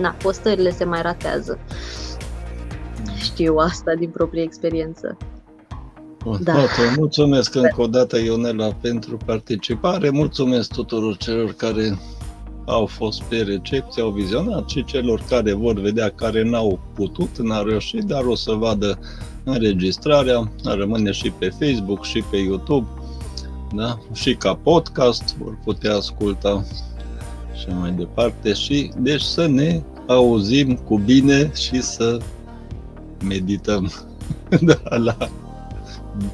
na, 0.00 0.14
postările 0.22 0.70
se 0.70 0.84
mai 0.84 1.02
ratează. 1.02 1.58
Știu 3.16 3.56
asta 3.56 3.94
din 3.94 4.10
proprie 4.10 4.42
experiență. 4.42 5.16
Bun, 6.24 6.38
da. 6.42 6.52
Okay, 6.52 6.94
mulțumesc 6.96 7.54
încă 7.54 7.74
o 7.80 7.86
dată, 7.86 8.18
Ionela, 8.18 8.72
pentru 8.80 9.16
participare. 9.24 10.10
Mulțumesc 10.10 10.72
tuturor 10.72 11.16
celor 11.16 11.52
care 11.52 11.98
au 12.66 12.86
fost 12.86 13.22
pe 13.22 13.36
recepție, 13.36 14.02
au 14.02 14.10
vizionat 14.10 14.68
și 14.68 14.84
celor 14.84 15.22
care 15.28 15.52
vor 15.52 15.80
vedea, 15.80 16.10
care 16.10 16.42
n-au 16.42 16.80
putut, 16.94 17.38
n-au 17.38 17.64
reușit, 17.64 18.02
dar 18.02 18.24
o 18.24 18.34
să 18.34 18.52
vadă 18.52 18.98
înregistrarea, 19.44 20.52
rămâne 20.64 21.10
și 21.10 21.30
pe 21.38 21.48
Facebook 21.48 22.04
și 22.04 22.24
pe 22.30 22.36
YouTube 22.36 22.86
da? 23.74 23.98
și 24.12 24.34
ca 24.34 24.54
podcast 24.54 25.36
vor 25.36 25.58
putea 25.64 25.94
asculta 25.94 26.64
și 27.60 27.66
mai 27.80 27.90
departe 27.90 28.52
și 28.52 28.90
deci 28.96 29.20
să 29.20 29.46
ne 29.46 29.82
auzim 30.06 30.74
cu 30.74 30.98
bine 30.98 31.50
și 31.54 31.82
să 31.82 32.18
medităm 33.24 33.92
da, 34.60 34.96
la 34.96 35.16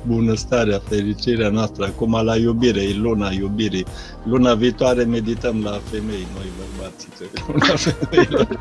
bunăstarea, 0.07 0.81
fericirea 0.89 1.49
noastră. 1.49 1.85
Acum 1.85 2.25
la 2.25 2.37
iubire, 2.37 2.83
e 2.83 2.95
luna 2.95 3.31
iubirii. 3.31 3.87
Luna 4.25 4.55
viitoare 4.55 5.05
medităm 5.05 5.63
la 5.63 5.81
femei, 5.91 6.27
noi 6.35 6.47
bărbații, 6.59 7.09
luna 7.47 7.77
femeilor. 7.87 8.59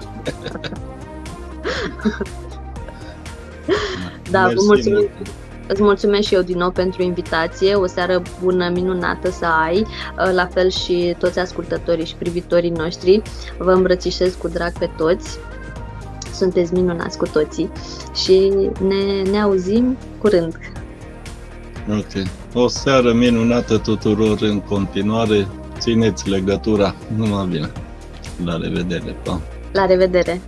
da, 4.32 4.48
vă 4.56 4.62
mulțumim. 4.66 5.08
Îți 5.68 5.82
mulțumesc 5.82 6.28
și 6.28 6.34
eu 6.34 6.42
din 6.42 6.58
nou 6.58 6.72
pentru 6.72 7.04
invitație, 7.04 7.74
o 7.74 7.86
seară 7.86 8.22
bună, 8.44 8.70
minunată 8.74 9.30
să 9.32 9.46
ai, 9.46 9.80
uh, 9.80 10.32
la 10.34 10.46
fel 10.46 10.70
și 10.70 11.16
toți 11.18 11.40
ascultătorii 11.40 12.06
și 12.06 12.16
privitorii 12.16 12.70
noștri. 12.70 13.22
Vă 13.58 13.72
îmbrățișez 13.72 14.34
cu 14.34 14.48
drag 14.48 14.78
pe 14.78 14.90
toți, 14.98 15.40
sunteți 16.34 16.74
minunați 16.74 17.18
cu 17.18 17.26
toții 17.26 17.70
și 18.16 18.54
ne, 18.88 19.30
ne 19.30 19.42
auzim 19.42 19.98
curând. 20.18 20.56
Ok. 21.90 22.28
O 22.54 22.68
seară 22.68 23.14
minunată 23.14 23.78
tuturor 23.78 24.38
în 24.42 24.60
continuare. 24.60 25.48
Țineți 25.80 26.30
legătura. 26.30 26.96
Numai 27.16 27.46
bine. 27.46 27.72
La 28.46 28.58
revedere. 28.58 29.16
Pa. 29.24 29.42
La 29.72 29.86
revedere. 29.86 30.42